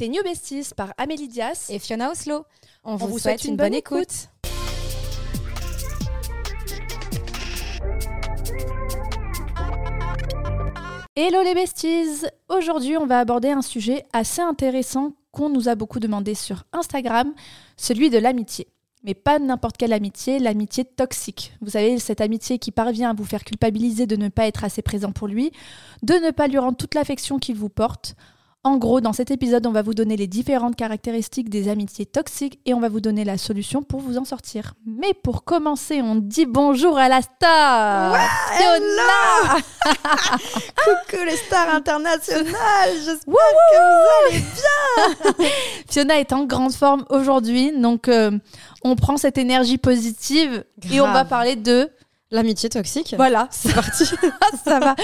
Tes 0.00 0.08
New 0.08 0.22
Besties 0.22 0.70
par 0.74 0.94
Amélie 0.96 1.28
Dias 1.28 1.66
et 1.68 1.78
Fiona 1.78 2.10
Oslo. 2.10 2.46
On, 2.84 2.96
vous, 2.96 3.18
souhaite, 3.18 3.44
une, 3.44 3.56
bonne, 3.56 3.74
écoute. 3.74 4.30
Hello 11.14 11.42
les 11.42 11.54
besties 11.54 12.24
Aujourd'hui, 12.48 12.96
on 12.96 13.04
va 13.04 13.18
aborder 13.18 13.50
un 13.50 13.60
sujet 13.60 14.06
assez 14.14 14.40
intéressant 14.40 15.12
qu'on 15.32 15.50
nous 15.50 15.68
a 15.68 15.74
beaucoup 15.74 16.00
demandé 16.00 16.34
sur 16.34 16.64
Instagram, 16.72 17.34
celui 17.76 18.08
de 18.08 18.16
l'amitié. 18.16 18.68
Mais 19.04 19.12
pas 19.12 19.38
n'importe 19.38 19.76
quelle 19.76 19.92
amitié, 19.92 20.38
l'amitié 20.38 20.86
toxique. 20.86 21.52
Vous 21.60 21.72
savez, 21.72 21.98
cette 21.98 22.22
amitié 22.22 22.58
qui 22.58 22.70
parvient 22.70 23.10
à 23.10 23.14
vous 23.14 23.26
faire 23.26 23.44
culpabiliser 23.44 24.06
de 24.06 24.16
ne 24.16 24.30
pas 24.30 24.46
être 24.46 24.64
assez 24.64 24.80
présent 24.80 25.12
pour 25.12 25.28
lui, 25.28 25.52
de 26.02 26.14
ne 26.14 26.30
pas 26.30 26.48
lui 26.48 26.56
rendre 26.56 26.78
toute 26.78 26.94
l'affection 26.94 27.38
qu'il 27.38 27.56
vous 27.56 27.68
porte, 27.68 28.16
en 28.62 28.76
gros, 28.76 29.00
dans 29.00 29.14
cet 29.14 29.30
épisode, 29.30 29.66
on 29.66 29.72
va 29.72 29.80
vous 29.80 29.94
donner 29.94 30.18
les 30.18 30.26
différentes 30.26 30.76
caractéristiques 30.76 31.48
des 31.48 31.68
amitiés 31.68 32.04
toxiques 32.04 32.60
et 32.66 32.74
on 32.74 32.80
va 32.80 32.90
vous 32.90 33.00
donner 33.00 33.24
la 33.24 33.38
solution 33.38 33.82
pour 33.82 34.00
vous 34.00 34.18
en 34.18 34.26
sortir. 34.26 34.74
Mais 34.84 35.14
pour 35.14 35.44
commencer, 35.44 36.02
on 36.02 36.16
dit 36.16 36.44
bonjour 36.44 36.98
à 36.98 37.08
la 37.08 37.22
star. 37.22 38.18
Fiona. 38.52 39.62
Coucou 40.76 41.24
les 41.24 41.36
stars 41.36 41.74
internationales. 41.74 42.92
J'espère 43.02 43.34
que 43.34 43.78
vous 43.78 44.28
allez 44.28 44.44
bien. 45.38 45.48
Fiona 45.88 46.20
est 46.20 46.34
en 46.34 46.44
grande 46.44 46.74
forme 46.74 47.06
aujourd'hui, 47.08 47.72
donc 47.72 48.08
euh, 48.08 48.30
on 48.84 48.94
prend 48.94 49.16
cette 49.16 49.38
énergie 49.38 49.78
positive 49.78 50.64
et 50.92 51.00
on 51.00 51.10
va 51.10 51.24
parler 51.24 51.56
de... 51.56 51.90
L'amitié 52.30 52.68
toxique 52.68 53.14
Voilà, 53.16 53.48
c'est 53.50 53.72
parti. 53.74 54.04
ça 54.64 54.78
va, 54.78 54.94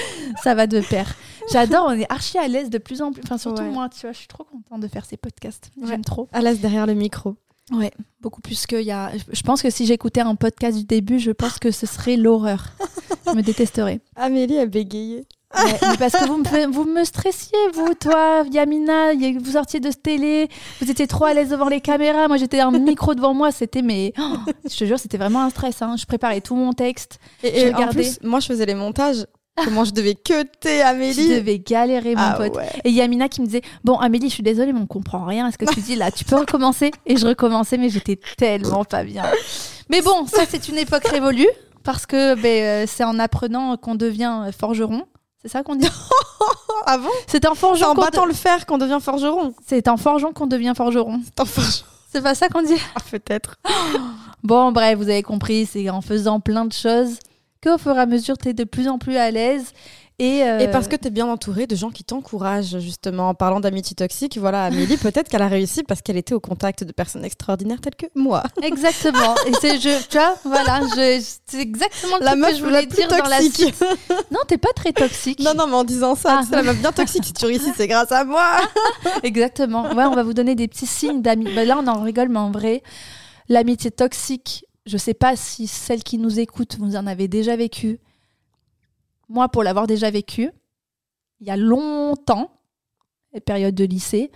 ça 0.42 0.54
va 0.54 0.66
de 0.66 0.80
pair. 0.80 1.14
J'adore, 1.52 1.86
on 1.88 1.92
est 1.92 2.10
archi 2.10 2.38
à 2.38 2.48
l'aise 2.48 2.70
de 2.70 2.78
plus 2.78 3.02
en 3.02 3.12
plus. 3.12 3.22
Enfin, 3.24 3.38
surtout 3.38 3.62
moi, 3.62 3.88
tu 3.88 4.00
vois, 4.02 4.12
je 4.12 4.18
suis 4.18 4.28
trop 4.28 4.44
contente 4.44 4.80
de 4.80 4.88
faire 4.88 5.04
ces 5.04 5.16
podcasts. 5.16 5.70
J'aime 5.84 6.04
trop. 6.04 6.28
À 6.32 6.40
l'aise 6.40 6.60
derrière 6.60 6.86
le 6.86 6.94
micro. 6.94 7.36
Ouais, 7.72 7.90
beaucoup 8.20 8.40
plus 8.40 8.64
qu'il 8.66 8.82
y 8.82 8.92
a. 8.92 9.10
Je 9.32 9.42
pense 9.42 9.60
que 9.60 9.70
si 9.70 9.86
j'écoutais 9.86 10.20
un 10.20 10.36
podcast 10.36 10.78
du 10.78 10.84
début, 10.84 11.18
je 11.18 11.32
pense 11.32 11.58
que 11.58 11.72
ce 11.72 11.86
serait 11.86 12.16
l'horreur. 12.16 12.66
je 13.26 13.32
me 13.32 13.42
détesterais. 13.42 14.00
Amélie 14.14 14.58
a 14.58 14.66
bégayé. 14.66 15.26
Mais 15.64 15.96
parce 15.98 16.12
que 16.12 16.26
vous 16.26 16.38
me, 16.38 16.72
vous 16.72 16.84
me 16.84 17.04
stressiez, 17.04 17.58
vous, 17.72 17.94
toi, 17.94 18.44
Yamina, 18.50 19.14
vous 19.14 19.52
sortiez 19.52 19.80
de 19.80 19.90
ce 19.90 19.96
télé, 19.96 20.48
vous 20.80 20.90
étiez 20.90 21.06
trop 21.06 21.24
à 21.24 21.34
l'aise 21.34 21.50
devant 21.50 21.68
les 21.68 21.80
caméras, 21.80 22.28
moi 22.28 22.36
j'étais 22.36 22.60
un 22.60 22.70
micro 22.70 23.14
devant 23.14 23.34
moi, 23.34 23.52
c'était 23.52 23.82
mais 23.82 24.12
oh, 24.18 24.36
je 24.64 24.76
te 24.76 24.84
jure, 24.84 24.98
c'était 24.98 25.18
vraiment 25.18 25.42
un 25.42 25.50
stress. 25.50 25.82
Hein. 25.82 25.96
Je 25.98 26.06
préparais 26.06 26.40
tout 26.40 26.56
mon 26.56 26.72
texte. 26.72 27.18
Et, 27.42 27.74
en 27.74 27.88
plus, 27.88 28.18
moi 28.22 28.40
je 28.40 28.46
faisais 28.46 28.66
les 28.66 28.74
montages 28.74 29.26
Comment 29.64 29.84
je 29.84 29.92
devais 29.92 30.14
queuter 30.14 30.82
Amélie 30.82 31.14
Je 31.14 31.38
devais 31.38 31.58
galérer, 31.58 32.14
mon 32.14 32.20
ah 32.20 32.34
pote. 32.36 32.58
Et 32.84 32.90
Yamina 32.90 33.28
qui 33.28 33.40
me 33.40 33.46
disait 33.46 33.62
Bon, 33.84 33.96
Amélie, 33.96 34.28
je 34.28 34.34
suis 34.34 34.42
désolée, 34.42 34.72
mais 34.72 34.80
on 34.80 34.86
comprend 34.86 35.24
rien 35.24 35.46
à 35.46 35.50
ce 35.52 35.56
que 35.56 35.64
tu 35.64 35.80
dis 35.80 35.96
là. 35.96 36.10
Tu 36.10 36.24
peux 36.24 36.36
recommencer? 36.36 36.90
Et 37.06 37.16
je 37.16 37.26
recommençais, 37.26 37.78
mais 37.78 37.88
j'étais 37.88 38.20
tellement 38.36 38.84
pas 38.84 39.02
bien. 39.02 39.24
Mais 39.88 40.02
bon, 40.02 40.26
ça, 40.26 40.42
c'est 40.46 40.68
une 40.68 40.76
époque 40.76 41.04
révolue 41.04 41.48
parce 41.84 42.04
que 42.04 42.34
ben, 42.34 42.46
euh, 42.46 42.84
c'est 42.86 43.04
en 43.04 43.18
apprenant 43.18 43.76
qu'on 43.76 43.94
devient 43.94 44.50
forgeron. 44.58 45.04
C'est 45.46 45.52
ça 45.52 45.62
qu'on 45.62 45.76
dit 45.76 45.86
Ah 46.86 46.98
bon 46.98 47.08
C'est 47.28 47.46
en 47.46 47.54
forgeant. 47.54 47.90
en 47.90 47.94
battant 47.94 48.24
le 48.24 48.34
fer 48.34 48.66
qu'on 48.66 48.78
devient 48.78 48.98
forgeron. 49.00 49.54
C'est 49.64 49.86
en 49.86 49.96
forgeant 49.96 50.32
qu'on 50.32 50.48
devient 50.48 50.72
forgeron. 50.76 51.20
C'est 51.24 51.38
en 51.40 51.44
forgeant. 51.44 51.84
C'est 52.12 52.20
pas 52.20 52.34
ça 52.34 52.48
qu'on 52.48 52.62
dit 52.62 52.74
ah, 52.96 53.00
Peut-être. 53.08 53.54
bon, 54.42 54.72
bref, 54.72 54.98
vous 54.98 55.08
avez 55.08 55.22
compris, 55.22 55.64
c'est 55.66 55.88
en 55.88 56.00
faisant 56.00 56.40
plein 56.40 56.64
de 56.64 56.72
choses 56.72 57.20
qu'au 57.62 57.78
fur 57.78 57.96
et 57.96 58.00
à 58.00 58.06
mesure, 58.06 58.36
tu 58.36 58.48
es 58.48 58.54
de 58.54 58.64
plus 58.64 58.88
en 58.88 58.98
plus 58.98 59.16
à 59.16 59.30
l'aise. 59.30 59.72
Et, 60.18 60.44
euh, 60.44 60.60
et, 60.60 60.68
parce 60.68 60.88
que 60.88 60.96
tu 60.96 61.08
es 61.08 61.10
bien 61.10 61.26
entouré 61.26 61.66
de 61.66 61.76
gens 61.76 61.90
qui 61.90 62.02
t'encouragent, 62.02 62.78
justement. 62.78 63.28
En 63.28 63.34
parlant 63.34 63.60
d'amitié 63.60 63.94
toxique, 63.94 64.38
voilà, 64.38 64.64
Amélie, 64.64 64.96
peut-être 65.02 65.28
qu'elle 65.28 65.42
a 65.42 65.48
réussi 65.48 65.82
parce 65.82 66.00
qu'elle 66.00 66.16
était 66.16 66.32
au 66.32 66.40
contact 66.40 66.84
de 66.84 66.92
personnes 66.92 67.24
extraordinaires 67.24 67.82
telles 67.82 67.96
que 67.96 68.06
moi. 68.14 68.42
Exactement. 68.62 69.34
et 69.46 69.52
c'est, 69.60 69.78
je, 69.78 70.08
tu 70.08 70.16
vois, 70.16 70.34
voilà, 70.44 70.80
c'est 70.94 71.60
exactement 71.60 72.16
la 72.20 72.34
meuf 72.34 72.52
que 72.52 72.56
je 72.56 72.64
voulais 72.64 72.86
dire 72.86 73.08
dans 73.08 73.28
la 73.28 73.40
suite. 73.40 73.84
Non, 74.30 74.40
t'es 74.48 74.58
pas 74.58 74.72
très 74.74 74.92
toxique. 74.92 75.40
Non, 75.40 75.52
non, 75.54 75.66
mais 75.66 75.74
en 75.74 75.84
disant 75.84 76.14
ça, 76.14 76.40
c'est 76.48 76.56
la 76.56 76.62
meuf 76.62 76.78
bien 76.78 76.92
toxique. 76.92 77.24
Si 77.24 77.32
tu 77.32 77.44
réussis, 77.46 77.72
c'est 77.76 77.86
grâce 77.86 78.12
à 78.12 78.24
moi. 78.24 78.58
Exactement. 79.22 79.92
Ouais, 79.94 80.04
on 80.04 80.14
va 80.14 80.22
vous 80.22 80.34
donner 80.34 80.54
des 80.54 80.68
petits 80.68 80.86
signes 80.86 81.22
d'amitié. 81.22 81.54
Ben 81.54 81.68
là, 81.68 81.78
on 81.78 81.86
en 81.86 82.02
rigole, 82.02 82.28
mais 82.28 82.38
en 82.38 82.50
vrai, 82.50 82.82
l'amitié 83.48 83.90
toxique, 83.90 84.64
je 84.86 84.96
sais 84.96 85.14
pas 85.14 85.36
si 85.36 85.66
celles 85.66 86.02
qui 86.02 86.18
nous 86.18 86.40
écoutent, 86.40 86.76
vous 86.78 86.96
en 86.96 87.06
avez 87.06 87.28
déjà 87.28 87.56
vécu. 87.56 88.00
Moi, 89.28 89.48
pour 89.48 89.62
l'avoir 89.62 89.86
déjà 89.86 90.10
vécu, 90.10 90.50
il 91.40 91.46
y 91.46 91.50
a 91.50 91.56
longtemps, 91.56 92.50
les 93.32 93.40
périodes 93.40 93.74
de 93.74 93.84
lycée, 93.84 94.30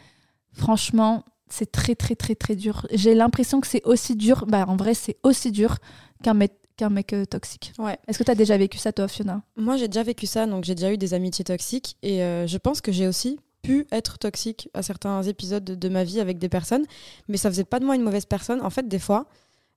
franchement, 0.52 1.24
c'est 1.48 1.70
très, 1.70 1.94
très, 1.94 2.14
très, 2.14 2.34
très 2.34 2.56
dur. 2.56 2.86
J'ai 2.92 3.14
l'impression 3.14 3.60
que 3.60 3.66
c'est 3.66 3.84
aussi 3.84 4.16
dur, 4.16 4.46
bah, 4.46 4.64
en 4.68 4.76
vrai, 4.76 4.94
c'est 4.94 5.16
aussi 5.22 5.50
dur 5.50 5.76
qu'un 6.22 6.34
mec, 6.34 6.52
qu'un 6.76 6.90
mec 6.90 7.12
euh, 7.12 7.24
toxique. 7.24 7.72
Ouais. 7.78 7.98
Est-ce 8.06 8.18
que 8.18 8.24
tu 8.24 8.30
as 8.30 8.34
déjà 8.34 8.56
vécu 8.56 8.78
ça, 8.78 8.92
toi, 8.92 9.08
Fiona? 9.08 9.42
Moi, 9.56 9.76
j'ai 9.76 9.88
déjà 9.88 10.02
vécu 10.02 10.26
ça, 10.26 10.46
donc 10.46 10.64
j'ai 10.64 10.74
déjà 10.74 10.92
eu 10.92 10.98
des 10.98 11.14
amitiés 11.14 11.44
toxiques. 11.44 11.96
Et 12.02 12.22
euh, 12.22 12.46
je 12.46 12.58
pense 12.58 12.80
que 12.80 12.92
j'ai 12.92 13.06
aussi 13.06 13.38
pu 13.62 13.86
être 13.92 14.18
toxique 14.18 14.68
à 14.74 14.82
certains 14.82 15.22
épisodes 15.22 15.64
de, 15.64 15.74
de, 15.74 15.88
ma 15.88 16.04
vie 16.04 16.20
avec 16.20 16.38
des 16.38 16.48
personnes, 16.48 16.84
mais 17.28 17.36
ça 17.36 17.50
faisait 17.50 17.64
pas 17.64 17.78
de 17.78 17.84
moi 17.84 17.94
une 17.94 18.02
mauvaise 18.02 18.26
personne. 18.26 18.60
En 18.62 18.70
fait, 18.70 18.88
des 18.88 18.98
fois, 18.98 19.26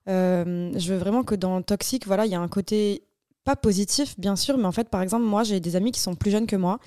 euh, 0.08 0.72
je 0.76 0.92
veux 0.92 0.98
vraiment 0.98 1.22
que 1.22 1.34
dans 1.34 1.62
Toxique, 1.62 2.06
voilà, 2.06 2.26
il 2.26 2.32
y 2.32 2.34
a 2.34 2.40
un 2.40 2.48
côté 2.48 3.04
pas 3.44 3.56
positif, 3.56 4.18
bien 4.18 4.36
sûr, 4.36 4.56
mais 4.58 4.64
en 4.64 4.72
fait, 4.72 4.88
par 4.88 5.02
exemple, 5.02 5.24
moi, 5.24 5.42
j'ai 5.42 5.60
des 5.60 5.76
amis 5.76 5.92
qui 5.92 6.00
sont 6.00 6.14
plus 6.14 6.30
jeunes 6.30 6.46
que 6.46 6.56
moi. 6.56 6.78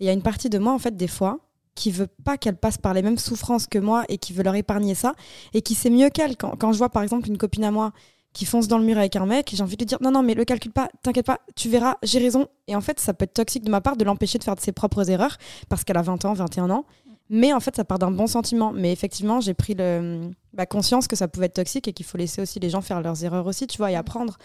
Et 0.00 0.04
il 0.04 0.06
y 0.06 0.10
a 0.10 0.12
une 0.12 0.22
partie 0.22 0.48
de 0.48 0.58
moi, 0.58 0.72
en 0.72 0.78
fait, 0.78 0.96
des 0.96 1.08
fois, 1.08 1.40
qui 1.74 1.90
veut 1.90 2.08
pas 2.24 2.38
qu'elle 2.38 2.56
passe 2.56 2.78
par 2.78 2.94
les 2.94 3.02
mêmes 3.02 3.18
souffrances 3.18 3.66
que 3.66 3.78
moi 3.78 4.04
et 4.08 4.18
qui 4.18 4.32
veut 4.32 4.42
leur 4.42 4.54
épargner 4.54 4.94
ça 4.94 5.14
et 5.52 5.62
qui 5.62 5.74
sait 5.74 5.90
mieux 5.90 6.08
qu'elle. 6.08 6.36
Quand, 6.36 6.72
je 6.72 6.78
vois, 6.78 6.88
par 6.88 7.02
exemple, 7.02 7.28
une 7.28 7.38
copine 7.38 7.64
à 7.64 7.70
moi 7.70 7.92
qui 8.32 8.46
fonce 8.46 8.66
dans 8.66 8.78
le 8.78 8.84
mur 8.84 8.98
avec 8.98 9.14
un 9.14 9.26
mec, 9.26 9.52
j'ai 9.54 9.62
envie 9.62 9.76
de 9.76 9.82
lui 9.82 9.86
dire 9.86 9.98
non, 10.00 10.10
non, 10.10 10.22
mais 10.22 10.34
le 10.34 10.44
calcule 10.44 10.72
pas, 10.72 10.88
t'inquiète 11.02 11.26
pas, 11.26 11.40
tu 11.54 11.68
verras, 11.68 11.96
j'ai 12.02 12.18
raison. 12.18 12.48
Et 12.66 12.74
en 12.74 12.80
fait, 12.80 12.98
ça 12.98 13.14
peut 13.14 13.24
être 13.24 13.34
toxique 13.34 13.64
de 13.64 13.70
ma 13.70 13.80
part 13.80 13.96
de 13.96 14.04
l'empêcher 14.04 14.38
de 14.38 14.44
faire 14.44 14.54
ses 14.58 14.72
propres 14.72 15.08
erreurs 15.08 15.36
parce 15.68 15.84
qu'elle 15.84 15.96
a 15.96 16.02
20 16.02 16.24
ans, 16.24 16.32
21 16.32 16.70
ans. 16.70 16.84
Mais 17.30 17.52
en 17.52 17.60
fait, 17.60 17.74
ça 17.74 17.84
part 17.84 17.98
d'un 17.98 18.10
bon 18.10 18.26
sentiment. 18.26 18.72
Mais 18.72 18.92
effectivement, 18.92 19.40
j'ai 19.40 19.54
pris 19.54 19.74
le, 19.74 20.30
bah, 20.52 20.66
conscience 20.66 21.08
que 21.08 21.16
ça 21.16 21.26
pouvait 21.26 21.46
être 21.46 21.54
toxique 21.54 21.88
et 21.88 21.92
qu'il 21.92 22.04
faut 22.04 22.18
laisser 22.18 22.42
aussi 22.42 22.60
les 22.60 22.70
gens 22.70 22.82
faire 22.82 23.00
leurs 23.00 23.24
erreurs 23.24 23.46
aussi, 23.46 23.66
tu 23.66 23.78
vois, 23.78 23.90
et 23.90 23.96
apprendre. 23.96 24.36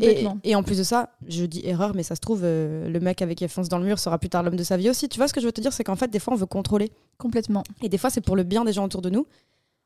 Et, 0.00 0.26
et, 0.42 0.56
en 0.56 0.62
plus 0.62 0.78
de 0.78 0.82
ça, 0.82 1.10
je 1.28 1.44
dis 1.44 1.62
erreur, 1.64 1.94
mais 1.94 2.02
ça 2.02 2.16
se 2.16 2.20
trouve, 2.20 2.40
euh, 2.42 2.88
le 2.88 3.00
mec 3.00 3.22
avec 3.22 3.38
qui 3.38 3.44
elle 3.44 3.50
fonce 3.50 3.68
dans 3.68 3.78
le 3.78 3.84
mur 3.84 3.98
sera 3.98 4.18
plus 4.18 4.28
tard 4.28 4.42
l'homme 4.42 4.56
de 4.56 4.64
sa 4.64 4.76
vie 4.76 4.90
aussi. 4.90 5.08
Tu 5.08 5.18
vois, 5.18 5.28
ce 5.28 5.34
que 5.34 5.40
je 5.40 5.46
veux 5.46 5.52
te 5.52 5.60
dire, 5.60 5.72
c'est 5.72 5.84
qu'en 5.84 5.96
fait, 5.96 6.08
des 6.08 6.18
fois, 6.18 6.34
on 6.34 6.36
veut 6.36 6.46
contrôler. 6.46 6.90
Complètement. 7.18 7.62
Et 7.82 7.88
des 7.88 7.98
fois, 7.98 8.10
c'est 8.10 8.20
pour 8.20 8.36
le 8.36 8.42
bien 8.42 8.64
des 8.64 8.72
gens 8.72 8.84
autour 8.84 9.02
de 9.02 9.10
nous. 9.10 9.26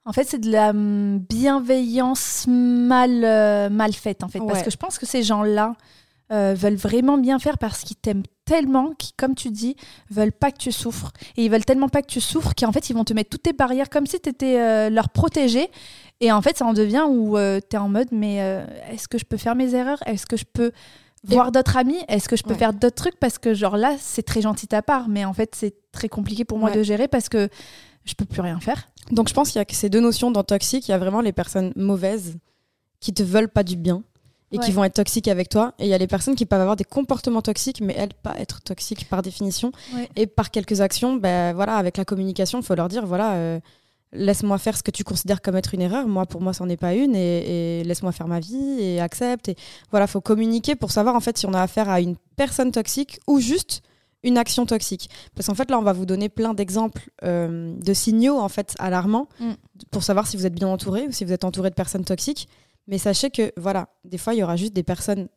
En 0.07 0.13
fait, 0.13 0.25
c'est 0.25 0.39
de 0.39 0.51
la 0.51 0.71
hum, 0.71 1.19
bienveillance 1.19 2.47
mal, 2.49 3.25
euh, 3.25 3.69
mal 3.69 3.93
faite, 3.93 4.25
en 4.25 4.29
fait. 4.29 4.41
Parce 4.41 4.63
que 4.63 4.71
je 4.71 4.77
pense 4.79 4.99
que 4.99 5.05
ces 5.05 5.23
gens-là, 5.23 5.75
euh, 6.31 6.55
veulent 6.57 6.77
vraiment 6.77 7.19
bien 7.19 7.39
faire 7.39 7.59
parce 7.59 7.83
qu'ils 7.83 7.97
t'aiment 7.97 8.25
tellement 8.45 8.93
qu'ils, 8.99 9.15
comme 9.17 9.35
tu 9.35 9.51
dis, 9.51 9.77
veulent 10.11 10.33
pas 10.33 10.51
que 10.51 10.59
tu 10.59 10.73
souffres. 10.73 11.13
Et 11.37 11.45
ils 11.45 11.51
veulent 11.51 11.65
tellement 11.65 11.89
pas 11.89 12.03
que 12.03 12.07
tu 12.07 12.21
souffres 12.21 12.55
qu'en 12.55 12.73
fait, 12.73 12.91
ils 12.91 12.95
vont 12.95 13.05
te 13.05 13.13
mettre 13.13 13.31
toutes 13.31 13.45
tes 13.45 13.53
barrières 13.53 13.89
comme 13.91 14.07
si 14.07 14.21
tu 14.21 14.29
étais 14.29 14.61
euh, 14.61 14.91
leur 14.91 15.09
protégé. 15.09 15.71
Et 16.21 16.31
en 16.33 16.43
fait, 16.43 16.59
ça 16.59 16.67
en 16.67 16.73
devient 16.73 17.05
où 17.09 17.39
euh, 17.39 17.61
tu 17.61 17.77
es 17.77 17.79
en 17.79 17.89
mode, 17.89 18.09
mais 18.13 18.37
est-ce 18.91 19.09
que 19.09 19.19
je 19.19 19.25
peux 19.25 19.37
faire 19.37 19.55
mes 19.55 19.75
erreurs? 19.75 20.01
Est-ce 20.07 20.27
que 20.27 20.37
je 20.37 20.45
peux 20.45 20.73
voir 21.25 21.53
d'autres 21.53 21.77
amis? 21.77 21.99
Est-ce 22.09 22.29
que 22.29 22.37
je 22.37 22.43
peux 22.43 22.55
faire 22.55 22.73
d'autres 22.73 22.97
trucs? 22.97 23.19
Parce 23.19 23.39
que, 23.39 23.55
genre 23.55 23.77
là, 23.77 23.97
c'est 23.99 24.23
très 24.23 24.41
gentil 24.41 24.67
de 24.67 24.71
ta 24.71 24.83
part, 24.83 25.09
mais 25.09 25.25
en 25.25 25.33
fait, 25.33 25.55
c'est 25.55 25.75
très 25.93 26.09
compliqué 26.09 26.45
pour 26.45 26.59
moi 26.59 26.71
de 26.71 26.83
gérer 26.83 27.09
parce 27.09 27.29
que 27.29 27.49
je 28.05 28.15
peux 28.15 28.25
plus 28.25 28.41
rien 28.41 28.61
faire. 28.61 28.89
Donc, 29.11 29.29
je 29.29 29.35
pense 29.35 29.51
qu'il 29.51 29.61
y 29.61 29.63
a 29.63 29.67
ces 29.71 29.89
deux 29.89 30.01
notions 30.01 30.31
dans 30.31 30.45
toxique. 30.45 30.89
Il 30.89 30.91
y 30.91 30.95
a 30.95 30.99
vraiment 30.99 31.21
les 31.21 31.33
personnes 31.33 31.73
mauvaises 31.77 32.37
qui 33.01 33.13
te 33.15 33.23
veulent 33.23 33.49
pas 33.49 33.63
du 33.63 33.77
bien 33.77 34.03
et 34.53 34.59
qui 34.59 34.73
vont 34.73 34.85
être 34.85 34.95
toxiques 34.95 35.29
avec 35.29 35.49
toi. 35.49 35.75
Et 35.79 35.85
il 35.85 35.89
y 35.89 35.95
a 35.95 35.99
les 35.99 36.07
personnes 36.07 36.35
qui 36.35 36.47
peuvent 36.47 36.61
avoir 36.61 36.77
des 36.77 36.85
comportements 36.85 37.43
toxiques, 37.43 37.81
mais 37.81 37.95
elles 37.97 38.15
pas 38.15 38.35
être 38.39 38.63
toxiques 38.63 39.09
par 39.09 39.23
définition. 39.23 39.73
Et 40.17 40.27
par 40.27 40.51
quelques 40.51 40.81
actions, 40.81 41.17
ben 41.17 41.53
voilà, 41.55 41.77
avec 41.77 41.97
la 41.97 42.05
communication, 42.05 42.61
il 42.61 42.65
faut 42.65 42.75
leur 42.75 42.89
dire 42.89 43.05
voilà, 43.05 43.35
euh, 43.35 43.61
laisse-moi 44.13 44.59
faire 44.59 44.77
ce 44.77 44.83
que 44.83 44.91
tu 44.91 45.05
considères 45.05 45.43
comme 45.43 45.57
être 45.57 45.75
une 45.75 45.83
erreur. 45.83 46.07
Moi, 46.07 46.27
pour 46.27 46.41
moi, 46.41 46.53
c'en 46.53 46.69
est 46.69 46.77
pas 46.77 46.95
une, 46.95 47.15
et, 47.15 47.83
laisse-moi 47.85 48.13
faire 48.13 48.29
ma 48.29 48.41
vie 48.41 48.81
et 48.81 49.01
accepte. 49.01 49.49
Et 49.49 49.57
voilà, 49.91 50.07
faut 50.07 50.21
communiquer 50.21 50.77
pour 50.77 50.91
savoir 50.91 51.15
en 51.15 51.21
fait 51.21 51.37
si 51.39 51.47
on 51.47 51.55
a 51.55 51.63
affaire 51.63 51.89
à 51.89 52.01
une 52.01 52.17
personne 52.37 52.73
toxique 52.73 53.21
ou 53.27 53.41
juste 53.41 53.83
une 54.25 54.39
action 54.39 54.67
toxique. 54.67 55.11
Parce 55.35 55.47
qu'en 55.47 55.55
fait, 55.55 55.71
là, 55.71 55.79
on 55.79 55.83
va 55.83 55.93
vous 55.93 56.07
donner 56.07 56.29
plein 56.29 56.55
d'exemples 56.55 57.11
euh, 57.23 57.75
de 57.79 57.95
signaux 57.95 58.39
en 58.39 58.49
fait 58.49 58.75
alarmants 58.79 59.29
mm. 59.41 59.53
pour 59.91 60.03
savoir 60.03 60.27
si 60.27 60.37
vous 60.37 60.47
êtes 60.47 60.55
bien 60.55 60.69
entouré 60.69 61.07
ou 61.07 61.13
si 61.13 61.25
vous 61.25 61.33
êtes 61.33 61.45
entouré 61.45 61.71
de 61.71 61.75
personnes 61.75 62.05
toxiques. 62.05 62.49
Mais 62.89 62.99
sachez 62.99 63.31
que, 63.31 63.53
voilà, 63.57 63.91
des 64.05 64.19
fois, 64.19 64.35
il 64.35 64.39
y 64.39 64.43
aura 64.43 64.57
juste 64.57 64.73
des 64.73 64.83
personnes, 64.83 65.29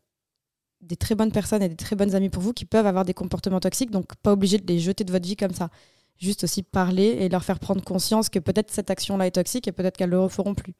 des 0.79 0.95
très 0.95 1.15
bonnes 1.15 1.33
personnes 1.33 1.61
et 1.61 1.69
des 1.69 1.75
très 1.75 1.95
bonnes 1.95 2.15
amies 2.15 2.29
pour 2.29 2.41
vous 2.41 2.53
qui 2.53 2.65
peuvent 2.65 2.87
avoir 2.87 3.05
des 3.05 3.13
comportements 3.13 3.59
toxiques, 3.59 3.91
donc 3.91 4.15
pas 4.15 4.31
obligé 4.31 4.57
de 4.57 4.65
les 4.65 4.79
jeter 4.79 5.03
de 5.03 5.11
votre 5.11 5.27
vie 5.27 5.35
comme 5.35 5.53
ça. 5.53 5.69
Juste 6.17 6.45
aussi 6.45 6.63
parler 6.63 7.17
et 7.19 7.29
leur 7.29 7.43
faire 7.43 7.59
prendre 7.59 7.83
conscience 7.83 8.29
que 8.29 8.39
peut-être 8.39 8.71
cette 8.71 8.89
action-là 8.89 9.27
est 9.27 9.31
toxique 9.31 9.67
et 9.67 9.71
peut-être 9.71 9.97
qu'elles 9.97 10.09
ne 10.09 10.15
le 10.15 10.21
referont 10.21 10.55
plus. 10.55 10.73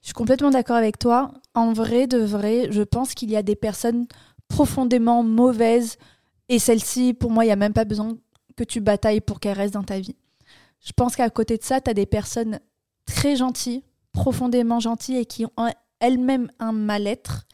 Je 0.00 0.08
suis 0.08 0.14
complètement 0.14 0.50
d'accord 0.50 0.76
avec 0.76 0.98
toi. 0.98 1.32
En 1.54 1.72
vrai, 1.72 2.06
de 2.06 2.18
vrai, 2.18 2.70
je 2.70 2.82
pense 2.82 3.14
qu'il 3.14 3.30
y 3.30 3.36
a 3.36 3.42
des 3.42 3.56
personnes 3.56 4.06
profondément 4.46 5.24
mauvaises 5.24 5.96
et 6.48 6.58
celles-ci, 6.58 7.12
pour 7.12 7.30
moi, 7.30 7.44
il 7.44 7.48
n'y 7.48 7.52
a 7.52 7.56
même 7.56 7.72
pas 7.72 7.84
besoin 7.84 8.16
que 8.56 8.64
tu 8.64 8.80
batailles 8.80 9.20
pour 9.20 9.40
qu'elles 9.40 9.56
restent 9.56 9.74
dans 9.74 9.82
ta 9.82 9.98
vie. 9.98 10.16
je 10.80 10.92
pense 10.92 11.16
qu'à 11.16 11.28
côté 11.28 11.58
de 11.58 11.64
ça, 11.64 11.80
tu 11.80 11.90
as 11.90 11.94
des 11.94 12.06
personnes 12.06 12.60
très 13.04 13.36
gentilles, 13.36 13.82
profondément 14.12 14.80
gentilles 14.80 15.18
et 15.18 15.26
qui 15.26 15.44
ont 15.44 15.52
elles-mêmes 16.00 16.50
un 16.58 16.72
mal-être. 16.72 17.46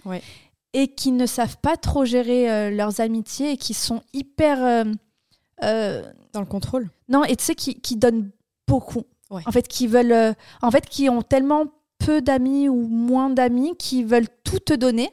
Et 0.72 0.88
qui 0.88 1.12
ne 1.12 1.26
savent 1.26 1.56
pas 1.58 1.76
trop 1.76 2.04
gérer 2.04 2.50
euh, 2.50 2.70
leurs 2.70 3.00
amitiés 3.00 3.52
et 3.52 3.56
qui 3.56 3.74
sont 3.74 4.02
hyper. 4.12 4.64
Euh, 4.64 4.84
euh, 5.62 6.02
Dans 6.32 6.40
le 6.40 6.46
contrôle 6.46 6.90
Non, 7.08 7.24
et 7.24 7.36
tu 7.36 7.44
sais, 7.44 7.54
qui, 7.54 7.80
qui 7.80 7.96
donnent 7.96 8.30
beaucoup. 8.66 9.04
En 9.30 9.50
fait, 9.50 9.66
qui 9.66 9.86
veulent. 9.86 10.34
en 10.62 10.70
fait, 10.70 10.88
qui 10.88 11.08
ont 11.08 11.22
tellement 11.22 11.66
peu 11.98 12.20
d'amis 12.20 12.68
ou 12.68 12.86
moins 12.86 13.30
d'amis 13.30 13.76
qui 13.76 14.04
veulent 14.04 14.28
tout 14.44 14.58
te 14.58 14.74
donner. 14.74 15.10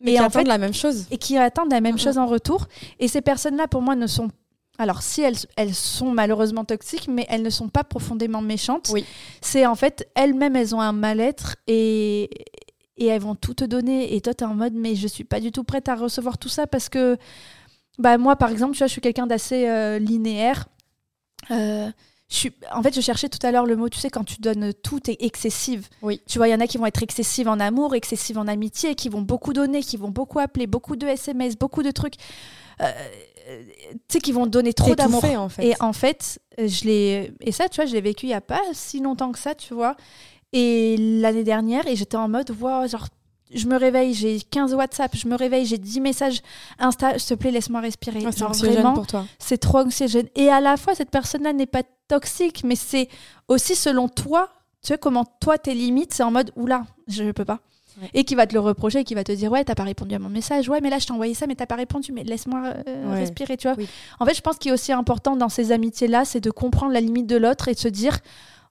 Mais 0.00 0.12
et 0.12 0.14
qui 0.14 0.20
attendent 0.20 0.46
la 0.46 0.58
même 0.58 0.74
chose. 0.74 1.06
Et 1.10 1.18
qui 1.18 1.36
attendent 1.36 1.70
la 1.70 1.80
même 1.80 1.98
chose 1.98 2.18
en 2.18 2.26
retour. 2.26 2.66
Et 2.98 3.06
ces 3.06 3.20
personnes-là, 3.20 3.68
pour 3.68 3.82
moi, 3.82 3.94
ne 3.94 4.06
sont 4.06 4.30
alors, 4.80 5.02
si 5.02 5.20
elles, 5.20 5.36
elles, 5.56 5.74
sont 5.74 6.10
malheureusement 6.10 6.64
toxiques, 6.64 7.06
mais 7.06 7.26
elles 7.28 7.42
ne 7.42 7.50
sont 7.50 7.68
pas 7.68 7.84
profondément 7.84 8.40
méchantes. 8.40 8.88
Oui. 8.94 9.04
C'est 9.42 9.66
en 9.66 9.74
fait, 9.74 10.08
elles-mêmes, 10.14 10.56
elles 10.56 10.74
ont 10.74 10.80
un 10.80 10.92
mal-être 10.92 11.56
et, 11.66 12.30
et 13.00 13.06
elles 13.06 13.22
vont 13.22 13.34
tout 13.34 13.54
te 13.54 13.64
donner. 13.64 14.14
Et 14.14 14.20
toi, 14.20 14.34
tu 14.34 14.44
es 14.44 14.46
en 14.46 14.54
mode, 14.54 14.74
mais 14.74 14.94
je 14.94 15.08
suis 15.08 15.24
pas 15.24 15.40
du 15.40 15.50
tout 15.50 15.64
prête 15.64 15.88
à 15.88 15.96
recevoir 15.96 16.38
tout 16.38 16.50
ça 16.50 16.66
parce 16.66 16.88
que, 16.88 17.16
bah, 17.98 18.18
moi, 18.18 18.36
par 18.36 18.50
exemple, 18.50 18.74
tu 18.74 18.78
vois, 18.78 18.86
je 18.86 18.92
suis 18.92 19.00
quelqu'un 19.00 19.26
d'assez 19.26 19.66
euh, 19.66 19.98
linéaire. 19.98 20.68
Euh, 21.50 21.90
je 22.28 22.36
suis... 22.36 22.52
En 22.72 22.82
fait, 22.82 22.94
je 22.94 23.00
cherchais 23.00 23.30
tout 23.30 23.44
à 23.44 23.50
l'heure 23.50 23.64
le 23.64 23.74
mot, 23.74 23.88
tu 23.88 23.98
sais, 23.98 24.10
quand 24.10 24.24
tu 24.24 24.40
donnes 24.40 24.74
tout, 24.74 25.10
est 25.10 25.20
excessive. 25.22 25.88
Oui. 26.02 26.20
Tu 26.28 26.38
vois, 26.38 26.46
il 26.46 26.50
y 26.50 26.54
en 26.54 26.60
a 26.60 26.66
qui 26.66 26.76
vont 26.76 26.86
être 26.86 27.02
excessives 27.02 27.48
en 27.48 27.58
amour, 27.58 27.94
excessives 27.94 28.38
en 28.38 28.46
amitié, 28.46 28.94
qui 28.94 29.08
vont 29.08 29.22
beaucoup 29.22 29.54
donner, 29.54 29.82
qui 29.82 29.96
vont 29.96 30.10
beaucoup 30.10 30.38
appeler, 30.38 30.66
beaucoup 30.66 30.94
de 30.94 31.06
SMS, 31.06 31.58
beaucoup 31.58 31.82
de 31.82 31.90
trucs. 31.90 32.14
Euh, 32.82 32.92
tu 33.92 33.98
sais, 34.08 34.20
qui 34.20 34.32
vont 34.32 34.46
donner 34.46 34.74
trop 34.74 34.94
d'amour. 34.94 35.24
En 35.24 35.48
fait. 35.48 35.66
Et 35.66 35.74
en 35.80 35.94
fait, 35.94 36.38
je 36.58 36.84
l'ai. 36.84 37.32
Et 37.40 37.50
ça, 37.50 37.68
tu 37.68 37.76
vois, 37.76 37.86
je 37.86 37.94
l'ai 37.94 38.00
vécu 38.02 38.26
il 38.26 38.28
n'y 38.28 38.34
a 38.34 38.42
pas 38.42 38.60
si 38.74 39.00
longtemps 39.00 39.32
que 39.32 39.38
ça, 39.38 39.54
tu 39.54 39.74
vois. 39.74 39.96
Et 40.52 40.96
l'année 40.98 41.44
dernière, 41.44 41.86
et 41.86 41.96
j'étais 41.96 42.16
en 42.16 42.28
mode, 42.28 42.50
wow, 42.60 42.86
genre, 42.88 43.06
je 43.52 43.66
me 43.66 43.76
réveille, 43.76 44.14
j'ai 44.14 44.40
15 44.40 44.74
WhatsApp, 44.74 45.16
je 45.16 45.28
me 45.28 45.36
réveille, 45.36 45.66
j'ai 45.66 45.78
10 45.78 46.00
messages 46.00 46.40
Insta, 46.78 47.18
s'il 47.18 47.36
te 47.36 47.40
plaît, 47.40 47.50
laisse-moi 47.50 47.80
respirer. 47.80 48.22
Ah, 48.26 48.30
c'est 48.32 48.66
vraiment, 48.66 48.94
pour 48.94 49.06
toi. 49.06 49.24
C'est 49.38 49.58
trop 49.58 49.78
anxiogène. 49.78 50.28
Et 50.34 50.48
à 50.48 50.60
la 50.60 50.76
fois, 50.76 50.94
cette 50.94 51.10
personne-là 51.10 51.52
n'est 51.52 51.66
pas 51.66 51.82
toxique, 52.08 52.62
mais 52.64 52.76
c'est 52.76 53.08
aussi 53.48 53.74
selon 53.74 54.08
toi, 54.08 54.48
tu 54.82 54.88
sais, 54.88 54.98
comment 54.98 55.24
toi, 55.40 55.58
tes 55.58 55.74
limites, 55.74 56.14
c'est 56.14 56.22
en 56.22 56.30
mode, 56.30 56.52
oula, 56.56 56.84
je 57.06 57.22
ne 57.22 57.32
peux 57.32 57.44
pas 57.44 57.60
et 58.14 58.24
qui 58.24 58.34
va 58.34 58.46
te 58.46 58.54
le 58.54 58.60
reprocher, 58.60 59.04
qui 59.04 59.14
va 59.14 59.24
te 59.24 59.32
dire 59.32 59.50
ouais 59.50 59.64
t'as 59.64 59.74
pas 59.74 59.84
répondu 59.84 60.14
à 60.14 60.18
mon 60.18 60.28
message, 60.28 60.68
ouais 60.68 60.80
mais 60.80 60.90
là 60.90 60.98
je 60.98 61.06
t'ai 61.06 61.12
envoyé 61.12 61.34
ça 61.34 61.46
mais 61.46 61.54
t'as 61.54 61.66
pas 61.66 61.76
répondu, 61.76 62.12
mais 62.12 62.24
laisse-moi 62.24 62.74
euh, 62.86 63.14
respirer, 63.14 63.56
tu 63.56 63.68
vois. 63.68 63.76
En 64.18 64.26
fait 64.26 64.34
je 64.34 64.40
pense 64.40 64.56
qu'il 64.58 64.70
est 64.70 64.74
aussi 64.74 64.92
important 64.92 65.36
dans 65.36 65.48
ces 65.48 65.72
amitiés 65.72 66.08
là, 66.08 66.24
c'est 66.24 66.40
de 66.40 66.50
comprendre 66.50 66.92
la 66.92 67.00
limite 67.00 67.26
de 67.26 67.36
l'autre 67.36 67.68
et 67.68 67.74
de 67.74 67.78
se 67.78 67.88
dire 67.88 68.18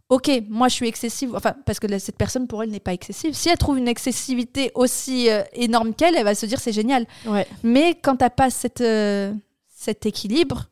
ok 0.10 0.44
moi 0.50 0.68
je 0.68 0.74
suis 0.74 0.88
excessive, 0.88 1.36
enfin 1.36 1.56
parce 1.66 1.80
que 1.80 1.98
cette 2.00 2.18
personne 2.18 2.48
pour 2.48 2.64
elle 2.64 2.72
n'est 2.72 2.80
pas 2.80 2.94
excessive. 2.94 3.34
Si 3.34 3.50
elle 3.50 3.58
trouve 3.58 3.78
une 3.78 3.88
excessivité 3.88 4.72
aussi 4.76 5.30
euh, 5.30 5.44
énorme 5.54 5.94
qu'elle, 5.94 6.16
elle 6.16 6.26
va 6.26 6.36
se 6.36 6.46
dire 6.46 6.60
c'est 6.60 6.74
génial. 6.74 7.06
Mais 7.64 7.96
quand 8.02 8.18
t'as 8.18 8.30
pas 8.30 8.50
cette, 8.50 8.82
euh, 8.82 9.34
cet 9.68 10.06
équilibre 10.06 10.70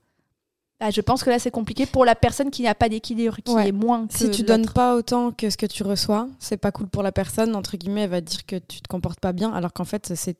bah, 0.79 0.91
je 0.91 1.01
pense 1.01 1.23
que 1.23 1.31
là, 1.31 1.39
c'est 1.39 1.49
compliqué 1.49 1.87
pour 1.87 2.05
la 2.05 2.13
personne 2.13 2.51
qui 2.51 2.61
n'a 2.61 2.75
pas 2.75 2.87
d'équilibre, 2.87 3.37
qui 3.43 3.51
est 3.51 3.71
moins 3.71 4.05
que 4.05 4.15
Si 4.15 4.29
tu 4.29 4.43
donnes 4.43 4.69
pas 4.69 4.95
autant 4.95 5.31
que 5.31 5.49
ce 5.49 5.57
que 5.57 5.65
tu 5.65 5.81
reçois, 5.81 6.27
c'est 6.37 6.57
pas 6.57 6.71
cool 6.71 6.87
pour 6.87 7.01
la 7.01 7.11
personne. 7.11 7.55
Entre 7.55 7.77
guillemets, 7.77 8.01
elle 8.01 8.11
va 8.11 8.21
dire 8.21 8.45
que 8.45 8.57
tu 8.57 8.81
te 8.81 8.87
comportes 8.87 9.19
pas 9.19 9.33
bien, 9.33 9.51
alors 9.53 9.73
qu'en 9.73 9.85
fait, 9.85 10.13
c'est 10.15 10.37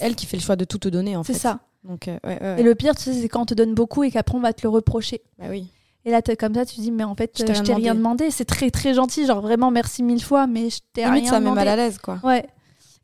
elle 0.00 0.14
qui 0.14 0.26
fait 0.26 0.36
le 0.36 0.42
choix 0.42 0.56
de 0.56 0.66
tout 0.66 0.76
te 0.76 0.88
donner. 0.88 1.16
C'est 1.24 1.32
ça. 1.32 1.60
Donc, 1.84 2.06
euh, 2.06 2.56
Et 2.58 2.62
le 2.62 2.74
pire, 2.74 2.94
tu 2.94 3.04
sais, 3.04 3.14
c'est 3.14 3.28
quand 3.28 3.40
on 3.40 3.46
te 3.46 3.54
donne 3.54 3.74
beaucoup 3.74 4.04
et 4.04 4.10
qu'après, 4.10 4.36
on 4.36 4.40
va 4.40 4.52
te 4.52 4.62
le 4.62 4.68
reprocher. 4.68 5.22
Bah 5.38 5.46
oui. 5.48 5.68
Et 6.04 6.10
là, 6.10 6.20
es 6.26 6.36
comme 6.36 6.54
ça, 6.54 6.66
tu 6.66 6.80
dis, 6.80 6.90
mais 6.90 7.04
en 7.04 7.14
fait, 7.14 7.32
je 7.38 7.44
t'ai 7.44 7.74
rien, 7.74 7.94
demandé. 7.94 8.30
C'est 8.30 8.44
très, 8.44 8.70
très 8.70 8.94
gentil. 8.94 9.26
Genre, 9.26 9.40
vraiment, 9.40 9.70
merci 9.70 10.02
mille 10.02 10.22
fois, 10.22 10.46
mais 10.46 10.70
je 10.70 10.80
t'ai 10.92 11.04
rien 11.04 11.14
demandé. 11.14 11.28
ça 11.28 11.40
met 11.40 11.50
mal 11.52 11.68
à 11.68 11.76
l'aise, 11.76 11.98
quoi. 11.98 12.18
Ouais. 12.24 12.46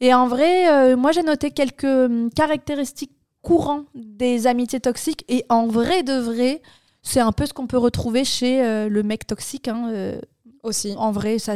Et 0.00 0.14
en 0.14 0.26
vrai, 0.26 0.68
euh, 0.68 0.96
moi, 0.96 1.12
j'ai 1.12 1.22
noté 1.22 1.50
quelques 1.50 1.84
hum, 1.84 2.30
caractéristiques 2.34 3.12
courantes 3.42 3.86
des 3.94 4.46
amitiés 4.46 4.80
toxiques. 4.80 5.24
Et 5.28 5.44
en 5.48 5.66
vrai 5.66 6.02
de 6.02 6.14
vrai, 6.14 6.62
c'est 7.02 7.20
un 7.20 7.32
peu 7.32 7.46
ce 7.46 7.52
qu'on 7.52 7.66
peut 7.66 7.78
retrouver 7.78 8.24
chez 8.24 8.62
euh, 8.62 8.88
le 8.88 9.02
mec 9.02 9.26
toxique. 9.26 9.68
Hein, 9.68 9.90
euh, 9.90 10.20
Aussi. 10.62 10.94
En 10.98 11.12
vrai, 11.12 11.38
ça, 11.38 11.54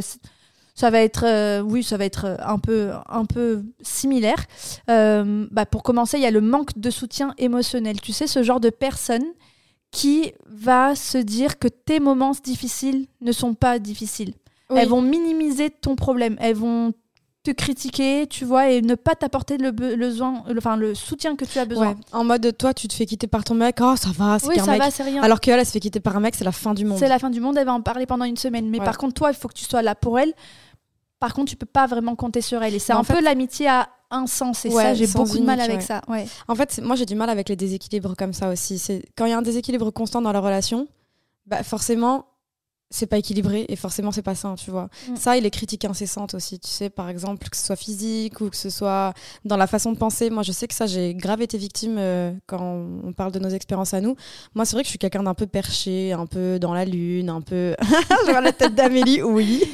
ça 0.74 0.90
va 0.90 1.02
être, 1.02 1.24
euh, 1.26 1.60
oui, 1.60 1.82
ça 1.82 1.96
va 1.96 2.04
être 2.04 2.36
un 2.40 2.58
peu, 2.58 2.90
un 3.08 3.24
peu 3.24 3.62
similaire. 3.82 4.44
bah, 4.88 5.66
pour 5.66 5.82
commencer, 5.82 6.18
il 6.18 6.22
y 6.22 6.26
a 6.26 6.30
le 6.30 6.40
manque 6.40 6.78
de 6.78 6.90
soutien 6.90 7.34
émotionnel. 7.38 8.00
Tu 8.00 8.12
sais, 8.12 8.26
ce 8.26 8.42
genre 8.42 8.60
de 8.60 8.70
personne 8.70 9.24
qui 9.92 10.32
va 10.48 10.96
se 10.96 11.18
dire 11.18 11.58
que 11.58 11.68
tes 11.68 12.00
moments 12.00 12.32
difficiles 12.42 13.06
ne 13.20 13.30
sont 13.30 13.54
pas 13.54 13.78
difficiles. 13.78 14.34
Elles 14.74 14.88
vont 14.88 15.02
minimiser 15.02 15.68
ton 15.68 15.96
problème. 15.96 16.36
Elles 16.40 16.56
vont 16.56 16.94
te 17.42 17.50
critiquer, 17.50 18.26
tu 18.28 18.44
vois, 18.44 18.70
et 18.70 18.82
ne 18.82 18.94
pas 18.94 19.14
t'apporter 19.14 19.58
le, 19.58 19.72
besoin, 19.72 20.44
le, 20.48 20.58
enfin, 20.58 20.76
le 20.76 20.94
soutien 20.94 21.34
que 21.34 21.44
tu 21.44 21.58
as 21.58 21.64
besoin. 21.64 21.96
En 22.12 22.24
mode, 22.24 22.56
toi, 22.56 22.72
tu 22.72 22.86
te 22.86 22.94
fais 22.94 23.04
quitter 23.04 23.26
par 23.26 23.42
ton 23.42 23.54
mec, 23.54 23.78
oh, 23.80 23.96
ça 23.96 24.10
va, 24.16 24.38
c'est 24.38 24.46
oui, 24.46 24.58
ça 24.58 24.76
va, 24.78 24.90
c'est 24.90 25.02
rien. 25.02 25.22
Alors 25.22 25.40
qu'elle, 25.40 25.58
elle 25.58 25.66
se 25.66 25.72
fait 25.72 25.80
quitter 25.80 25.98
par 25.98 26.16
un 26.16 26.20
mec, 26.20 26.36
c'est 26.36 26.44
la 26.44 26.52
fin 26.52 26.72
du 26.72 26.84
monde. 26.84 26.98
C'est 26.98 27.08
la 27.08 27.18
fin 27.18 27.30
du 27.30 27.40
monde, 27.40 27.58
elle 27.58 27.66
va 27.66 27.74
en 27.74 27.82
parler 27.82 28.06
pendant 28.06 28.24
une 28.24 28.36
semaine. 28.36 28.70
Mais 28.70 28.78
par 28.78 28.96
contre, 28.96 29.14
toi, 29.14 29.30
il 29.30 29.34
faut 29.34 29.48
que 29.48 29.54
tu 29.54 29.64
sois 29.64 29.82
là 29.82 29.94
pour 29.94 30.18
elle. 30.18 30.32
Par 31.22 31.34
contre, 31.34 31.50
tu 31.50 31.56
peux 31.56 31.66
pas 31.66 31.86
vraiment 31.86 32.16
compter 32.16 32.40
sur 32.40 32.64
elle. 32.64 32.74
Et 32.74 32.80
c'est 32.80 32.92
un 32.92 33.04
peu 33.04 33.22
l'amitié 33.22 33.69
à 33.69 33.88
un 34.10 34.26
sens. 34.26 34.64
Et 34.64 34.70
ça, 34.70 34.92
j'ai 34.92 35.06
beaucoup 35.06 35.38
de 35.38 35.44
mal 35.44 35.60
avec 35.60 35.80
ça. 35.80 36.00
Ouais. 36.08 36.26
En 36.48 36.56
fait, 36.56 36.80
moi, 36.82 36.96
j'ai 36.96 37.06
du 37.06 37.14
mal 37.14 37.30
avec 37.30 37.48
les 37.48 37.54
déséquilibres 37.54 38.16
comme 38.16 38.32
ça 38.32 38.48
aussi. 38.48 38.76
C'est 38.76 39.04
quand 39.16 39.26
il 39.26 39.30
y 39.30 39.32
a 39.32 39.38
un 39.38 39.42
déséquilibre 39.42 39.92
constant 39.92 40.20
dans 40.20 40.32
la 40.32 40.40
relation, 40.40 40.88
bah 41.46 41.62
forcément, 41.62 42.26
c'est 42.90 43.06
pas 43.06 43.19
équilibré 43.19 43.66
et 43.69 43.76
forcément 43.76 44.10
c'est 44.10 44.22
pas 44.22 44.34
sain, 44.34 44.56
tu 44.56 44.72
vois. 44.72 44.88
Mm. 45.08 45.14
Ça 45.14 45.36
et 45.38 45.40
les 45.40 45.52
critiques 45.52 45.84
incessantes 45.84 46.34
aussi, 46.34 46.58
tu 46.58 46.69
sais, 46.69 46.90
par 46.90 47.08
exemple, 47.08 47.48
que 47.48 47.56
ce 47.56 47.66
soit 47.66 47.76
physique 47.76 48.40
ou 48.40 48.50
que 48.50 48.56
ce 48.56 48.68
soit 48.68 49.14
dans 49.44 49.56
la 49.56 49.68
façon 49.68 49.92
de 49.92 49.98
penser. 49.98 50.28
Moi, 50.28 50.42
je 50.42 50.50
sais 50.50 50.66
que 50.66 50.75
ça, 50.75 50.86
j'ai 50.86 51.14
grave 51.14 51.40
été 51.40 51.56
victime 51.56 51.98
euh, 51.98 52.32
quand 52.48 52.84
on 53.04 53.12
parle 53.12 53.30
de 53.30 53.38
nos 53.38 53.50
expériences 53.50 53.94
à 53.94 54.00
nous. 54.00 54.16
Moi, 54.56 54.64
c'est 54.64 54.75
vrai 54.75 54.82
que 54.82 54.88
je 54.88 54.90
suis 54.90 54.98
quelqu'un 54.98 55.22
d'un 55.22 55.34
peu 55.34 55.46
perché, 55.46 56.12
un 56.12 56.26
peu 56.26 56.58
dans 56.58 56.75
la 56.75 56.84
lune, 56.84 57.30
un 57.30 57.42
peu. 57.42 57.76
je 58.26 58.32
vois 58.32 58.40
la 58.40 58.52
tête 58.52 58.75
d'Amélie, 58.75 59.22
oui. 59.22 59.62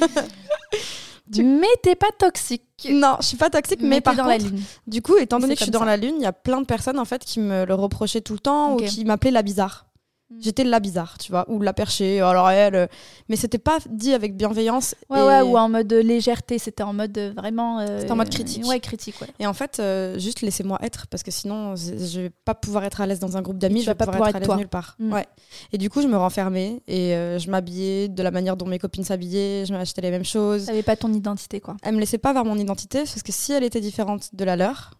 Mais 1.37 1.67
t'es 1.83 1.95
pas 1.95 2.09
toxique. 2.17 2.63
Non, 2.89 3.17
je 3.19 3.25
suis 3.27 3.37
pas 3.37 3.49
toxique, 3.49 3.81
mais, 3.81 4.01
par 4.01 4.15
dans 4.15 4.23
contre, 4.23 4.43
la 4.43 4.49
lune. 4.49 4.61
du 4.87 5.01
coup, 5.01 5.17
étant 5.17 5.39
donné 5.39 5.53
que 5.53 5.59
je 5.59 5.65
suis 5.65 5.71
dans 5.71 5.83
la 5.83 5.97
lune, 5.97 6.15
il 6.17 6.23
y 6.23 6.25
a 6.25 6.33
plein 6.33 6.61
de 6.61 6.65
personnes 6.65 6.97
en 6.97 7.05
fait 7.05 7.23
qui 7.23 7.39
me 7.39 7.65
le 7.65 7.73
reprochaient 7.73 8.21
tout 8.21 8.33
le 8.33 8.39
temps 8.39 8.75
ou 8.75 8.77
qui 8.77 9.05
m'appelaient 9.05 9.31
la 9.31 9.43
bizarre. 9.43 9.85
Mm. 10.29 10.37
J'étais 10.41 10.63
la 10.63 10.79
bizarre, 10.79 11.17
tu 11.17 11.31
vois, 11.31 11.45
ou 11.49 11.59
la 11.59 11.73
perchée, 11.73 12.21
alors 12.21 12.49
elle. 12.49 12.75
Euh, 12.75 12.87
mais 13.29 13.35
c'était 13.35 13.57
pas 13.57 13.79
dit 13.89 14.13
avec 14.13 14.37
bienveillance. 14.37 14.93
Ouais, 15.09 15.21
ouais, 15.21 15.41
ou 15.41 15.57
en 15.57 15.69
mode 15.69 15.91
légèreté, 15.91 16.59
c'était 16.59 16.83
en 16.83 16.93
mode 16.93 17.17
vraiment. 17.35 17.79
Euh, 17.79 17.99
c'était 17.99 18.11
en 18.11 18.15
mode 18.15 18.29
critique. 18.29 18.65
Ouais, 18.65 18.79
critique, 18.79 19.19
ouais. 19.21 19.27
Et 19.39 19.47
en 19.47 19.53
fait, 19.53 19.79
euh, 19.79 20.19
juste 20.19 20.41
laissez-moi 20.41 20.77
être, 20.83 21.07
parce 21.07 21.23
que 21.23 21.31
sinon, 21.31 21.75
je 21.75 22.21
vais 22.21 22.29
pas 22.29 22.53
pouvoir 22.53 22.83
être 22.83 23.01
à 23.01 23.07
l'aise 23.07 23.19
dans 23.19 23.37
un 23.37 23.41
groupe 23.41 23.57
d'amis, 23.57 23.81
je 23.81 23.87
vais 23.87 23.95
pas 23.95 24.05
pouvoir, 24.05 24.29
être, 24.29 24.35
à 24.35 24.39
l'aise 24.39 24.57
nulle 24.57 24.67
part. 24.67 24.95
Mm. 24.99 25.13
Ouais. 25.13 25.25
Et 25.71 25.79
du 25.79 25.89
coup, 25.89 26.01
je 26.01 26.07
me 26.07 26.17
renfermais 26.17 26.81
et 26.87 27.11
je 27.11 27.49
m'habillais 27.49 28.07
de 28.07 28.21
la 28.21 28.31
manière 28.31 28.55
dont 28.55 28.67
mes 28.67 28.79
copines 28.79 29.03
s'habillaient, 29.03 29.65
je 29.65 29.73
m'achetais 29.73 30.01
les 30.01 30.11
mêmes 30.11 30.25
choses. 30.25 30.65
T'avais 30.65 30.83
pas 30.83 30.95
ton 30.95 31.11
identité, 31.11 31.59
quoi. 31.59 31.75
Elle 31.81 31.95
me 31.95 31.99
laissait 31.99 32.19
pas 32.19 32.33
voir 32.33 32.45
mon 32.45 32.57
identité, 32.57 32.99
parce 32.99 33.23
que 33.23 33.31
si 33.31 33.51
elle 33.51 33.63
était 33.63 33.81
différente 33.81 34.29
de 34.33 34.43
la 34.43 34.55
leur, 34.55 34.91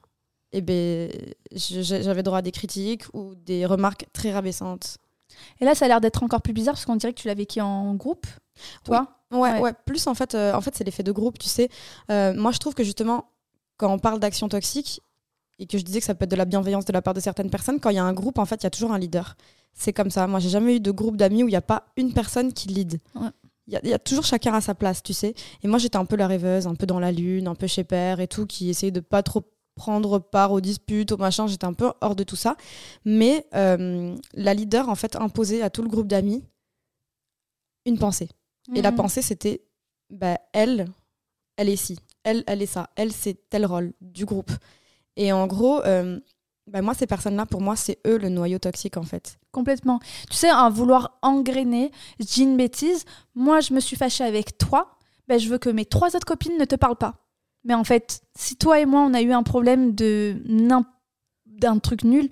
eh 0.53 0.62
ben, 0.62 1.12
j'avais 1.51 2.24
droit 2.24 2.39
à 2.39 2.41
des 2.41 2.51
critiques 2.51 3.03
ou 3.13 3.36
des 3.36 3.67
remarques 3.67 4.07
très 4.13 4.31
rabaissantes 4.31 4.98
et 5.59 5.65
là, 5.65 5.75
ça 5.75 5.86
a 5.86 5.88
l'air 5.88 6.01
d'être 6.01 6.24
encore 6.24 6.41
plus 6.41 6.53
bizarre 6.53 6.75
parce 6.75 6.86
qu'on 6.86 6.95
dirait 6.95 7.13
que 7.13 7.19
tu 7.19 7.27
l'as 7.27 7.33
vécu 7.33 7.62
en 7.62 7.95
groupe. 7.95 8.27
Toi 8.83 9.07
ouais, 9.31 9.59
ouais, 9.59 9.74
Plus 9.86 10.07
en 10.07 10.15
fait, 10.15 10.36
euh, 10.36 10.53
en 10.53 10.62
fait 10.62 10.75
c'est 10.75 10.83
l'effet 10.83 11.03
de 11.03 11.12
groupe, 11.12 11.38
tu 11.38 11.48
sais. 11.48 11.69
Euh, 12.12 12.33
moi, 12.33 12.51
je 12.51 12.59
trouve 12.59 12.74
que 12.74 12.83
justement, 12.83 13.31
quand 13.77 13.91
on 13.91 14.00
parle 14.00 14.19
d'action 14.19 14.50
toxique, 14.50 15.01
et 15.59 15.67
que 15.67 15.77
je 15.77 15.83
disais 15.83 16.00
que 16.00 16.05
ça 16.05 16.15
peut 16.15 16.24
être 16.24 16.31
de 16.31 16.38
la 16.38 16.45
bienveillance 16.45 16.86
de 16.86 16.93
la 16.93 17.01
part 17.01 17.13
de 17.13 17.19
certaines 17.19 17.50
personnes, 17.50 17.79
quand 17.79 17.89
il 17.89 17.98
y 17.98 18.00
a 18.00 18.03
un 18.03 18.13
groupe, 18.13 18.39
en 18.39 18.45
fait, 18.45 18.55
il 18.62 18.63
y 18.63 18.67
a 18.67 18.69
toujours 18.69 18.93
un 18.93 18.98
leader. 18.98 19.36
C'est 19.74 19.93
comme 19.93 20.09
ça. 20.09 20.25
Moi, 20.25 20.39
j'ai 20.39 20.50
jamais 20.50 20.77
eu 20.77 20.79
de 20.79 20.91
groupe 20.91 21.17
d'amis 21.17 21.43
où 21.43 21.48
il 21.48 21.51
n'y 21.51 21.57
a 21.57 21.62
pas 21.62 21.83
une 21.98 22.13
personne 22.13 22.53
qui 22.53 22.69
lead. 22.69 23.00
Il 23.67 23.79
y, 23.83 23.93
a 23.93 24.00
toujours 24.00 24.25
chacun 24.25 24.53
à 24.53 24.62
sa 24.62 24.74
place, 24.74 25.03
tu 25.03 25.13
sais. 25.13 25.36
Et 25.62 25.67
moi, 25.67 25.77
j'étais 25.77 25.98
un 25.98 26.05
peu 26.05 26.15
la 26.15 26.25
rêveuse, 26.25 26.65
un 26.65 26.74
peu 26.74 26.88
dans 26.88 27.00
la 27.00 27.12
lune, 27.12 27.48
un 27.48 27.53
peu 27.53 27.67
chez 27.67 27.83
père 27.83 28.19
et 28.19 28.27
tout, 28.27 28.48
qui 28.48 28.69
essayait 28.69 28.91
de 28.91 29.00
pas 29.00 29.21
trop 29.21 29.43
prendre 29.79 30.19
part 30.19 30.51
aux 30.51 30.59
disputes, 30.59 31.13
aux 31.13 31.17
machins, 31.17 31.48
j'étais 31.48 31.65
un 31.65 31.74
peu 31.74 31.93
hors 32.01 32.13
de 32.13 32.25
tout 32.25 32.36
ça. 32.36 32.57
Mais 33.05 33.48
euh, 33.55 34.13
la 34.33 34.53
leader, 34.53 34.89
en 34.89 34.95
fait, 34.95 35.15
imposait 35.15 35.62
à 35.62 35.69
tout 35.69 35.81
le 35.81 35.88
groupe 35.88 36.07
d'amis 36.07 36.43
une 37.86 37.98
pensée. 37.98 38.27
Et 38.75 38.81
la 38.81 38.91
mhm. 38.91 38.98
pensée, 38.98 39.21
c'était, 39.21 39.63
bah, 40.09 40.38
elle, 40.51 40.89
elle 41.55 41.69
est 41.69 41.77
ci, 41.77 41.98
elle, 42.24 42.43
elle 42.45 42.62
est 42.62 42.65
ça, 42.65 42.89
elle, 42.98 43.13
c'est 43.13 43.50
tel 43.50 43.65
rôle 43.65 43.93
du 44.01 44.25
groupe. 44.25 44.51
Et 45.15 45.31
en 45.31 45.48
gros, 45.48 45.81
euh, 45.86 46.19
bah, 46.67 46.81
moi, 46.81 46.93
ces 46.93 47.07
personnes-là, 47.07 47.45
pour 47.45 47.62
moi, 47.62 47.77
c'est 47.77 48.00
eux 48.05 48.17
le 48.17 48.27
noyau 48.27 48.59
toxique, 48.59 48.98
en 48.98 49.03
fait. 49.03 49.39
Complètement. 49.53 50.00
Tu 50.29 50.36
sais, 50.36 50.50
à 50.50 50.69
vouloir 50.69 51.17
engrainer, 51.21 51.91
je 52.19 52.25
dis 52.25 52.43
une 52.43 52.57
bêtise, 52.57 53.05
moi, 53.33 53.62
je 53.62 53.74
me 53.74 53.79
suis 53.79 53.95
fâchée 53.95 54.25
avec 54.25 54.57
toi, 54.57 54.98
bah, 55.29 55.38
je 55.38 55.48
veux 55.48 55.57
que 55.57 55.69
mes 55.69 55.86
trois 55.86 56.17
autres 56.17 56.27
copines 56.27 56.57
ne 56.59 56.65
te 56.65 56.75
parlent 56.75 56.98
pas. 56.98 57.28
Mais 57.63 57.73
en 57.73 57.83
fait, 57.83 58.21
si 58.35 58.55
toi 58.55 58.79
et 58.79 58.85
moi, 58.85 59.01
on 59.01 59.13
a 59.13 59.21
eu 59.21 59.31
un 59.31 59.43
problème 59.43 59.93
de 59.93 60.37
d'un 61.45 61.77
truc 61.79 62.03
nul, 62.03 62.29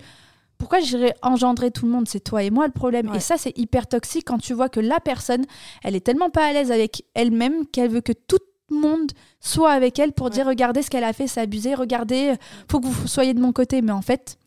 pourquoi 0.56 0.80
j'irais 0.80 1.14
engendrer 1.22 1.70
tout 1.70 1.86
le 1.86 1.92
monde? 1.92 2.08
C'est 2.08 2.20
toi 2.20 2.42
et 2.42 2.50
moi 2.50 2.66
le 2.66 2.72
problème. 2.72 3.10
Et 3.14 3.20
ça, 3.20 3.36
c'est 3.36 3.56
hyper 3.56 3.86
toxique 3.86 4.24
quand 4.26 4.38
tu 4.38 4.54
vois 4.54 4.68
que 4.68 4.80
la 4.80 5.00
personne, 5.00 5.44
elle 5.84 5.94
est 5.94 6.00
tellement 6.00 6.30
pas 6.30 6.46
à 6.46 6.52
l'aise 6.52 6.72
avec 6.72 7.04
elle-même 7.14 7.66
qu'elle 7.66 7.90
veut 7.90 8.00
que 8.00 8.12
tout 8.12 8.38
le 8.70 8.76
monde 8.76 9.12
soit 9.40 9.70
avec 9.70 9.98
elle 9.98 10.12
pour 10.12 10.30
dire 10.30 10.46
regardez 10.46 10.82
ce 10.82 10.90
qu'elle 10.90 11.04
a 11.04 11.12
fait, 11.12 11.26
c'est 11.26 11.40
abusé, 11.40 11.74
regardez, 11.74 12.34
faut 12.70 12.80
que 12.80 12.86
vous 12.86 13.06
soyez 13.06 13.34
de 13.34 13.40
mon 13.40 13.52
côté. 13.52 13.82
Mais 13.82 13.92
en 13.92 14.02
fait, 14.02 14.38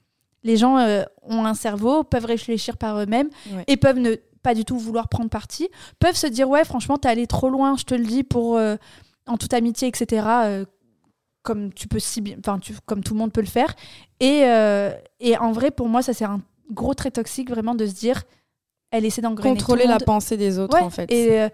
les 0.44 0.58
gens 0.58 0.78
euh, 0.78 1.04
ont 1.24 1.46
un 1.46 1.54
cerveau, 1.54 2.04
peuvent 2.04 2.26
réfléchir 2.26 2.78
par 2.78 3.00
eux-mêmes 3.00 3.30
et 3.68 3.78
peuvent 3.78 4.00
ne 4.00 4.16
pas 4.44 4.54
du 4.54 4.66
tout 4.66 4.78
vouloir 4.78 5.08
prendre 5.08 5.30
parti, 5.30 5.70
peuvent 6.00 6.16
se 6.16 6.28
dire 6.28 6.50
ouais 6.50 6.66
franchement 6.66 6.98
t'es 6.98 7.08
allé 7.08 7.28
trop 7.28 7.50
loin, 7.50 7.78
je 7.78 7.84
te 7.84 7.94
le 7.94 8.04
dis 8.04 8.24
pour 8.24 8.58
euh, 8.58 8.76
en 9.28 9.38
toute 9.38 9.54
amitié 9.54 9.88
etc. 9.88 10.26
Euh, 10.28 10.66
comme 11.44 11.74
tu 11.74 11.88
peux 11.88 12.00
si 12.00 12.22
bien, 12.22 12.38
enfin 12.40 12.60
comme 12.86 13.04
tout 13.04 13.14
le 13.14 13.20
monde 13.20 13.34
peut 13.34 13.42
le 13.42 13.48
faire. 13.48 13.74
Et, 14.20 14.44
et 15.20 15.38
en 15.38 15.52
vrai 15.52 15.72
pour 15.72 15.90
moi 15.90 16.04
ça 16.04 16.14
c'est 16.14 16.26
un 16.26 16.42
gros 16.72 16.94
trait 16.94 17.12
toxique 17.12 17.50
vraiment 17.50 17.74
de 17.74 17.88
se 17.88 17.94
dire 17.94 18.24
elle 18.92 19.06
essaie 19.06 19.22
d'engrainer 19.22 19.56
contrôler 19.56 19.88
la 19.88 20.00
pensée 20.00 20.38
des 20.38 20.60
autres 20.60 20.80
en 20.82 20.90
fait. 20.92 21.12
Et 21.12 21.48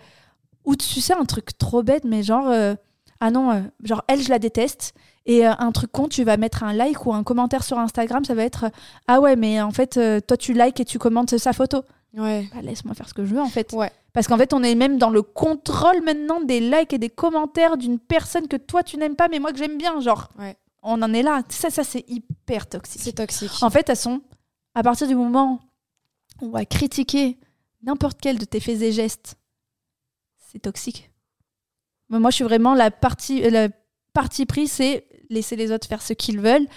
ou 0.66 0.76
tu 0.76 1.00
sais 1.00 1.14
un 1.14 1.24
truc 1.24 1.58
trop 1.58 1.84
bête 1.84 2.04
mais 2.04 2.22
genre 2.22 2.54
ah 3.22 3.32
non 3.32 3.64
genre 3.84 4.04
elle 4.10 4.22
je 4.22 4.30
la 4.30 4.40
déteste 4.40 4.94
et 5.28 5.46
euh, 5.46 5.52
un 5.60 5.72
truc 5.74 5.92
con, 5.92 6.08
tu 6.08 6.24
vas 6.24 6.38
mettre 6.38 6.64
un 6.64 6.74
like 6.74 7.06
ou 7.06 7.14
un 7.14 7.22
commentaire 7.24 7.64
sur 7.64 7.78
Instagram, 7.78 8.24
ça 8.24 8.34
va 8.34 8.44
être 8.44 8.64
euh, 8.66 8.70
Ah 9.08 9.20
ouais, 9.20 9.36
mais 9.36 9.62
en 9.62 9.72
fait, 9.72 9.98
euh, 9.98 10.22
toi 10.22 10.38
tu 10.38 10.54
likes 10.54 10.80
et 10.80 10.86
tu 10.86 10.98
commentes 10.98 11.38
sa 11.38 11.52
photo. 11.52 11.84
Ouais. 12.14 12.48
Bah, 12.54 12.62
laisse-moi 12.62 12.96
faire 12.96 13.08
ce 13.08 13.14
que 13.14 13.26
je 13.26 13.36
veux 13.36 13.42
en 13.42 13.50
fait. 13.50 13.72
Ouais. 13.74 13.92
Parce 14.14 14.28
qu'en 14.28 14.38
fait, 14.38 14.54
on 14.54 14.64
est 14.64 14.76
même 14.76 14.98
dans 14.98 15.10
le 15.10 15.22
contrôle 15.22 16.02
maintenant 16.04 16.42
des 16.42 16.60
likes 16.60 16.94
et 16.94 16.98
des 16.98 17.10
commentaires 17.10 17.78
d'une 17.78 18.00
personne 18.00 18.48
que 18.48 18.58
toi 18.58 18.84
tu 18.84 18.98
n'aimes 18.98 19.16
pas, 19.16 19.28
mais 19.28 19.40
moi 19.40 19.52
que 19.52 19.58
j'aime 19.58 19.78
bien. 19.78 20.00
Genre, 20.00 20.30
ouais. 20.40 20.58
on 20.82 21.02
en 21.02 21.14
est 21.14 21.24
là. 21.24 21.44
Ça, 21.50 21.70
ça 21.70 21.84
c'est 21.84 22.06
hyper 22.08 22.68
toxique. 22.68 23.02
C'est 23.04 23.14
toxique. 23.14 23.52
En 23.62 23.70
fait, 23.70 23.90
elles 23.90 23.98
sont, 23.98 24.22
à 24.74 24.84
partir 24.84 25.08
du 25.08 25.16
moment 25.16 25.60
où 26.42 26.48
on 26.48 26.50
va 26.50 26.66
critiquer 26.66 27.38
n'importe 27.84 28.20
quel 28.22 28.38
de 28.40 28.46
tes 28.46 28.60
faits 28.60 28.82
et 28.82 28.92
gestes, 28.92 29.38
c'est 30.38 30.60
toxique. 30.60 31.12
Mais 32.10 32.20
moi, 32.20 32.32
je 32.32 32.36
suis 32.36 32.44
vraiment 32.44 32.74
la 32.74 32.90
partie, 32.90 33.42
la 33.50 33.70
partie 34.14 34.46
prise, 34.46 34.72
c'est 34.72 35.08
laisser 35.30 35.56
les 35.56 35.72
autres 35.72 35.88
faire 35.88 36.02
ce 36.02 36.14
qu'ils 36.14 36.40
veulent. 36.40 36.68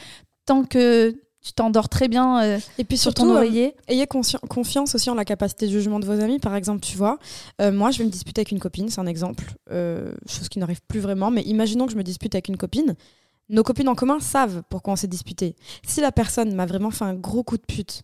Tant 0.44 0.64
que 0.64 1.18
tu 1.42 1.52
t'endors 1.52 1.88
très 1.88 2.08
bien 2.08 2.42
euh, 2.42 2.58
et 2.78 2.84
puis 2.84 2.98
sur 2.98 3.14
ton 3.14 3.30
euh, 3.30 3.36
oreiller. 3.36 3.74
ayez 3.88 4.06
confiance 4.06 4.94
aussi 4.94 5.08
en 5.08 5.14
la 5.14 5.24
capacité 5.24 5.66
de 5.66 5.70
jugement 5.70 5.98
de 5.98 6.04
vos 6.04 6.20
amis. 6.20 6.38
Par 6.38 6.54
exemple, 6.54 6.80
tu 6.80 6.96
vois, 6.96 7.18
euh, 7.60 7.72
moi, 7.72 7.90
je 7.90 7.98
vais 7.98 8.04
me 8.04 8.10
disputer 8.10 8.40
avec 8.40 8.50
une 8.50 8.58
copine, 8.58 8.88
c'est 8.88 9.00
un 9.00 9.06
exemple, 9.06 9.44
chose 9.70 10.48
qui 10.50 10.58
n'arrive 10.58 10.80
plus 10.86 11.00
vraiment, 11.00 11.30
mais 11.30 11.42
imaginons 11.42 11.86
que 11.86 11.92
je 11.92 11.96
me 11.96 12.02
dispute 12.02 12.34
avec 12.34 12.48
une 12.48 12.56
copine. 12.56 12.94
Nos 13.48 13.62
copines 13.62 13.88
en 13.88 13.94
commun 13.94 14.20
savent 14.20 14.62
pourquoi 14.68 14.92
on 14.92 14.96
s'est 14.96 15.08
disputé. 15.08 15.56
Si 15.84 16.00
la 16.00 16.12
personne 16.12 16.54
m'a 16.54 16.66
vraiment 16.66 16.90
fait 16.90 17.04
un 17.04 17.14
gros 17.14 17.42
coup 17.42 17.56
de 17.56 17.64
pute, 17.66 18.02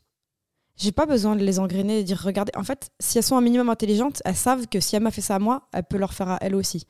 j'ai 0.76 0.93
pas 0.93 1.07
besoin 1.07 1.37
de 1.37 1.45
les 1.45 1.59
engrainer 1.59 1.99
et 1.99 2.02
de 2.02 2.07
dire 2.07 2.21
regardez. 2.23 2.52
En 2.57 2.64
fait, 2.64 2.90
si 2.99 3.19
elles 3.19 3.25
sont 3.25 3.37
un 3.37 3.40
minimum 3.40 3.69
intelligentes, 3.69 4.23
elles 4.25 4.35
savent 4.35 4.66
que 4.66 4.81
si 4.81 4.97
elle 4.97 5.02
m'a 5.02 5.11
fait 5.11 5.21
ça 5.21 5.37
à 5.37 5.38
moi, 5.38 5.69
elle 5.73 5.85
peut 5.85 5.99
leur 5.99 6.14
faire 6.14 6.28
à 6.31 6.38
elle 6.40 6.55
aussi. 6.55 6.87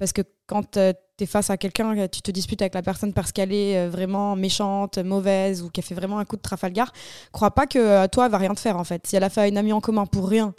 Parce 0.00 0.14
que 0.14 0.22
quand 0.46 0.78
euh, 0.78 0.94
tu 1.18 1.24
es 1.24 1.26
face 1.26 1.50
à 1.50 1.58
quelqu'un, 1.58 1.96
euh, 1.96 2.08
tu 2.10 2.22
te 2.22 2.30
disputes 2.30 2.62
avec 2.62 2.74
la 2.74 2.82
personne 2.82 3.12
parce 3.12 3.32
qu'elle 3.32 3.52
est 3.52 3.76
euh, 3.76 3.90
vraiment 3.90 4.34
méchante, 4.34 4.98
mauvaise 4.98 5.62
ou 5.62 5.68
qu'elle 5.68 5.84
fait 5.84 5.94
vraiment 5.94 6.18
un 6.18 6.24
coup 6.24 6.36
de 6.36 6.40
Trafalgar, 6.40 6.90
crois 7.32 7.50
pas 7.52 7.66
que 7.66 8.06
toi, 8.06 8.24
elle 8.24 8.32
va 8.32 8.38
rien 8.38 8.54
te 8.54 8.60
faire 8.60 8.78
en 8.78 8.84
fait. 8.84 9.06
Si 9.06 9.14
elle 9.14 9.24
a 9.24 9.28
fait 9.28 9.48
une 9.48 9.58
amie 9.58 9.74
en 9.74 9.80
commun 9.80 10.06
pour 10.06 10.28
rien, 10.28 10.54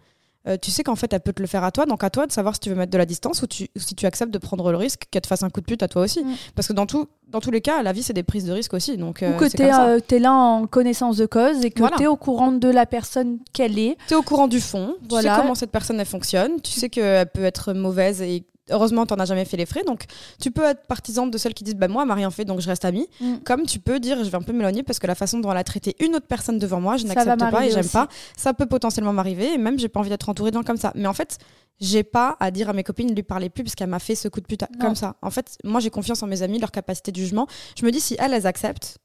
tu 0.62 0.72
sais 0.72 0.84
qu'en 0.84 0.96
fait, 0.96 1.14
elle 1.14 1.20
peut 1.20 1.34
te 1.34 1.42
le 1.42 1.48
faire 1.48 1.64
à 1.64 1.72
toi. 1.72 1.86
Donc 1.86 2.04
à 2.04 2.10
toi 2.10 2.26
de 2.26 2.32
savoir 2.32 2.56
si 2.56 2.62
tu 2.62 2.70
veux 2.70 2.76
mettre 2.76 2.92
de 2.92 2.98
la 2.98 3.06
distance 3.06 3.44
ou, 3.44 3.48
si 3.50 3.96
tu 3.96 4.06
acceptes 4.06 4.32
de 4.32 4.40
prendre 4.40 4.72
le 4.72 4.78
risque 4.78 5.04
qu'elle 5.12 5.22
te 5.22 5.28
fasse 5.28 5.44
un 5.44 5.50
coup 5.50 5.62
de 5.62 5.66
pute 5.66 5.84
à 5.84 5.88
toi 5.88 6.04
aussi. 6.04 6.24
Mm. 6.24 6.36
Parce 6.56 6.68
que 6.68 6.74
dans, 6.74 6.88
tout, 6.88 7.08
dans 7.28 7.42
tous 7.42 7.52
les 7.52 7.62
cas, 7.62 7.84
la 7.84 7.94
vie, 7.94 8.02
c'est 8.02 8.14
des 8.14 8.24
prises 8.24 8.46
de 8.46 8.52
risque 8.52 8.74
aussi. 8.74 8.98
Donc, 8.98 9.24
ou 9.24 9.38
que 9.38 9.46
tu 9.46 9.62
es, 9.62 10.20
là 10.20 10.34
en 10.34 10.66
connaissance 10.68 11.18
de 11.18 11.26
cause 11.26 11.64
et 11.64 11.72
que 11.72 11.84
tu 11.98 12.04
es 12.04 12.08
au 12.08 12.16
courant 12.16 12.52
de 12.52 12.70
la 12.70 12.86
personne 12.86 13.40
qu'elle 13.54 13.78
est. 13.78 13.98
Tu 14.08 14.14
es 14.14 14.18
au 14.18 14.24
courant 14.24 14.48
du 14.48 14.62
fond. 14.62 14.96
Tu 15.10 15.16
sais 15.16 15.30
comment 15.36 15.56
cette 15.56 15.72
personne 15.72 16.00
elle 16.00 16.06
fonctionne. 16.06 16.62
Tu 16.62 16.72
sais 16.72 16.90
qu'elle 16.90 17.28
peut 17.28 17.44
être 17.44 17.74
mauvaise 17.74 18.22
et 18.22 18.46
heureusement, 18.72 19.06
tu 19.06 19.13
n'en 19.13 19.20
as 19.20 19.25
jamais 19.25 19.46
fait 19.46 19.58
les 19.58 19.66
frais. 19.66 19.84
Donc, 19.84 20.06
tu 20.40 20.51
peux 20.51 20.63
être 20.63 20.86
partisane 20.88 21.30
de 21.30 21.38
celles 21.38 21.54
qui 21.54 21.63
disent 21.63 21.75
bah, 21.75 21.88
Moi, 21.88 22.04
elle 22.04 22.08
m'a 22.08 22.16
rien 22.16 22.32
fait, 22.32 22.46
donc 22.46 22.60
je 22.60 22.68
reste 22.68 22.86
amie. 22.86 23.08
Mm. 23.20 23.38
Comme 23.46 23.66
tu 23.66 23.80
peux 23.80 24.00
dire 24.00 24.24
Je 24.24 24.30
vais 24.30 24.38
un 24.38 24.42
peu 24.42 24.54
m'éloigner 24.54 24.84
parce 24.84 25.00
que 25.00 25.08
la 25.08 25.16
façon 25.16 25.40
dont 25.40 25.51
elle 25.51 25.58
a 25.58 25.63
traité 25.63 25.96
une 26.00 26.16
autre 26.16 26.28
personne 26.28 26.60
devant 26.60 26.82
moi, 26.82 26.98
je 26.98 27.06
n'accepte 27.06 27.40
pas 27.51 27.66
et 27.66 27.72
j'aime 27.72 27.88
pas. 27.88 28.08
Ça 28.38 28.54
peut 28.54 28.66
potentiellement 28.66 29.13
m'arriver 29.13 29.54
et 29.54 29.58
même, 29.58 29.80
j'ai 29.80 29.90
pas 29.90 30.00
envie 30.00 30.10
d'être 30.10 30.30
entourée 30.30 30.51
de 30.51 30.56
gens 30.56 30.63
comme 30.63 30.78
ça. 30.78 30.92
Mais 30.96 31.08
en 31.08 31.13
fait, 31.13 31.38
j'ai 31.80 32.04
pas 32.04 32.38
à 32.40 32.51
dire 32.51 32.70
à 32.70 32.74
mes 32.74 32.84
copines 32.84 33.10
ne 33.10 33.16
lui 33.16 33.24
parler 33.24 33.50
plus 33.50 33.63
parce 33.63 33.75
qu'elle 33.75 33.90
m'a 33.90 34.00
fait 34.00 34.16
ce 34.16 34.28
coup 34.28 34.40
de 34.40 34.46
pute 34.46 34.63
comme 34.80 34.96
ça. 34.96 35.16
En 35.22 35.32
fait, 35.32 35.58
moi, 35.63 35.80
j'ai 35.80 35.90
confiance 35.90 36.22
en 36.24 36.28
mes 36.28 36.42
amis, 36.44 36.60
leur 36.60 36.72
capacité 36.72 37.12
de 37.12 37.18
jugement. 37.18 37.48
Je 37.78 37.86
me 37.86 37.92
dis 37.92 38.00
Si 38.00 38.16
elles, 38.20 38.34
elles 38.34 38.48
acceptent, 38.48 39.00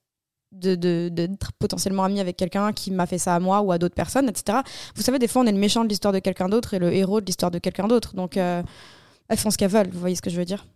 d'être 0.52 0.80
de, 0.80 1.28
potentiellement 1.58 2.04
amie 2.04 2.20
avec 2.20 2.36
quelqu'un 2.36 2.72
qui 2.72 2.90
m'a 2.90 3.06
fait 3.06 3.18
ça 3.18 3.34
à 3.34 3.40
moi 3.40 3.60
ou 3.60 3.72
à 3.72 3.78
d'autres 3.78 3.94
personnes, 3.94 4.28
etc. 4.28 4.58
Vous 4.94 5.02
savez, 5.02 5.18
des 5.18 5.28
fois, 5.28 5.42
on 5.42 5.46
est 5.46 5.52
le 5.52 5.58
méchant 5.58 5.84
de 5.84 5.88
l'histoire 5.88 6.12
de 6.12 6.18
quelqu'un 6.18 6.48
d'autre 6.48 6.74
et 6.74 6.78
le 6.78 6.92
héros 6.92 7.20
de 7.20 7.26
l'histoire 7.26 7.50
de 7.50 7.58
quelqu'un 7.58 7.88
d'autre. 7.88 8.14
Donc, 8.14 8.36
euh, 8.36 8.62
elles 9.28 9.38
font 9.38 9.50
ce 9.50 9.58
qu'elles 9.58 9.70
veulent, 9.70 9.90
vous 9.90 10.00
voyez 10.00 10.16
ce 10.16 10.22
que 10.22 10.30
je 10.30 10.36
veux 10.36 10.44
dire? 10.44 10.66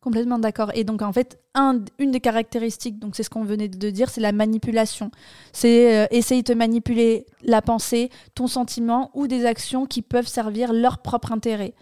Complètement 0.00 0.38
d'accord. 0.38 0.70
Et 0.74 0.84
donc 0.84 1.02
en 1.02 1.12
fait, 1.12 1.38
un, 1.54 1.84
une 1.98 2.10
des 2.10 2.20
caractéristiques, 2.20 2.98
donc 2.98 3.14
c'est 3.16 3.22
ce 3.22 3.28
qu'on 3.28 3.44
venait 3.44 3.68
de 3.68 3.90
dire, 3.90 4.08
c'est 4.08 4.22
la 4.22 4.32
manipulation. 4.32 5.10
C'est 5.52 5.94
euh, 5.94 6.06
essayer 6.10 6.42
de 6.42 6.54
manipuler 6.54 7.26
la 7.42 7.60
pensée, 7.60 8.08
ton 8.34 8.46
sentiment 8.46 9.10
ou 9.12 9.26
des 9.26 9.44
actions 9.44 9.84
qui 9.84 10.00
peuvent 10.00 10.26
servir 10.26 10.72
leur 10.72 10.98
propre 10.98 11.32
intérêt. 11.32 11.74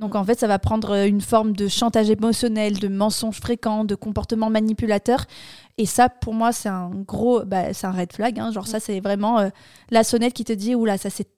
Donc 0.00 0.14
en 0.14 0.24
fait, 0.24 0.38
ça 0.38 0.46
va 0.46 0.58
prendre 0.58 0.90
euh, 0.90 1.06
une 1.06 1.22
forme 1.22 1.54
de 1.54 1.66
chantage 1.66 2.10
émotionnel, 2.10 2.78
de 2.78 2.88
mensonge 2.88 3.40
fréquent, 3.40 3.84
de 3.84 3.94
comportement 3.94 4.50
manipulateur. 4.50 5.24
Et 5.78 5.86
ça, 5.86 6.10
pour 6.10 6.34
moi, 6.34 6.52
c'est 6.52 6.68
un 6.68 6.90
gros, 6.90 7.42
bah, 7.44 7.72
c'est 7.72 7.86
un 7.86 7.92
red 7.92 8.12
flag. 8.12 8.38
Hein. 8.38 8.52
Genre 8.52 8.66
ça, 8.66 8.80
c'est 8.80 9.00
vraiment 9.00 9.38
euh, 9.38 9.48
la 9.90 10.04
sonnette 10.04 10.34
qui 10.34 10.44
te 10.44 10.52
dit, 10.52 10.74
oula, 10.74 10.98
ça 10.98 11.08
c'est 11.08 11.28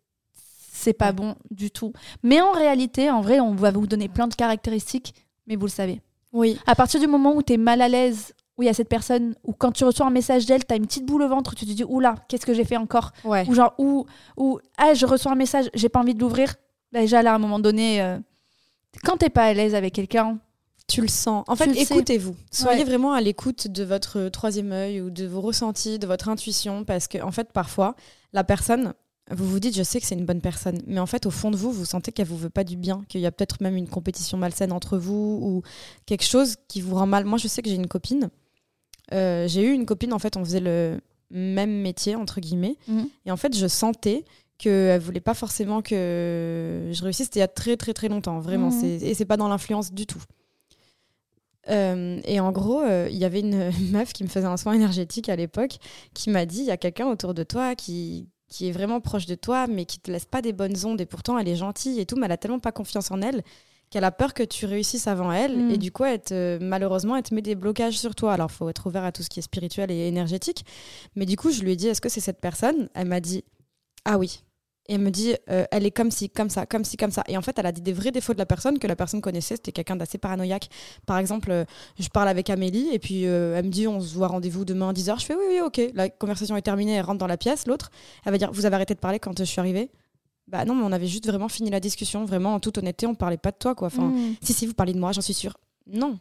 c'est 0.85 0.93
pas 0.93 1.12
bon 1.12 1.35
du 1.50 1.71
tout. 1.71 1.93
Mais 2.23 2.41
en 2.41 2.53
réalité, 2.53 3.11
en 3.11 3.21
vrai, 3.21 3.41
on 3.41 3.55
va 3.55 3.71
vous 3.71 3.87
donner 3.87 4.09
plein 4.09 4.29
de 4.29 4.35
caractéristiques, 4.35 5.14
mais 5.47 5.57
vous 5.57 5.67
le 5.67 5.71
savez. 5.71 6.00
Oui. 6.33 6.59
À 6.67 6.75
partir 6.75 7.00
du 7.00 7.07
moment 7.07 7.35
où 7.35 7.43
tu 7.43 7.55
es 7.55 7.57
mal 7.57 7.81
à 7.81 7.88
l'aise, 7.88 8.35
où 8.57 8.62
il 8.62 8.67
y 8.67 8.69
a 8.69 8.75
cette 8.75 8.88
personne, 8.88 9.35
ou 9.45 9.53
quand 9.53 9.73
tu 9.73 9.85
reçois 9.85 10.07
un 10.07 10.11
message 10.11 10.47
d'elle, 10.47 10.64
tu 10.64 10.73
as 10.73 10.76
une 10.76 10.87
petite 10.87 11.07
boule 11.07 11.23
au 11.23 11.29
ventre, 11.29 11.55
tu 11.55 11.64
te 11.64 11.73
dis, 11.73 11.85
oula, 11.85 12.14
qu'est-ce 12.29 12.47
que 12.47 12.55
j'ai 12.55 12.64
fait 12.64 12.76
encore 12.76 13.12
Ou 13.25 13.55
genre, 13.55 13.75
ou, 13.79 14.07
ou, 14.37 14.61
ah, 14.76 14.95
je 14.95 15.07
reçois 15.07 15.33
un 15.33 15.37
message, 15.37 15.71
j'ai 15.75 15.88
pas 15.88 16.00
envie 16.00 16.14
de 16.14 16.21
l'ouvrir. 16.21 16.55
Bah, 16.93 17.00
déjà 17.00 17.23
là, 17.23 17.33
à 17.33 17.35
un 17.37 17.38
moment 17.38 17.59
donné, 17.59 18.00
euh, 18.00 18.19
quand 19.03 19.17
t'es 19.17 19.31
pas 19.31 19.45
à 19.45 19.55
l'aise 19.55 19.75
avec 19.75 19.95
quelqu'un, 19.95 20.38
tu 20.87 21.00
le 21.00 21.09
sens. 21.09 21.45
En 21.49 21.57
fait, 21.57 21.71
écoutez-vous. 21.75 22.37
Soyez 22.50 22.85
vraiment 22.85 23.14
à 23.14 23.21
l'écoute 23.21 23.69
de 23.69 23.85
votre 23.85 24.29
troisième 24.29 24.71
œil 24.73 25.00
ou 25.00 25.11
de 25.11 25.26
vos 25.26 25.41
ressentis, 25.41 25.99
de 25.99 26.07
votre 26.07 26.29
intuition, 26.29 26.85
parce 26.85 27.09
que 27.09 27.23
en 27.23 27.33
fait, 27.33 27.53
parfois, 27.53 27.97
la 28.33 28.45
personne, 28.45 28.93
vous 29.31 29.49
vous 29.49 29.59
dites, 29.59 29.75
je 29.75 29.83
sais 29.83 30.00
que 30.00 30.07
c'est 30.07 30.14
une 30.14 30.26
bonne 30.26 30.43
personne, 30.43 30.83
mais 30.87 31.00
en 31.00 31.07
fait, 31.07 31.25
au 31.25 31.31
fond 31.31 31.50
de 31.50 31.57
vous, 31.57 31.73
vous 31.73 31.87
sentez 31.87 32.12
qu'elle 32.12 32.26
vous 32.26 32.37
veut 32.37 32.50
pas 32.50 32.64
du 32.64 32.76
bien, 32.76 33.04
qu'il 33.09 33.23
y 33.23 33.26
a 33.26 33.33
peut-être 33.33 33.62
même 33.62 33.76
une 33.76 33.88
compétition 33.88 34.37
malsaine 34.37 34.71
entre 34.71 34.99
vous 34.99 35.38
ou 35.43 35.62
quelque 36.04 36.25
chose 36.25 36.57
qui 36.69 36.83
vous 36.83 36.95
rend 36.95 37.07
mal. 37.07 37.25
Moi, 37.25 37.38
je 37.38 37.49
sais 37.49 37.62
que 37.62 37.71
j'ai 37.71 37.76
une 37.76 37.87
copine. 37.87 38.28
Euh, 39.12 39.49
j'ai 39.49 39.62
eu 39.62 39.73
une 39.73 39.87
copine, 39.87 40.12
en 40.12 40.19
fait, 40.19 40.37
on 40.37 40.45
faisait 40.45 40.61
le 40.61 41.00
même 41.31 41.81
métier, 41.81 42.16
entre 42.16 42.40
guillemets. 42.40 42.76
Mhm. 42.87 43.09
Et 43.25 43.31
en 43.31 43.37
fait, 43.37 43.57
je 43.57 43.66
sentais 43.66 44.25
qu'elle 44.59 45.00
voulait 45.00 45.21
pas 45.21 45.35
forcément 45.35 45.81
que 45.81 46.90
je 46.93 47.02
réussisse. 47.02 47.26
C'était 47.26 47.40
il 47.40 47.43
y 47.43 47.45
a 47.45 47.49
très, 47.49 47.78
très, 47.78 47.95
très 47.95 48.09
longtemps, 48.09 48.40
vraiment. 48.40 48.71
Mhm. 48.71 48.99
Et 49.02 49.14
c'est 49.14 49.25
pas 49.25 49.38
dans 49.38 49.49
l'influence 49.49 49.93
du 49.93 50.07
tout. 50.07 50.23
Euh, 51.71 52.21
et 52.25 52.40
en 52.40 52.52
gros, 52.52 52.83
euh, 52.83 53.09
il 53.11 53.16
y 53.16 53.25
avait 53.25 53.40
une 53.40 53.71
meuf 53.90 54.12
qui 54.12 54.23
me 54.23 54.28
faisait 54.28 54.47
un 54.47 54.59
soin 54.59 54.75
énergétique 54.75 55.31
à 55.31 55.37
l'époque 55.37 55.78
qui 56.12 56.31
m'a 56.31 56.45
dit 56.45 56.59
il 56.59 56.66
y 56.66 56.71
a 56.71 56.76
quelqu'un 56.76 57.07
autour 57.07 57.33
de 57.33 57.43
toi 57.43 57.75
qui, 57.75 58.28
qui 58.54 58.68
est 58.68 58.73
vraiment 58.73 59.00
proche 59.00 59.26
de 59.26 59.34
toi, 59.34 59.66
mais 59.66 59.84
qui 59.84 59.99
te 59.99 60.12
laisse 60.12 60.26
pas 60.26 60.40
des 60.40 60.52
bonnes 60.52 60.76
ondes. 60.84 61.00
Et 61.00 61.06
pourtant, 61.06 61.37
elle 61.38 61.49
est 61.49 61.56
gentille 61.56 61.99
et 61.99 62.06
tout, 62.06 62.14
mais 62.14 62.26
elle 62.26 62.32
a 62.32 62.37
tellement 62.37 62.61
pas 62.61 62.70
confiance 62.70 63.11
en 63.11 63.20
elle 63.20 63.42
qu'elle 63.90 64.04
a 64.04 64.12
peur 64.12 64.32
que 64.32 64.44
tu 64.44 64.64
réussisses 64.64 65.08
avant 65.08 65.32
elle. 65.32 65.56
Mm. 65.56 65.70
Et 65.73 65.76
du 65.76 65.90
coup, 65.90 66.04
elle 66.04 66.61
malheureusement, 66.61 67.16
elle 67.16 67.25
te 67.25 67.34
met 67.34 67.42
des 67.42 67.56
blocages 67.56 67.99
sur 67.99 68.14
toi. 68.14 68.32
Alors, 68.32 68.52
faut 68.52 68.68
être 68.68 68.87
ouvert 68.87 69.02
à 69.02 69.11
tout 69.11 69.25
ce 69.25 69.28
qui 69.28 69.40
est 69.40 69.42
spirituel 69.42 69.90
et 69.90 70.06
énergétique. 70.06 70.64
Mais 71.16 71.26
du 71.26 71.37
coup, 71.37 71.50
je 71.50 71.62
lui 71.62 71.73
ai 71.73 71.76
dit, 71.76 71.88
est-ce 71.88 72.00
que 72.00 72.08
c'est 72.08 72.20
cette 72.20 72.40
personne? 72.40 72.88
Elle 72.94 73.08
m'a 73.08 73.20
dit, 73.20 73.44
ah 74.04 74.18
oui. 74.18 74.44
Et 74.87 74.95
elle 74.95 75.00
me 75.00 75.11
dit, 75.11 75.35
euh, 75.50 75.64
elle 75.71 75.87
est 75.87 75.91
comme 75.91 76.11
ci, 76.11 76.29
comme 76.29 76.50
ça, 76.50 76.67
comme 76.67 76.85
ci, 76.85 76.99
comme 76.99 77.11
ça. 77.11 77.25
Et 77.26 77.38
en 77.38 77.43
fait, 77.43 77.59
elle 77.59 77.64
a 77.64 77.73
dit 77.73 77.81
des 77.81 77.95
vrais 77.95 78.11
défauts 78.11 78.35
de 78.35 78.38
la 78.38 78.45
personne 78.45 78.79
que 78.79 78.87
la 78.87 78.97
personne 78.97 79.23
connaissait. 79.23 79.57
C'était 79.57 79.73
quelqu'un 79.73 79.97
d'assez 79.97 80.19
paranoïaque. 80.19 80.69
Par 81.07 81.17
exemple, 81.17 81.50
euh, 81.50 81.64
je 81.99 82.09
parle 82.09 82.29
avec 82.29 82.50
Amélie 82.50 82.91
et 82.93 82.99
puis 82.99 83.26
euh, 83.26 83.57
elle 83.57 83.64
me 83.64 83.71
dit, 83.71 83.88
on 83.88 84.00
se 84.00 84.14
voit 84.14 84.29
rendez-vous 84.29 84.67
demain 84.67 84.91
à 84.91 84.93
10h. 84.93 85.21
Je 85.21 85.25
fais, 85.25 85.35
oui, 85.35 85.45
oui, 85.49 85.61
ok. 85.64 85.81
La 85.95 86.11
conversation 86.11 86.57
est 86.57 86.62
terminée, 86.62 86.93
elle 86.93 87.05
rentre 87.05 87.19
dans 87.19 87.26
la 87.26 87.38
pièce. 87.38 87.67
L'autre, 87.67 87.91
elle 88.26 88.33
va 88.33 88.38
dire, 88.38 88.53
vous 88.53 88.67
avez 88.67 88.75
arrêté 88.75 88.95
de 88.95 89.00
parler 89.00 89.19
quand 89.19 89.38
je 89.38 89.45
suis 89.45 89.59
arrivée? 89.59 89.91
Bah 90.49 90.67
non, 90.67 90.75
mais 90.75 90.85
on 90.85 90.93
avait 90.93 91.07
juste 91.07 91.26
vraiment 91.26 91.49
fini 91.49 91.71
la 91.71 91.81
discussion. 91.81 92.26
Vraiment, 92.26 92.55
en 92.55 92.61
toute 92.61 92.76
honnêteté, 92.76 93.07
on 93.07 93.14
parlait 93.14 93.38
pas 93.38 93.53
de 93.53 93.57
toi, 93.57 93.75
quoi. 93.75 93.87
Enfin, 93.87 94.09
mm. 94.09 94.37
si, 94.43 94.53
si, 94.53 94.67
vous 94.67 94.75
parlez 94.75 94.93
de 94.93 94.99
moi, 94.99 95.12
j'en 95.12 95.23
suis 95.23 95.33
sûre. 95.33 95.57
Non. 95.87 96.19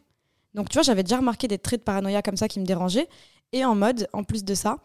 Donc, 0.54 0.70
tu 0.70 0.76
vois, 0.76 0.84
j'avais 0.84 1.04
déjà 1.04 1.18
remarqué 1.18 1.50
des 1.50 1.58
traits 1.58 1.82
de 1.82 1.84
paranoïa 1.84 2.22
comme 2.22 2.38
ça 2.38 2.48
qui 2.48 2.62
me 2.62 2.66
dérangeaient. 2.66 3.10
Et 3.52 3.66
en 3.66 3.76
mode, 3.76 4.08
en 4.14 4.24
plus 4.24 4.46
de 4.46 4.56
ça, 4.56 4.78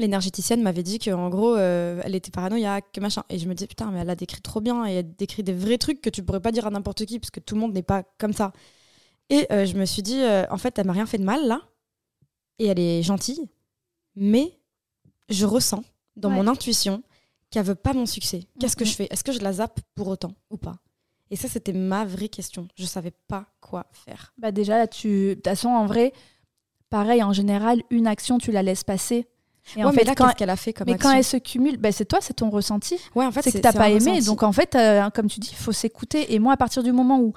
l'énergéticienne 0.00 0.62
m'avait 0.62 0.82
dit 0.82 0.98
qu'en 0.98 1.28
gros, 1.28 1.56
euh, 1.56 2.00
elle 2.04 2.14
était 2.14 2.30
paranoïaque, 2.30 2.98
machin. 3.00 3.22
Et 3.28 3.38
je 3.38 3.48
me 3.48 3.54
dis, 3.54 3.66
putain, 3.66 3.90
mais 3.90 4.00
elle 4.00 4.10
a 4.10 4.14
décrit 4.14 4.40
trop 4.40 4.60
bien 4.60 4.86
et 4.86 4.94
elle 4.94 5.14
décrit 5.16 5.42
des 5.42 5.52
vrais 5.52 5.78
trucs 5.78 6.00
que 6.00 6.10
tu 6.10 6.22
pourrais 6.22 6.40
pas 6.40 6.52
dire 6.52 6.66
à 6.66 6.70
n'importe 6.70 7.04
qui, 7.04 7.18
parce 7.18 7.30
que 7.30 7.40
tout 7.40 7.54
le 7.54 7.60
monde 7.60 7.74
n'est 7.74 7.82
pas 7.82 8.04
comme 8.18 8.32
ça. 8.32 8.52
Et 9.30 9.46
euh, 9.52 9.66
je 9.66 9.74
me 9.74 9.84
suis 9.84 10.02
dit, 10.02 10.20
euh, 10.20 10.44
en 10.50 10.58
fait, 10.58 10.78
elle 10.78 10.86
m'a 10.86 10.92
rien 10.92 11.06
fait 11.06 11.18
de 11.18 11.24
mal, 11.24 11.46
là. 11.46 11.62
Et 12.58 12.66
elle 12.66 12.78
est 12.78 13.02
gentille. 13.02 13.48
Mais 14.16 14.58
je 15.28 15.44
ressens 15.46 15.84
dans 16.16 16.30
mon 16.30 16.48
intuition 16.48 17.02
qu'elle 17.50 17.64
veut 17.64 17.74
pas 17.74 17.92
mon 17.92 18.06
succès. 18.06 18.46
Qu'est-ce 18.58 18.76
que 18.76 18.84
je 18.84 18.94
fais? 18.94 19.06
Est-ce 19.10 19.24
que 19.24 19.32
je 19.32 19.40
la 19.40 19.52
zappe 19.52 19.80
pour 19.94 20.08
autant 20.08 20.32
ou 20.50 20.56
pas? 20.56 20.78
Et 21.30 21.36
ça, 21.36 21.48
c'était 21.48 21.72
ma 21.72 22.04
vraie 22.04 22.28
question. 22.28 22.68
Je 22.74 22.84
savais 22.84 23.12
pas 23.28 23.46
quoi 23.60 23.86
faire. 23.92 24.32
Bah 24.38 24.50
déjà, 24.50 24.78
là, 24.78 24.86
tu... 24.86 25.30
de 25.30 25.34
toute 25.34 25.44
façon, 25.44 25.68
en 25.68 25.86
vrai, 25.86 26.12
pareil, 26.90 27.22
en 27.22 27.32
général, 27.32 27.82
une 27.90 28.06
action, 28.06 28.38
tu 28.38 28.50
la 28.50 28.62
laisses 28.62 28.84
passer. 28.84 29.28
Et 29.76 29.84
en 29.84 29.92
fait, 29.92 30.04
qu'est-ce 30.04 30.34
qu'elle 30.34 30.50
a 30.50 30.56
fait 30.56 30.72
comme 30.72 30.88
mais 30.88 30.96
quand 30.96 31.12
elle 31.12 31.24
se 31.24 31.36
cumule, 31.36 31.76
bah, 31.76 31.92
c'est 31.92 32.04
toi, 32.04 32.18
c'est 32.22 32.34
ton 32.34 32.50
ressenti. 32.50 32.98
Ouais, 33.14 33.26
en 33.26 33.32
fait, 33.32 33.42
c'est 33.42 33.52
que 33.52 33.58
t'as 33.58 33.72
pas 33.72 33.90
aimé. 33.90 34.20
Donc 34.22 34.42
en 34.42 34.52
fait, 34.52 34.74
euh, 34.74 35.08
comme 35.10 35.28
tu 35.28 35.40
dis, 35.40 35.50
il 35.52 35.56
faut 35.56 35.72
s'écouter. 35.72 36.34
Et 36.34 36.38
moi, 36.38 36.54
à 36.54 36.56
partir 36.56 36.82
du 36.82 36.92
moment 36.92 37.20
où 37.20 37.32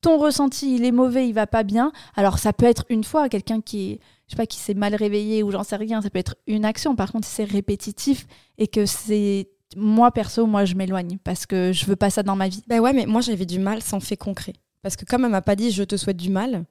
ton 0.00 0.18
ressenti, 0.18 0.76
il 0.76 0.84
est 0.84 0.92
mauvais, 0.92 1.26
il 1.28 1.32
va 1.32 1.46
pas 1.46 1.62
bien. 1.62 1.90
Alors 2.14 2.38
ça 2.38 2.52
peut 2.52 2.66
être 2.66 2.84
une 2.90 3.04
fois 3.04 3.28
quelqu'un 3.30 3.60
qui 3.60 4.00
je 4.26 4.32
sais 4.32 4.36
pas 4.36 4.46
qui 4.46 4.58
s'est 4.58 4.74
mal 4.74 4.94
réveillé 4.94 5.42
ou 5.42 5.50
j'en 5.50 5.64
sais 5.64 5.76
rien, 5.76 6.00
ça 6.02 6.10
peut 6.10 6.18
être 6.18 6.36
une 6.46 6.64
action. 6.64 6.94
Par 6.94 7.10
contre, 7.12 7.26
si 7.26 7.34
c'est 7.34 7.44
répétitif 7.44 8.26
et 8.58 8.68
que 8.68 8.86
c'est 8.86 9.48
moi 9.76 10.10
perso, 10.10 10.46
moi 10.46 10.64
je 10.64 10.74
m'éloigne 10.74 11.18
parce 11.24 11.46
que 11.46 11.72
je 11.72 11.86
veux 11.86 11.96
pas 11.96 12.10
ça 12.10 12.22
dans 12.22 12.36
ma 12.36 12.48
vie. 12.48 12.62
Ben 12.68 12.80
ouais, 12.80 12.92
mais 12.92 13.06
moi 13.06 13.22
j'avais 13.22 13.46
du 13.46 13.58
mal 13.58 13.82
sans 13.82 14.00
fait 14.00 14.16
concret. 14.16 14.52
Parce 14.82 14.96
que 14.96 15.04
comme 15.04 15.24
elle 15.24 15.30
m'a 15.30 15.42
pas 15.42 15.56
dit 15.56 15.70
je 15.70 15.82
te 15.82 15.96
souhaite 15.96 16.18
du 16.18 16.30
mal, 16.30 16.64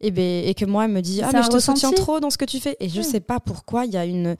et, 0.00 0.10
ben, 0.10 0.44
et 0.44 0.54
que 0.54 0.64
moi 0.64 0.84
elle 0.84 0.92
me 0.92 1.00
dit 1.00 1.22
ah 1.22 1.30
mais 1.32 1.42
je 1.42 1.48
te 1.48 1.58
soutiens 1.58 1.90
trop 1.90 2.20
dans 2.20 2.30
ce 2.30 2.38
que 2.38 2.44
tu 2.44 2.60
fais. 2.60 2.76
Et 2.80 2.88
je 2.88 3.02
sais 3.02 3.20
pas 3.20 3.40
pourquoi 3.40 3.84
il 3.84 3.92
y 3.92 3.96
a 3.96 4.04
une 4.04 4.36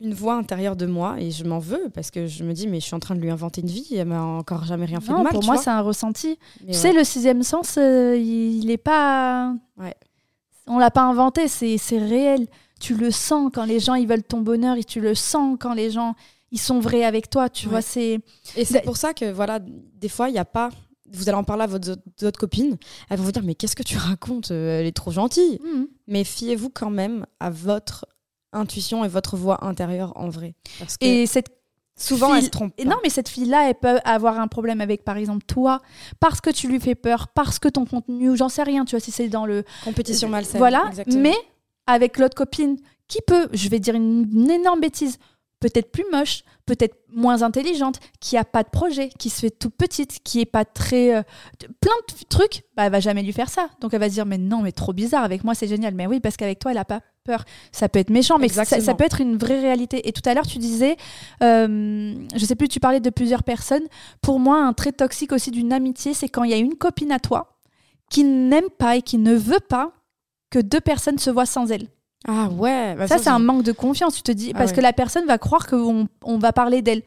une 0.00 0.14
voix 0.14 0.34
intérieure 0.34 0.74
de 0.74 0.84
moi 0.84 1.14
et 1.20 1.30
je 1.30 1.44
m'en 1.44 1.60
veux 1.60 1.88
parce 1.94 2.10
que 2.10 2.26
je 2.26 2.42
me 2.42 2.52
dis 2.52 2.66
mais 2.66 2.80
je 2.80 2.86
suis 2.86 2.94
en 2.94 2.98
train 2.98 3.14
de 3.14 3.20
lui 3.20 3.30
inventer 3.30 3.60
une 3.60 3.68
vie. 3.68 3.94
Elle 3.94 4.08
m'a 4.08 4.22
encore 4.22 4.64
jamais 4.64 4.84
rien 4.84 5.00
fait 5.00 5.12
de 5.12 5.18
mal 5.18 5.32
pour 5.32 5.44
moi 5.44 5.56
c'est 5.56 5.70
un 5.70 5.80
ressenti. 5.80 6.38
Tu 6.66 6.74
sais 6.74 6.92
le 6.92 7.04
sixième 7.04 7.42
sens 7.42 7.76
euh, 7.78 8.16
il, 8.16 8.70
est 8.70 8.78
pas 8.78 9.54
ouais. 9.78 9.94
on 10.66 10.78
l'a 10.78 10.90
pas 10.90 11.02
inventé 11.02 11.48
c'est 11.48 11.78
réel. 11.98 12.46
Tu 12.80 12.96
le 12.96 13.12
sens 13.12 13.50
quand 13.54 13.64
les 13.64 13.78
gens 13.78 13.94
ils 13.94 14.08
veulent 14.08 14.24
ton 14.24 14.40
bonheur 14.40 14.76
et 14.76 14.84
tu 14.84 15.00
le 15.00 15.14
sens 15.14 15.56
quand 15.60 15.72
les 15.72 15.90
gens 15.90 16.14
ils 16.50 16.60
sont 16.60 16.80
vrais 16.80 17.04
avec 17.04 17.30
toi 17.30 17.48
tu 17.48 17.68
vois 17.68 17.80
c'est 17.80 18.18
et 18.56 18.64
c'est 18.64 18.82
pour 18.82 18.96
ça 18.96 19.14
que 19.14 19.30
voilà 19.30 19.60
des 19.60 20.08
fois 20.08 20.28
il 20.28 20.32
n'y 20.32 20.38
a 20.38 20.44
pas 20.44 20.70
vous 21.12 21.28
allez 21.28 21.38
en 21.38 21.44
parler 21.44 21.64
à 21.64 21.66
votre, 21.66 21.96
votre 22.20 22.38
copine, 22.38 22.76
elle 23.10 23.18
va 23.18 23.24
vous 23.24 23.32
dire 23.32 23.42
mais 23.42 23.54
qu'est-ce 23.54 23.76
que 23.76 23.82
tu 23.82 23.96
racontes 23.96 24.50
euh, 24.50 24.80
Elle 24.80 24.86
est 24.86 24.96
trop 24.96 25.10
gentille. 25.10 25.60
Mmh. 25.62 25.84
Mais 26.08 26.24
fiez-vous 26.24 26.70
quand 26.70 26.90
même 26.90 27.26
à 27.40 27.50
votre 27.50 28.06
intuition 28.52 29.04
et 29.04 29.08
votre 29.08 29.36
voix 29.36 29.64
intérieure 29.64 30.12
en 30.16 30.28
vrai. 30.28 30.54
Parce 30.78 30.96
que 30.96 31.04
et 31.04 31.26
cette 31.26 31.48
souvent 31.96 32.34
elle 32.34 32.42
se 32.42 32.50
trompe. 32.50 32.72
Non, 32.84 32.96
mais 33.02 33.10
cette 33.10 33.28
fille-là, 33.28 33.68
elle 33.68 33.74
peut 33.74 34.00
avoir 34.04 34.40
un 34.40 34.48
problème 34.48 34.80
avec, 34.80 35.04
par 35.04 35.16
exemple, 35.16 35.44
toi, 35.46 35.80
parce 36.20 36.40
que 36.40 36.50
tu 36.50 36.68
lui 36.68 36.80
fais 36.80 36.94
peur, 36.94 37.28
parce 37.28 37.58
que 37.58 37.68
ton 37.68 37.84
contenu, 37.84 38.36
j'en 38.36 38.48
sais 38.48 38.62
rien, 38.62 38.84
tu 38.84 38.92
vois, 38.92 39.00
si 39.00 39.10
c'est 39.10 39.28
dans 39.28 39.46
le 39.46 39.64
compétition 39.84 40.28
malsaine. 40.28 40.58
Voilà. 40.58 40.90
Mais 41.06 41.34
avec 41.86 42.18
l'autre 42.18 42.34
copine, 42.34 42.78
qui 43.08 43.20
peut, 43.26 43.48
je 43.52 43.68
vais 43.68 43.78
dire 43.78 43.94
une 43.94 44.50
énorme 44.50 44.80
bêtise, 44.80 45.18
peut-être 45.60 45.92
plus 45.92 46.04
moche, 46.10 46.42
peut-être 46.66 46.96
moins 47.08 47.42
intelligente, 47.42 48.00
qui 48.20 48.36
a 48.36 48.44
pas 48.44 48.62
de 48.62 48.68
projet, 48.68 49.10
qui 49.18 49.30
se 49.30 49.40
fait 49.40 49.50
toute 49.50 49.74
petite, 49.74 50.20
qui 50.22 50.40
est 50.40 50.46
pas 50.46 50.64
très 50.64 51.14
euh, 51.14 51.22
plein 51.80 51.92
de 52.08 52.24
trucs, 52.28 52.62
bah 52.76 52.84
elle 52.86 52.92
va 52.92 53.00
jamais 53.00 53.22
lui 53.22 53.32
faire 53.32 53.48
ça. 53.48 53.68
Donc 53.80 53.94
elle 53.94 54.00
va 54.00 54.08
se 54.08 54.14
dire 54.14 54.26
mais 54.26 54.38
non 54.38 54.62
mais 54.62 54.72
trop 54.72 54.92
bizarre 54.92 55.24
avec 55.24 55.44
moi 55.44 55.54
c'est 55.54 55.66
génial. 55.66 55.94
Mais 55.94 56.06
oui 56.06 56.20
parce 56.20 56.36
qu'avec 56.36 56.58
toi 56.58 56.70
elle 56.70 56.78
a 56.78 56.84
pas 56.84 57.00
peur. 57.24 57.44
Ça 57.72 57.88
peut 57.88 57.98
être 57.98 58.10
méchant 58.10 58.38
mais 58.38 58.48
ça, 58.48 58.64
peut 58.94 59.04
être 59.04 59.20
une 59.20 59.36
vraie 59.36 59.60
réalité. 59.60 60.08
Et 60.08 60.12
tout 60.12 60.22
à 60.28 60.34
l'heure 60.34 60.46
tu 60.46 60.58
disais, 60.58 60.96
euh, 61.42 62.14
je 62.34 62.44
sais 62.44 62.54
plus 62.54 62.68
tu 62.68 62.80
parlais 62.80 63.00
de 63.00 63.10
plusieurs 63.10 63.42
personnes. 63.42 63.84
Pour 64.20 64.38
moi 64.38 64.62
un 64.62 64.72
trait 64.72 64.92
toxique 64.92 65.32
aussi 65.32 65.50
d'une 65.50 65.72
amitié 65.72 66.14
c'est 66.14 66.28
quand 66.28 66.44
il 66.44 66.50
y 66.50 66.54
a 66.54 66.58
une 66.58 66.76
copine 66.76 67.12
à 67.12 67.18
toi 67.18 67.58
qui 68.10 68.24
n'aime 68.24 68.68
pas 68.78 68.96
et 68.96 69.02
qui 69.02 69.18
ne 69.18 69.34
veut 69.34 69.60
pas 69.60 69.92
que 70.50 70.58
deux 70.58 70.80
personnes 70.80 71.18
se 71.18 71.30
voient 71.30 71.46
sans 71.46 71.70
elle. 71.72 71.88
Ah 72.26 72.48
ouais. 72.50 72.94
Bah 72.94 73.08
ça, 73.08 73.18
c'est 73.18 73.30
un 73.30 73.38
manque 73.38 73.64
de 73.64 73.72
confiance, 73.72 74.14
tu 74.14 74.22
te 74.22 74.32
dis, 74.32 74.52
ah 74.54 74.58
parce 74.58 74.72
que 74.72 74.80
la 74.80 74.92
personne 74.92 75.26
va 75.26 75.38
croire 75.38 75.66
qu'on 75.66 76.06
on 76.24 76.38
va 76.38 76.52
parler 76.52 76.82
d'elle. 76.82 77.02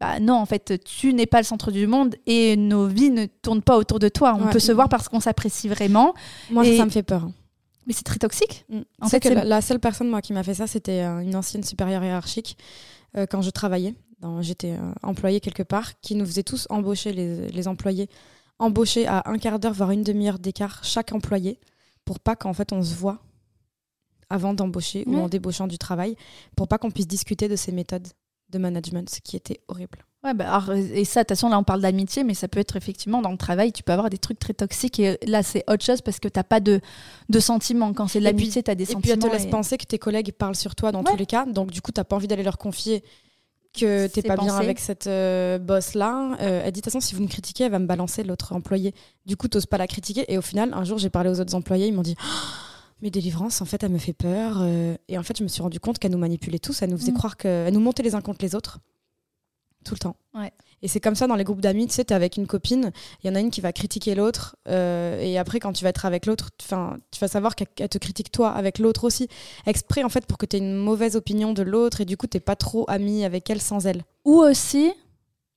Bah 0.00 0.20
non, 0.20 0.34
en 0.34 0.46
fait, 0.46 0.80
tu 0.84 1.12
n'es 1.12 1.26
pas 1.26 1.38
le 1.38 1.44
centre 1.44 1.72
du 1.72 1.86
monde 1.86 2.14
et 2.26 2.56
nos 2.56 2.86
vies 2.86 3.10
ne 3.10 3.26
tournent 3.26 3.62
pas 3.62 3.76
autour 3.76 3.98
de 3.98 4.08
toi. 4.08 4.36
On 4.40 4.48
peut 4.48 4.60
se 4.60 4.72
voir 4.72 4.88
parce 4.88 5.08
qu'on 5.08 5.20
s'apprécie 5.20 5.68
vraiment. 5.68 6.14
Moi, 6.50 6.64
ça 6.76 6.84
me 6.84 6.90
fait 6.90 7.02
peur. 7.02 7.28
Mais 7.86 7.94
c'est 7.94 8.04
très 8.04 8.18
toxique. 8.18 8.64
Mm. 8.68 8.80
En 9.00 9.08
fait, 9.08 9.20
que 9.20 9.28
la, 9.28 9.60
seule 9.60 9.80
personne 9.80 10.08
moi 10.08 10.20
qui 10.20 10.32
m'a 10.32 10.44
fait 10.44 10.54
ça, 10.54 10.66
c'était 10.66 11.02
euh, 11.02 11.20
une 11.20 11.34
ancienne 11.34 11.64
supérieure 11.64 12.04
hiérarchique 12.04 12.58
euh, 13.16 13.26
quand 13.28 13.42
je 13.42 13.50
travaillais. 13.50 13.94
J'étais 14.40 14.72
euh, 14.72 14.92
employée 15.02 15.40
quelque 15.40 15.62
part, 15.62 16.00
qui 16.00 16.16
nous 16.16 16.26
faisait 16.26 16.42
tous 16.42 16.66
embaucher 16.70 17.12
les, 17.12 17.48
les 17.48 17.68
employés, 17.68 18.08
embaucher 18.58 19.06
à 19.06 19.22
un 19.26 19.38
quart 19.38 19.60
d'heure 19.60 19.72
voire 19.72 19.92
une 19.92 20.02
demi-heure 20.02 20.40
d'écart 20.40 20.80
chaque 20.82 21.12
employé, 21.12 21.60
pour 22.04 22.18
pas 22.18 22.34
qu'en 22.34 22.52
fait 22.52 22.72
on 22.72 22.82
se 22.82 22.96
voit 22.96 23.20
avant 24.30 24.54
d'embaucher 24.54 25.04
ou 25.06 25.16
en 25.18 25.28
débauchant 25.28 25.66
du 25.66 25.78
travail 25.78 26.16
pour 26.56 26.68
pas 26.68 26.78
qu'on 26.78 26.90
puisse 26.90 27.08
discuter 27.08 27.48
de 27.48 27.56
ces 27.56 27.72
méthodes 27.72 28.08
de 28.50 28.58
management, 28.58 29.08
ce 29.10 29.20
qui 29.20 29.36
était 29.36 29.60
horrible. 29.68 30.04
Ouais, 30.24 30.34
bah, 30.34 30.64
et 30.94 31.04
ça, 31.04 31.20
de 31.20 31.24
toute 31.24 31.36
façon, 31.36 31.48
là, 31.48 31.58
on 31.58 31.64
parle 31.64 31.80
d'amitié, 31.80 32.24
mais 32.24 32.34
ça 32.34 32.48
peut 32.48 32.58
être 32.58 32.76
effectivement 32.76 33.22
dans 33.22 33.30
le 33.30 33.36
travail, 33.36 33.72
tu 33.72 33.82
peux 33.84 33.92
avoir 33.92 34.10
des 34.10 34.18
trucs 34.18 34.38
très 34.38 34.54
toxiques. 34.54 34.98
Et 34.98 35.16
là, 35.26 35.42
c'est 35.42 35.62
autre 35.70 35.84
chose 35.84 36.00
parce 36.00 36.18
que 36.18 36.26
tu 36.28 36.38
n'as 36.38 36.44
pas 36.44 36.58
de, 36.58 36.80
de 37.28 37.40
sentiments. 37.40 37.92
Quand 37.92 38.08
c'est 38.08 38.18
de 38.18 38.24
l'amitié, 38.24 38.62
tu 38.62 38.70
as 38.70 38.74
des 38.74 38.84
sentiments. 38.84 39.00
Et 39.00 39.02
puis, 39.02 39.10
elle 39.12 39.18
te 39.20 39.26
laisse 39.32 39.46
penser 39.46 39.76
que 39.78 39.84
tes 39.84 39.98
collègues 39.98 40.32
parlent 40.32 40.56
sur 40.56 40.74
toi 40.74 40.90
dans 40.90 41.04
tous 41.04 41.16
les 41.16 41.26
cas. 41.26 41.46
Donc, 41.46 41.70
du 41.70 41.80
coup, 41.82 41.92
tu 41.92 42.00
n'as 42.00 42.04
pas 42.04 42.16
envie 42.16 42.26
d'aller 42.26 42.42
leur 42.42 42.58
confier 42.58 43.04
que 43.78 44.06
t'es 44.08 44.22
pas 44.22 44.36
bien 44.36 44.56
avec 44.56 44.80
cette 44.80 45.06
euh, 45.06 45.58
boss 45.58 45.94
là. 45.94 46.36
Euh, 46.40 46.62
elle 46.64 46.72
dit 46.72 46.80
de 46.80 46.84
toute 46.84 46.92
façon 46.92 47.00
si 47.00 47.14
vous 47.14 47.22
me 47.22 47.28
critiquez, 47.28 47.64
elle 47.64 47.70
va 47.70 47.78
me 47.78 47.86
balancer 47.86 48.24
l'autre 48.24 48.54
employé. 48.54 48.94
Du 49.26 49.36
coup, 49.36 49.46
t'oses 49.46 49.66
pas 49.66 49.78
la 49.78 49.86
critiquer. 49.86 50.24
Et 50.32 50.38
au 50.38 50.42
final, 50.42 50.72
un 50.72 50.84
jour, 50.84 50.98
j'ai 50.98 51.10
parlé 51.10 51.30
aux 51.30 51.38
autres 51.38 51.54
employés, 51.54 51.86
ils 51.86 51.94
m'ont 51.94 52.02
dit 52.02 52.16
mes 53.02 53.10
délivrances, 53.10 53.60
en 53.60 53.64
fait, 53.64 53.82
elle 53.82 53.92
me 53.92 53.98
fait 53.98 54.12
peur. 54.12 54.58
Euh, 54.60 54.96
et 55.08 55.18
en 55.18 55.22
fait, 55.22 55.38
je 55.38 55.42
me 55.42 55.48
suis 55.48 55.62
rendu 55.62 55.80
compte 55.80 55.98
qu'elle 55.98 56.12
nous 56.12 56.18
manipulait 56.18 56.58
tous. 56.58 56.82
Elle 56.82 56.90
nous 56.90 56.98
faisait 56.98 57.12
mm. 57.12 57.16
croire 57.16 57.36
qu'elle 57.36 57.72
nous 57.72 57.80
montait 57.80 58.02
les 58.02 58.14
uns 58.14 58.20
contre 58.20 58.44
les 58.44 58.54
autres. 58.54 58.80
Tout 59.84 59.94
le 59.94 59.98
temps. 59.98 60.16
Et 60.82 60.88
c'est 60.88 61.00
comme 61.00 61.14
ça 61.14 61.26
dans 61.26 61.34
les 61.34 61.44
groupes 61.44 61.60
d'amis, 61.60 61.86
tu 61.86 61.94
sais, 61.94 62.04
t'es 62.04 62.14
avec 62.14 62.36
une 62.36 62.46
copine, 62.46 62.92
il 63.22 63.26
y 63.26 63.30
en 63.30 63.34
a 63.34 63.40
une 63.40 63.50
qui 63.50 63.60
va 63.60 63.72
critiquer 63.72 64.14
l'autre, 64.14 64.56
euh, 64.68 65.20
et 65.20 65.36
après, 65.36 65.58
quand 65.58 65.72
tu 65.72 65.82
vas 65.82 65.90
être 65.90 66.06
avec 66.06 66.24
l'autre, 66.26 66.50
tu 66.56 66.68
vas 67.20 67.28
savoir 67.28 67.56
qu'elle 67.56 67.88
te 67.88 67.98
critique 67.98 68.30
toi 68.30 68.50
avec 68.50 68.78
l'autre 68.78 69.04
aussi, 69.04 69.28
exprès 69.66 70.04
en 70.04 70.08
fait 70.08 70.24
pour 70.26 70.38
que 70.38 70.46
tu 70.46 70.56
aies 70.56 70.60
une 70.60 70.76
mauvaise 70.76 71.16
opinion 71.16 71.52
de 71.52 71.62
l'autre, 71.62 72.00
et 72.00 72.04
du 72.04 72.16
coup, 72.16 72.28
t'es 72.28 72.40
pas 72.40 72.54
trop 72.54 72.84
ami 72.88 73.24
avec 73.24 73.50
elle 73.50 73.60
sans 73.60 73.86
elle. 73.86 74.04
Ou 74.24 74.36
aussi, 74.36 74.92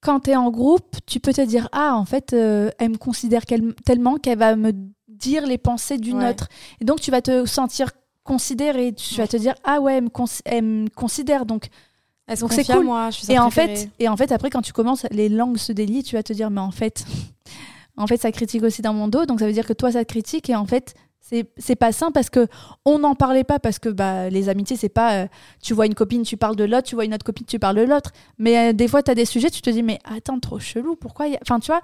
quand 0.01 0.21
tu 0.21 0.31
es 0.31 0.35
en 0.35 0.49
groupe, 0.49 0.97
tu 1.05 1.19
peux 1.19 1.33
te 1.33 1.41
dire, 1.41 1.69
ah, 1.71 1.95
en 1.95 2.05
fait, 2.05 2.33
euh, 2.33 2.71
elle 2.79 2.91
me 2.91 2.97
considère 2.97 3.43
tellement 3.85 4.17
qu'elle 4.17 4.39
va 4.39 4.55
me 4.55 4.71
dire 5.21 5.45
les 5.45 5.57
pensées 5.57 5.97
d'une 5.97 6.23
autre. 6.23 6.47
Et 6.79 6.85
donc, 6.85 6.99
tu 6.99 7.11
vas 7.11 7.21
te 7.21 7.45
sentir 7.45 7.91
considéré. 8.23 8.93
Tu 8.93 9.15
vas 9.15 9.27
te 9.27 9.37
dire, 9.37 9.53
ah 9.63 9.79
ouais, 9.79 10.01
elle 10.45 10.63
me, 10.63 10.89
considère. 10.89 11.45
Donc, 11.45 11.69
donc 12.39 12.53
c'est 12.53 12.65
cool. 12.65 12.85
Moi, 12.85 13.09
je 13.11 13.19
suis 13.19 13.31
et 13.31 13.39
en 13.39 13.49
fait, 13.49 13.89
et 13.99 14.07
en 14.07 14.17
fait, 14.17 14.31
après, 14.31 14.49
quand 14.49 14.61
tu 14.61 14.73
commences, 14.73 15.05
les 15.11 15.29
langues 15.29 15.57
se 15.57 15.71
délient. 15.71 16.03
Tu 16.03 16.15
vas 16.15 16.23
te 16.23 16.33
dire, 16.33 16.49
mais 16.49 16.61
en 16.61 16.71
fait, 16.71 17.05
en 17.97 18.07
fait, 18.07 18.17
ça 18.17 18.31
critique 18.31 18.63
aussi 18.63 18.81
dans 18.81 18.93
mon 18.93 19.07
dos. 19.07 19.25
Donc, 19.25 19.39
ça 19.39 19.47
veut 19.47 19.53
dire 19.53 19.67
que 19.67 19.73
toi, 19.73 19.91
ça 19.91 20.03
te 20.03 20.09
critique. 20.09 20.49
Et 20.49 20.55
en 20.55 20.65
fait, 20.65 20.95
c'est 21.57 21.75
pas 21.75 21.91
sain 21.91 22.11
parce 22.11 22.29
que 22.29 22.47
on 22.85 22.99
n'en 22.99 23.15
parlait 23.15 23.43
pas 23.43 23.59
parce 23.59 23.79
que 23.79 23.89
bah 23.89 24.29
les 24.29 24.49
amitiés 24.49 24.75
c'est 24.75 24.89
pas 24.89 25.13
euh, 25.13 25.27
tu 25.61 25.73
vois 25.73 25.85
une 25.85 25.93
copine 25.93 26.23
tu 26.23 26.35
parles 26.35 26.55
de 26.55 26.63
l'autre 26.63 26.87
tu 26.87 26.95
vois 26.95 27.05
une 27.05 27.13
autre 27.13 27.23
copine 27.23 27.45
tu 27.45 27.59
parles 27.59 27.77
de 27.77 27.83
l'autre 27.83 28.11
mais 28.37 28.71
euh, 28.71 28.73
des 28.73 28.87
fois 28.87 29.01
tu 29.01 29.11
as 29.11 29.15
des 29.15 29.25
sujets 29.25 29.49
tu 29.49 29.61
te 29.61 29.69
dis 29.69 29.83
mais 29.83 29.99
attends 30.03 30.39
trop 30.39 30.59
chelou 30.59 30.95
pourquoi 30.95 31.27
enfin 31.41 31.59
tu 31.59 31.67
vois 31.67 31.81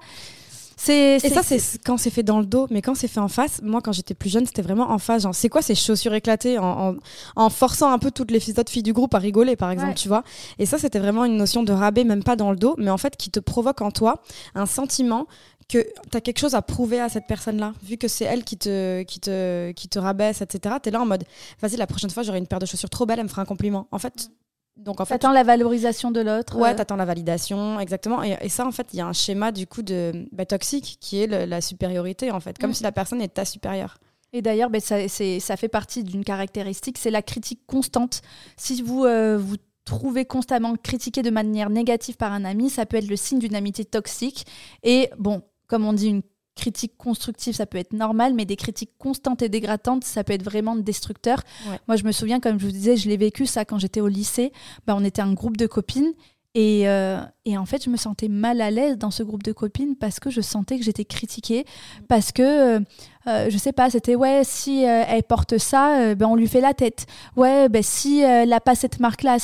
et 0.86 1.18
ça, 1.18 1.42
c'est 1.42 1.60
quand 1.84 1.96
c'est 1.96 2.10
fait 2.10 2.22
dans 2.22 2.40
le 2.40 2.46
dos, 2.46 2.66
mais 2.70 2.82
quand 2.82 2.94
c'est 2.94 3.08
fait 3.08 3.20
en 3.20 3.28
face, 3.28 3.60
moi, 3.62 3.80
quand 3.80 3.92
j'étais 3.92 4.14
plus 4.14 4.30
jeune, 4.30 4.46
c'était 4.46 4.62
vraiment 4.62 4.90
en 4.90 4.98
face. 4.98 5.22
Genre, 5.22 5.34
c'est 5.34 5.48
quoi 5.48 5.62
ces 5.62 5.74
chaussures 5.74 6.14
éclatées 6.14 6.58
en, 6.58 6.96
en, 7.36 7.50
forçant 7.50 7.90
un 7.90 7.98
peu 7.98 8.10
toutes 8.10 8.30
les 8.30 8.50
autres 8.58 8.70
filles 8.70 8.82
du 8.82 8.92
groupe 8.92 9.14
à 9.14 9.18
rigoler, 9.18 9.56
par 9.56 9.70
exemple, 9.70 9.94
tu 9.94 10.08
vois? 10.08 10.22
Et 10.58 10.66
ça, 10.66 10.78
c'était 10.78 10.98
vraiment 10.98 11.24
une 11.24 11.36
notion 11.36 11.62
de 11.62 11.72
rabais, 11.72 12.04
même 12.04 12.22
pas 12.22 12.36
dans 12.36 12.50
le 12.50 12.56
dos, 12.56 12.74
mais 12.78 12.90
en 12.90 12.98
fait, 12.98 13.16
qui 13.16 13.30
te 13.30 13.40
provoque 13.40 13.80
en 13.80 13.90
toi 13.90 14.22
un 14.54 14.66
sentiment 14.66 15.26
que 15.68 15.86
tu 16.10 16.16
as 16.16 16.20
quelque 16.20 16.38
chose 16.38 16.54
à 16.54 16.62
prouver 16.62 17.00
à 17.00 17.08
cette 17.08 17.26
personne-là, 17.26 17.74
vu 17.82 17.98
que 17.98 18.08
c'est 18.08 18.24
elle 18.24 18.42
qui 18.42 18.56
te, 18.56 19.02
qui, 19.02 19.20
te, 19.20 19.72
qui 19.72 19.88
te 19.88 19.98
rabaisse, 19.98 20.40
etc. 20.40 20.76
Tu 20.82 20.88
es 20.88 20.92
là 20.92 21.00
en 21.00 21.06
mode, 21.06 21.24
vas-y, 21.60 21.76
la 21.76 21.86
prochaine 21.86 22.10
fois, 22.10 22.22
j'aurai 22.22 22.38
une 22.38 22.46
paire 22.46 22.58
de 22.58 22.66
chaussures 22.66 22.88
trop 22.88 23.04
belle, 23.04 23.18
elle 23.18 23.26
me 23.26 23.28
fera 23.28 23.42
un 23.42 23.46
compliment. 23.46 23.86
En 23.92 23.98
fait, 23.98 24.30
donc 24.78 25.00
en 25.00 25.04
fait, 25.04 25.14
t'attends 25.14 25.32
la 25.32 25.42
valorisation 25.42 26.10
de 26.10 26.20
l'autre. 26.20 26.56
Ouais, 26.56 26.70
euh. 26.70 26.74
t'attends 26.74 26.96
la 26.96 27.04
validation, 27.04 27.80
exactement. 27.80 28.22
Et, 28.22 28.48
ça, 28.48 28.66
en 28.66 28.70
fait, 28.70 28.86
il 28.92 28.98
y 28.98 29.00
a 29.00 29.06
un 29.06 29.12
schéma 29.12 29.52
du 29.52 29.66
coup 29.66 29.82
de 29.82 30.26
bah, 30.32 30.46
toxique 30.46 30.98
qui 31.00 31.20
est 31.20 31.26
la 31.26 31.60
supériorité, 31.60 32.30
en 32.30 32.40
fait, 32.40 32.58
comme 32.58 32.70
mm. 32.70 32.74
si 32.74 32.82
la 32.84 32.92
personne 32.92 33.20
est 33.20 33.34
ta 33.34 33.44
supérieure. 33.44 33.98
Et 34.32 34.42
d'ailleurs, 34.42 34.70
bah, 34.70 34.80
ça, 34.80 35.08
ça, 35.08 35.56
fait 35.56 35.68
partie 35.68 36.04
d'une 36.04 36.24
caractéristique, 36.24 36.98
c'est 36.98 37.10
la 37.10 37.22
critique 37.22 37.60
constante. 37.66 38.22
Si 38.56 38.82
vous 38.82 39.04
euh, 39.04 39.36
vous 39.38 39.56
trouvez 39.84 40.26
constamment 40.26 40.76
critiqué 40.76 41.22
de 41.22 41.30
manière 41.30 41.70
négative 41.70 42.16
par 42.16 42.32
un 42.32 42.44
ami, 42.44 42.68
ça 42.68 42.86
peut 42.86 42.98
être 42.98 43.08
le 43.08 43.16
signe 43.16 43.38
d'une 43.38 43.54
amitié 43.54 43.84
toxique. 43.84 44.46
Et 44.82 45.10
bon, 45.18 45.42
comme 45.66 45.86
on 45.86 45.92
dit, 45.92 46.08
une 46.08 46.22
critiques 46.58 46.96
constructives, 46.98 47.54
ça 47.54 47.64
peut 47.64 47.78
être 47.78 47.94
normal, 47.94 48.34
mais 48.34 48.44
des 48.44 48.56
critiques 48.56 48.92
constantes 48.98 49.40
et 49.40 49.48
dégradantes, 49.48 50.04
ça 50.04 50.24
peut 50.24 50.34
être 50.34 50.44
vraiment 50.44 50.76
destructeur. 50.76 51.38
Moi, 51.86 51.96
je 51.96 52.04
me 52.04 52.12
souviens, 52.12 52.40
comme 52.40 52.58
je 52.60 52.66
vous 52.66 52.72
disais, 52.72 52.96
je 52.96 53.08
l'ai 53.08 53.16
vécu 53.16 53.46
ça 53.46 53.64
quand 53.64 53.78
j'étais 53.78 54.02
au 54.02 54.08
lycée. 54.08 54.52
Bah, 54.86 54.94
on 54.96 55.04
était 55.04 55.22
un 55.22 55.32
groupe 55.32 55.56
de 55.56 55.66
copines 55.66 56.12
Et, 56.54 56.88
euh, 56.88 57.20
et, 57.44 57.56
en 57.56 57.66
fait, 57.66 57.84
je 57.84 57.90
me 57.90 57.96
sentais 57.96 58.28
mal 58.28 58.60
à 58.60 58.70
l'aise 58.70 58.96
dans 58.98 59.12
ce 59.12 59.22
groupe 59.22 59.44
de 59.44 59.52
copines 59.52 59.94
parce 59.96 60.18
que 60.18 60.30
je 60.30 60.40
sentais 60.40 60.78
que 60.78 60.84
j'étais 60.84 61.04
critiquée, 61.04 61.64
parce 62.08 62.32
que, 62.32 62.80
euh, 63.26 63.50
je 63.50 63.58
sais 63.58 63.72
pas, 63.72 63.90
c'était 63.90 64.16
ouais, 64.16 64.42
si 64.44 64.84
euh, 64.84 65.04
elle 65.06 65.22
porte 65.22 65.58
ça, 65.58 65.98
euh, 65.98 66.14
ben 66.14 66.26
on 66.26 66.36
lui 66.36 66.48
fait 66.48 66.62
la 66.62 66.74
tête. 66.74 67.06
Ouais, 67.36 67.68
ben 67.68 67.82
si 67.82 68.20
elle 68.20 68.48
n'a 68.48 68.60
pas 68.60 68.74
cette 68.74 68.98
marque-là 68.98 69.36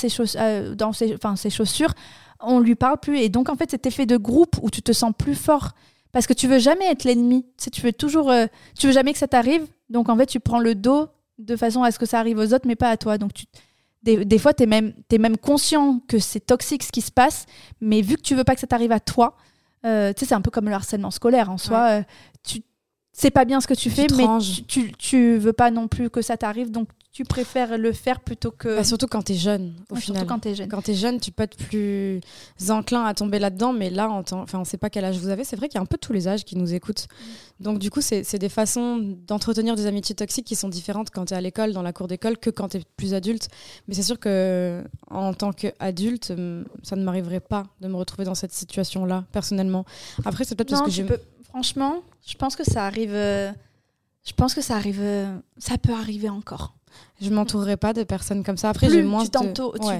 dans 0.75 0.93
ses, 0.93 1.15
ses 1.35 1.49
chaussures, 1.49 1.93
on 2.41 2.59
lui 2.59 2.75
parle 2.75 2.99
plus. 2.99 3.19
Et 3.19 3.29
donc, 3.29 3.49
en 3.49 3.55
fait, 3.55 3.71
cet 3.71 3.85
effet 3.85 4.05
de 4.05 4.17
groupe 4.17 4.55
où 4.61 4.69
tu 4.69 4.81
te 4.81 4.91
sens 4.91 5.13
plus 5.17 5.35
fort 5.35 5.71
parce 6.15 6.27
que 6.27 6.33
tu 6.33 6.47
veux 6.47 6.59
jamais 6.59 6.85
être 6.85 7.03
l'ennemi. 7.03 7.45
Tu, 7.61 7.69
tu 7.69 7.81
veux 7.81 7.91
toujours, 7.91 8.31
tu 8.79 8.87
veux 8.87 8.93
jamais 8.93 9.11
que 9.11 9.19
ça 9.19 9.27
t'arrive. 9.27 9.67
Donc, 9.89 10.07
en 10.07 10.15
fait, 10.15 10.27
tu 10.27 10.39
prends 10.39 10.59
le 10.59 10.73
dos 10.73 11.09
de 11.39 11.57
façon 11.57 11.83
à 11.83 11.91
ce 11.91 11.99
que 11.99 12.05
ça 12.05 12.19
arrive 12.19 12.37
aux 12.37 12.53
autres, 12.53 12.65
mais 12.65 12.77
pas 12.77 12.89
à 12.89 12.95
toi. 12.95 13.17
Donc, 13.17 13.33
tu 13.33 13.45
des, 14.05 14.37
fois, 14.37 14.53
tu 14.53 14.63
es 14.63 14.65
même, 14.65 14.93
es 15.11 15.17
même 15.17 15.35
conscient 15.35 15.99
que 16.07 16.19
c'est 16.19 16.39
toxique 16.39 16.83
ce 16.83 16.91
qui 16.91 17.01
se 17.01 17.11
passe, 17.11 17.47
mais 17.81 18.01
vu 18.01 18.15
que 18.15 18.21
tu 18.21 18.33
veux 18.33 18.45
pas 18.45 18.53
que 18.53 18.61
ça 18.61 18.67
t'arrive 18.67 18.93
à 18.93 19.01
toi, 19.01 19.35
euh, 19.85 20.13
tu 20.13 20.21
sais, 20.21 20.29
c'est 20.29 20.35
un 20.35 20.41
peu 20.41 20.51
comme 20.51 20.69
le 20.69 20.73
harcèlement 20.73 21.11
scolaire 21.11 21.49
en 21.49 21.57
soi. 21.57 21.89
Euh, 21.89 22.03
tu 22.47 22.61
c'est 23.11 23.31
pas 23.31 23.45
bien 23.45 23.61
ce 23.61 23.67
que 23.67 23.73
tu, 23.73 23.89
fais, 23.89 24.07
mais 24.15 24.25
tu, 24.67 24.91
tu, 24.91 25.37
veux 25.37 25.53
pas 25.53 25.71
non 25.71 25.87
plus 25.87 26.09
que 26.09 26.21
ça 26.21 26.37
t'arrive, 26.37 26.69
donc 26.69 26.89
tu 27.15 27.23
préfères 27.23 27.77
le 27.77 27.93
faire 27.93 28.19
plutôt 28.19 28.51
que. 28.51 28.75
Bah, 28.75 28.83
surtout 28.83 29.07
quand 29.07 29.21
tu 29.21 29.31
es 29.31 29.35
jeune, 29.37 29.73
au 29.89 29.95
final. 29.95 30.17
Surtout 30.17 30.33
quand 30.33 30.39
tu 30.41 30.49
es 30.49 30.55
jeune. 30.55 30.67
Quand 30.67 30.81
tu 30.81 30.91
es 30.91 30.95
jeune, 30.95 31.17
tu 31.21 31.31
peux 31.31 31.43
être 31.43 31.55
plus 31.55 32.19
enclin 32.67 33.05
à 33.05 33.13
tomber 33.13 33.39
là-dedans, 33.39 33.71
mais 33.71 33.89
là, 33.89 34.09
on 34.11 34.19
enfin, 34.33 34.59
on 34.59 34.65
sait 34.65 34.75
pas 34.75 34.89
quel 34.89 35.05
âge 35.05 35.17
vous 35.17 35.29
avez. 35.29 35.45
C'est 35.45 35.55
vrai 35.55 35.69
qu'il 35.69 35.75
y 35.75 35.77
a 35.77 35.81
un 35.81 35.85
peu 35.85 35.97
tous 35.97 36.11
les 36.11 36.27
âges 36.27 36.43
qui 36.43 36.57
nous 36.57 36.73
écoutent. 36.73 37.07
Donc, 37.61 37.79
du 37.79 37.89
coup, 37.89 38.01
c'est 38.01 38.37
des 38.37 38.49
façons 38.49 39.15
d'entretenir 39.27 39.77
des 39.77 39.85
amitiés 39.85 40.13
toxiques 40.13 40.45
qui 40.45 40.57
sont 40.57 40.67
différentes 40.67 41.09
quand 41.09 41.23
tu 41.23 41.33
es 41.33 41.37
à 41.37 41.39
l'école, 41.39 41.71
dans 41.71 41.83
la 41.83 41.93
cour 41.93 42.09
d'école, 42.09 42.37
que 42.37 42.49
quand 42.49 42.67
tu 42.67 42.77
es 42.77 42.81
plus 42.97 43.13
adulte. 43.13 43.47
Mais 43.87 43.93
c'est 43.93 44.03
sûr 44.03 44.19
que 44.19 44.83
en 45.09 45.33
tant 45.33 45.53
qu'adulte, 45.53 46.33
ça 46.83 46.95
ne 46.97 47.03
m'arriverait 47.03 47.39
pas 47.39 47.63
de 47.79 47.87
me 47.87 47.95
retrouver 47.95 48.25
dans 48.25 48.35
cette 48.35 48.51
situation-là, 48.51 49.23
personnellement. 49.31 49.85
Après, 50.25 50.43
c'est 50.43 50.55
peut-être 50.55 50.71
parce 50.71 50.83
que 50.83 50.91
je. 50.91 51.03
Peux... 51.03 51.21
Franchement, 51.47 52.01
je 52.27 52.35
pense 52.35 52.57
que 52.57 52.65
ça 52.65 52.85
arrive. 52.85 53.13
Euh, 53.13 53.53
je 54.27 54.33
pense 54.33 54.53
que 54.53 54.59
ça 54.59 54.75
arrive. 54.75 54.99
Euh, 54.99 55.33
ça 55.57 55.77
peut 55.77 55.93
arriver 55.93 56.27
encore. 56.27 56.75
Je 57.21 57.29
m'entourerai 57.29 57.77
pas 57.77 57.93
de 57.93 58.03
personnes 58.03 58.43
comme 58.43 58.57
ça. 58.57 58.69
Après, 58.69 58.89
j'ai 58.89 59.03
moins. 59.03 59.23
Tu 59.23 59.29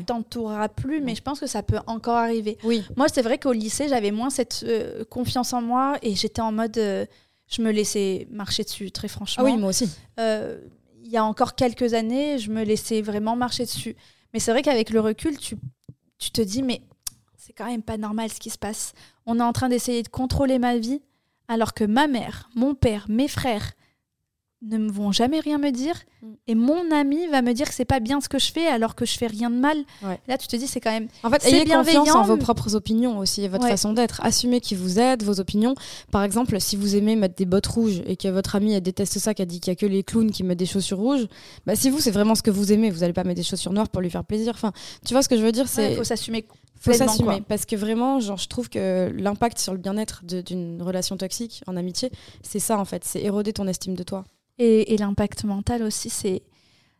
t'entoureras 0.05 0.69
plus, 0.69 1.01
mais 1.01 1.15
je 1.15 1.21
pense 1.21 1.39
que 1.39 1.47
ça 1.47 1.63
peut 1.63 1.79
encore 1.87 2.17
arriver. 2.17 2.57
Oui. 2.63 2.83
Moi, 2.95 3.07
c'est 3.07 3.21
vrai 3.21 3.37
qu'au 3.37 3.53
lycée, 3.53 3.87
j'avais 3.87 4.11
moins 4.11 4.29
cette 4.29 4.63
euh, 4.67 5.03
confiance 5.05 5.53
en 5.53 5.61
moi 5.61 5.97
et 6.01 6.15
j'étais 6.15 6.41
en 6.41 6.51
mode. 6.51 6.75
je 6.75 7.61
me 7.61 7.71
laissais 7.71 8.27
marcher 8.31 8.63
dessus, 8.63 8.91
très 8.91 9.07
franchement. 9.07 9.43
Ah 9.45 9.51
oui, 9.51 9.57
moi 9.57 9.69
aussi. 9.69 9.89
Il 10.17 11.11
y 11.11 11.17
a 11.17 11.23
encore 11.23 11.53
quelques 11.53 11.93
années, 11.93 12.39
je 12.39 12.49
me 12.49 12.63
laissais 12.63 13.01
vraiment 13.03 13.35
marcher 13.35 13.65
dessus. 13.65 13.95
Mais 14.33 14.39
c'est 14.39 14.51
vrai 14.51 14.63
qu'avec 14.63 14.89
le 14.89 14.99
recul, 14.99 15.37
tu, 15.37 15.55
tu 16.17 16.31
te 16.31 16.41
dis, 16.41 16.63
mais 16.63 16.81
c'est 17.37 17.53
quand 17.53 17.67
même 17.67 17.83
pas 17.83 17.97
normal 17.97 18.31
ce 18.31 18.39
qui 18.39 18.49
se 18.49 18.57
passe. 18.57 18.93
On 19.27 19.39
est 19.39 19.43
en 19.43 19.53
train 19.53 19.69
d'essayer 19.69 20.01
de 20.01 20.07
contrôler 20.07 20.57
ma 20.57 20.77
vie 20.77 21.01
alors 21.47 21.75
que 21.75 21.83
ma 21.83 22.07
mère, 22.07 22.49
mon 22.55 22.73
père, 22.73 23.05
mes 23.07 23.27
frères 23.27 23.73
ne 24.61 24.77
me 24.77 24.91
vont 24.91 25.11
jamais 25.11 25.39
rien 25.39 25.57
me 25.57 25.71
dire 25.71 25.95
mm. 26.21 26.27
et 26.47 26.55
mon 26.55 26.91
ami 26.91 27.27
va 27.27 27.41
me 27.41 27.53
dire 27.53 27.67
que 27.67 27.73
c'est 27.73 27.85
pas 27.85 27.99
bien 27.99 28.21
ce 28.21 28.29
que 28.29 28.39
je 28.39 28.51
fais 28.51 28.67
alors 28.67 28.95
que 28.95 29.05
je 29.05 29.17
fais 29.17 29.27
rien 29.27 29.49
de 29.49 29.57
mal. 29.57 29.77
Là, 30.27 30.37
tu 30.37 30.47
te 30.47 30.55
dis 30.55 30.67
c'est 30.67 30.79
quand 30.79 30.91
même 30.91 31.07
En 31.23 31.29
fait, 31.29 31.45
ayez 31.45 31.65
confiance 31.65 32.09
en 32.11 32.23
vos 32.23 32.37
propres 32.37 32.75
opinions 32.75 33.17
aussi 33.19 33.43
et 33.43 33.47
votre 33.47 33.67
façon 33.67 33.93
d'être. 33.93 34.21
Assumez 34.23 34.61
qui 34.61 34.75
vous 34.75 34.99
êtes, 34.99 35.23
vos 35.23 35.39
opinions. 35.39 35.75
Par 36.11 36.23
exemple, 36.23 36.59
si 36.59 36.75
vous 36.75 36.95
aimez 36.95 37.15
mettre 37.15 37.35
des 37.35 37.45
bottes 37.45 37.67
rouges 37.67 38.01
et 38.05 38.15
que 38.15 38.27
votre 38.27 38.55
ami 38.55 38.79
déteste 38.81 39.19
ça, 39.19 39.31
a 39.37 39.45
dit 39.45 39.59
qu'il 39.59 39.71
y 39.71 39.75
a 39.75 39.75
que 39.75 39.85
les 39.85 40.03
clowns 40.03 40.31
qui 40.31 40.43
mettent 40.43 40.59
des 40.59 40.65
chaussures 40.65 40.97
rouges, 40.97 41.27
bah 41.65 41.75
si 41.75 41.89
vous 41.89 41.99
c'est 41.99 42.11
vraiment 42.11 42.35
ce 42.35 42.41
que 42.41 42.51
vous 42.51 42.71
aimez, 42.71 42.89
vous 42.89 43.03
allez 43.03 43.13
pas 43.13 43.23
mettre 43.23 43.37
des 43.37 43.43
chaussures 43.43 43.73
noires 43.73 43.89
pour 43.89 44.01
lui 44.01 44.09
faire 44.09 44.23
plaisir. 44.23 44.53
Enfin, 44.55 44.71
tu 45.05 45.13
vois 45.13 45.21
ce 45.21 45.29
que 45.29 45.37
je 45.37 45.41
veux 45.41 45.51
dire, 45.51 45.67
c'est 45.67 45.95
faut 45.95 46.03
s'assumer 46.03 46.45
faut 46.85 46.93
s'assumer. 46.93 47.41
parce 47.47 47.65
que 47.65 47.75
vraiment 47.75 48.19
genre 48.19 48.37
je 48.37 48.47
trouve 48.47 48.69
que 48.69 49.11
l'impact 49.15 49.59
sur 49.59 49.73
le 49.73 49.79
bien-être 49.79 50.23
d'une 50.25 50.81
relation 50.81 51.17
toxique 51.17 51.63
en 51.67 51.75
amitié 51.75 52.11
c'est 52.41 52.59
ça 52.59 52.79
en 52.79 52.85
fait. 52.85 53.03
C'est 53.03 53.21
éroder 53.21 53.53
ton 53.53 53.67
estime 53.67 53.95
de 53.95 54.03
toi. 54.03 54.23
Et, 54.57 54.93
et 54.93 54.97
l'impact 54.97 55.43
mental 55.43 55.83
aussi 55.83 56.09
c'est 56.09 56.43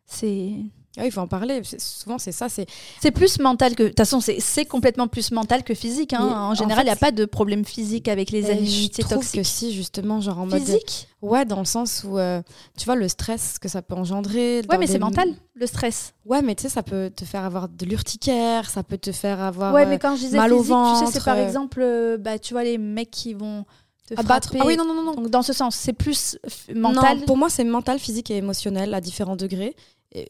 c'est 0.05 0.51
ah 0.97 1.05
il 1.05 1.11
faut 1.11 1.21
en 1.21 1.27
parler. 1.27 1.61
Souvent, 1.77 2.17
c'est 2.17 2.31
ça. 2.31 2.47
C'est 2.49 3.11
plus 3.11 3.39
mental 3.39 3.75
que. 3.75 3.83
De 3.83 3.87
toute 3.89 3.97
façon, 3.97 4.19
c'est 4.21 4.65
complètement 4.65 5.07
plus 5.07 5.31
mental 5.31 5.63
que 5.63 5.73
physique. 5.73 6.13
Hein. 6.13 6.23
En 6.23 6.55
général, 6.55 6.83
il 6.83 6.87
n'y 6.87 6.93
a 6.93 6.95
pas 6.95 7.11
de 7.11 7.25
problème 7.25 7.65
physique 7.65 8.07
avec 8.07 8.31
les 8.31 8.49
amitiés 8.49 8.65
je 8.97 9.01
trouve 9.01 9.31
que 9.31 9.43
si, 9.43 9.73
justement, 9.73 10.21
genre 10.21 10.39
en 10.39 10.49
physique? 10.49 11.07
Ouais, 11.21 11.45
dans 11.45 11.59
le 11.59 11.65
sens 11.65 12.03
où, 12.07 12.17
euh, 12.17 12.41
tu 12.77 12.85
vois, 12.85 12.95
le 12.95 13.07
stress 13.07 13.57
que 13.59 13.67
ça 13.67 13.81
peut 13.81 13.95
engendrer. 13.95 14.61
Ouais, 14.69 14.77
mais 14.77 14.87
c'est 14.87 14.99
mental, 14.99 15.29
le 15.55 15.65
stress. 15.65 16.13
Ouais, 16.25 16.41
mais 16.41 16.55
tu 16.55 16.63
sais, 16.63 16.69
ça 16.69 16.83
peut 16.83 17.11
te 17.15 17.25
faire 17.25 17.43
avoir 17.43 17.67
de 17.67 17.85
l'urticaire, 17.85 18.69
ça 18.69 18.83
peut 18.83 18.97
te 18.97 19.11
faire 19.11 19.41
avoir 19.41 19.73
ouais, 19.73 19.85
mais 19.85 19.97
quand 19.97 20.15
je 20.15 20.21
disais 20.21 20.37
mal 20.37 20.51
physique, 20.51 20.61
au 20.61 20.63
ventre. 20.63 20.99
Tu 20.99 21.05
sais, 21.07 21.11
c'est 21.13 21.25
par 21.25 21.37
euh. 21.37 21.45
exemple, 21.45 22.17
bah, 22.19 22.37
tu 22.37 22.53
vois, 22.53 22.63
les 22.63 22.77
mecs 22.77 23.11
qui 23.11 23.33
vont 23.33 23.65
te 24.07 24.19
abattre. 24.19 24.53
Ah 24.59 24.65
oui, 24.65 24.77
non, 24.77 24.85
non, 24.85 25.01
non. 25.01 25.13
Donc, 25.13 25.29
dans 25.29 25.41
ce 25.41 25.53
sens, 25.53 25.75
c'est 25.75 25.93
plus 25.93 26.37
mental. 26.73 27.19
Non, 27.19 27.25
pour 27.25 27.37
moi, 27.37 27.49
c'est 27.49 27.63
mental, 27.63 27.99
physique 27.99 28.29
et 28.29 28.37
émotionnel 28.37 28.93
à 28.93 29.01
différents 29.01 29.35
degrés. 29.35 29.75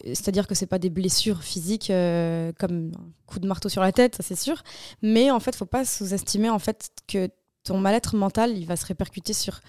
C'est-à-dire 0.06 0.48
que 0.48 0.56
c'est 0.56 0.66
pas 0.66 0.80
des 0.80 0.90
blessures 0.90 1.44
physiques 1.44 1.90
euh, 1.90 2.52
comme 2.60 2.92
un 2.96 3.12
coup 3.28 3.40
de 3.40 3.48
marteau 3.48 3.70
sur 3.70 3.82
la 3.82 3.92
tête, 3.92 4.16
ça 4.16 4.24
c'est 4.24 4.38
sûr. 4.38 4.64
Mais 5.02 5.32
en 5.32 5.40
fait, 5.40 5.56
faut 5.56 5.66
pas 5.66 5.86
sous-estimer 5.86 6.50
en 6.50 6.60
fait 6.60 6.90
que 7.08 7.30
ton 7.64 7.78
mal-être 7.78 8.16
mental, 8.16 8.58
il 8.58 8.66
va 8.66 8.76
se 8.76 8.86
répercuter 8.86 9.34
sur 9.34 9.62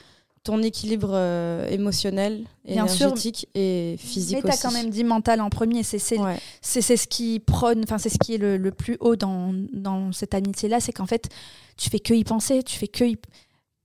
ton 0.47 0.63
équilibre 0.63 1.11
euh, 1.13 1.69
émotionnel, 1.69 2.45
énergétique 2.65 3.49
et 3.55 3.97
physique 3.99 4.45
Mais 4.45 4.51
tu 4.51 4.57
as 4.57 4.63
quand 4.63 4.73
même 4.73 4.91
dit 4.91 5.03
mental 5.03 5.41
en 5.41 5.51
premier. 5.51 5.83
C'est 5.83 5.99
c'est 5.99 6.97
ce 6.97 7.07
qui 7.09 7.41
prône, 7.41 7.83
enfin 7.83 7.99
c'est 7.99 8.11
ce 8.11 8.19
qui 8.19 8.35
est 8.35 8.39
le, 8.39 8.57
le, 8.57 8.71
plus 8.71 8.97
haut 9.01 9.17
dans, 9.17 9.53
dans 9.73 10.13
cette 10.13 10.35
amitié-là, 10.35 10.79
c'est 10.79 10.93
qu'en 10.93 11.07
fait, 11.07 11.29
tu 11.77 11.91
fais 11.91 11.99
que 11.99 12.15
y 12.15 12.23
penser, 12.23 12.63
tu 12.63 12.79
fais 12.79 12.89
que 12.89 13.05
y 13.05 13.17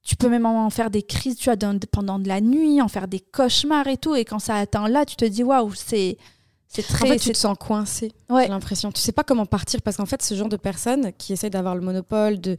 tu 0.03 0.15
peux 0.15 0.29
même 0.29 0.45
en 0.45 0.69
faire 0.69 0.89
des 0.89 1.03
crises, 1.03 1.35
tu 1.35 1.51
vois, 1.51 1.57
pendant 1.91 2.19
de 2.19 2.27
la 2.27 2.41
nuit, 2.41 2.81
en 2.81 2.87
faire 2.87 3.07
des 3.07 3.19
cauchemars 3.19 3.87
et 3.87 3.97
tout. 3.97 4.15
Et 4.15 4.25
quand 4.25 4.39
ça 4.39 4.55
atteint 4.55 4.87
là, 4.87 5.05
tu 5.05 5.15
te 5.15 5.25
dis 5.25 5.43
waouh, 5.43 5.73
c'est 5.73 6.17
c'est 6.73 6.83
très. 6.83 7.05
En 7.05 7.07
fait, 7.09 7.19
tu 7.19 7.31
te 7.31 7.37
sens 7.37 7.57
coincé. 7.59 8.13
Ouais. 8.29 8.43
J'ai 8.43 8.49
l'impression. 8.49 8.91
Tu 8.91 9.01
sais 9.01 9.11
pas 9.11 9.23
comment 9.23 9.45
partir 9.45 9.81
parce 9.81 9.97
qu'en 9.97 10.05
fait, 10.05 10.21
ce 10.21 10.35
genre 10.35 10.47
de 10.47 10.55
personnes 10.55 11.11
qui 11.17 11.33
essaient 11.33 11.49
d'avoir 11.49 11.75
le 11.75 11.81
monopole 11.81 12.39
de 12.39 12.55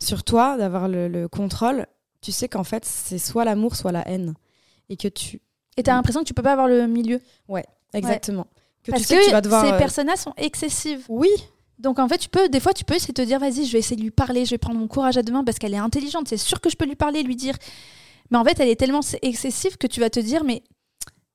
sur 0.00 0.24
toi, 0.24 0.56
d'avoir 0.56 0.88
le, 0.88 1.28
contrôle, 1.28 1.86
tu 2.20 2.32
sais 2.32 2.48
qu'en 2.48 2.64
fait, 2.64 2.84
c'est 2.84 3.18
soit 3.18 3.44
l'amour, 3.44 3.76
soit 3.76 3.92
la 3.92 4.06
haine, 4.08 4.34
et 4.88 4.96
que 4.96 5.06
tu. 5.06 5.40
Et 5.76 5.84
t'as 5.84 5.94
l'impression 5.94 6.22
que 6.22 6.26
tu 6.26 6.34
peux 6.34 6.42
pas 6.42 6.52
avoir 6.52 6.66
le 6.66 6.88
milieu. 6.88 7.20
Ouais, 7.48 7.64
exactement. 7.94 8.48
Que 8.82 8.90
parce 8.90 9.02
tu 9.02 9.08
sais 9.08 9.20
que, 9.20 9.26
tu 9.26 9.30
vas 9.30 9.40
devoir, 9.40 9.64
ces 9.64 9.72
euh, 9.72 9.78
personnes-là 9.78 10.16
sont 10.16 10.34
excessives. 10.36 11.04
Oui, 11.08 11.30
donc 11.82 11.98
en 11.98 12.08
fait, 12.08 12.18
tu 12.18 12.28
peux, 12.28 12.48
des 12.48 12.60
fois, 12.60 12.72
tu 12.72 12.84
peux 12.84 12.94
essayer 12.94 13.12
de 13.12 13.20
te 13.20 13.26
dire, 13.26 13.40
vas-y, 13.40 13.66
je 13.66 13.72
vais 13.72 13.80
essayer 13.80 13.96
de 13.96 14.02
lui 14.02 14.12
parler, 14.12 14.44
je 14.44 14.52
vais 14.52 14.58
prendre 14.58 14.78
mon 14.78 14.86
courage 14.86 15.16
à 15.18 15.22
deux 15.22 15.32
mains 15.32 15.42
parce 15.42 15.58
qu'elle 15.58 15.74
est 15.74 15.78
intelligente. 15.78 16.28
C'est 16.28 16.36
sûr 16.36 16.60
que 16.60 16.70
je 16.70 16.76
peux 16.76 16.84
lui 16.84 16.94
parler, 16.94 17.24
lui 17.24 17.34
dire. 17.34 17.56
Mais 18.30 18.38
en 18.38 18.44
fait, 18.44 18.60
elle 18.60 18.68
est 18.68 18.76
tellement 18.76 19.00
excessive 19.20 19.76
que 19.78 19.88
tu 19.88 19.98
vas 19.98 20.08
te 20.08 20.20
dire, 20.20 20.44
mais 20.44 20.62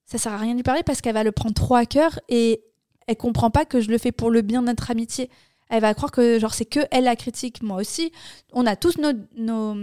ça 0.06 0.18
sert 0.18 0.32
à 0.32 0.38
rien 0.38 0.52
de 0.52 0.56
lui 0.56 0.64
parler 0.64 0.84
parce 0.84 1.02
qu'elle 1.02 1.16
va 1.16 1.26
le 1.26 1.34
prendre 1.34 1.54
trop 1.54 1.76
à 1.76 1.86
cœur 1.86 2.22
et 2.30 2.62
elle 3.08 3.18
comprend 3.18 3.52
pas 3.52 3.66
que 3.66 3.82
je 3.82 3.90
le 3.90 3.98
fais 3.98 4.14
pour 4.14 4.32
le 4.32 4.42
bien 4.42 4.62
de 4.62 4.68
notre 4.68 4.90
amitié. 4.90 5.30
Elle 5.70 5.82
va 5.82 5.94
croire 5.94 6.14
que 6.14 6.40
genre 6.40 6.54
c'est 6.54 6.66
que 6.66 6.80
elle 6.92 7.04
la 7.04 7.18
critique, 7.18 7.62
moi 7.62 7.82
aussi. 7.82 8.14
On 8.54 8.66
a 8.66 8.78
tous 8.78 8.98
nos, 9.00 9.12
nos, 9.36 9.76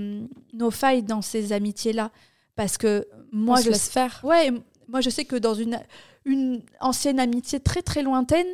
nos 0.54 0.70
failles 0.70 1.02
dans 1.02 1.20
ces 1.20 1.52
amitiés 1.52 1.92
là 1.92 2.10
parce 2.56 2.78
que 2.78 3.06
moi 3.32 3.60
je 3.60 3.68
laisse 3.68 3.90
faire. 3.90 4.18
Ouais, 4.24 4.50
moi 4.88 5.02
je 5.02 5.10
sais 5.10 5.26
que 5.26 5.36
dans 5.36 5.52
une 5.54 5.78
une 6.24 6.62
ancienne 6.80 7.20
amitié 7.20 7.60
très 7.60 7.82
très 7.82 8.02
lointaine, 8.02 8.46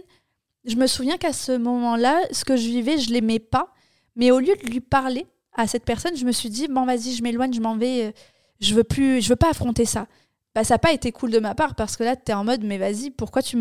je 0.64 0.76
me 0.76 0.86
souviens 0.86 1.16
qu'à 1.16 1.32
ce 1.32 1.52
moment-là, 1.52 2.20
ce 2.32 2.44
que 2.44 2.56
je 2.56 2.66
vivais, 2.66 2.98
je 2.98 3.10
l'aimais 3.10 3.38
pas. 3.38 3.72
Mais 4.16 4.30
au 4.30 4.40
lieu 4.40 4.54
de 4.56 4.68
lui 4.68 4.80
parler 4.80 5.26
à 5.54 5.66
cette 5.66 5.84
personne, 5.84 6.16
je 6.16 6.24
me 6.24 6.32
suis 6.32 6.50
dit 6.50 6.68
bon 6.68 6.84
vas-y, 6.84 7.14
je 7.14 7.22
m'éloigne, 7.22 7.52
je 7.52 7.60
m'en 7.60 7.76
vais, 7.76 8.06
euh, 8.06 8.12
je 8.60 8.74
veux 8.74 8.84
plus, 8.84 9.20
je 9.22 9.28
veux 9.28 9.36
pas 9.36 9.50
affronter 9.50 9.84
ça. 9.84 10.06
Bah 10.54 10.64
ça 10.64 10.74
n'a 10.74 10.78
pas 10.78 10.92
été 10.92 11.12
cool 11.12 11.30
de 11.30 11.38
ma 11.38 11.54
part 11.54 11.74
parce 11.76 11.96
que 11.96 12.02
là 12.02 12.16
tu 12.16 12.32
es 12.32 12.34
en 12.34 12.44
mode 12.44 12.64
mais 12.64 12.76
vas-y, 12.76 13.10
pourquoi 13.10 13.40
tu 13.42 13.56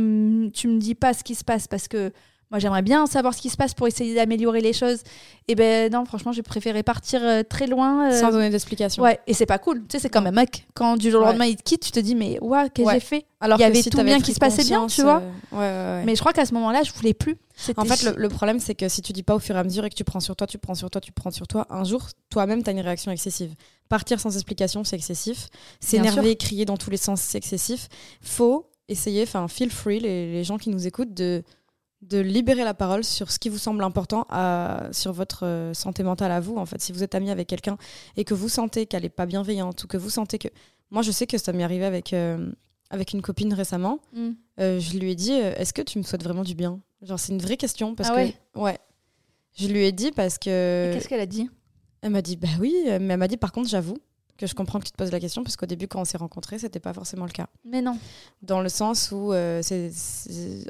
tu 0.54 0.68
me 0.68 0.80
dis 0.80 0.96
pas 0.96 1.14
ce 1.14 1.24
qui 1.24 1.36
se 1.36 1.44
passe? 1.44 1.68
Parce 1.68 1.88
que 1.88 2.12
moi, 2.52 2.58
j'aimerais 2.58 2.82
bien 2.82 3.06
savoir 3.06 3.36
ce 3.36 3.42
qui 3.42 3.50
se 3.50 3.58
passe 3.58 3.76
pour 3.76 3.88
essayer 3.88 4.16
d'améliorer 4.16 4.62
les 4.62 4.74
choses. 4.74 5.04
Et 5.48 5.54
ben 5.54 5.92
non, 5.92 6.04
franchement, 6.06 6.32
j'ai 6.32 6.42
préféré 6.42 6.82
partir 6.82 7.22
euh, 7.24 7.44
très 7.48 7.68
loin. 7.68 8.10
Euh, 8.10 8.20
Sans 8.20 8.32
donner 8.32 8.50
d'explication. 8.50 9.04
Ouais, 9.04 9.20
et 9.28 9.36
c'est 9.36 9.46
pas 9.46 9.60
cool. 9.60 9.82
Tu 9.82 9.86
sais, 9.92 10.00
c'est 10.00 10.10
quand 10.10 10.22
même 10.22 10.34
mec, 10.34 10.66
quand 10.74 10.98
du 10.98 11.12
jour 11.12 11.22
au 11.22 11.26
lendemain 11.26 11.46
il 11.46 11.58
te 11.58 11.64
quitte, 11.64 11.82
tu 11.82 11.92
te 11.92 12.00
dis, 12.00 12.16
mais 12.16 12.40
ouais, 12.42 12.70
qu'est-ce 12.74 12.88
que 12.88 12.94
j'ai 12.94 13.00
fait? 13.00 13.26
Alors 13.40 13.60
Il 13.60 13.62
y 13.62 13.66
avait 13.66 13.84
tout 13.84 14.02
bien 14.04 14.20
qui 14.20 14.34
se 14.34 14.40
passait 14.40 14.64
bien, 14.64 14.88
tu 14.88 15.04
vois. 15.04 15.22
Euh, 15.54 16.04
mais 16.06 16.16
je 16.16 16.20
crois 16.20 16.34
qu'à 16.34 16.46
ce 16.46 16.54
moment-là, 16.56 16.82
je 16.82 16.92
voulais 16.92 17.14
plus. 17.14 17.38
En 17.78 17.86
fait, 17.86 18.16
le, 18.16 18.30
problème, 18.30 18.60
c'est 18.60 18.74
que 18.74 18.90
si 18.90 19.04
tu 19.04 19.14
dis 19.14 19.24
pas 19.24 19.36
au 19.36 19.40
fur 19.40 19.56
et 19.56 19.60
à 19.60 19.64
mesure 19.64 19.86
et 19.86 19.90
que 19.90 19.96
tu 19.96 20.04
prends 20.04 20.20
sur 20.20 20.36
toi, 20.36 20.48
tu 20.48 20.58
prends 20.58 20.76
sur 20.76 20.90
toi, 20.90 21.02
tu 21.02 21.12
prends 21.12 21.32
sur 21.32 21.46
toi, 21.46 21.68
un 21.70 21.84
jour, 21.84 22.08
toi-même, 22.30 22.64
tu 22.64 22.70
as 22.70 22.74
une 22.74 22.80
réaction 22.80 23.12
excessive. 23.12 23.54
Partir 23.90 24.20
sans 24.20 24.36
explication, 24.36 24.84
c'est 24.84 24.96
excessif. 24.96 25.50
S'énerver, 25.80 26.36
crier 26.36 26.66
dans 26.66 26.78
tous 26.78 26.90
les 26.90 26.98
sens, 26.98 27.22
c'est 27.22 27.38
excessif. 27.38 27.90
Faut 28.22 28.66
essayer, 28.88 29.24
enfin, 29.24 29.48
feel 29.48 29.70
free, 29.70 30.00
les 30.00 30.44
gens 30.44 30.58
qui 30.58 30.70
nous 30.70 30.88
écoutent, 30.88 31.14
de 31.14 31.44
de 32.02 32.20
libérer 32.20 32.64
la 32.64 32.74
parole 32.74 33.04
sur 33.04 33.32
ce 33.32 33.40
qui 33.40 33.50
vous 33.50 33.58
semble 33.58 33.84
important 33.84 34.26
à, 34.30 34.88
sur 34.92 35.12
votre 35.12 35.46
euh, 35.46 35.74
santé 35.74 36.04
mentale 36.04 36.32
à 36.32 36.40
vous. 36.40 36.58
En 36.58 36.66
fait, 36.66 36.82
si 36.82 36.92
vous 36.92 37.04
êtes 37.04 37.14
ami 37.16 37.30
avec 37.30 37.48
quelqu'un 37.48 37.78
et 38.16 38.24
que 38.24 38.34
vous 38.34 38.50
sentez 38.50 38.86
qu'elle 38.86 39.04
n'est 39.04 39.10
pas 39.10 39.26
bienveillante 39.26 39.84
ou 39.84 39.88
que 39.88 39.98
vous 39.98 40.10
sentez 40.10 40.38
que... 40.38 40.48
Moi, 40.92 41.02
je 41.02 41.12
sais 41.12 41.28
que 41.28 41.38
ça 41.38 41.52
m'est 41.52 41.64
arrivé 41.64 41.86
avec, 41.86 42.14
euh, 42.14 42.52
avec 42.90 43.14
une 43.14 43.22
copine 43.22 43.54
récemment. 43.54 44.00
Mm. 44.14 44.30
Euh, 44.60 44.80
je 44.80 44.98
lui 44.98 45.12
ai 45.12 45.16
dit, 45.16 45.34
est-ce 45.34 45.74
que 45.74 45.82
tu 45.82 45.98
me 45.98 46.04
souhaites 46.04 46.24
vraiment 46.24 46.44
du 46.44 46.56
bien? 46.56 46.80
Genre, 47.02 47.20
c'est 47.20 47.34
une 47.34 47.42
vraie 47.42 47.58
question 47.58 47.96
parce 47.96 48.10
ah 48.12 48.26
que... 48.26 48.60
Ouais? 48.60 48.78
Je 49.58 49.68
lui 49.68 49.84
ai 49.84 49.92
dit 49.92 50.12
parce 50.12 50.38
que. 50.38 50.92
Qu'est-ce 50.94 51.08
qu'elle 51.08 51.20
a 51.20 51.26
dit? 51.26 51.50
Elle 52.02 52.12
m'a 52.12 52.22
dit 52.22 52.38
bah 52.38 52.48
oui, 52.62 52.74
mais 52.86 53.14
elle 53.14 53.18
m'a 53.18 53.28
dit 53.28 53.36
par 53.36 53.52
contre, 53.52 53.68
j'avoue 53.68 53.98
que 54.40 54.48
je 54.48 54.56
comprends 54.56 54.80
que 54.80 54.86
tu 54.86 54.92
te 54.92 54.98
poses 54.98 55.12
la 55.12 55.20
question 55.20 55.44
parce 55.44 55.58
qu'au 55.58 55.66
début, 55.66 55.88
quand 55.88 56.00
on 56.00 56.06
s'est 56.06 56.18
rencontrés, 56.18 56.60
c'était 56.60 56.80
pas 56.80 56.94
forcément 56.94 57.26
le 57.26 57.32
cas. 57.32 57.48
Mais 57.66 57.82
non. 57.82 57.98
Dans 58.42 58.62
le 58.62 58.70
sens 58.70 59.12
où, 59.12 59.34
euh, 59.34 59.60
c'est, 59.62 59.92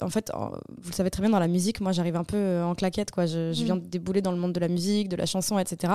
en 0.02 0.10
fait, 0.10 0.32
vous 0.34 0.90
le 0.90 0.96
savez 0.96 1.12
très 1.12 1.22
bien, 1.22 1.30
dans 1.30 1.40
la 1.40 1.48
musique, 1.48 1.80
moi, 1.80 1.92
j'arrive 1.92 2.16
un 2.16 2.24
peu 2.24 2.36
euh, 2.36 2.66
en 2.66 2.74
claquette, 2.74 3.12
quoi. 3.12 3.28
Je, 3.28 3.54
je, 3.54 3.64
viens 3.64 3.76
mm. 3.76 3.82
de 3.82 3.88
débouler 3.88 4.22
dans 4.22 4.32
le 4.32 4.38
monde 4.38 4.54
de 4.54 4.60
la 4.60 4.70
musique, 4.70 5.08
de 5.08 5.16
la 5.16 5.28
chanson, 5.28 5.60
etc. 5.60 5.94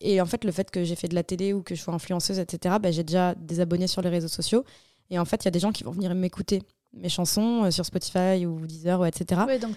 Et 0.00 0.20
en 0.20 0.26
fait, 0.26 0.44
le 0.44 0.50
fait 0.50 0.68
que 0.70 0.82
j'ai 0.82 0.96
fait 0.96 1.08
de 1.08 1.14
la 1.14 1.22
télé 1.22 1.52
ou 1.52 1.62
que 1.62 1.76
je 1.76 1.80
sois 1.80 1.94
influenceuse, 1.94 2.40
etc., 2.40 2.76
bah, 2.82 2.90
j'ai 2.90 3.04
déjà 3.04 3.36
des 3.36 3.60
abonnés 3.60 3.86
sur 3.86 4.02
les 4.02 4.10
réseaux 4.10 4.28
sociaux. 4.28 4.64
Et 5.10 5.18
en 5.20 5.24
fait, 5.24 5.44
il 5.44 5.44
y 5.44 5.48
a 5.48 5.52
des 5.52 5.60
gens 5.60 5.70
qui 5.70 5.84
vont 5.84 5.92
venir 5.92 6.12
m'écouter 6.14 6.62
mes 6.96 7.08
chansons 7.08 7.64
euh, 7.64 7.70
sur 7.70 7.84
Spotify 7.84 8.46
ou 8.46 8.66
Deezer, 8.66 9.04
etc. 9.06 9.42
donc 9.60 9.76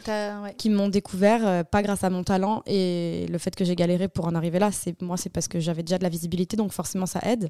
Qui 0.57 0.69
m'ont 0.69 0.87
découvert, 0.87 1.45
euh, 1.45 1.63
pas 1.63 1.81
grâce 1.81 2.03
à 2.03 2.09
mon 2.09 2.23
talent 2.23 2.63
et 2.65 3.25
le 3.29 3.37
fait 3.37 3.55
que 3.55 3.65
j'ai 3.65 3.75
galéré 3.75 4.07
pour 4.07 4.25
en 4.25 4.35
arriver 4.35 4.59
là. 4.59 4.71
C'est 4.71 5.01
moi, 5.01 5.17
c'est 5.17 5.29
parce 5.29 5.47
que 5.47 5.59
j'avais 5.59 5.83
déjà 5.83 5.97
de 5.97 6.03
la 6.03 6.09
visibilité, 6.09 6.57
donc 6.57 6.71
forcément 6.71 7.05
ça 7.05 7.19
aide. 7.23 7.49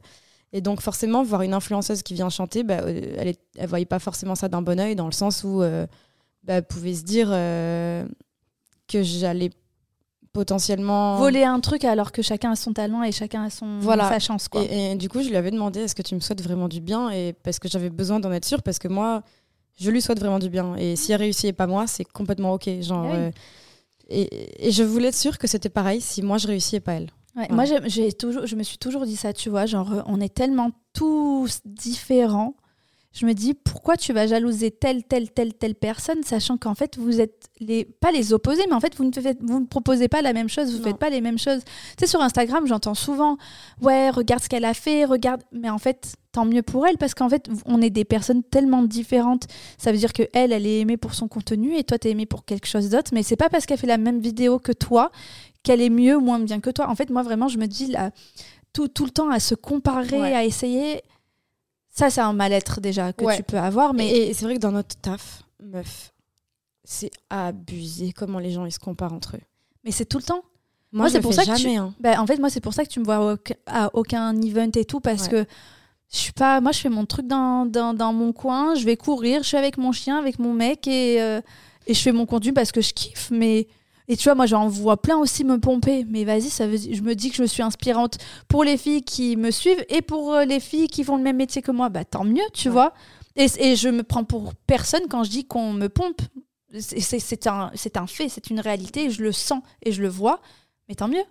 Et 0.51 0.62
donc 0.62 0.82
forcément, 0.82 1.23
voir 1.23 1.43
une 1.43 1.53
influenceuse 1.53 2.01
qui 2.01 2.15
vient 2.15 2.29
chanter, 2.29 2.63
bah, 2.63 2.79
euh, 2.82 3.13
elle, 3.17 3.36
ne 3.62 3.67
voyait 3.67 3.86
pas 3.86 3.99
forcément 3.99 4.36
ça 4.36 4.49
d'un 4.49 4.62
bon 4.62 4.79
oeil, 4.79 4.95
dans 4.95 5.05
le 5.05 5.12
sens 5.12 5.43
où 5.43 5.60
bah, 5.60 6.55
elle 6.55 6.63
pouvait 6.63 6.95
se 6.95 7.03
dire 7.03 7.29
que 7.29 9.03
j'allais 9.03 9.51
potentiellement 10.32 11.17
voler 11.17 11.43
un 11.43 11.60
truc 11.60 11.84
alors 11.84 12.12
que 12.12 12.21
chacun 12.21 12.51
a 12.51 12.55
son 12.55 12.71
talent 12.71 13.01
et 13.01 13.12
chacun 13.12 13.45
a 13.45 13.49
son 13.49 13.79
voilà. 13.79 14.08
sa 14.08 14.19
chance 14.19 14.47
quoi. 14.47 14.62
Et, 14.62 14.91
et, 14.91 14.95
du 14.95 15.10
coup 15.10 15.23
je 15.23 15.29
lui 15.29 15.36
avais 15.36 15.49
demandé 15.49 15.79
est-ce 15.82 15.95
que 15.95 16.03
tu 16.03 16.13
me 16.13 16.19
souhaites 16.19 16.43
vraiment 16.43 16.67
du 16.67 16.82
bien? 16.82 17.10
Et 17.10 17.34
parce 17.34 17.58
que 17.58 17.67
j'avais 17.67 17.89
besoin 17.89 18.19
d'en 18.19 18.32
être 18.32 18.45
sûre 18.45 18.62
parce 18.62 18.77
que 18.77 18.88
moi 18.88 19.23
je 19.80 19.92
lui 19.92 20.02
souhaite 20.02 20.20
vraiment 20.20 20.39
du 20.39 20.50
bien. 20.50 20.76
Et 20.76 20.96
si 20.96 21.12
elle 21.12 21.20
réussit 21.20 21.46
et 21.46 21.54
pas 21.54 21.68
moi, 21.68 21.88
c'est 21.88 22.06
complètement 22.06 22.54
ok. 22.54 22.70
Genre, 22.82 23.08
ah 23.12 23.15
euh, 23.15 23.32
et, 24.10 24.72
je 24.72 24.84
voulais 24.84 25.10
être 25.10 25.15
sûre 25.15 25.38
que 25.38 25.48
c'était 25.48 25.70
pareil 25.70 26.02
si 26.02 26.22
moi 26.22 26.38
je 26.38 26.48
réussis 26.48 26.78
et 26.78 26.80
pas 26.80 26.94
elle. 26.94 27.10
Moi, 27.52 27.63
j'ai 27.86 28.12
toujours, 28.12 28.46
je 28.46 28.56
me 28.58 28.63
suis 28.63 28.78
toujours 28.78 29.06
dit 29.06 29.15
ça, 29.15 29.32
tu 29.32 29.50
vois, 29.50 29.65
genre, 29.65 30.04
on 30.08 30.20
est 30.20 30.34
tellement 30.34 30.72
tous 30.92 31.62
différents 31.63 32.56
je 33.12 33.26
me 33.26 33.34
dis 33.34 33.56
pourquoi 33.56 33.98
tu 33.98 34.13
vas 34.13 34.28
jalouser 34.28 34.69
telle, 34.69 35.04
telle, 35.04 35.32
telle, 35.32 35.54
telle 35.54 35.74
personne, 35.74 36.22
sachant 36.24 36.58
qu'en 36.58 36.76
fait, 36.76 36.98
vous 36.98 37.19
êtes 37.19 37.50
les, 37.60 37.84
pas 37.86 38.12
les 38.12 38.34
opposés, 38.34 38.62
mais 38.67 38.76
en 38.76 38.80
fait, 38.80 38.95
vous 38.95 39.04
ne, 39.04 39.12
faites, 39.12 39.39
vous 39.41 39.60
ne 39.60 39.65
proposez 39.65 40.08
pas 40.08 40.22
la 40.22 40.32
même 40.32 40.48
chose, 40.48 40.72
vous 40.72 40.78
ne 40.78 40.84
faites 40.84 40.98
pas 40.98 41.10
les 41.10 41.22
mêmes 41.22 41.39
choses. 41.39 41.63
Tu 41.98 42.02
sais, 42.02 42.08
sur 42.08 42.22
Instagram, 42.22 42.67
j'entends 42.67 42.93
souvent, 42.93 43.38
ouais, 43.82 44.12
regarde 44.12 44.43
ce 44.43 44.50
qu'elle 44.50 44.65
a 44.65 44.76
fait, 44.76 45.06
regarde, 45.06 45.41
mais 45.52 45.72
en 45.72 45.80
fait, 45.80 46.15
tant 46.32 46.45
mieux 46.45 46.62
pour 46.62 46.86
elle, 46.86 46.98
parce 46.98 47.15
qu'en 47.15 47.30
fait, 47.30 47.50
on 47.65 47.82
est 47.82 47.89
des 47.89 48.06
personnes 48.06 48.43
tellement 48.43 48.84
différentes. 48.84 49.48
Ça 49.80 49.91
veut 49.91 49.98
dire 49.98 50.13
que 50.13 50.24
elle, 50.34 50.54
elle 50.54 50.67
est 50.67 50.82
aimée 50.82 50.98
pour 50.98 51.15
son 51.15 51.28
contenu, 51.28 51.76
et 51.76 51.84
toi, 51.84 51.98
tu 51.98 52.10
es 52.10 52.12
aimée 52.12 52.28
pour 52.28 52.45
quelque 52.45 52.67
chose 52.67 52.91
d'autre, 52.91 53.10
mais 53.13 53.24
c'est 53.24 53.36
pas 53.36 53.50
parce 53.50 53.65
qu'elle 53.65 53.80
fait 53.80 53.88
la 53.88 53.98
même 53.98 54.19
vidéo 54.19 54.60
que 54.60 54.72
toi 54.72 55.12
qu'elle 55.63 55.82
est 55.82 55.89
mieux 55.89 56.15
ou 56.15 56.22
moins 56.22 56.39
bien 56.39 56.60
que 56.60 56.69
toi. 56.69 56.88
En 56.88 56.95
fait, 56.95 57.10
moi, 57.10 57.24
vraiment, 57.24 57.48
je 57.48 57.58
me 57.58 57.65
dis, 57.65 57.88
là, 57.88 58.12
tout, 58.72 58.88
tout 58.88 59.04
le 59.04 59.12
temps 59.12 59.30
à 59.30 59.39
se 59.39 59.56
comparer, 59.56 60.36
à 60.36 60.45
essayer 60.45 61.02
ça, 61.89 62.10
c'est 62.10 62.21
un 62.21 62.34
mal-être 62.34 62.82
déjà 62.82 63.13
que 63.13 63.36
tu 63.36 63.43
peux 63.43 63.60
avoir. 63.60 63.93
Mais... 63.93 64.10
Et, 64.10 64.34
c'est 64.34 64.45
vrai 64.45 64.56
que 64.56 64.60
dans 64.60 64.71
notre 64.71 64.95
taf, 64.95 65.43
meuf, 65.62 66.13
c'est 66.84 67.12
abusé 67.30 68.13
comment 68.13 68.39
les 68.39 68.52
gens 68.52 68.65
ils 68.65 68.71
se 68.71 68.80
comparent 68.80 69.13
entre 69.13 69.36
eux. 69.36 69.41
Mais 69.84 69.91
c'est 69.91 70.06
tout 70.06 70.17
le 70.17 70.23
temps. 70.23 70.43
Moi, 70.91 71.10
c'est 71.10 71.21
pour 71.21 71.34
ça 71.34 71.43
jamais, 71.43 71.58
que 71.58 71.63
tu... 71.63 71.75
Hein. 71.75 71.93
Ben, 71.99 72.19
en 72.19 72.25
fait, 72.25 72.38
moi, 72.38 72.49
c'est 72.49 72.62
pour 72.62 72.73
ça 72.73 72.84
que 72.84 72.89
tu 72.89 72.99
me 72.99 73.06
vois 73.06 73.38
à 73.67 73.89
aucun 73.93 74.39
event 74.41 74.71
et 74.75 74.86
tout 74.86 74.99
parce 74.99 75.28
que 75.28 75.45
je 76.12 76.17
suis 76.17 76.32
pas. 76.32 76.62
Moi, 76.62 76.71
je 76.71 76.80
fais 76.80 76.89
mon 76.89 77.06
truc 77.06 77.28
dans, 77.28 77.65
dans, 77.67 77.93
dans, 77.93 78.12
mon 78.12 78.34
coin. 78.34 78.73
Je 78.73 78.86
vais 78.86 78.97
courir. 78.97 79.43
Je 79.43 79.49
suis 79.49 79.58
avec 79.58 79.78
mon 79.78 79.91
chien, 79.91 80.17
avec 80.17 80.39
mon 80.39 80.54
mec 80.54 80.88
et, 80.88 81.21
euh, 81.21 81.41
et 81.86 81.93
je 81.93 82.02
fais 82.02 82.12
mon 82.12 82.25
contenu 82.25 82.54
parce 82.54 82.71
que 82.71 82.82
je 82.82 82.93
kiffe. 82.93 83.30
Mais 83.32 83.67
et 84.12 84.17
tu 84.17 84.24
vois, 84.24 84.34
moi, 84.34 84.48
j'en 84.48 84.67
vois 84.67 85.00
plein 85.00 85.17
aussi 85.17 85.43
me 85.43 85.60
pomper. 85.60 86.04
Mais 86.10 86.26
vas-y, 86.26 86.50
ça 86.50 86.67
veut 86.67 86.78
je 86.78 87.02
me 87.02 87.13
dis 87.13 87.30
que 87.30 87.38
je 87.38 87.43
suis 87.43 87.62
inspirante 87.62 88.17
pour 88.48 88.63
les 88.63 88.76
filles 88.76 89.04
qui 89.04 89.38
me 89.38 89.52
suivent 89.52 89.86
et 89.88 90.02
pour 90.02 90.34
euh, 90.34 90.45
les 90.45 90.60
filles 90.60 90.88
qui 90.88 91.04
font 91.04 91.15
le 91.15 91.22
même 91.22 91.38
métier 91.38 91.62
que 91.62 91.72
moi. 91.72 91.89
Bah, 91.89 92.04
tant 92.04 92.24
mieux, 92.26 92.43
tu 92.52 92.69
vois. 92.69 92.93
Et, 93.36 93.45
et, 93.60 93.76
je 93.76 93.88
me 93.88 94.02
prends 94.02 94.24
pour 94.24 94.56
personne 94.65 95.04
quand 95.08 95.24
je 95.24 95.30
dis 95.30 95.45
qu'on 95.45 95.74
me 95.74 95.88
pompe. 95.88 96.22
C'est 96.80 97.48
un, 97.48 97.72
un 97.95 98.08
fait, 98.08 98.30
c'est 98.30 98.50
une 98.50 98.60
réalité. 98.60 99.12
Je 99.12 99.22
le 99.22 99.32
sens 99.32 99.62
et 99.86 99.91
je 99.91 100.02
le 100.02 100.10
vois. 100.10 100.41
Mais 100.88 100.95
tant 100.95 101.08
mieux. 101.08 101.24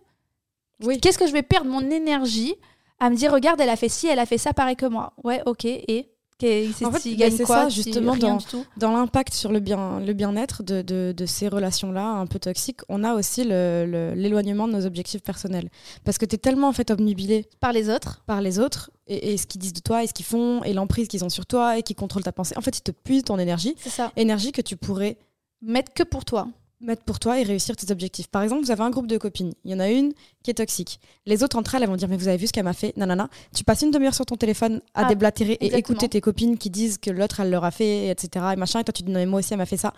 Oui. 0.84 1.00
Qu'est-ce 1.00 1.18
que 1.18 1.26
je 1.26 1.32
vais 1.32 1.42
perdre 1.42 1.68
mon 1.68 1.90
énergie 1.90 2.54
à 3.00 3.10
me 3.10 3.16
dire, 3.16 3.32
regarde, 3.32 3.60
elle 3.60 3.68
a 3.70 3.76
fait 3.76 3.88
ci, 3.88 4.06
elle 4.06 4.20
a 4.20 4.26
fait 4.26 4.38
ça 4.38 4.52
pareil 4.52 4.76
que 4.76 4.86
moi? 4.86 5.14
Ouais, 5.24 5.42
ok. 5.46 5.64
Et? 5.64 6.12
En 6.40 6.92
fait, 6.92 7.16
bah, 7.16 7.30
c'est 7.30 7.44
ça 7.44 7.68
justement 7.68 8.16
dans, 8.16 8.38
dans 8.76 8.92
l'impact 8.92 9.34
sur 9.34 9.50
le 9.50 9.58
bien 9.58 9.98
le 9.98 10.12
bien-être 10.12 10.62
de, 10.62 10.82
de, 10.82 11.12
de, 11.16 11.26
ces 11.26 11.48
relations-là 11.48 12.06
un 12.06 12.26
peu 12.26 12.38
toxiques. 12.38 12.80
On 12.88 13.02
a 13.02 13.14
aussi 13.14 13.44
l'éloignement 13.44 14.66
le, 14.66 14.72
de 14.72 14.78
nos 14.78 14.86
objectifs 14.86 15.22
personnels 15.22 15.68
parce 16.04 16.16
que 16.16 16.24
tu 16.24 16.36
es 16.36 16.38
tellement 16.38 16.68
en 16.68 16.72
fait 16.72 16.90
obnubilé 16.90 17.46
par 17.60 17.72
les 17.72 17.90
autres, 17.90 18.22
par 18.26 18.40
les 18.40 18.60
autres 18.60 18.90
et, 19.08 19.36
ce 19.36 19.46
qu'ils 19.46 19.60
disent 19.60 19.72
de 19.72 19.80
toi 19.80 20.04
et 20.04 20.06
ce 20.06 20.12
qu'ils 20.12 20.26
font 20.26 20.62
et 20.62 20.72
l'emprise 20.72 21.08
qu'ils 21.08 21.24
ont 21.24 21.28
sur 21.28 21.44
toi 21.44 21.76
et 21.76 21.82
qui 21.82 21.94
contrôlent 21.94 22.22
ta 22.22 22.32
pensée. 22.32 22.56
En 22.56 22.60
fait, 22.60 22.78
ils 22.78 22.82
te 22.82 22.92
puisent 22.92 23.24
ton 23.24 23.38
énergie, 23.38 23.74
ça. 23.84 24.12
énergie 24.16 24.52
que 24.52 24.62
tu 24.62 24.76
pourrais 24.76 25.16
mettre 25.60 25.92
que 25.92 26.04
pour 26.04 26.24
toi 26.24 26.48
mettre 26.80 27.02
pour 27.02 27.18
toi 27.18 27.40
et 27.40 27.42
réussir 27.42 27.76
tes 27.76 27.90
objectifs. 27.90 28.28
Par 28.28 28.42
exemple, 28.42 28.64
vous 28.64 28.70
avez 28.70 28.82
un 28.82 28.90
groupe 28.90 29.06
de 29.06 29.18
copines. 29.18 29.52
Il 29.64 29.70
y 29.70 29.74
en 29.74 29.80
a 29.80 29.88
une 29.88 30.12
qui 30.42 30.50
est 30.50 30.54
toxique. 30.54 31.00
Les 31.26 31.42
autres 31.42 31.58
entre 31.58 31.74
elles, 31.74 31.82
elles 31.82 31.88
vont 31.88 31.96
dire 31.96 32.08
Mais 32.08 32.16
vous 32.16 32.28
avez 32.28 32.36
vu 32.36 32.46
ce 32.46 32.52
qu'elle 32.52 32.64
m'a 32.64 32.72
fait 32.72 32.96
Nanana. 32.96 33.28
Tu 33.54 33.64
passes 33.64 33.82
une 33.82 33.90
demi-heure 33.90 34.14
sur 34.14 34.26
ton 34.26 34.36
téléphone 34.36 34.80
à 34.94 35.06
ah, 35.06 35.08
déblatérer 35.08 35.58
et 35.60 35.76
écouter 35.76 36.08
tes 36.08 36.20
copines 36.20 36.56
qui 36.56 36.70
disent 36.70 36.98
que 36.98 37.10
l'autre, 37.10 37.40
elle 37.40 37.50
leur 37.50 37.64
a 37.64 37.70
fait, 37.70 38.08
etc. 38.08 38.46
Et 38.52 38.56
machin. 38.56 38.80
Et 38.80 38.84
toi, 38.84 38.92
tu 38.92 39.02
dis 39.02 39.10
Non, 39.10 39.18
mais 39.18 39.26
moi 39.26 39.40
aussi, 39.40 39.52
elle 39.52 39.58
m'a 39.58 39.66
fait 39.66 39.76
ça. 39.76 39.92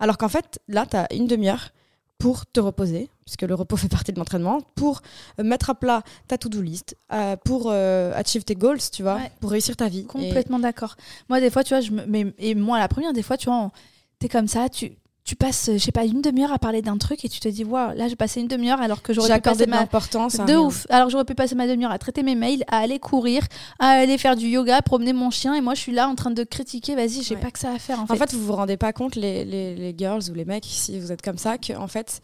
Alors 0.00 0.18
qu'en 0.18 0.28
fait, 0.28 0.60
là, 0.68 0.86
tu 0.86 0.96
as 0.96 1.12
une 1.12 1.26
demi-heure 1.26 1.70
pour 2.18 2.46
te 2.46 2.60
reposer, 2.60 3.10
puisque 3.24 3.42
le 3.42 3.54
repos 3.54 3.76
fait 3.76 3.88
partie 3.88 4.12
de 4.12 4.18
l'entraînement, 4.18 4.60
pour 4.74 5.02
euh, 5.38 5.44
mettre 5.44 5.70
à 5.70 5.74
plat 5.74 6.02
ta 6.26 6.38
to-do 6.38 6.60
list, 6.60 6.96
euh, 7.12 7.36
pour 7.44 7.70
euh, 7.70 8.12
achieve 8.14 8.44
tes 8.44 8.54
goals, 8.54 8.80
tu 8.92 9.02
vois, 9.02 9.20
pour 9.40 9.50
réussir 9.50 9.76
ta 9.76 9.88
vie. 9.88 10.06
Complètement 10.06 10.58
d'accord. 10.58 10.96
Moi, 11.28 11.40
des 11.40 11.50
fois, 11.50 11.62
tu 11.62 11.74
vois, 11.74 11.80
je 11.80 11.92
me... 11.92 12.04
mais, 12.06 12.26
et 12.38 12.54
moi, 12.54 12.78
la 12.78 12.88
première, 12.88 13.12
des 13.12 13.22
fois, 13.22 13.36
tu 13.36 13.46
vois, 13.46 13.70
t'es 14.18 14.28
comme 14.28 14.48
ça, 14.48 14.68
tu 14.68 14.92
tu 15.24 15.36
passes, 15.36 15.70
je 15.72 15.78
sais 15.78 15.90
pas, 15.90 16.04
une 16.04 16.20
demi-heure 16.20 16.52
à 16.52 16.58
parler 16.58 16.82
d'un 16.82 16.98
truc 16.98 17.24
et 17.24 17.30
tu 17.30 17.40
te 17.40 17.48
dis, 17.48 17.64
waouh, 17.64 17.96
là 17.96 18.08
j'ai 18.08 18.16
passé 18.16 18.40
une 18.40 18.48
demi-heure 18.48 18.82
alors 18.82 19.00
que 19.00 19.14
j'aurais 19.14 19.34
pu 19.36 19.40
passer 19.40 19.66
ma 19.66 19.80
importance 19.80 20.36
de 20.36 20.54
ouf. 20.54 20.86
Alors 20.90 21.08
j'aurais 21.08 21.24
pu 21.24 21.34
passer 21.34 21.54
ma 21.54 21.66
demi-heure 21.66 21.92
à 21.92 21.98
traiter 21.98 22.22
mes 22.22 22.34
mails, 22.34 22.62
à 22.68 22.78
aller 22.78 22.98
courir, 22.98 23.42
à 23.78 23.88
aller 23.88 24.18
faire 24.18 24.36
du 24.36 24.46
yoga, 24.46 24.82
promener 24.82 25.14
mon 25.14 25.30
chien 25.30 25.54
et 25.54 25.62
moi 25.62 25.74
je 25.74 25.80
suis 25.80 25.92
là 25.92 26.08
en 26.08 26.14
train 26.14 26.30
de 26.30 26.44
critiquer. 26.44 26.94
Vas-y, 26.94 27.22
j'ai 27.22 27.36
pas 27.36 27.50
que 27.50 27.58
ça 27.58 27.72
à 27.72 27.78
faire. 27.78 28.00
En, 28.00 28.02
en 28.02 28.06
fait. 28.06 28.34
vous 28.34 28.44
vous 28.44 28.52
rendez 28.52 28.76
pas 28.76 28.92
compte 28.92 29.16
les, 29.16 29.46
les, 29.46 29.74
les, 29.74 29.94
girls 29.96 30.22
ou 30.30 30.34
les 30.34 30.44
mecs 30.44 30.66
si 30.66 31.00
vous 31.00 31.10
êtes 31.10 31.22
comme 31.22 31.38
ça 31.38 31.56
que 31.56 31.72
en 31.72 31.88
fait 31.88 32.20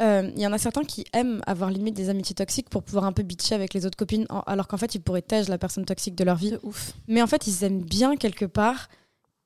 euh, 0.00 0.28
il 0.34 0.42
y 0.42 0.46
en 0.46 0.52
a 0.52 0.58
certains 0.58 0.82
qui 0.82 1.04
aiment 1.12 1.40
avoir 1.46 1.70
limite 1.70 1.94
des 1.94 2.08
amitiés 2.08 2.34
toxiques 2.34 2.68
pour 2.68 2.82
pouvoir 2.82 3.04
un 3.04 3.12
peu 3.12 3.22
bitcher 3.22 3.54
avec 3.54 3.74
les 3.74 3.86
autres 3.86 3.96
copines 3.96 4.26
alors 4.46 4.66
qu'en 4.66 4.76
fait 4.76 4.96
ils 4.96 5.00
pourraient 5.00 5.22
tège 5.22 5.48
la 5.48 5.58
personne 5.58 5.84
toxique 5.84 6.16
de 6.16 6.24
leur 6.24 6.34
vie. 6.34 6.50
De 6.50 6.60
ouf. 6.64 6.94
Mais 7.06 7.22
en 7.22 7.28
fait 7.28 7.46
ils 7.46 7.62
aiment 7.62 7.82
bien 7.82 8.16
quelque 8.16 8.44
part 8.44 8.88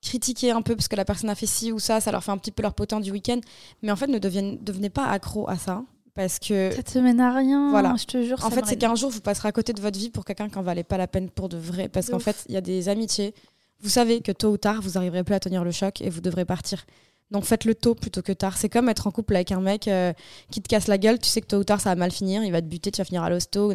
critiquer 0.02 0.50
un 0.50 0.62
peu 0.62 0.76
parce 0.76 0.88
que 0.88 0.96
la 0.96 1.04
personne 1.04 1.30
a 1.30 1.34
fait 1.34 1.46
ci 1.46 1.72
ou 1.72 1.78
ça, 1.78 2.00
ça 2.00 2.12
leur 2.12 2.22
fait 2.22 2.30
un 2.30 2.38
petit 2.38 2.52
peu 2.52 2.62
leur 2.62 2.74
potin 2.74 3.00
du 3.00 3.10
week-end. 3.10 3.40
Mais 3.82 3.90
en 3.90 3.96
fait, 3.96 4.06
ne 4.06 4.18
deviennent, 4.18 4.58
devenez 4.62 4.90
pas 4.90 5.06
accro 5.06 5.48
à 5.48 5.56
ça. 5.56 5.82
Parce 6.14 6.38
que. 6.38 6.72
Ça 6.74 6.82
te 6.82 6.98
mène 6.98 7.20
à 7.20 7.32
rien, 7.32 7.70
voilà. 7.70 7.94
je 7.96 8.04
te 8.04 8.22
jure. 8.22 8.44
En 8.44 8.50
fait, 8.50 8.66
c'est 8.66 8.76
qu'un 8.76 8.96
jour, 8.96 9.10
vous 9.10 9.20
passerez 9.20 9.48
à 9.48 9.52
côté 9.52 9.72
de 9.72 9.80
votre 9.80 9.98
vie 9.98 10.10
pour 10.10 10.24
quelqu'un 10.24 10.48
qui 10.48 10.58
en 10.58 10.62
valait 10.62 10.82
pas 10.82 10.98
la 10.98 11.06
peine 11.06 11.30
pour 11.30 11.48
de 11.48 11.56
vrai. 11.56 11.88
Parce 11.88 12.10
qu'en 12.10 12.18
fait, 12.18 12.44
il 12.48 12.54
y 12.54 12.56
a 12.56 12.60
des 12.60 12.88
amitiés. 12.88 13.34
Vous 13.80 13.88
savez 13.88 14.20
que 14.20 14.32
tôt 14.32 14.50
ou 14.50 14.56
tard, 14.56 14.80
vous 14.82 14.98
arriverez 14.98 15.22
plus 15.22 15.34
à 15.34 15.40
tenir 15.40 15.62
le 15.62 15.70
choc 15.70 16.00
et 16.00 16.10
vous 16.10 16.20
devrez 16.20 16.44
partir. 16.44 16.84
Donc 17.30 17.44
faites-le 17.44 17.74
tôt 17.74 17.94
plutôt 17.94 18.22
que 18.22 18.32
tard. 18.32 18.56
C'est 18.56 18.68
comme 18.68 18.88
être 18.88 19.06
en 19.06 19.12
couple 19.12 19.36
avec 19.36 19.52
un 19.52 19.60
mec 19.60 19.86
euh, 19.86 20.12
qui 20.50 20.60
te 20.60 20.68
casse 20.68 20.88
la 20.88 20.98
gueule. 20.98 21.20
Tu 21.20 21.28
sais 21.28 21.40
que 21.40 21.46
tôt 21.46 21.58
ou 21.58 21.64
tard 21.64 21.80
ça 21.80 21.90
va 21.90 21.94
mal 21.94 22.10
finir, 22.10 22.42
il 22.42 22.50
va 22.50 22.62
te 22.62 22.66
buter, 22.66 22.90
tu 22.90 22.98
vas 22.98 23.04
finir 23.04 23.22
à 23.22 23.30
l'hosto. 23.30 23.72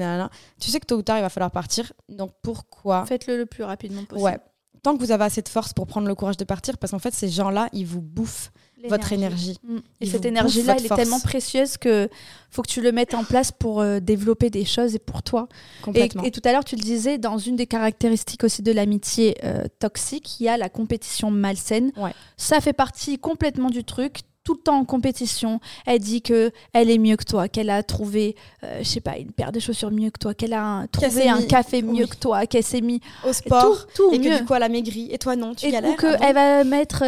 Tu 0.59 0.71
sais 0.71 0.79
que 0.79 0.85
tôt 0.85 0.97
ou 0.97 1.01
tard 1.03 1.19
il 1.19 1.21
va 1.21 1.29
falloir 1.29 1.51
partir. 1.51 1.93
Donc 2.09 2.31
pourquoi 2.41 3.05
Faites-le 3.05 3.37
le 3.37 3.45
plus 3.45 3.63
rapidement 3.63 4.03
possible. 4.03 4.25
Ouais 4.25 4.39
tant 4.83 4.95
que 4.95 4.99
vous 4.99 5.11
avez 5.11 5.23
assez 5.23 5.41
de 5.41 5.49
force 5.49 5.73
pour 5.73 5.87
prendre 5.87 6.07
le 6.07 6.15
courage 6.15 6.37
de 6.37 6.43
partir, 6.43 6.77
parce 6.77 6.91
qu'en 6.91 6.99
fait, 6.99 7.13
ces 7.13 7.29
gens-là, 7.29 7.69
ils 7.73 7.85
vous 7.85 8.01
bouffent 8.01 8.51
votre 8.89 9.13
énergie. 9.13 9.57
Mm. 9.63 9.77
Et 10.01 10.05
cette 10.05 10.25
énergie-là, 10.25 10.75
elle 10.77 10.85
est 10.85 10.95
tellement 10.95 11.21
précieuse 11.21 11.77
que 11.77 12.09
faut 12.51 12.61
que 12.61 12.69
tu 12.69 12.81
le 12.81 12.91
mettes 12.91 13.13
en 13.13 13.23
place 13.23 13.51
pour 13.51 13.79
euh, 13.79 13.99
développer 14.01 14.49
des 14.49 14.65
choses 14.65 14.93
et 14.93 14.99
pour 14.99 15.23
toi. 15.23 15.47
Et, 15.95 16.09
et, 16.23 16.31
tout 16.31 16.41
à 16.43 16.51
l'heure, 16.51 16.65
tu 16.65 16.75
le 16.75 16.81
disais, 16.81 17.17
dans 17.17 17.37
une 17.37 17.55
des 17.55 17.65
caractéristiques 17.65 18.43
aussi 18.43 18.61
de 18.61 18.73
l'amitié 18.73 19.37
euh, 19.45 19.63
toxique, 19.79 20.39
il 20.41 20.43
y 20.43 20.49
a 20.49 20.57
la 20.57 20.69
compétition 20.69 21.31
malsaine. 21.31 21.91
Ça 22.35 22.59
fait 22.59 22.73
partie 22.73 23.17
complètement 23.17 23.69
du 23.69 23.83
truc 23.83 24.19
tout 24.43 24.53
le 24.53 24.59
temps 24.59 24.79
en 24.79 24.85
compétition. 24.85 25.59
Elle 25.85 25.99
dit 25.99 26.21
que 26.21 26.51
elle 26.73 26.89
est 26.89 26.97
mieux 26.97 27.15
que 27.15 27.23
toi, 27.23 27.47
qu'elle 27.47 27.69
a 27.69 27.83
trouvé, 27.83 28.35
euh, 28.63 28.79
je 28.79 28.87
sais 28.87 29.01
pas, 29.01 29.17
une 29.17 29.31
paire 29.31 29.51
de 29.51 29.59
chaussures 29.59 29.91
mieux 29.91 30.09
que 30.09 30.19
toi, 30.19 30.33
qu'elle 30.33 30.53
a 30.53 30.85
trouvé 30.91 31.29
un 31.29 31.41
café 31.43 31.81
mieux 31.81 32.07
que 32.07 32.15
toi, 32.15 32.45
qu'elle 32.45 32.63
s'est 32.63 32.81
mis 32.81 32.99
au 33.27 33.33
sport, 33.33 33.87
tout, 33.93 34.11
et 34.13 34.19
que 34.19 34.37
du 34.39 34.45
coup 34.45 34.53
elle 34.53 34.63
a 34.63 34.69
maigri. 34.69 35.09
Et 35.11 35.17
toi 35.17 35.35
non, 35.35 35.55
tu 35.55 35.65
et 35.65 35.71
galères. 35.71 35.93
Ou 35.93 35.95
qu'elle 35.95 36.17
ah 36.21 36.33
va 36.33 36.63
mettre 36.63 37.03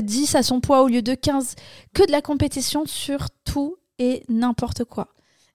10 0.00 0.34
euh, 0.34 0.38
à 0.38 0.42
son 0.42 0.60
poids 0.60 0.82
au 0.82 0.88
lieu 0.88 1.02
de 1.02 1.14
15. 1.14 1.54
Que 1.94 2.06
de 2.06 2.12
la 2.12 2.22
compétition 2.22 2.84
sur 2.86 3.28
tout 3.44 3.76
et 3.98 4.22
n'importe 4.28 4.84
quoi. 4.84 5.08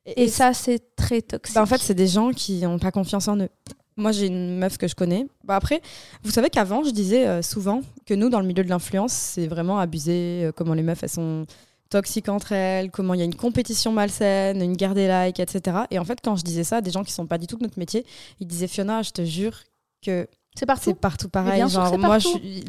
Et, 0.05 0.27
ça, 0.27 0.53
c'est 0.53 0.95
très 0.97 1.21
toxique. 1.21 1.55
Bah, 1.55 1.61
en 1.61 1.65
fait, 1.65 1.79
c'est 1.79 1.93
des 1.93 2.07
gens 2.07 2.31
qui 2.31 2.59
n'ont 2.59 2.79
pas 2.79 2.91
confiance 2.91 3.27
en 3.29 3.37
eux. 3.37 3.49
Moi, 3.95 4.11
j'ai 4.11 4.27
une 4.27 4.57
meuf 4.57 4.77
que 4.77 4.87
je 4.87 4.95
connais. 4.95 5.27
Bah, 5.43 5.55
après, 5.55 5.81
vous 6.23 6.31
savez 6.31 6.49
qu'avant, 6.49 6.83
je 6.83 6.91
disais 6.91 7.27
euh, 7.27 7.41
souvent 7.41 7.81
que 8.05 8.13
nous, 8.13 8.29
dans 8.29 8.39
le 8.39 8.47
milieu 8.47 8.63
de 8.63 8.69
l'influence, 8.69 9.13
c'est 9.13 9.47
vraiment 9.47 9.79
abusé, 9.79 10.45
euh, 10.45 10.51
comment 10.51 10.73
les 10.73 10.83
meufs, 10.83 11.03
elles 11.03 11.09
sont 11.09 11.45
toxiques 11.89 12.29
entre 12.29 12.53
elles, 12.53 12.89
comment 12.89 13.13
il 13.13 13.19
y 13.19 13.21
a 13.21 13.25
une 13.25 13.35
compétition 13.35 13.91
malsaine, 13.91 14.61
une 14.61 14.75
guerre 14.75 14.95
des 14.95 15.07
likes, 15.07 15.39
etc. 15.39 15.77
Et 15.91 15.99
en 15.99 16.05
fait, 16.05 16.19
quand 16.23 16.35
je 16.35 16.43
disais 16.43 16.63
ça, 16.63 16.81
des 16.81 16.89
gens 16.89 17.03
qui 17.03 17.11
sont 17.11 17.27
pas 17.27 17.37
du 17.37 17.45
tout 17.45 17.55
de 17.55 17.63
notre 17.63 17.77
métier, 17.77 18.03
ils 18.39 18.47
disaient 18.47 18.67
Fiona, 18.67 19.03
je 19.03 19.11
te 19.11 19.23
jure 19.23 19.59
que 20.03 20.27
c'est 20.55 20.65
partout. 20.65 20.83
C'est 20.85 20.93
partout 20.93 21.29
pareil. 21.29 21.67
Genre, 21.67 21.97
moi, 21.97 22.17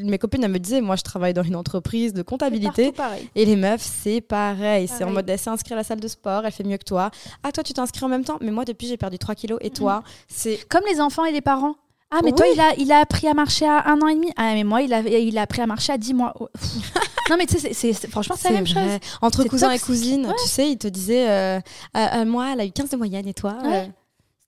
mes 0.02 0.18
copines, 0.18 0.42
elles 0.44 0.50
me 0.50 0.58
disaient, 0.58 0.80
moi, 0.80 0.96
je 0.96 1.02
travaille 1.02 1.34
dans 1.34 1.42
une 1.42 1.56
entreprise 1.56 2.12
de 2.12 2.22
comptabilité. 2.22 2.92
Et 3.34 3.44
les 3.44 3.56
meufs, 3.56 3.82
c'est 3.82 4.20
pareil. 4.20 4.88
C'est 4.88 5.04
en 5.04 5.10
mode, 5.10 5.28
elle 5.28 5.38
s'est 5.38 5.50
inscrite 5.50 5.72
à 5.72 5.76
la 5.76 5.84
salle 5.84 6.00
de 6.00 6.08
sport, 6.08 6.44
elle 6.46 6.52
fait 6.52 6.64
mieux 6.64 6.78
que 6.78 6.84
toi. 6.84 7.10
Ah, 7.42 7.52
toi, 7.52 7.62
tu 7.62 7.72
t'inscris 7.72 8.04
en 8.04 8.08
même 8.08 8.24
temps. 8.24 8.38
Mais 8.40 8.50
moi, 8.50 8.64
depuis, 8.64 8.86
j'ai 8.86 8.96
perdu 8.96 9.18
3 9.18 9.34
kilos. 9.34 9.58
Et 9.60 9.70
toi, 9.70 10.02
c'est. 10.28 10.66
Comme 10.68 10.84
les 10.90 11.00
enfants 11.00 11.24
et 11.24 11.32
les 11.32 11.40
parents. 11.40 11.76
Ah, 12.10 12.20
mais 12.22 12.32
toi, 12.32 12.46
il 12.52 12.60
a, 12.60 12.74
il 12.78 12.92
a 12.92 13.00
appris 13.00 13.26
à 13.26 13.34
marcher 13.34 13.66
à 13.66 13.88
un 13.88 14.00
an 14.00 14.06
et 14.06 14.14
demi. 14.14 14.30
Ah, 14.36 14.54
mais 14.54 14.62
moi, 14.62 14.82
il 14.82 14.92
a, 14.92 15.00
il 15.00 15.36
a 15.36 15.42
appris 15.42 15.62
à 15.62 15.66
marcher 15.66 15.92
à 15.92 15.98
10 15.98 16.14
mois. 16.14 16.32
Oh, 16.38 16.48
non, 17.30 17.36
mais 17.36 17.46
tu 17.46 17.58
sais, 17.58 17.72
c'est, 17.72 18.08
franchement, 18.08 18.36
c'est 18.38 18.50
la 18.50 18.54
même 18.54 18.66
chose. 18.66 18.98
Entre 19.20 19.44
cousins 19.44 19.70
et 19.70 19.78
cousines, 19.78 20.32
tu 20.42 20.48
sais, 20.48 20.70
il 20.70 20.78
te 20.78 20.86
disait, 20.86 21.28
euh, 21.28 21.58
euh, 21.96 22.06
euh, 22.14 22.24
moi, 22.24 22.52
elle 22.52 22.60
a 22.60 22.64
eu 22.64 22.70
15 22.70 22.90
de 22.90 22.96
moyenne 22.96 23.26
et 23.26 23.34
toi 23.34 23.58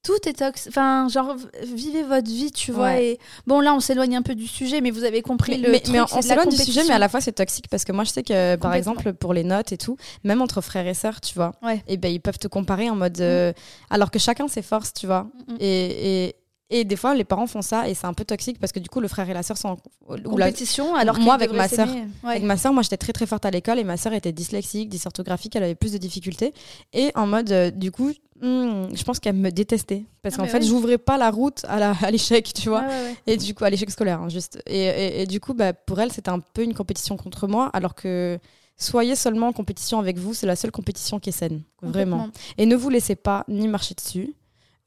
tout 0.06 0.28
est 0.28 0.34
toxique. 0.34 0.68
Enfin, 0.68 1.08
genre, 1.08 1.34
vivez 1.64 2.04
votre 2.04 2.28
vie, 2.28 2.52
tu 2.52 2.70
vois. 2.70 3.00
Et 3.00 3.18
bon, 3.46 3.60
là, 3.60 3.74
on 3.74 3.80
s'éloigne 3.80 4.16
un 4.16 4.22
peu 4.22 4.36
du 4.36 4.46
sujet, 4.46 4.80
mais 4.80 4.92
vous 4.92 5.02
avez 5.02 5.20
compris 5.20 5.58
le. 5.58 5.70
Mais, 5.70 5.82
mais 5.90 6.00
on 6.00 6.22
s'éloigne 6.22 6.48
du 6.48 6.56
sujet, 6.56 6.84
mais 6.86 6.94
à 6.94 7.00
la 7.00 7.08
fois, 7.08 7.20
c'est 7.20 7.32
toxique 7.32 7.66
parce 7.68 7.84
que 7.84 7.90
moi, 7.92 8.04
je 8.04 8.10
sais 8.10 8.22
que, 8.22 8.54
par 8.56 8.74
exemple, 8.74 9.12
pour 9.12 9.34
les 9.34 9.42
notes 9.44 9.72
et 9.72 9.78
tout, 9.78 9.96
même 10.22 10.40
entre 10.40 10.60
frères 10.60 10.86
et 10.86 10.94
sœurs, 10.94 11.20
tu 11.20 11.34
vois, 11.34 11.52
et 11.88 11.96
ben, 11.96 12.12
ils 12.12 12.20
peuvent 12.20 12.38
te 12.38 12.48
comparer 12.48 12.88
en 12.88 12.96
mode. 12.96 13.20
Mm. 13.20 13.52
alors 13.90 14.10
que 14.10 14.18
chacun 14.18 14.46
ses 14.48 14.62
forces, 14.62 14.92
tu 14.92 15.06
vois. 15.06 15.22
Mm, 15.48 15.52
mm. 15.52 15.56
Et, 15.60 16.26
et, 16.26 16.36
et 16.68 16.84
des 16.84 16.96
fois, 16.96 17.14
les 17.14 17.24
parents 17.24 17.46
font 17.46 17.62
ça 17.62 17.88
et 17.88 17.94
c'est 17.94 18.06
un 18.06 18.12
peu 18.12 18.24
toxique 18.24 18.58
parce 18.58 18.72
que 18.72 18.80
du 18.80 18.88
coup, 18.88 19.00
le 19.00 19.06
frère 19.06 19.30
et 19.30 19.34
la 19.34 19.44
sœur 19.44 19.56
sont 19.56 19.68
en 20.08 20.16
compétition. 20.18 20.96
Alors 20.96 21.18
moi, 21.20 21.34
avec 21.34 21.52
ma 21.52 21.68
sœur, 21.68 21.88
avec 22.24 22.42
ma 22.42 22.56
sœur, 22.56 22.72
moi, 22.72 22.82
j'étais 22.82 22.96
très 22.96 23.12
très 23.12 23.26
forte 23.26 23.46
à 23.46 23.50
l'école 23.50 23.78
et 23.78 23.84
ma 23.84 23.96
sœur 23.96 24.12
était 24.14 24.32
dyslexique, 24.32 24.88
dysorthographique, 24.88 25.54
elle 25.54 25.62
avait 25.62 25.76
plus 25.76 25.92
de 25.92 25.98
difficultés. 25.98 26.52
Et 26.92 27.12
en 27.14 27.28
mode, 27.28 27.52
euh, 27.52 27.70
du 27.70 27.92
coup, 27.92 28.10
hmm, 28.42 28.88
je 28.92 29.04
pense 29.04 29.20
qu'elle 29.20 29.36
me 29.36 29.50
détestait 29.50 30.04
parce 30.22 30.34
ah, 30.34 30.42
qu'en 30.42 30.48
fait, 30.48 30.62
j'ouvrais 30.62 30.98
pas 30.98 31.18
la 31.18 31.30
route 31.30 31.64
à 31.68 32.10
l'échec, 32.10 32.52
tu 32.52 32.68
vois. 32.68 32.84
et 33.28 33.36
du 33.36 33.54
coup, 33.54 33.64
à 33.64 33.70
l'échec 33.70 33.88
scolaire, 33.90 34.22
hein, 34.22 34.28
juste. 34.28 34.60
Et, 34.66 35.22
et, 35.22 35.26
du 35.26 35.38
coup, 35.38 35.54
bah, 35.54 35.72
pour 35.72 36.00
elle, 36.00 36.10
c'était 36.10 36.30
un 36.30 36.40
peu 36.40 36.62
une 36.62 36.74
compétition 36.74 37.16
contre 37.16 37.46
moi, 37.46 37.70
alors 37.74 37.94
que 37.94 38.40
soyez 38.76 39.14
seulement 39.14 39.48
en 39.48 39.52
compétition 39.52 40.00
avec 40.00 40.18
vous, 40.18 40.34
c'est 40.34 40.46
la 40.46 40.56
seule 40.56 40.72
compétition 40.72 41.20
qui 41.20 41.28
est 41.28 41.32
saine, 41.32 41.62
vraiment. 41.80 42.28
Et 42.58 42.66
ne 42.66 42.74
vous 42.74 42.90
laissez 42.90 43.14
pas 43.14 43.44
ni 43.46 43.68
marcher 43.68 43.94
dessus. 43.94 44.34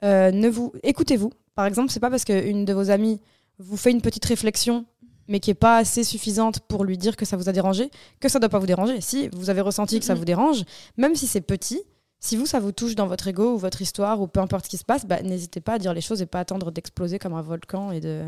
Euh, 0.04 0.32
ne 0.32 0.48
vous 0.48 0.72
écoutez-vous 0.84 1.32
par 1.60 1.66
exemple, 1.66 1.92
c'est 1.92 2.00
pas 2.00 2.10
parce 2.10 2.24
qu'une 2.24 2.64
de 2.64 2.72
vos 2.72 2.90
amies 2.90 3.20
vous 3.58 3.76
fait 3.76 3.92
une 3.92 4.00
petite 4.00 4.24
réflexion, 4.24 4.86
mais 5.28 5.42
qui 5.42 5.52
est 5.52 5.54
pas 5.54 5.76
assez 5.76 6.06
suffisante 6.06 6.62
pour 6.62 6.86
lui 6.86 6.98
dire 6.98 7.18
que 7.18 7.26
ça 7.26 7.36
vous 7.36 7.50
a 7.50 7.52
dérangé, 7.52 7.92
que 8.22 8.30
ça 8.30 8.40
doit 8.40 8.48
pas 8.48 8.60
vous 8.60 8.66
déranger. 8.66 9.02
Si 9.02 9.28
vous 9.34 9.50
avez 9.50 9.60
ressenti 9.60 10.00
que 10.00 10.06
ça 10.06 10.14
vous 10.14 10.24
dérange, 10.24 10.64
même 10.96 11.16
si 11.16 11.28
c'est 11.28 11.42
petit, 11.42 11.82
si 12.22 12.38
vous, 12.38 12.46
ça 12.46 12.62
vous 12.62 12.72
touche 12.72 12.96
dans 12.96 13.08
votre 13.08 13.28
ego 13.28 13.56
ou 13.56 13.58
votre 13.58 13.82
histoire 13.82 14.22
ou 14.22 14.28
peu 14.28 14.40
importe 14.40 14.64
ce 14.64 14.70
qui 14.70 14.78
se 14.78 14.86
passe, 14.86 15.06
bah, 15.06 15.22
n'hésitez 15.22 15.60
pas 15.60 15.74
à 15.74 15.80
dire 15.80 15.94
les 15.94 16.00
choses 16.00 16.22
et 16.22 16.26
pas 16.26 16.40
attendre 16.40 16.72
d'exploser 16.72 17.20
comme 17.20 17.34
un 17.34 17.42
volcan 17.42 17.92
et 17.92 18.00
de 18.00 18.24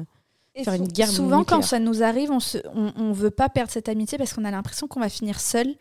faire 0.61 0.73
une 0.73 0.89
guerre. 0.89 1.07
Souvent, 1.07 1.45
quand 1.45 1.61
ça 1.61 1.79
nous 1.79 2.03
arrive, 2.03 2.31
on, 2.31 2.41
se, 2.41 2.57
on, 2.75 3.13
veut 3.13 3.31
pas 3.31 3.47
perdre 3.47 3.71
cette 3.71 3.87
amitié 3.87 4.17
parce 4.17 4.33
qu'on 4.33 4.43
a 4.43 4.51
l'impression 4.51 4.89
qu'on 4.89 4.99
va 4.99 5.07
finir 5.07 5.39
seul. 5.39 5.73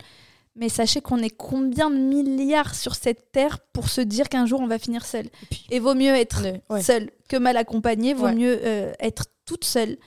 Mais 0.55 0.69
sachez 0.69 1.01
qu'on 1.01 1.19
est 1.19 1.29
combien 1.29 1.89
de 1.89 1.95
milliards 1.95 2.75
sur 2.75 2.95
cette 2.95 3.31
terre 3.31 3.59
pour 3.71 3.89
se 3.89 4.01
dire 4.01 4.27
qu'un 4.27 4.45
jour 4.45 4.59
on 4.59 4.67
va 4.67 4.79
finir 4.79 5.05
seul. 5.05 5.29
Et, 5.69 5.79
vaut 5.79 5.95
mieux 5.95 6.13
être 6.13 6.45
seul 6.81 7.09
que 7.29 7.37
mal 7.37 7.55
accompagné, 7.55 8.13
vaut 8.13 8.31
mieux 8.31 8.59
euh, 8.63 8.91
être 8.99 9.25
toute 9.45 9.63
seule 9.63 9.97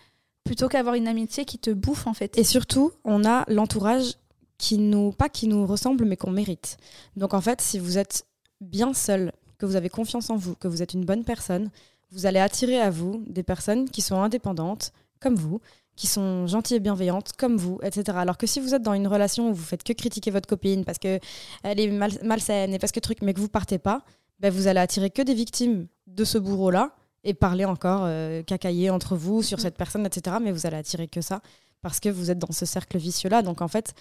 plutôt 0.45 0.69
qu'avoir 0.69 0.95
une 0.95 1.09
amitié 1.09 1.47
qui 1.47 1.59
te 1.59 1.71
bouffe 1.71 2.07
en 2.07 2.15
fait. 2.15 2.37
Et 2.39 2.45
surtout, 2.45 2.93
on 3.05 3.25
a 3.25 3.45
l'entourage 3.49 4.15
qui 4.59 4.79
nous, 4.79 5.13
pas 5.13 5.29
qui 5.29 5.49
nous 5.49 5.67
ressemble, 5.67 6.05
mais 6.05 6.17
qu'on 6.17 6.31
mérite. 6.31 6.77
Donc 7.17 7.35
en 7.35 7.41
fait, 7.41 7.61
si 7.61 7.79
vous 7.79 7.99
êtes 7.99 8.27
bien 8.61 8.95
seul, 8.95 9.33
que 9.59 9.67
vous 9.67 9.77
avez 9.77 9.89
confiance 9.89 10.31
en 10.31 10.37
vous, 10.37 10.55
que 10.55 10.69
vous 10.69 10.83
êtes 10.83 10.95
une 10.95 11.05
bonne 11.05 11.25
personne, 11.25 11.71
vous 12.11 12.27
allez 12.27 12.39
attirer 12.39 12.79
à 12.79 12.91
vous 12.91 13.25
des 13.27 13.43
personnes 13.43 13.89
qui 13.89 14.03
sont 14.03 14.21
indépendantes, 14.21 14.93
comme 15.21 15.35
vous, 15.35 15.61
qui 15.97 16.07
sont 16.07 16.47
gentilles 16.47 16.77
et 16.77 16.81
bienveillantes 16.81 17.33
comme 17.39 17.57
vous, 17.57 17.79
etc. 17.83 18.19
Alors 18.19 18.37
que 18.37 18.47
si 18.47 18.61
vous 18.61 18.75
êtes 18.75 18.83
dans 18.83 18.95
une 18.95 19.07
relation 19.07 19.51
où 19.51 19.55
vous 19.55 19.63
faites 19.63 19.83
que 19.83 19.93
critiquer 19.93 20.31
votre 20.31 20.49
copine 20.49 20.85
parce 20.85 20.99
qu'elle 20.99 21.21
est 21.63 21.89
mal, 21.89 22.13
malsaine 22.23 22.75
et 22.75 22.79
parce 22.79 22.93
que 22.93 23.01
truc, 23.01 23.19
mais 23.23 23.35
que 23.35 23.41
vous 23.41 23.49
partez 23.49 23.79
pas, 23.79 24.03
ben 24.41 24.53
vous 24.53 24.67
allez 24.67 24.81
attirer 24.81 25.11
que 25.11 25.23
des 25.23 25.35
victimes 25.35 25.87
de 26.07 26.25
ce 26.25 26.39
bourreau-là 26.39 26.97
et 27.23 27.35
parler 27.35 27.65
encore 27.65 28.03
euh, 28.05 28.43
cacailler 28.43 28.91
entre 28.91 29.17
vous 29.17 29.43
sur 29.43 29.61
cette 29.61 29.77
personne, 29.77 30.05
etc. 30.05 30.37
Mais 30.43 30.53
vous 30.53 30.67
allez 30.67 30.77
attirer 30.77 31.09
que 31.09 31.21
ça 31.21 31.41
parce 31.81 32.01
que 32.01 32.09
vous 32.09 32.31
êtes 32.31 32.39
dans 32.39 32.53
ce 32.53 32.67
cercle 32.67 32.99
vicieux-là. 32.99 33.43
Donc 33.43 33.63
en 33.63 33.69
fait, 33.69 33.95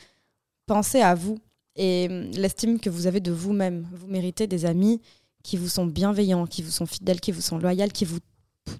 pensez 0.66 1.02
à 1.02 1.16
vous 1.16 1.38
et 1.76 2.08
hum, 2.10 2.32
l'estime 2.32 2.80
que 2.80 2.90
vous 2.90 3.08
avez 3.08 3.20
de 3.20 3.32
vous-même. 3.32 3.88
Vous 3.94 4.08
méritez 4.08 4.48
des 4.48 4.66
amis 4.66 5.02
qui 5.44 5.58
vous 5.58 5.68
sont 5.68 5.86
bienveillants, 5.86 6.48
qui 6.48 6.64
vous 6.64 6.72
sont 6.72 6.86
fidèles, 6.86 7.20
qui 7.20 7.32
vous 7.32 7.42
sont 7.42 7.58
loyaux, 7.58 7.88
qui 7.94 8.06
vous 8.06 8.20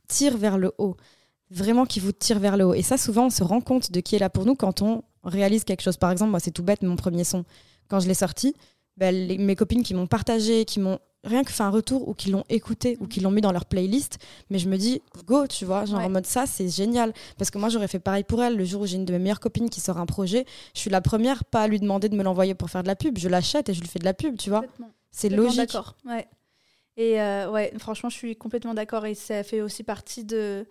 tirent 0.08 0.38
vers 0.38 0.58
le 0.58 0.74
haut 0.78 0.96
vraiment 1.54 1.86
qui 1.86 2.00
vous 2.00 2.12
tire 2.12 2.40
vers 2.40 2.58
le 2.58 2.66
haut. 2.66 2.74
Et 2.74 2.82
ça, 2.82 2.98
souvent, 2.98 3.28
on 3.28 3.30
se 3.30 3.44
rend 3.44 3.62
compte 3.62 3.92
de 3.92 4.00
qui 4.00 4.16
est 4.16 4.20
là 4.20 4.30
pour 4.30 4.46
nous 4.46 4.56
quand 4.56 4.82
on 4.82 5.04
réalise 5.24 5.64
quelque 5.64 5.82
chose. 5.82 5.98
Par 5.98 6.12
exemple, 6.12 6.32
moi, 6.32 6.40
c'est 6.40 6.52
tout 6.52 6.64
bête, 6.64 6.82
mon 6.82 6.96
premier 6.96 7.24
son, 7.24 7.46
quand 7.88 8.00
je 8.00 8.08
l'ai 8.08 8.14
sorti, 8.14 8.56
ben, 8.98 9.38
mes 9.40 9.56
copines 9.56 9.84
qui 9.84 9.94
m'ont 9.94 10.08
partagé, 10.08 10.66
qui 10.66 10.80
m'ont 10.80 11.00
rien 11.24 11.44
que 11.44 11.52
fait 11.52 11.64
un 11.64 11.70
retour 11.70 12.08
ou 12.08 12.14
qui 12.14 12.30
l'ont 12.30 12.44
écouté 12.50 12.98
ou 13.00 13.08
qui 13.08 13.22
l'ont 13.22 13.32
mis 13.32 13.42
dans 13.42 13.52
leur 13.52 13.66
playlist, 13.66 14.18
mais 14.50 14.60
je 14.60 14.68
me 14.68 14.78
dis 14.78 15.02
go, 15.26 15.48
tu 15.48 15.66
vois, 15.66 15.86
genre 15.86 16.02
en 16.02 16.10
mode 16.10 16.26
ça, 16.26 16.46
c'est 16.46 16.68
génial 16.68 17.14
parce 17.38 17.50
que 17.50 17.58
moi 17.58 17.70
j'aurais 17.70 17.88
fait 17.88 18.00
pareil 18.00 18.24
pour 18.24 18.44
elle. 18.44 18.58
Le 18.58 18.66
jour 18.66 18.82
où 18.82 18.86
j'ai 18.86 18.98
une 18.98 19.06
de 19.06 19.14
mes 19.14 19.20
meilleures 19.20 19.40
copines 19.40 19.70
qui 19.70 19.80
sort 19.80 19.98
un 19.98 20.06
projet, 20.06 20.46
je 20.74 20.82
suis 20.82 20.90
la 20.90 21.02
première 21.02 21.46
pas 21.46 21.62
à 21.62 21.68
lui 21.68 21.80
demander 21.80 22.10
de 22.10 22.18
me 22.18 22.24
l'envoyer 22.24 22.56
pour 22.56 22.70
faire 22.70 22.84
de 22.84 22.88
la 22.88 22.96
pub, 22.96 23.18
je 23.18 23.30
l'achète 23.30 23.70
et 23.70 23.74
je 23.74 23.80
lui 23.80 23.88
fais 23.88 24.00
de 24.00 24.06
la 24.06 24.14
pub, 24.14 24.38
tu 24.38 24.50
vois. 24.50 24.66
C'est 25.12 25.30
logique. 25.30 25.58
D'accord. 25.58 25.96
Ouais. 26.06 26.28
Et 26.98 27.22
euh, 27.22 27.50
ouais, 27.50 27.74
franchement, 27.80 28.10
je 28.10 28.16
suis 28.16 28.36
complètement 28.36 28.74
d'accord 28.74 29.06
et 29.06 29.16
ça 29.16 29.44
fait 29.44 29.62
aussi 29.62 29.84
partie 29.84 30.24
de 30.26 30.68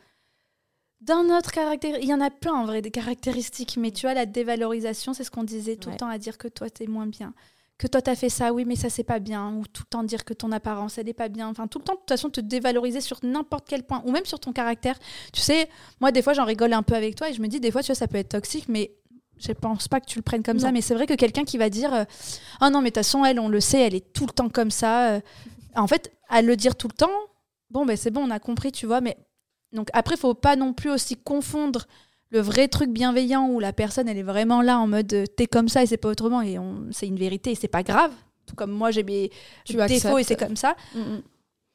d'un 1.03 1.37
autre 1.37 1.51
caractère, 1.51 1.99
il 2.01 2.09
y 2.09 2.15
en 2.15 2.21
a 2.21 2.31
plein 2.31 2.53
en 2.53 2.65
vrai 2.65 2.81
des 2.81 2.93
caractéristiques, 2.93 3.77
mais 3.77 3.91
tu 3.91 4.07
vois, 4.07 4.15
la 4.15 4.25
dévalorisation, 4.25 5.15
c'est 5.15 5.25
ce 5.25 5.33
qu'on 5.33 5.43
disait 5.43 5.77
tout 5.77 5.91
le 5.91 5.97
temps 5.97 6.09
à 6.09 6.17
dire 6.17 6.39
que 6.39 6.47
toi, 6.47 6.71
t'es 6.71 6.87
moins 6.87 7.07
bien. 7.07 7.35
Que 7.77 7.89
toi, 7.89 8.01
t'as 8.01 8.15
fait 8.15 8.29
ça, 8.29 8.53
oui, 8.53 8.65
mais 8.65 8.77
ça, 8.77 8.89
c'est 8.89 9.03
pas 9.03 9.19
bien. 9.19 9.53
Ou 9.57 9.67
tout 9.67 9.83
le 9.85 9.91
temps 9.91 10.05
dire 10.05 10.25
que 10.25 10.33
ton 10.33 10.53
apparence, 10.53 10.99
elle 10.99 11.09
est 11.09 11.15
pas 11.15 11.29
bien. 11.29 11.49
Enfin, 11.49 11.67
tout 11.67 11.81
le 11.81 11.85
temps, 11.85 11.95
de 11.95 11.99
toute 11.99 12.09
façon, 12.09 12.31
te 12.31 12.41
dévaloriser 12.41 13.01
sur 13.01 13.19
n'importe 13.25 13.67
quel 13.69 13.83
point, 13.83 14.01
ou 14.07 14.13
même 14.13 14.25
sur 14.25 14.39
ton 14.39 14.53
caractère. 14.53 14.97
Tu 15.33 15.41
sais, 15.41 15.69
moi, 16.01 16.13
des 16.13 16.23
fois, 16.23 16.35
j'en 16.35 16.45
rigole 16.45 16.73
un 16.73 16.85
peu 16.85 16.95
avec 16.95 17.17
toi 17.17 17.29
et 17.29 17.33
je 17.33 17.43
me 17.43 17.49
dis, 17.49 17.59
des 17.59 17.73
fois, 17.73 17.83
tu 17.83 17.89
vois, 17.89 17.97
ça 17.97 18.07
peut 18.07 18.19
être 18.19 18.29
toxique, 18.29 18.69
mais 18.69 18.93
je 19.39 19.51
pense 19.51 19.89
pas 19.89 20.01
que 20.01 20.07
tu 20.07 20.19
le 20.19 20.23
prennes 20.23 20.45
comme 20.45 20.61
ça. 20.61 20.71
Mais 20.71 20.83
c'est 20.83 20.95
vrai 20.95 21.07
que 21.07 21.15
quelqu'un 21.15 21.43
qui 21.43 21.59
va 21.59 21.69
dire, 21.69 21.93
euh, 21.93 22.05
oh 22.61 22.71
non, 22.71 22.81
mais 22.81 22.91
de 22.91 22.95
toute 22.95 23.05
façon, 23.05 23.25
elle, 23.25 23.41
on 23.41 23.49
le 23.49 23.59
sait, 23.59 23.81
elle 23.81 23.97
est 23.97 24.13
tout 24.13 24.27
le 24.27 24.33
temps 24.33 24.49
comme 24.49 24.71
ça. 24.71 25.15
Euh. 25.15 25.21
en 25.75 25.89
fait, 25.89 26.13
à 26.29 26.43
le 26.43 26.55
dire 26.55 26.77
tout 26.77 26.87
le 26.87 26.95
temps, 26.95 27.11
bon, 27.71 27.85
ben 27.85 27.97
c'est 27.97 28.13
bon, 28.13 28.23
on 28.23 28.31
a 28.31 28.39
compris, 28.39 28.71
tu 28.71 28.87
vois, 28.87 29.01
mais 29.01 29.17
donc 29.73 29.89
après, 29.93 30.17
faut 30.17 30.35
pas 30.35 30.57
non 30.57 30.73
plus 30.73 30.91
aussi 30.91 31.17
confondre 31.17 31.87
le 32.31 32.41
vrai 32.41 32.69
truc 32.69 32.91
bienveillant 32.91 33.49
où 33.49 33.61
la 33.61 33.73
personne 33.73 34.09
elle 34.09 34.17
est 34.17 34.23
vraiment 34.23 34.63
là 34.63 34.79
en 34.79 34.87
mode 34.87 35.13
euh, 35.13 35.27
t'es 35.27 35.47
comme 35.47 35.69
ça 35.69 35.83
et 35.83 35.87
c'est 35.87 35.99
pas 35.99 36.09
autrement 36.09 36.41
et 36.41 36.57
c'est 36.91 37.07
une 37.07 37.19
vérité 37.19 37.51
et 37.51 37.55
c'est 37.55 37.69
pas 37.69 37.83
grave. 37.83 38.13
Tout 38.47 38.55
comme 38.55 38.71
moi 38.71 38.91
j'ai 38.91 39.03
mes 39.03 39.31
défauts 39.67 40.19
et 40.19 40.25
c'est 40.25 40.37
comme 40.37 40.57
ça. 40.57 40.75
Mm, 40.95 41.01
mm 41.01 41.23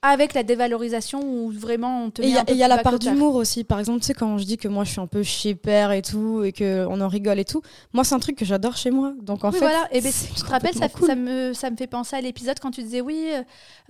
avec 0.04 0.34
la 0.34 0.44
dévalorisation 0.44 1.22
où 1.22 1.50
vraiment 1.50 2.04
on 2.04 2.12
te 2.12 2.22
Et 2.22 2.28
il 2.28 2.56
y 2.56 2.64
a, 2.64 2.68
la 2.68 2.78
part 2.78 3.00
d'humour 3.00 3.36
aussi. 3.36 3.64
Par 3.64 3.80
exemple, 3.80 4.00
tu 4.02 4.06
sais, 4.06 4.14
quand 4.14 4.38
je 4.38 4.46
dis 4.46 4.58
que 4.58 4.68
moi 4.68 4.84
je 4.84 4.92
suis 4.92 5.02
un 5.02 5.08
peu 5.08 5.24
chez 5.24 5.56
père 5.56 5.92
et 5.92 6.02
tout, 6.02 6.44
et 6.44 6.52
qu'on 6.54 7.02
en 7.02 7.08
rigole 7.08 7.40
et 7.40 7.46
tout, 7.46 7.62
moi 7.94 8.04
c'est 8.04 8.14
un 8.14 8.20
truc 8.20 8.38
que 8.38 8.46
j'adore 8.46 8.78
chez 8.78 8.92
moi. 8.92 9.14
Donc 9.22 9.44
en 9.44 9.52
fait. 9.52 9.60
Voilà, 9.60 9.88
et 9.92 10.02
ben, 10.02 10.12
tu 10.36 10.42
te 10.42 10.50
rappelles, 10.50 10.76
ça, 10.76 10.88
ça, 10.90 11.16
me, 11.16 11.54
ça 11.54 11.72
me 11.72 11.76
fait 11.76 11.88
penser 11.88 12.16
à 12.16 12.22
l'épisode 12.22 12.60
quand 12.60 12.72
tu 12.72 12.84
disais 12.84 13.02
oui, 13.02 13.30
euh, 13.34 13.42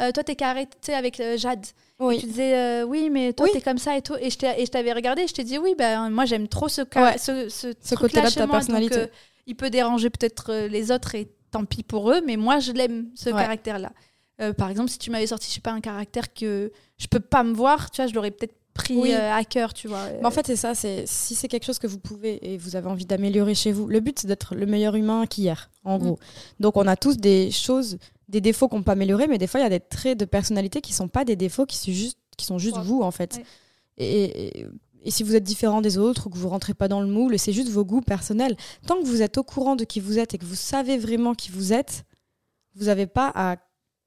euh, 0.02 0.12
toi 0.12 0.24
t'es 0.24 0.36
carré 0.36 0.68
avec 0.94 1.20
euh, 1.20 1.38
Jade. 1.38 1.66
Oui. 2.00 2.20
tu 2.20 2.28
disais 2.28 2.84
oui, 2.84 3.10
mais 3.10 3.34
toi 3.34 3.48
t'es 3.52 3.62
comme 3.62 3.80
ça 3.80 3.98
et 3.98 4.02
tout. 4.02 4.16
Et 4.20 4.30
je 4.30 4.70
t'avais 4.70 4.94
regardé 4.94 5.24
et 5.24 5.28
je 5.28 5.34
t'ai 5.34 5.44
dit 5.44 5.58
oui, 5.58 5.76
ben, 5.78 6.10
moi 6.10 6.26
j'aime 6.26 6.48
trop 6.48 6.68
ce, 6.68 6.82
ce, 7.18 7.74
ce, 7.82 7.96
côté-là 7.96 8.30
de 8.30 8.36
ta 8.36 8.48
personnalité. 8.48 9.08
il 9.48 9.56
peut 9.56 9.70
déranger 9.70 10.10
peut-être 10.10 10.68
les 10.68 10.92
autres 10.92 11.16
et 11.16 11.30
tant 11.52 11.66
pis 11.66 11.84
pour 11.84 12.12
eux, 12.12 12.22
mais 12.26 12.38
moi 12.38 12.60
je 12.60 12.72
l'aime, 12.72 13.08
ce 13.16 13.30
caractère-là. 13.30 13.92
Euh, 14.40 14.54
par 14.54 14.70
exemple, 14.70 14.90
si 14.90 15.00
tu 15.00 15.10
m'avais 15.10 15.28
sorti, 15.28 15.50
je 15.50 15.56
sais 15.56 15.62
pas, 15.62 15.72
un 15.72 15.82
caractère 15.82 16.34
que 16.34 16.72
je 16.98 17.08
peux 17.08 17.20
pas 17.20 17.44
me 17.44 17.54
voir, 17.54 17.90
tu 17.90 18.02
vois, 18.02 18.08
je 18.08 18.14
l'aurais 18.14 18.32
peut-être 18.32 18.56
pris 18.74 19.14
euh, 19.14 19.34
à 19.34 19.44
cœur, 19.44 19.74
tu 19.74 19.88
vois. 19.88 20.06
Mais 20.20 20.26
en 20.26 20.32
fait, 20.32 20.46
c'est 20.46 20.56
ça, 20.56 20.76
c'est 20.76 21.06
si 21.08 21.34
c'est 21.34 21.48
quelque 21.48 21.66
chose 21.66 21.80
que 21.80 21.88
vous 21.88 21.98
pouvez 21.98 22.54
et 22.54 22.58
vous 22.58 22.76
avez 22.76 22.88
envie 22.88 23.06
d'améliorer 23.06 23.56
chez 23.56 23.72
vous, 23.72 23.88
le 23.88 24.00
but 24.00 24.20
c'est 24.20 24.28
d'être 24.28 24.54
le 24.54 24.68
meilleur 24.68 24.96
humain 24.96 25.26
qu'hier, 25.26 25.72
en 25.84 25.98
mm. 25.98 26.02
gros. 26.02 26.20
Donc 26.60 26.78
on 26.78 26.86
a 26.86 26.96
tous 26.96 27.18
des 27.18 27.50
choses, 27.50 27.98
des 28.28 28.42
défauts 28.42 28.68
qu'on 28.68 28.84
peut 28.84 28.92
améliorer, 28.92 29.28
mais 29.28 29.38
des 29.38 29.48
fois 29.48 29.60
il 29.60 29.64
y 29.64 29.66
a 29.66 29.70
des 29.70 29.80
traits 29.80 30.20
de 30.20 30.26
personnalité 30.26 30.82
qui 30.82 30.94
sont 30.94 31.08
pas 31.08 31.26
des 31.26 31.36
défauts, 31.36 31.66
qui 31.66 31.78
sont 31.78 31.92
juste, 31.92 32.20
qui 32.38 32.46
sont 32.46 32.58
juste 32.58 32.78
vous 32.78 33.02
en 33.02 33.12
fait. 33.12 33.42
Et, 33.98 34.66
et, 35.04 35.12
si 35.12 35.24
vous 35.24 35.36
êtes 35.36 35.44
différent 35.44 35.82
des 35.82 35.98
autres 35.98 36.28
ou 36.28 36.30
que 36.30 36.38
vous 36.38 36.50
rentrez 36.50 36.74
pas 36.74 36.90
dans 36.90 37.00
le 37.00 37.08
moule, 37.08 37.40
c'est 37.40 37.54
juste 37.54 37.70
vos 37.70 37.86
goûts 37.86 38.02
personnels. 38.02 38.58
Tant 38.86 39.00
que 39.00 39.06
vous 39.06 39.22
êtes 39.22 39.38
au 39.38 39.44
courant 39.44 39.78
de 39.78 39.86
qui 39.86 40.02
vous 40.02 40.20
êtes 40.20 40.34
et 40.34 40.38
que 40.38 40.46
vous 40.46 40.56
savez 40.56 40.98
vraiment 40.98 41.34
qui 41.34 41.50
vous 41.50 41.72
êtes, 41.72 42.04
vous 42.76 42.86
n'avez 42.86 43.08
pas 43.08 43.32
à 43.34 43.56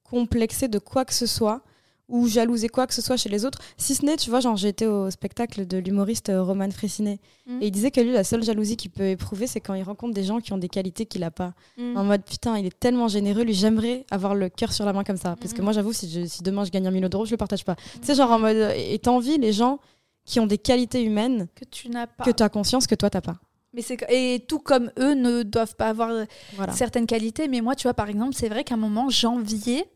complexé 0.05 0.69
de 0.69 0.79
quoi 0.79 1.05
que 1.05 1.15
ce 1.15 1.27
soit 1.27 1.63
ou 2.11 2.29
jalouser 2.29 2.69
quoi 2.69 2.87
que 2.87 2.93
ce 2.95 3.01
soit 3.01 3.17
chez 3.17 3.29
les 3.29 3.45
autres. 3.45 3.59
Si 3.77 3.95
ce 3.95 4.05
n'est, 4.05 4.17
tu 4.17 4.29
vois, 4.31 4.41
genre 4.41 4.63
été 4.65 4.87
au 4.87 5.11
spectacle 5.11 5.67
de 5.67 5.79
l'humoriste 5.79 6.29
euh, 6.29 6.43
Roman 6.43 6.71
Fressinet 6.71 7.19
Mm. 7.47 7.63
et 7.63 7.67
il 7.69 7.71
disait 7.71 7.91
que 7.91 8.01
lui, 8.01 8.13
la 8.13 8.23
seule 8.23 8.43
jalousie 8.45 8.77
qu'il 8.77 8.91
peut 8.91 9.07
éprouver, 9.09 9.47
c'est 9.47 9.61
quand 9.61 9.75
il 9.75 9.83
rencontre 9.83 10.13
des 10.15 10.23
gens 10.25 10.41
qui 10.41 10.53
ont 10.53 10.59
des 10.59 10.69
qualités 10.69 11.07
qu'il 11.07 11.25
a 11.25 11.31
pas. 11.31 11.55
Mm. 11.79 11.97
En 11.97 12.05
mode 12.05 12.23
putain, 12.25 12.59
il 12.59 12.67
est 12.67 12.79
tellement 12.79 13.09
généreux, 13.09 13.43
lui, 13.43 13.55
j'aimerais 13.55 14.05
avoir 14.11 14.35
le 14.35 14.49
cœur 14.51 14.73
sur 14.73 14.85
la 14.85 14.93
main 14.93 15.03
comme 15.05 15.17
ça. 15.17 15.37
Parce 15.41 15.53
que 15.53 15.59
Mhm. 15.59 15.65
moi, 15.65 15.73
j'avoue, 15.73 15.93
si, 15.93 16.09
je- 16.11 16.27
si 16.27 16.43
demain 16.43 16.65
je 16.65 16.71
gagne 16.71 16.87
un 16.87 16.91
million 16.91 17.09
d'euros, 17.09 17.25
je 17.25 17.31
le 17.31 17.37
partage 17.39 17.65
pas. 17.65 17.77
Tu 17.77 18.07
sais, 18.07 18.15
genre 18.15 18.31
en 18.31 18.39
mode, 18.39 18.57
euh, 18.57 18.73
et 18.77 18.99
t'envies 18.99 19.39
les 19.39 19.53
gens 19.53 19.79
qui 20.25 20.39
ont 20.39 20.47
des 20.47 20.59
qualités 20.59 21.03
humaines 21.03 21.49
Que 21.55 21.65
tu 21.65 21.89
n'as 21.89 22.07
pas. 22.07 22.25
que 22.25 22.31
tu 22.31 22.43
as 22.43 22.49
conscience 22.49 22.87
que 22.87 22.95
toi, 22.95 23.09
t'as 23.11 23.21
pas. 23.23 23.39
Mais 23.73 23.83
c'est 23.83 23.99
et 24.11 24.41
tout 24.47 24.59
comme 24.59 24.91
eux 24.99 25.15
ne 25.15 25.43
doivent 25.43 25.77
pas 25.77 25.89
avoir 25.89 26.11
Voilà. 26.57 26.73
certaines 26.73 27.07
qualités. 27.07 27.49
Mais 27.49 27.61
moi, 27.61 27.75
tu 27.75 27.85
vois, 27.85 27.95
par 27.95 28.09
exemple, 28.09 28.35
c'est 28.35 28.49
vrai 28.49 28.63
qu'à 28.65 28.75
un 28.75 28.79
moment, 28.79 29.09
j'enviais. 29.09 29.87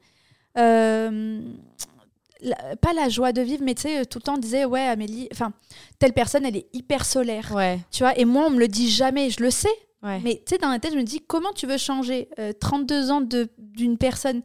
euh, 0.56 1.40
la- 2.40 2.76
pas 2.76 2.92
la 2.92 3.08
joie 3.08 3.32
de 3.32 3.40
vivre, 3.42 3.62
mais 3.64 3.74
tu 3.74 3.82
sais, 3.82 4.04
tout 4.06 4.18
le 4.18 4.22
temps 4.22 4.34
on 4.34 4.38
disait, 4.38 4.64
ouais, 4.64 4.80
Amélie, 4.86 5.28
enfin, 5.32 5.52
telle 5.98 6.12
personne, 6.12 6.44
elle 6.44 6.56
est 6.56 6.66
hyper 6.72 7.04
solaire. 7.04 7.52
Ouais. 7.54 7.78
Tu 7.90 8.02
vois, 8.02 8.18
et 8.18 8.24
moi, 8.24 8.44
on 8.46 8.50
me 8.50 8.58
le 8.58 8.68
dit 8.68 8.90
jamais, 8.90 9.30
je 9.30 9.42
le 9.42 9.50
sais. 9.50 9.68
Ouais. 10.02 10.20
Mais 10.22 10.42
tu 10.46 10.54
sais, 10.54 10.58
dans 10.58 10.68
la 10.70 10.78
tête, 10.78 10.92
je 10.92 10.98
me 10.98 11.02
dis, 11.02 11.20
comment 11.26 11.52
tu 11.54 11.66
veux 11.66 11.78
changer 11.78 12.28
euh, 12.38 12.52
32 12.52 13.10
ans 13.10 13.22
d'une 13.58 13.96
personne? 13.96 14.42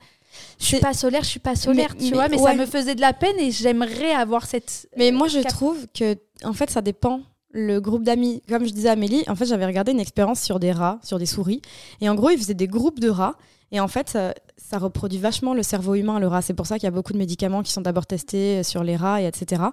Je 0.60 0.66
suis 0.66 0.80
pas 0.80 0.94
solaire, 0.94 1.24
je 1.24 1.30
suis 1.30 1.40
pas 1.40 1.56
solaire, 1.56 1.90
Mais- 1.96 2.06
tu 2.06 2.12
mais 2.12 2.16
vois, 2.16 2.28
mais 2.30 2.38
ouais. 2.40 2.52
ça 2.52 2.56
me 2.56 2.66
faisait 2.66 2.96
de 2.96 3.02
la 3.02 3.14
peine 3.14 3.38
et 3.40 3.52
j'aimerais 3.52 4.12
avoir 4.12 4.46
cette. 4.46 4.88
Mais 4.96 5.12
euh, 5.12 5.16
moi, 5.16 5.28
je 5.28 5.40
cap- 5.40 5.52
trouve 5.52 5.88
que, 5.94 6.16
en 6.44 6.54
fait, 6.54 6.70
ça 6.70 6.82
dépend. 6.82 7.22
Le 7.52 7.80
groupe 7.80 8.04
d'amis, 8.04 8.44
comme 8.48 8.64
je 8.64 8.72
disais 8.72 8.90
à 8.90 8.92
Amélie, 8.92 9.24
en 9.28 9.34
fait, 9.36 9.46
j'avais 9.46 9.66
regardé 9.66 9.92
une 9.92 10.00
expérience 10.00 10.40
sur 10.40 10.60
des 10.60 10.72
rats, 10.72 11.00
sur 11.04 11.18
des 11.18 11.26
souris. 11.26 11.64
Et 12.00 12.08
en 12.08 12.14
gros, 12.14 12.30
ils 12.30 12.38
faisaient 12.38 12.54
des 12.54 12.68
groupes 12.68 13.00
de 13.00 13.10
rats. 13.10 13.36
Et 13.72 13.80
en 13.80 13.88
fait, 13.88 14.10
ça, 14.10 14.34
ça 14.58 14.78
reproduit 14.78 15.20
vachement 15.20 15.54
le 15.54 15.64
cerveau 15.64 15.96
humain, 15.96 16.20
le 16.20 16.28
rat. 16.28 16.42
C'est 16.42 16.54
pour 16.54 16.66
ça 16.68 16.76
qu'il 16.78 16.86
y 16.86 16.88
a 16.88 16.92
beaucoup 16.92 17.14
de 17.14 17.18
médicaments 17.18 17.64
qui 17.64 17.72
sont 17.72 17.82
d'abord 17.82 18.06
testés 18.08 18.64
sur 18.64 18.84
les 18.84 18.96
rats, 18.96 19.22
et 19.22 19.26
etc. 19.26 19.64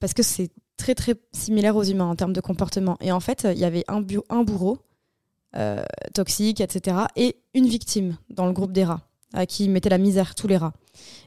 Parce 0.00 0.14
que 0.14 0.22
c'est 0.22 0.50
très, 0.76 0.94
très 0.94 1.14
similaire 1.32 1.76
aux 1.76 1.82
humains 1.84 2.06
en 2.10 2.16
termes 2.16 2.32
de 2.32 2.40
comportement. 2.40 2.96
Et 3.00 3.12
en 3.12 3.20
fait, 3.20 3.46
il 3.50 3.58
y 3.58 3.64
avait 3.64 3.84
un, 3.88 4.00
bu- 4.00 4.20
un 4.30 4.42
bourreau 4.42 4.78
euh, 5.56 5.82
toxique, 6.14 6.60
etc. 6.60 6.96
Et 7.16 7.36
une 7.54 7.66
victime 7.66 8.16
dans 8.30 8.46
le 8.46 8.52
groupe 8.52 8.72
des 8.72 8.84
rats, 8.84 9.00
à 9.32 9.46
qui 9.46 9.68
mettait 9.68 9.88
la 9.90 9.98
misère, 9.98 10.34
tous 10.34 10.48
les 10.48 10.56
rats. 10.56 10.74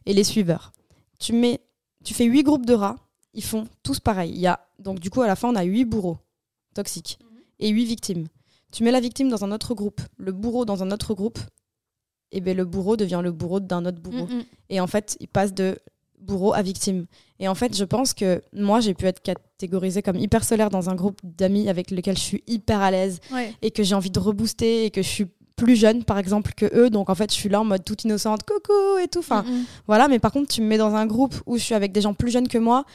Et 0.05 0.14
les 0.14 0.24
suiveurs. 0.24 0.72
Tu, 1.20 1.34
mets, 1.34 1.62
tu 2.03 2.14
fais 2.14 2.26
huit 2.26 2.43
groupes 2.43 2.66
de 2.66 2.74
rats 2.74 2.95
ils 3.36 3.43
font 3.43 3.68
tous 3.84 3.99
pareil. 3.99 4.32
Il 4.32 4.39
y 4.39 4.47
a, 4.47 4.60
donc 4.80 4.99
du 4.99 5.12
coup, 5.12 5.22
à 5.22 5.28
la 5.28 5.36
fin, 5.36 5.49
on 5.49 5.55
a 5.55 5.62
huit 5.64 5.86
bourreaux 5.86 6.18
toxiques 6.74 7.20
et 7.60 7.70
huit 7.70 7.86
victimes. 7.86 8.26
Tu 8.72 8.84
mets 8.84 8.91
la 8.91 8.99
victime 8.99 9.30
dans 9.30 9.43
un 9.45 9.51
autre 9.51 9.76
groupe, 9.76 10.01
le 10.18 10.32
bourreau 10.32 10.66
dans 10.66 10.82
un 10.82 10.89
autre 10.91 11.14
groupe, 11.14 11.38
et 12.32 12.41
ben 12.41 12.55
le 12.55 12.65
bourreau 12.65 12.95
devient 12.97 13.21
le 13.23 13.32
bourreau 13.32 13.59
d'un 13.59 13.86
autre 13.86 13.99
bourreau. 13.99 14.27
Mm, 14.27 14.36
mm. 14.39 14.43
Et 14.69 14.80
en 14.80 14.88
fait, 14.88 15.17
il 15.19 15.27
passe 15.27 15.53
de 15.53 15.77
bourreau 16.21 16.53
à 16.53 16.61
victime. 16.61 17.05
Et 17.39 17.47
en 17.47 17.55
fait, 17.55 17.75
je 17.75 17.84
pense 17.86 18.13
que 18.13 18.41
moi, 18.53 18.82
j'ai 18.82 18.93
pu 18.93 19.05
être 19.05 19.21
catégorisée 19.21 20.01
comme 20.01 20.17
hyper 20.17 20.43
solaire 20.43 20.69
dans 20.69 20.89
un 20.89 20.95
groupe 20.95 21.19
d'amis 21.23 21.69
avec 21.69 21.91
lequel 21.91 22.17
je 22.17 22.21
suis 22.23 22.43
hyper 22.47 22.82
à 22.82 22.91
l'aise 22.91 23.19
Ouais. 23.32 23.53
et 23.61 23.71
que 23.71 23.84
j'ai 23.84 23.95
envie 23.95 24.11
de 24.11 24.19
rebooster 24.19 24.86
et 24.86 24.91
que 24.91 25.01
je 25.01 25.07
suis 25.07 25.27
plus 25.55 25.75
jeune, 25.75 26.03
par 26.03 26.17
exemple, 26.17 26.53
que 26.55 26.65
eux. 26.77 26.89
Donc 26.89 27.09
en 27.09 27.15
fait, 27.15 27.32
je 27.32 27.36
suis 27.38 27.49
là 27.49 27.61
en 27.61 27.65
mode 27.65 27.84
toute 27.84 28.03
innocente, 28.03 28.43
coucou 28.43 28.97
et 29.01 29.07
tout. 29.07 29.19
Enfin, 29.19 29.43
Mm, 29.43 29.63
voilà, 29.88 30.07
mais 30.07 30.19
par 30.19 30.32
contre, 30.32 30.49
tu 30.53 30.61
me 30.61 30.67
mets 30.67 30.77
dans 30.77 30.93
un 30.95 31.05
groupe 31.05 31.36
où 31.45 31.57
je 31.57 31.63
suis 31.63 31.75
avec 31.75 31.91
des 31.91 32.01
gens 32.01 32.13
plus 32.13 32.32
jeunes 32.32 32.47
que 32.47 32.57
moi, 32.57 32.86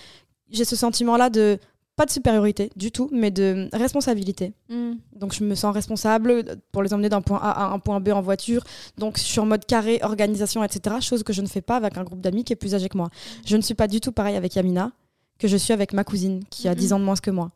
j'ai 0.50 0.64
ce 0.64 0.76
sentiment-là 0.76 1.30
de 1.30 1.58
pas 1.96 2.06
de 2.06 2.10
supériorité 2.10 2.70
du 2.76 2.90
tout, 2.90 3.08
mais 3.12 3.30
de 3.30 3.68
responsabilité. 3.72 4.52
Mm. 4.68 4.94
Donc 5.16 5.32
je 5.32 5.44
me 5.44 5.54
sens 5.54 5.72
responsable 5.74 6.44
pour 6.72 6.82
les 6.82 6.92
emmener 6.92 7.08
d'un 7.08 7.20
point 7.20 7.38
A 7.38 7.66
à 7.66 7.72
un 7.72 7.78
point 7.78 8.00
B 8.00 8.08
en 8.08 8.20
voiture. 8.20 8.64
Donc 8.98 9.18
je 9.18 9.22
suis 9.22 9.40
en 9.40 9.46
mode 9.46 9.64
carré, 9.64 10.00
organisation, 10.02 10.64
etc. 10.64 10.96
Chose 11.00 11.22
que 11.22 11.32
je 11.32 11.42
ne 11.42 11.46
fais 11.46 11.60
pas 11.60 11.76
avec 11.76 11.96
un 11.96 12.04
groupe 12.04 12.20
d'amis 12.20 12.44
qui 12.44 12.52
est 12.52 12.56
plus 12.56 12.74
âgé 12.74 12.88
que 12.88 12.96
moi. 12.96 13.10
Je 13.46 13.56
ne 13.56 13.62
suis 13.62 13.74
pas 13.74 13.86
du 13.86 14.00
tout 14.00 14.12
pareil 14.12 14.36
avec 14.36 14.54
Yamina 14.56 14.90
que 15.38 15.48
je 15.48 15.56
suis 15.56 15.72
avec 15.72 15.92
ma 15.92 16.04
cousine 16.04 16.42
qui 16.50 16.68
a 16.68 16.72
Mhm. 16.72 16.78
10 16.78 16.92
ans 16.92 16.98
de 16.98 17.04
moins 17.04 17.16
que 17.16 17.30
moi. 17.30 17.50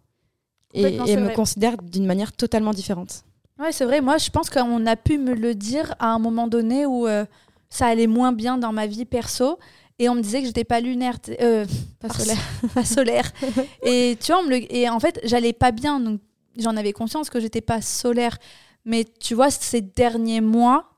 Et, 0.74 0.98
me 0.98 1.34
considère 1.34 1.76
d'une 1.82 2.06
manière 2.06 2.32
totalement 2.32 2.72
différente. 2.72 3.24
Ouais, 3.58 3.72
c'est 3.72 3.84
vrai. 3.84 4.00
Moi, 4.00 4.18
je 4.18 4.30
pense 4.30 4.50
qu'on 4.50 4.86
a 4.86 4.96
pu 4.96 5.18
me 5.18 5.34
le 5.34 5.54
dire 5.54 5.94
à 5.98 6.08
un 6.08 6.18
moment 6.18 6.46
donné 6.46 6.86
où 6.86 7.06
euh, 7.06 7.24
ça 7.70 7.86
allait 7.86 8.06
moins 8.06 8.32
bien 8.32 8.58
dans 8.58 8.72
ma 8.72 8.86
vie 8.86 9.04
perso. 9.04 9.58
Et 9.98 10.08
on 10.08 10.14
me 10.14 10.20
disait 10.22 10.40
que 10.40 10.46
j'étais 10.46 10.64
pas 10.64 10.80
lunaire, 10.80 11.18
euh, 11.40 11.66
Pas 12.00 12.08
solaire. 12.08 12.38
pas 12.74 12.84
solaire. 12.84 13.32
et 13.82 14.16
tu 14.20 14.32
vois, 14.32 14.40
on 14.42 14.44
me 14.44 14.50
le- 14.50 14.72
et 14.74 14.88
en 14.88 15.00
fait, 15.00 15.18
j'allais 15.24 15.52
pas 15.52 15.72
bien. 15.72 15.98
Donc, 16.00 16.20
j'en 16.56 16.76
avais 16.76 16.92
conscience 16.92 17.30
que 17.30 17.40
j'étais 17.40 17.60
pas 17.60 17.80
solaire. 17.82 18.38
Mais 18.84 19.04
tu 19.20 19.34
vois, 19.34 19.50
ces 19.50 19.80
derniers 19.80 20.40
mois, 20.40 20.90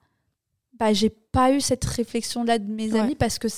bah, 0.75 0.93
j'ai 0.93 1.11
pas 1.11 1.53
eu 1.53 1.61
cette 1.61 1.85
réflexion-là 1.85 2.59
de 2.59 2.71
mes 2.71 2.93
Ouais. 2.93 3.01
amis 3.01 3.15
parce 3.15 3.39
que 3.39 3.49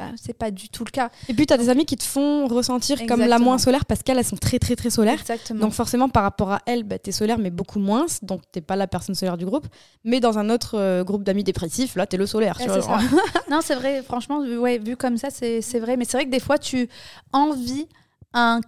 bah, 0.00 0.12
c'est 0.16 0.32
pas 0.32 0.50
du 0.50 0.70
tout 0.70 0.84
le 0.84 0.90
cas. 0.90 1.10
Et 1.28 1.34
puis 1.34 1.44
tu 1.46 1.52
as 1.52 1.58
des 1.58 1.68
amis 1.68 1.84
qui 1.84 1.96
te 1.96 2.04
font 2.04 2.46
ressentir 2.46 3.04
comme 3.06 3.20
la 3.20 3.38
moins 3.38 3.58
solaire 3.58 3.84
parce 3.84 4.02
qu'elles 4.02 4.16
elles 4.18 4.24
sont 4.24 4.36
très 4.36 4.58
très 4.58 4.74
très 4.76 4.88
solaires. 4.88 5.20
Exactement. 5.20 5.60
Donc 5.60 5.72
forcément, 5.74 6.08
par 6.08 6.22
rapport 6.22 6.52
à 6.52 6.60
elle, 6.66 6.84
bah, 6.84 6.98
t'es 6.98 7.12
solaire, 7.12 7.38
mais 7.38 7.50
beaucoup 7.50 7.78
moins. 7.78 8.06
Donc 8.22 8.40
t'es 8.50 8.62
pas 8.62 8.76
la 8.76 8.86
personne 8.86 9.14
solaire 9.14 9.36
du 9.36 9.44
groupe. 9.44 9.66
Mais 10.04 10.20
dans 10.20 10.38
un 10.38 10.48
autre 10.48 10.78
euh, 10.78 11.04
groupe 11.04 11.22
d'amis 11.22 11.44
dépressifs, 11.44 11.96
là, 11.96 12.06
t'es 12.06 12.16
le 12.16 12.26
solaire. 12.26 12.56
tu 12.58 12.64
vois, 12.64 12.80
c'est 12.80 12.86
genre. 12.88 13.00
ça. 13.00 13.40
non, 13.50 13.60
c'est 13.62 13.74
vrai, 13.74 14.02
franchement, 14.02 14.40
vu- 14.42 14.56
ouais, 14.58 14.78
vu 14.78 14.96
comme 14.96 15.16
ça, 15.18 15.28
c'est 15.30 15.60
c'est 15.60 15.78
vrai. 15.80 15.96
Mais 15.98 16.04
c'est 16.06 16.16
vrai 16.16 16.24
que 16.24 16.30
des 16.30 16.40
fois, 16.40 16.56
tu 16.56 16.88
envies 17.32 17.86
un 18.32 18.60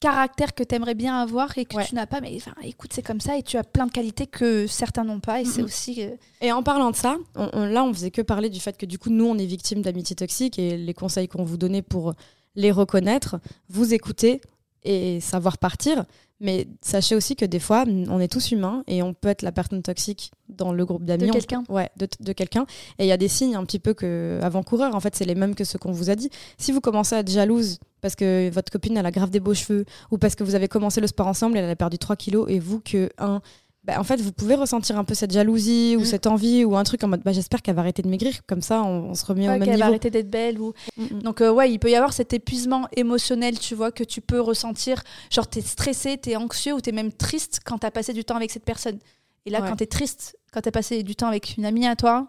caractère 0.00 0.54
que 0.54 0.62
tu 0.62 0.74
aimerais 0.74 0.94
bien 0.94 1.18
avoir 1.20 1.56
et 1.56 1.64
que 1.64 1.76
Ouais. 1.76 1.84
tu 1.84 1.94
n'as 1.94 2.06
pas. 2.06 2.20
Mais 2.20 2.32
enfin, 2.36 2.52
écoute, 2.62 2.92
c'est 2.94 3.02
comme 3.02 3.20
ça 3.20 3.38
et 3.38 3.42
tu 3.42 3.56
as 3.56 3.64
plein 3.64 3.86
de 3.86 3.92
qualités 3.92 4.26
que 4.26 4.66
certains 4.66 5.04
n'ont 5.04 5.20
pas. 5.20 5.40
Et 5.40 5.44
c'est 5.44 5.62
aussi. 5.62 6.02
euh, 6.02 6.10
Et 6.40 6.52
en 6.52 6.62
parlant 6.62 6.90
de 6.90 6.96
ça, 6.96 7.16
on- 7.36 7.48
on- 7.52 7.66
là, 7.66 7.84
on 7.84 7.92
faisait 7.94 8.10
que 8.10 8.22
parler 8.22 8.50
du 8.50 8.60
fait 8.60 8.76
que 8.76 8.86
du 8.86 8.98
coup, 8.98 9.10
nous, 9.10 9.24
on 9.26 9.38
est 9.38 9.46
victimes 9.46 9.82
d'amitié 9.82 10.14
toxique 10.16 10.58
et 10.58 10.76
les 10.76 10.94
conseils 10.94 11.28
qu'on 11.28 11.44
vous 11.44 11.56
donnait 11.56 11.82
pour 11.82 12.12
les 12.54 12.70
reconnaître, 12.70 13.36
vous 13.68 13.94
écouter 13.94 14.40
et 14.82 15.20
savoir 15.20 15.58
partir. 15.58 16.04
Mais 16.40 16.66
sachez 16.82 17.14
aussi 17.14 17.36
que 17.36 17.44
des 17.44 17.60
fois, 17.60 17.84
on 17.86 18.20
est 18.20 18.28
tous 18.28 18.50
humains 18.50 18.82
et 18.86 19.02
on 19.02 19.14
peut 19.14 19.28
être 19.28 19.42
la 19.42 19.52
personne 19.52 19.82
toxique 19.82 20.32
dans 20.48 20.72
le 20.72 20.84
groupe 20.84 21.04
d'amis. 21.04 21.28
De 21.28 21.32
quelqu'un. 21.32 21.62
Ouais, 21.68 21.88
de, 21.96 22.06
de 22.20 22.32
quelqu'un. 22.32 22.66
Et 22.98 23.04
il 23.04 23.06
y 23.06 23.12
a 23.12 23.16
des 23.16 23.28
signes 23.28 23.54
un 23.56 23.64
petit 23.64 23.78
peu 23.78 23.94
que 23.94 24.38
avant-coureurs. 24.42 24.94
En 24.94 25.00
fait, 25.00 25.14
c'est 25.16 25.24
les 25.24 25.36
mêmes 25.36 25.54
que 25.54 25.64
ceux 25.64 25.78
qu'on 25.78 25.92
vous 25.92 26.10
a 26.10 26.16
dit. 26.16 26.28
Si 26.58 26.72
vous 26.72 26.80
commencez 26.80 27.14
à 27.14 27.20
être 27.20 27.30
jalouse 27.30 27.78
parce 28.04 28.16
que 28.16 28.50
votre 28.50 28.70
copine 28.70 28.98
elle 28.98 29.06
a 29.06 29.10
grave 29.10 29.30
des 29.30 29.40
beaux 29.40 29.54
cheveux 29.54 29.86
ou 30.10 30.18
parce 30.18 30.34
que 30.34 30.44
vous 30.44 30.54
avez 30.54 30.68
commencé 30.68 31.00
le 31.00 31.06
sport 31.06 31.26
ensemble 31.26 31.56
et 31.56 31.60
elle 31.60 31.70
a 31.70 31.74
perdu 31.74 31.96
3 31.98 32.16
kilos 32.16 32.46
et 32.50 32.58
vous 32.58 32.80
que 32.80 33.08
un 33.16 33.40
bah, 33.86 34.00
en 34.00 34.04
fait, 34.04 34.18
vous 34.18 34.32
pouvez 34.32 34.54
ressentir 34.54 34.98
un 34.98 35.04
peu 35.04 35.12
cette 35.14 35.30
jalousie 35.32 35.94
ou 35.98 36.00
Mm. 36.00 36.04
cette 36.06 36.26
envie 36.26 36.64
ou 36.64 36.74
un 36.74 36.84
truc 36.84 37.04
en 37.04 37.08
mode 37.08 37.20
bah, 37.22 37.32
j'espère 37.32 37.60
qu'elle 37.60 37.74
va 37.74 37.82
arrêter 37.82 38.00
de 38.00 38.08
maigrir. 38.08 38.32
Comme 38.46 38.62
ça, 38.62 38.82
on, 38.82 39.10
on 39.10 39.14
se 39.14 39.26
remet 39.26 39.42
ouais, 39.42 39.56
au 39.56 39.58
même 39.58 39.60
qu'elle 39.60 39.68
va 39.72 39.74
niveau. 39.76 39.88
arrêter 39.88 40.08
d'être 40.08 40.30
belle. 40.30 40.58
Ou... 40.58 40.72
Mm, 40.96 41.02
mm. 41.16 41.22
Donc, 41.22 41.42
euh, 41.42 41.50
ouais, 41.52 41.70
il 41.70 41.78
peut 41.78 41.90
y 41.90 41.94
avoir 41.94 42.14
cet 42.14 42.32
épuisement 42.32 42.88
émotionnel, 42.96 43.58
tu 43.58 43.74
vois, 43.74 43.92
que 43.92 44.02
tu 44.02 44.22
peux 44.22 44.40
ressentir. 44.40 45.02
Genre, 45.30 45.46
t'es 45.46 45.60
stressé, 45.60 46.16
t'es 46.16 46.34
anxieux 46.36 46.72
ou 46.72 46.80
t'es 46.80 46.92
même 46.92 47.12
triste 47.12 47.60
quand 47.62 47.76
t'as 47.76 47.90
passé 47.90 48.14
du 48.14 48.24
temps 48.24 48.36
avec 48.36 48.50
cette 48.52 48.64
personne. 48.64 48.98
Et 49.44 49.50
là, 49.50 49.60
Ouais. 49.60 49.68
quand 49.68 49.76
t'es 49.76 49.86
triste, 49.86 50.34
quand 50.50 50.62
t'as 50.62 50.70
passé 50.70 51.02
du 51.02 51.14
temps 51.14 51.28
avec 51.28 51.58
une 51.58 51.66
amie 51.66 51.86
à 51.86 51.94
toi, 51.94 52.28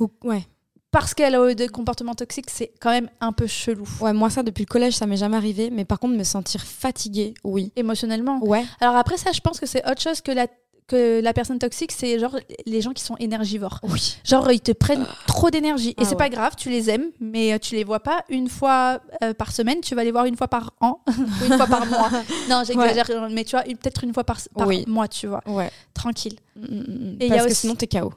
Ou- 0.00 0.08
ouais. 0.24 0.46
Parce 0.94 1.12
qu'elle 1.12 1.34
a 1.34 1.50
eu 1.50 1.54
des 1.54 1.68
comportements 1.68 2.14
toxiques, 2.14 2.48
c'est 2.50 2.72
quand 2.80 2.90
même 2.90 3.10
un 3.20 3.32
peu 3.32 3.46
chelou. 3.46 3.86
ouais, 4.00 4.12
moi, 4.12 4.30
ça, 4.30 4.42
depuis 4.42 4.62
le 4.62 4.68
collège, 4.68 4.94
ça 4.96 5.06
m'est 5.06 5.16
jamais 5.18 5.36
arrivé. 5.36 5.68
Mais 5.70 5.84
par 5.84 5.98
contre, 5.98 6.14
me 6.16 6.24
sentir 6.24 6.62
fatiguée, 6.62 7.34
oui. 7.44 7.72
Émotionnellement. 7.76 8.38
Ouais. 8.42 8.64
Alors 8.80 8.96
après 8.96 9.16
ça, 9.18 9.32
je 9.32 9.40
pense 9.40 9.60
que 9.60 9.66
c'est 9.66 9.84
autre 9.90 10.00
chose 10.00 10.20
que 10.22 10.32
la 10.32 10.46
que 10.86 11.22
la 11.22 11.32
personne 11.32 11.58
toxique, 11.58 11.92
c'est 11.92 12.18
genre 12.18 12.36
les 12.66 12.82
gens 12.82 12.92
qui 12.92 13.02
sont 13.02 13.16
énergivores. 13.16 13.80
Oui. 13.84 14.18
Genre 14.22 14.52
ils 14.52 14.60
te 14.60 14.70
prennent 14.72 15.06
trop 15.26 15.48
d'énergie 15.48 15.90
et 15.92 15.94
Ah 15.96 16.04
c'est 16.04 16.10
ouais. 16.10 16.16
pas 16.16 16.28
grave, 16.28 16.56
tu 16.58 16.68
les 16.68 16.90
aimes, 16.90 17.06
mais 17.20 17.54
euh, 17.54 17.58
tu 17.58 17.74
les 17.74 17.84
vois 17.84 18.00
pas 18.00 18.22
une 18.28 18.50
fois 18.50 19.00
euh, 19.22 19.32
par 19.32 19.50
semaine, 19.52 19.80
tu 19.80 19.94
vas 19.94 20.04
les 20.04 20.10
voir 20.12 20.26
une 20.26 20.36
fois 20.36 20.46
par 20.48 20.74
an 20.82 21.00
ou 21.08 21.12
une 21.50 21.56
fois 21.56 21.66
par 21.66 21.86
mois. 21.86 22.10
Non, 22.50 22.64
j'exagère, 22.66 23.06
mais 23.30 23.44
tu 23.44 23.52
vois 23.56 23.62
peut-être 23.62 24.04
une 24.04 24.12
fois 24.12 24.24
par, 24.24 24.38
par 24.54 24.68
Oui. 24.68 24.84
mois, 24.86 25.08
tu 25.08 25.26
vois, 25.26 25.40
Ouais. 25.46 25.70
tranquille. 25.94 26.36
Mm, 26.54 26.60
mm, 26.62 26.66
mm. 26.68 27.16
Et 27.20 27.26
y 27.26 27.28
Parce 27.30 27.40
a 27.40 27.44
que 27.46 27.50
aussi- 27.50 27.60
sinon, 27.62 27.74
t'es 27.76 27.86
KO. 27.86 28.12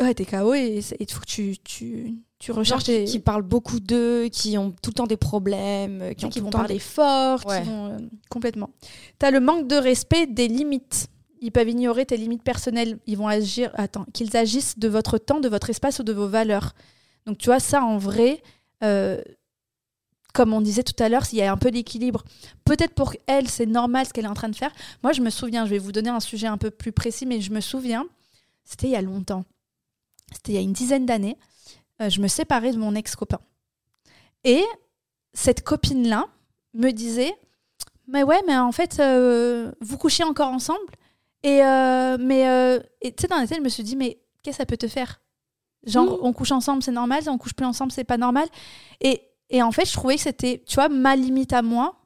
Ouais, 0.00 0.14
t'es 0.14 0.24
KO 0.24 0.54
et 0.54 0.80
il 1.00 1.10
faut 1.10 1.20
que 1.20 1.26
tu 1.26 1.56
tu 1.64 2.14
tu 2.38 2.52
recherches 2.52 2.84
qui, 2.84 2.90
des 2.92 3.04
qui 3.04 3.18
parlent 3.18 3.42
beaucoup 3.42 3.80
d'eux, 3.80 4.28
qui 4.28 4.56
ont 4.56 4.70
tout 4.70 4.90
le 4.90 4.94
temps 4.94 5.06
des 5.08 5.16
problèmes, 5.16 6.02
euh, 6.02 6.12
qui 6.14 6.24
ont 6.24 6.28
qui 6.28 6.38
tout 6.38 6.44
vont 6.44 6.50
temps 6.50 6.58
parler 6.58 6.78
fort, 6.78 7.44
Ouais. 7.46 7.62
qui 7.62 7.68
vont 7.68 7.86
euh, 7.86 7.98
complètement. 8.30 8.70
T'as 9.18 9.32
le 9.32 9.40
manque 9.40 9.66
de 9.66 9.74
respect 9.74 10.26
des 10.28 10.46
limites. 10.46 11.08
Ils 11.40 11.50
peuvent 11.50 11.68
ignorer 11.68 12.06
tes 12.06 12.16
limites 12.16 12.42
personnelles. 12.44 12.98
Ils 13.06 13.16
vont 13.16 13.26
agir, 13.28 13.70
attends, 13.74 14.04
qu'ils 14.12 14.36
agissent 14.36 14.78
de 14.78 14.86
votre 14.88 15.18
temps, 15.18 15.40
de 15.40 15.48
votre 15.48 15.68
espace 15.70 15.98
ou 15.98 16.02
de 16.04 16.12
vos 16.12 16.28
valeurs. 16.28 16.74
Donc 17.26 17.38
tu 17.38 17.46
vois 17.46 17.60
ça 17.60 17.82
en 17.82 17.98
vrai, 17.98 18.40
euh, 18.84 19.20
comme 20.32 20.52
on 20.52 20.60
disait 20.60 20.84
tout 20.84 21.00
à 21.02 21.08
l'heure, 21.08 21.24
il 21.32 21.38
y 21.38 21.42
a 21.42 21.50
un 21.52 21.56
peu 21.56 21.72
d'équilibre. 21.72 22.22
Peut-être 22.64 22.94
pour 22.94 23.14
elle 23.26 23.48
c'est 23.48 23.66
normal 23.66 24.06
ce 24.06 24.12
qu'elle 24.12 24.26
est 24.26 24.28
en 24.28 24.34
train 24.34 24.48
de 24.48 24.56
faire. 24.56 24.72
Moi 25.02 25.12
je 25.12 25.22
me 25.22 25.30
souviens, 25.30 25.64
je 25.66 25.70
vais 25.70 25.78
vous 25.78 25.90
donner 25.92 26.10
un 26.10 26.20
sujet 26.20 26.46
un 26.46 26.56
peu 26.58 26.70
plus 26.70 26.92
précis, 26.92 27.26
mais 27.26 27.40
je 27.40 27.50
me 27.50 27.60
souviens, 27.60 28.06
c'était 28.64 28.86
il 28.86 28.92
y 28.92 28.96
a 28.96 29.02
longtemps, 29.02 29.44
c'était 30.32 30.52
il 30.52 30.54
y 30.56 30.58
a 30.58 30.62
une 30.62 30.72
dizaine 30.72 31.06
d'années. 31.06 31.36
euh, 32.00 32.10
je 32.10 32.20
me 32.20 32.28
séparais 32.28 32.72
de 32.72 32.78
mon 32.78 32.94
ex-copain. 32.94 33.40
Et 34.44 34.64
cette 35.32 35.62
copine-là 35.62 36.26
me 36.74 36.90
disait 36.92 37.34
Mais 38.06 38.22
ouais, 38.22 38.40
mais 38.46 38.56
en 38.56 38.72
fait, 38.72 38.98
euh, 39.00 39.72
vous 39.80 39.98
couchez 39.98 40.24
encore 40.24 40.48
ensemble. 40.48 40.80
Et, 41.42 41.62
euh, 41.64 42.16
mais, 42.20 42.80
tu 43.02 43.12
sais, 43.20 43.26
dans 43.28 43.36
la 43.36 43.46
tête, 43.46 43.58
je 43.58 43.62
me 43.62 43.68
suis 43.68 43.82
dit 43.82 43.96
Mais 43.96 44.20
qu'est-ce 44.42 44.58
que 44.58 44.62
ça 44.62 44.66
peut 44.66 44.76
te 44.76 44.88
faire? 44.88 45.20
Genre, 45.86 46.18
on 46.22 46.32
couche 46.32 46.52
ensemble, 46.52 46.82
c'est 46.82 46.92
normal. 46.92 47.22
On 47.28 47.38
couche 47.38 47.54
plus 47.54 47.66
ensemble, 47.66 47.92
c'est 47.92 48.04
pas 48.04 48.16
normal. 48.18 48.48
Et 49.00 49.22
Et 49.50 49.62
en 49.62 49.72
fait, 49.72 49.86
je 49.86 49.92
trouvais 49.92 50.16
que 50.16 50.22
c'était, 50.22 50.62
tu 50.66 50.74
vois, 50.74 50.88
ma 50.88 51.16
limite 51.16 51.52
à 51.52 51.62
moi. 51.62 51.97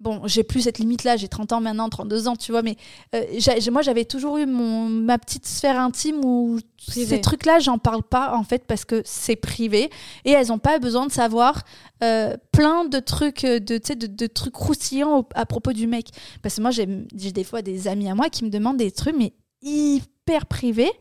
Bon, 0.00 0.22
j'ai 0.26 0.44
plus 0.44 0.62
cette 0.62 0.78
limite-là, 0.78 1.16
j'ai 1.16 1.26
30 1.26 1.52
ans 1.52 1.60
maintenant, 1.60 1.88
32 1.88 2.28
ans, 2.28 2.36
tu 2.36 2.52
vois, 2.52 2.62
mais 2.62 2.76
euh, 3.16 3.24
moi, 3.72 3.82
j'avais 3.82 4.04
toujours 4.04 4.38
eu 4.38 4.46
mon, 4.46 4.88
ma 4.88 5.18
petite 5.18 5.44
sphère 5.44 5.80
intime 5.80 6.24
où 6.24 6.60
ces 6.78 7.20
trucs-là, 7.20 7.58
j'en 7.58 7.78
parle 7.78 8.04
pas, 8.04 8.36
en 8.36 8.44
fait, 8.44 8.64
parce 8.64 8.84
que 8.84 9.02
c'est 9.04 9.34
privé 9.34 9.90
et 10.24 10.30
elles 10.30 10.52
ont 10.52 10.60
pas 10.60 10.78
besoin 10.78 11.06
de 11.06 11.10
savoir 11.10 11.64
euh, 12.04 12.36
plein 12.52 12.84
de 12.84 13.00
trucs, 13.00 13.42
de, 13.42 13.58
de, 13.58 14.06
de 14.06 14.26
trucs 14.28 14.52
croustillants 14.52 15.26
à 15.34 15.46
propos 15.46 15.72
du 15.72 15.88
mec. 15.88 16.10
Parce 16.42 16.56
que 16.56 16.60
moi, 16.62 16.70
j'ai 16.70 16.86
des 16.86 17.44
fois 17.44 17.62
des 17.62 17.88
amis 17.88 18.08
à 18.08 18.14
moi 18.14 18.30
qui 18.30 18.44
me 18.44 18.50
demandent 18.50 18.76
des 18.76 18.92
trucs, 18.92 19.16
mais 19.16 19.32
hyper 19.62 20.46
privés, 20.46 20.92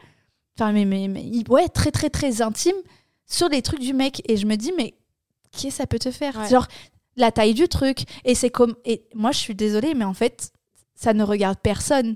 enfin, 0.57 0.71
mais, 0.71 0.85
mais, 0.85 1.07
mais 1.07 1.23
ouais, 1.49 1.67
très, 1.69 1.91
très, 1.91 2.09
très 2.09 2.41
intimes 2.41 2.81
sur 3.27 3.47
les 3.49 3.61
trucs 3.61 3.81
du 3.81 3.93
mec. 3.93 4.23
Et 4.27 4.37
je 4.37 4.47
me 4.47 4.55
dis, 4.55 4.71
mais 4.75 4.95
qui 5.51 5.69
ça 5.69 5.85
peut 5.85 5.99
te 5.99 6.09
faire? 6.11 6.47
Genre, 6.49 6.67
la 7.17 7.31
taille 7.31 7.53
du 7.53 7.67
truc. 7.67 8.03
Et 8.23 8.35
c'est 8.35 8.49
comme. 8.49 8.75
Et 8.85 9.03
moi, 9.13 9.31
je 9.31 9.39
suis 9.39 9.55
désolée, 9.55 9.93
mais 9.93 10.05
en 10.05 10.13
fait, 10.13 10.51
ça 10.95 11.13
ne 11.13 11.23
regarde 11.23 11.57
personne. 11.61 12.15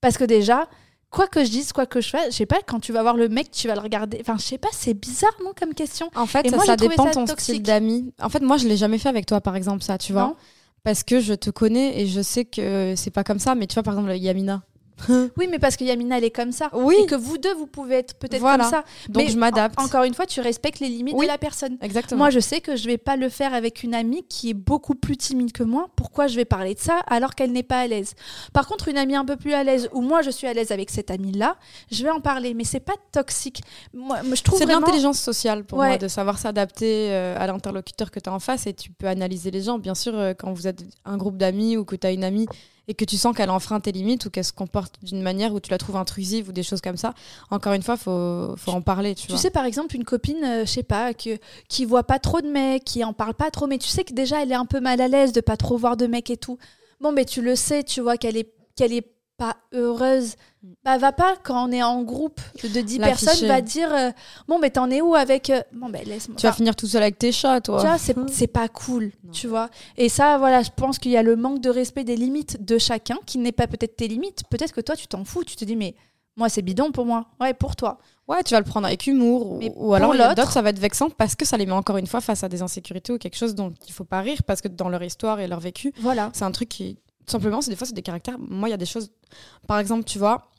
Parce 0.00 0.18
que 0.18 0.24
déjà, 0.24 0.68
quoi 1.10 1.26
que 1.26 1.44
je 1.44 1.50
dise, 1.50 1.72
quoi 1.72 1.86
que 1.86 2.00
je 2.00 2.10
fasse, 2.10 2.26
je 2.30 2.36
sais 2.36 2.46
pas, 2.46 2.60
quand 2.66 2.80
tu 2.80 2.92
vas 2.92 3.02
voir 3.02 3.16
le 3.16 3.28
mec, 3.28 3.50
tu 3.50 3.68
vas 3.68 3.74
le 3.74 3.80
regarder. 3.80 4.18
Enfin, 4.20 4.36
je 4.38 4.42
sais 4.44 4.58
pas, 4.58 4.68
c'est 4.72 4.94
bizarre, 4.94 5.34
non, 5.44 5.52
comme 5.58 5.74
question. 5.74 6.10
En 6.14 6.26
fait, 6.26 6.48
ça, 6.48 6.58
ça 6.58 6.76
dépend 6.76 7.06
de 7.06 7.12
ton 7.12 7.26
style 7.26 7.62
d'amis. 7.62 8.12
En 8.20 8.28
fait, 8.28 8.40
moi, 8.40 8.56
je 8.56 8.66
l'ai 8.66 8.76
jamais 8.76 8.98
fait 8.98 9.08
avec 9.08 9.26
toi, 9.26 9.40
par 9.40 9.56
exemple, 9.56 9.82
ça, 9.82 9.98
tu 9.98 10.12
vois. 10.12 10.36
Parce 10.84 11.04
que 11.04 11.20
je 11.20 11.34
te 11.34 11.50
connais 11.50 12.00
et 12.00 12.06
je 12.06 12.20
sais 12.20 12.44
que 12.44 12.94
c'est 12.96 13.12
pas 13.12 13.22
comme 13.22 13.38
ça. 13.38 13.54
Mais 13.54 13.66
tu 13.68 13.74
vois, 13.74 13.84
par 13.84 13.94
exemple, 13.94 14.16
Yamina. 14.16 14.62
oui, 15.36 15.48
mais 15.50 15.58
parce 15.58 15.76
que 15.76 15.84
Yamina, 15.84 16.18
elle 16.18 16.24
est 16.24 16.30
comme 16.30 16.52
ça. 16.52 16.70
Oui. 16.72 16.96
Et 17.02 17.06
que 17.06 17.14
vous 17.14 17.38
deux, 17.38 17.54
vous 17.54 17.66
pouvez 17.66 17.96
être 17.96 18.14
peut-être 18.14 18.42
comme 18.42 18.62
ça. 18.62 18.84
Donc 19.08 19.28
je 19.28 19.36
m'adapte. 19.36 19.78
encore 19.78 20.04
une 20.04 20.14
fois, 20.14 20.26
tu 20.26 20.40
respectes 20.40 20.80
les 20.80 20.88
limites 20.88 21.18
de 21.18 21.26
la 21.26 21.38
personne. 21.38 21.76
Exactement. 21.80 22.18
Moi, 22.18 22.30
je 22.30 22.40
sais 22.40 22.60
que 22.60 22.76
je 22.76 22.86
vais 22.86 22.98
pas 22.98 23.16
le 23.16 23.28
faire 23.28 23.54
avec 23.54 23.82
une 23.82 23.94
amie 23.94 24.24
qui 24.28 24.50
est 24.50 24.54
beaucoup 24.54 24.94
plus 24.94 25.16
timide 25.16 25.52
que 25.52 25.62
moi. 25.62 25.88
Pourquoi 25.96 26.26
je 26.26 26.36
vais 26.36 26.44
parler 26.44 26.74
de 26.74 26.80
ça 26.80 26.98
alors 27.06 27.34
qu'elle 27.34 27.52
n'est 27.52 27.62
pas 27.62 27.80
à 27.80 27.86
l'aise? 27.86 28.14
Par 28.52 28.66
contre, 28.66 28.88
une 28.88 28.98
amie 28.98 29.16
un 29.16 29.24
peu 29.24 29.36
plus 29.36 29.52
à 29.54 29.64
l'aise, 29.64 29.88
ou 29.92 30.00
moi 30.00 30.22
je 30.22 30.30
suis 30.30 30.46
à 30.46 30.52
l'aise 30.52 30.72
avec 30.72 30.90
cette 30.90 31.10
amie-là, 31.10 31.56
je 31.90 32.02
vais 32.02 32.10
en 32.10 32.20
parler. 32.20 32.54
Mais 32.54 32.64
c'est 32.64 32.80
pas 32.80 32.94
toxique. 33.12 33.62
Moi, 33.92 34.18
je 34.22 34.42
trouve 34.42 34.58
C'est 34.58 34.66
l'intelligence 34.66 35.18
sociale 35.18 35.64
pour 35.64 35.78
moi 35.78 35.96
de 35.98 36.08
savoir 36.08 36.38
s'adapter 36.38 37.10
euh, 37.10 37.36
à 37.38 37.46
l'interlocuteur 37.46 38.10
que 38.10 38.20
tu 38.20 38.28
as 38.28 38.32
en 38.32 38.38
face 38.38 38.66
et 38.66 38.74
tu 38.74 38.90
peux 38.90 39.06
analyser 39.06 39.50
les 39.50 39.62
gens. 39.62 39.78
Bien 39.78 39.94
sûr, 39.94 40.16
euh, 40.16 40.32
quand 40.34 40.52
vous 40.52 40.66
êtes 40.66 40.82
un 41.04 41.16
groupe 41.16 41.36
d'amis 41.36 41.76
ou 41.76 41.84
que 41.84 41.96
tu 41.96 42.06
as 42.06 42.12
une 42.12 42.24
amie 42.24 42.46
et 42.88 42.94
que 42.94 43.04
tu 43.04 43.16
sens 43.16 43.36
qu'elle 43.36 43.50
enfreint 43.50 43.80
tes 43.80 43.92
limites 43.92 44.26
ou 44.26 44.30
qu'elle 44.30 44.44
se 44.44 44.52
comporte 44.52 44.96
d'une 45.02 45.22
manière 45.22 45.54
où 45.54 45.60
tu 45.60 45.70
la 45.70 45.78
trouves 45.78 45.96
intrusive 45.96 46.48
ou 46.48 46.52
des 46.52 46.62
choses 46.62 46.80
comme 46.80 46.96
ça, 46.96 47.14
encore 47.50 47.72
une 47.74 47.82
fois, 47.82 47.96
faut, 47.96 48.54
faut 48.56 48.72
en 48.72 48.82
parler. 48.82 49.14
Tu, 49.14 49.28
tu 49.28 49.36
sais, 49.36 49.50
par 49.50 49.64
exemple, 49.64 49.94
une 49.94 50.04
copine, 50.04 50.44
euh, 50.44 50.64
je 50.64 50.70
sais 50.70 50.82
pas, 50.82 51.14
que, 51.14 51.38
qui 51.68 51.84
voit 51.84 52.04
pas 52.04 52.18
trop 52.18 52.40
de 52.40 52.48
mecs, 52.48 52.84
qui 52.84 53.04
en 53.04 53.12
parle 53.12 53.34
pas 53.34 53.50
trop, 53.50 53.66
mais 53.66 53.78
tu 53.78 53.88
sais 53.88 54.04
que 54.04 54.12
déjà, 54.12 54.42
elle 54.42 54.50
est 54.50 54.56
un 54.56 54.66
peu 54.66 54.80
mal 54.80 55.00
à 55.00 55.08
l'aise 55.08 55.32
de 55.32 55.40
pas 55.40 55.56
trop 55.56 55.76
voir 55.76 55.96
de 55.96 56.06
mecs 56.06 56.30
et 56.30 56.36
tout. 56.36 56.58
Bon, 57.00 57.12
mais 57.12 57.24
tu 57.24 57.40
le 57.40 57.56
sais, 57.56 57.84
tu 57.84 58.00
vois 58.00 58.16
qu'elle 58.16 58.36
est, 58.36 58.52
qu'elle 58.76 58.92
est 58.92 59.06
pas 59.36 59.56
heureuse. 59.72 60.34
Bah 60.84 60.96
va 60.96 61.12
pas 61.12 61.34
quand 61.42 61.68
on 61.68 61.72
est 61.72 61.82
en 61.82 62.02
groupe 62.02 62.40
de 62.62 62.80
10 62.80 62.98
personnes, 62.98 63.48
va 63.48 63.60
dire 63.60 63.92
euh, 63.92 64.10
bon 64.46 64.58
mais 64.60 64.70
t'en 64.70 64.90
es 64.90 65.00
où 65.00 65.14
avec 65.14 65.50
euh, 65.50 65.60
bon 65.72 65.88
ben 65.88 66.04
laisse-moi. 66.04 66.36
Tu 66.38 66.46
vas 66.46 66.52
finir 66.52 66.76
tout 66.76 66.86
seul 66.86 67.02
avec 67.02 67.18
tes 67.18 67.32
chats 67.32 67.60
toi. 67.60 67.80
Tu 67.80 67.86
vois, 67.86 68.26
c'est 68.28 68.46
pas 68.46 68.68
cool, 68.68 69.10
tu 69.32 69.48
vois. 69.48 69.70
Et 69.96 70.08
ça 70.08 70.38
voilà, 70.38 70.62
je 70.62 70.70
pense 70.74 70.98
qu'il 70.98 71.10
y 71.10 71.16
a 71.16 71.22
le 71.22 71.34
manque 71.34 71.60
de 71.60 71.70
respect 71.70 72.04
des 72.04 72.16
limites 72.16 72.64
de 72.64 72.78
chacun 72.78 73.18
qui 73.26 73.38
n'est 73.38 73.52
pas 73.52 73.66
peut-être 73.66 73.96
tes 73.96 74.06
limites, 74.06 74.44
peut-être 74.50 74.72
que 74.72 74.80
toi 74.80 74.94
tu 74.94 75.08
t'en 75.08 75.24
fous, 75.24 75.44
tu 75.44 75.56
te 75.56 75.64
dis 75.64 75.76
mais 75.76 75.96
moi 76.36 76.48
c'est 76.48 76.62
bidon 76.62 76.92
pour 76.92 77.06
moi. 77.06 77.26
Ouais, 77.40 77.54
pour 77.54 77.74
toi. 77.74 77.98
Ouais, 78.28 78.42
tu 78.44 78.54
vas 78.54 78.60
le 78.60 78.66
prendre 78.66 78.86
avec 78.86 79.08
humour 79.08 79.50
ou, 79.50 79.60
ou 79.74 79.94
alors 79.94 80.14
l'autre 80.14 80.52
ça 80.52 80.62
va 80.62 80.70
être 80.70 80.78
vexant 80.78 81.10
parce 81.10 81.34
que 81.34 81.44
ça 81.44 81.56
les 81.56 81.66
met 81.66 81.72
encore 81.72 81.96
une 81.96 82.06
fois 82.06 82.20
face 82.20 82.44
à 82.44 82.48
des 82.48 82.62
insécurités 82.62 83.12
ou 83.12 83.18
quelque 83.18 83.36
chose 83.36 83.56
dont 83.56 83.74
il 83.88 83.92
faut 83.92 84.04
pas 84.04 84.20
rire 84.20 84.42
parce 84.46 84.60
que 84.60 84.68
dans 84.68 84.88
leur 84.88 85.02
histoire 85.02 85.40
et 85.40 85.48
leur 85.48 85.60
vécu, 85.60 85.92
voilà. 86.00 86.30
c'est 86.32 86.44
un 86.44 86.52
truc 86.52 86.68
qui 86.68 86.98
simplement, 87.26 87.60
c'est 87.60 87.70
des 87.70 87.76
fois, 87.76 87.86
c'est 87.86 87.94
des 87.94 88.02
caractères. 88.02 88.38
Moi, 88.38 88.68
il 88.68 88.72
y 88.72 88.74
a 88.74 88.78
des 88.78 88.86
choses. 88.86 89.10
Par 89.66 89.78
exemple, 89.78 90.04
tu 90.04 90.18
vois, 90.18 90.50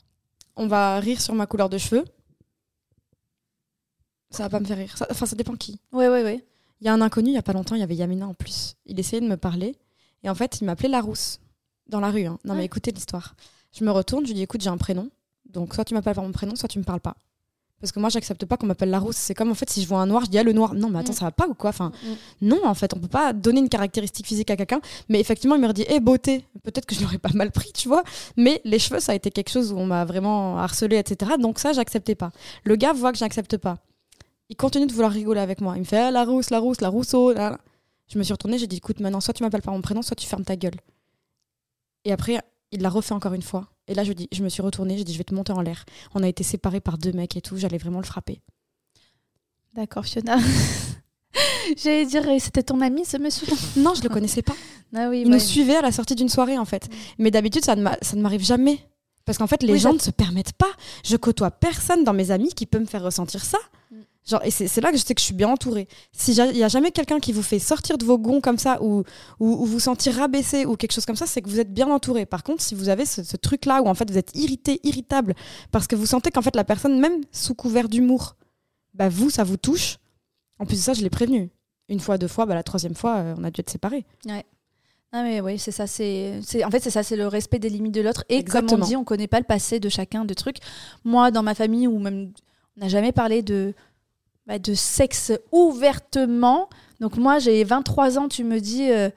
on 0.56 0.66
va 0.66 0.98
rire 1.00 1.20
sur 1.20 1.34
ma 1.34 1.46
couleur 1.46 1.68
de 1.68 1.78
cheveux. 1.78 2.04
Ça 4.30 4.44
va 4.44 4.48
pas 4.48 4.60
me 4.60 4.64
faire 4.64 4.78
rire. 4.78 4.94
Enfin, 5.10 5.26
ça 5.26 5.36
dépend 5.36 5.54
qui. 5.54 5.80
Ouais, 5.92 6.08
ouais, 6.08 6.22
ouais. 6.22 6.44
Il 6.80 6.86
y 6.86 6.88
a 6.88 6.92
un 6.92 7.00
inconnu, 7.00 7.30
il 7.30 7.34
y 7.34 7.38
a 7.38 7.42
pas 7.42 7.52
longtemps, 7.52 7.76
il 7.76 7.80
y 7.80 7.84
avait 7.84 7.94
Yamina 7.94 8.26
en 8.26 8.34
plus. 8.34 8.74
Il 8.84 8.98
essayait 8.98 9.22
de 9.22 9.28
me 9.28 9.36
parler. 9.36 9.76
Et 10.22 10.30
en 10.30 10.34
fait, 10.34 10.60
il 10.60 10.64
m'appelait 10.64 10.88
la 10.88 11.00
rousse. 11.00 11.40
Dans 11.86 12.00
la 12.00 12.10
rue. 12.10 12.24
Hein. 12.24 12.38
Non, 12.44 12.54
mais 12.54 12.64
écoutez 12.64 12.90
l'histoire. 12.90 13.36
Je 13.72 13.84
me 13.84 13.90
retourne, 13.90 14.24
je 14.24 14.30
lui 14.30 14.34
dis 14.34 14.42
écoute, 14.42 14.60
j'ai 14.60 14.70
un 14.70 14.78
prénom. 14.78 15.10
Donc, 15.46 15.74
soit 15.74 15.84
tu 15.84 15.94
m'appelles 15.94 16.14
par 16.14 16.24
mon 16.24 16.32
prénom, 16.32 16.56
soit 16.56 16.68
tu 16.68 16.78
me 16.78 16.84
parles 16.84 17.00
pas. 17.00 17.16
Parce 17.80 17.92
que 17.92 18.00
moi, 18.00 18.08
j'accepte 18.08 18.46
pas 18.46 18.56
qu'on 18.56 18.66
m'appelle 18.66 18.90
la 18.90 18.98
rousse. 18.98 19.16
C'est 19.16 19.34
comme 19.34 19.50
en 19.50 19.54
fait, 19.54 19.68
si 19.68 19.82
je 19.82 19.88
vois 19.88 19.98
un 19.98 20.06
noir, 20.06 20.24
je 20.24 20.30
dis 20.30 20.38
ah, 20.38 20.42
le 20.42 20.52
noir. 20.52 20.74
Non, 20.74 20.88
mais 20.88 21.00
attends, 21.00 21.12
mm. 21.12 21.16
ça 21.16 21.24
va 21.26 21.32
pas 21.32 21.46
ou 21.48 21.54
quoi? 21.54 21.70
Enfin, 21.70 21.92
mm. 22.02 22.46
non, 22.46 22.60
en 22.64 22.74
fait, 22.74 22.94
on 22.94 22.98
peut 22.98 23.08
pas 23.08 23.32
donner 23.32 23.60
une 23.60 23.68
caractéristique 23.68 24.26
physique 24.26 24.50
à 24.50 24.56
quelqu'un. 24.56 24.80
Mais 25.08 25.20
effectivement, 25.20 25.54
il 25.54 25.60
m'a 25.60 25.72
dit, 25.72 25.84
hé, 25.88 26.00
beauté. 26.00 26.46
Peut-être 26.62 26.86
que 26.86 26.94
je 26.94 27.02
l'aurais 27.02 27.18
pas 27.18 27.32
mal 27.34 27.50
pris, 27.50 27.72
tu 27.72 27.88
vois. 27.88 28.02
Mais 28.36 28.60
les 28.64 28.78
cheveux, 28.78 29.00
ça 29.00 29.12
a 29.12 29.14
été 29.14 29.30
quelque 29.30 29.50
chose 29.50 29.72
où 29.72 29.76
on 29.76 29.86
m'a 29.86 30.04
vraiment 30.04 30.58
harcelé, 30.58 30.96
etc. 30.96 31.32
Donc 31.38 31.58
ça, 31.58 31.72
j'acceptais 31.72 32.14
pas. 32.14 32.30
Le 32.64 32.76
gars 32.76 32.92
voit 32.92 33.12
que 33.12 33.18
j'accepte 33.18 33.58
pas. 33.58 33.78
Il 34.48 34.56
continue 34.56 34.86
de 34.86 34.92
vouloir 34.92 35.12
rigoler 35.12 35.40
avec 35.40 35.60
moi. 35.60 35.74
Il 35.76 35.80
me 35.80 35.84
fait 35.84 35.98
ah, 35.98 36.10
la 36.10 36.24
rousse, 36.24 36.50
la 36.50 36.60
rousse, 36.60 36.80
la 36.80 36.88
rousseau. 36.88 37.34
Je 37.34 38.18
me 38.18 38.22
suis 38.22 38.32
retournée, 38.32 38.58
j'ai 38.58 38.66
dit, 38.66 38.76
écoute, 38.76 39.00
maintenant, 39.00 39.20
soit 39.20 39.34
tu 39.34 39.42
m'appelles 39.42 39.62
par 39.62 39.74
mon 39.74 39.80
prénom, 39.80 40.02
soit 40.02 40.16
tu 40.16 40.26
fermes 40.26 40.44
ta 40.44 40.56
gueule. 40.56 40.76
Et 42.04 42.12
après, 42.12 42.40
il 42.70 42.82
l'a 42.82 42.90
refait 42.90 43.14
encore 43.14 43.34
une 43.34 43.42
fois. 43.42 43.68
Et 43.88 43.94
là, 43.94 44.04
je, 44.04 44.12
dis, 44.12 44.28
je 44.32 44.42
me 44.42 44.48
suis 44.48 44.62
retournée, 44.62 44.96
j'ai 44.96 45.04
dit, 45.04 45.12
je 45.12 45.18
vais 45.18 45.24
te 45.24 45.34
monter 45.34 45.52
en 45.52 45.60
l'air. 45.60 45.84
On 46.14 46.22
a 46.22 46.28
été 46.28 46.42
séparés 46.42 46.80
par 46.80 46.98
deux 46.98 47.12
mecs 47.12 47.36
et 47.36 47.40
tout, 47.40 47.56
j'allais 47.56 47.78
vraiment 47.78 48.00
le 48.00 48.06
frapper. 48.06 48.40
D'accord, 49.74 50.06
Fiona. 50.06 50.38
J'allais 51.76 52.06
dire, 52.06 52.22
c'était 52.38 52.62
ton 52.62 52.80
ami 52.80 53.04
ce 53.04 53.16
monsieur? 53.16 53.46
Non, 53.76 53.94
je 53.94 54.02
le 54.02 54.08
connaissais 54.08 54.42
pas. 54.42 54.54
Ah 54.94 55.08
oui, 55.08 55.22
il 55.22 55.30
nous 55.30 55.40
suivait 55.40 55.76
à 55.76 55.82
la 55.82 55.90
sortie 55.90 56.14
d'une 56.14 56.28
soirée 56.28 56.58
en 56.58 56.64
fait. 56.64 56.88
Mais 57.18 57.30
d'habitude, 57.30 57.64
ça 57.64 57.74
ne 57.74 58.20
m'arrive 58.20 58.44
jamais. 58.44 58.78
Parce 59.24 59.38
qu'en 59.38 59.46
fait, 59.46 59.62
les 59.62 59.78
gens 59.78 59.94
ne 59.94 59.98
se 59.98 60.10
permettent 60.10 60.52
pas. 60.52 60.70
Je 61.04 61.16
côtoie 61.16 61.50
personne 61.50 62.04
dans 62.04 62.12
mes 62.12 62.30
amis 62.30 62.52
qui 62.54 62.66
peut 62.66 62.78
me 62.78 62.84
faire 62.84 63.02
ressentir 63.02 63.44
ça. 63.44 63.58
Genre, 64.26 64.40
et 64.42 64.50
c'est 64.50 64.80
là 64.80 64.90
que 64.90 64.96
je 64.96 65.02
sais 65.02 65.14
que 65.14 65.20
je 65.20 65.26
suis 65.26 65.34
bien 65.34 65.48
entourée. 65.48 65.86
S'il 66.12 66.34
n'y 66.34 66.62
a 66.62 66.68
jamais 66.68 66.90
quelqu'un 66.90 67.20
qui 67.20 67.32
vous 67.32 67.42
fait 67.42 67.58
sortir 67.58 67.98
de 67.98 68.06
vos 68.06 68.18
gonds 68.18 68.40
comme 68.40 68.56
ça 68.56 68.82
ou, 68.82 69.04
ou, 69.38 69.66
vous 69.66 69.80
sentir 69.80 70.14
rabaissé 70.14 70.64
ou 70.64 70.76
quelque 70.76 70.92
chose 70.92 71.04
comme 71.04 71.16
ça, 71.16 71.26
c'est 71.26 71.42
que 71.42 71.48
vous 71.50 71.60
êtes 71.60 71.74
bien 71.74 71.90
entouré. 71.90 72.24
Par 72.24 72.42
contre, 72.42 72.62
si 72.62 72.74
vous 72.74 72.88
avez 72.88 73.04
ce, 73.04 73.22
ce 73.22 73.36
truc-là 73.36 73.82
où 73.82 73.86
en 73.86 73.94
fait 73.94 74.10
vous 74.10 74.16
êtes 74.16 74.34
irrité, 74.34 74.80
irritable, 74.82 75.34
parce 75.72 75.86
que 75.86 75.94
vous 75.94 76.06
sentez 76.06 76.30
qu'en 76.30 76.40
fait 76.40 76.56
la 76.56 76.64
personne, 76.64 76.98
même 76.98 77.20
sous 77.32 77.54
couvert 77.54 77.88
d'humour, 77.90 78.36
bah 78.94 79.10
vous, 79.10 79.28
ça 79.28 79.44
vous 79.44 79.58
touche. 79.58 79.98
En 80.58 80.64
plus 80.64 80.76
de 80.76 80.82
ça, 80.82 80.94
je 80.94 81.02
l'ai 81.02 81.10
prévenu. 81.10 81.50
Une 81.90 82.00
fois, 82.00 82.16
deux 82.16 82.28
fois, 82.28 82.46
bah, 82.46 82.54
la 82.54 82.62
troisième 82.62 82.94
fois, 82.94 83.16
euh, 83.16 83.34
on 83.36 83.44
a 83.44 83.50
dû 83.50 83.60
être 83.60 83.70
séparés. 83.70 84.06
Ouais. 84.24 84.44
Ah 85.12 85.22
mais 85.22 85.40
oui, 85.40 85.58
c'est 85.58 85.70
ça. 85.70 85.86
C'est, 85.86 86.40
en 86.64 86.70
fait, 86.70 86.80
c'est 86.80 86.90
ça, 86.90 87.02
c'est 87.02 87.16
le 87.16 87.28
respect 87.28 87.58
des 87.58 87.68
limites 87.68 87.94
de 87.94 88.00
l'autre. 88.00 88.24
Et 88.28 88.42
comme 88.42 88.66
on 88.72 88.78
dit, 88.78 88.96
on 88.96 89.04
connaît 89.04 89.28
pas 89.28 89.38
le 89.38 89.44
passé 89.44 89.78
de 89.78 89.88
chacun, 89.88 90.24
de 90.24 90.34
trucs. 90.34 90.56
Moi, 91.04 91.30
dans 91.30 91.42
ma 91.42 91.54
famille, 91.54 91.86
ou 91.86 91.98
même, 91.98 92.32
on 92.76 92.80
n'a 92.80 92.88
jamais 92.88 93.12
parlé 93.12 93.42
de, 93.42 93.74
bah, 94.46 94.58
de 94.58 94.74
sexe 94.74 95.32
ouvertement. 95.52 96.68
Donc 97.00 97.16
moi, 97.16 97.38
j'ai 97.38 97.64
23 97.64 98.18
ans, 98.18 98.28
tu 98.28 98.44
me 98.44 98.60
dis, 98.60 98.90
euh, 98.90 99.10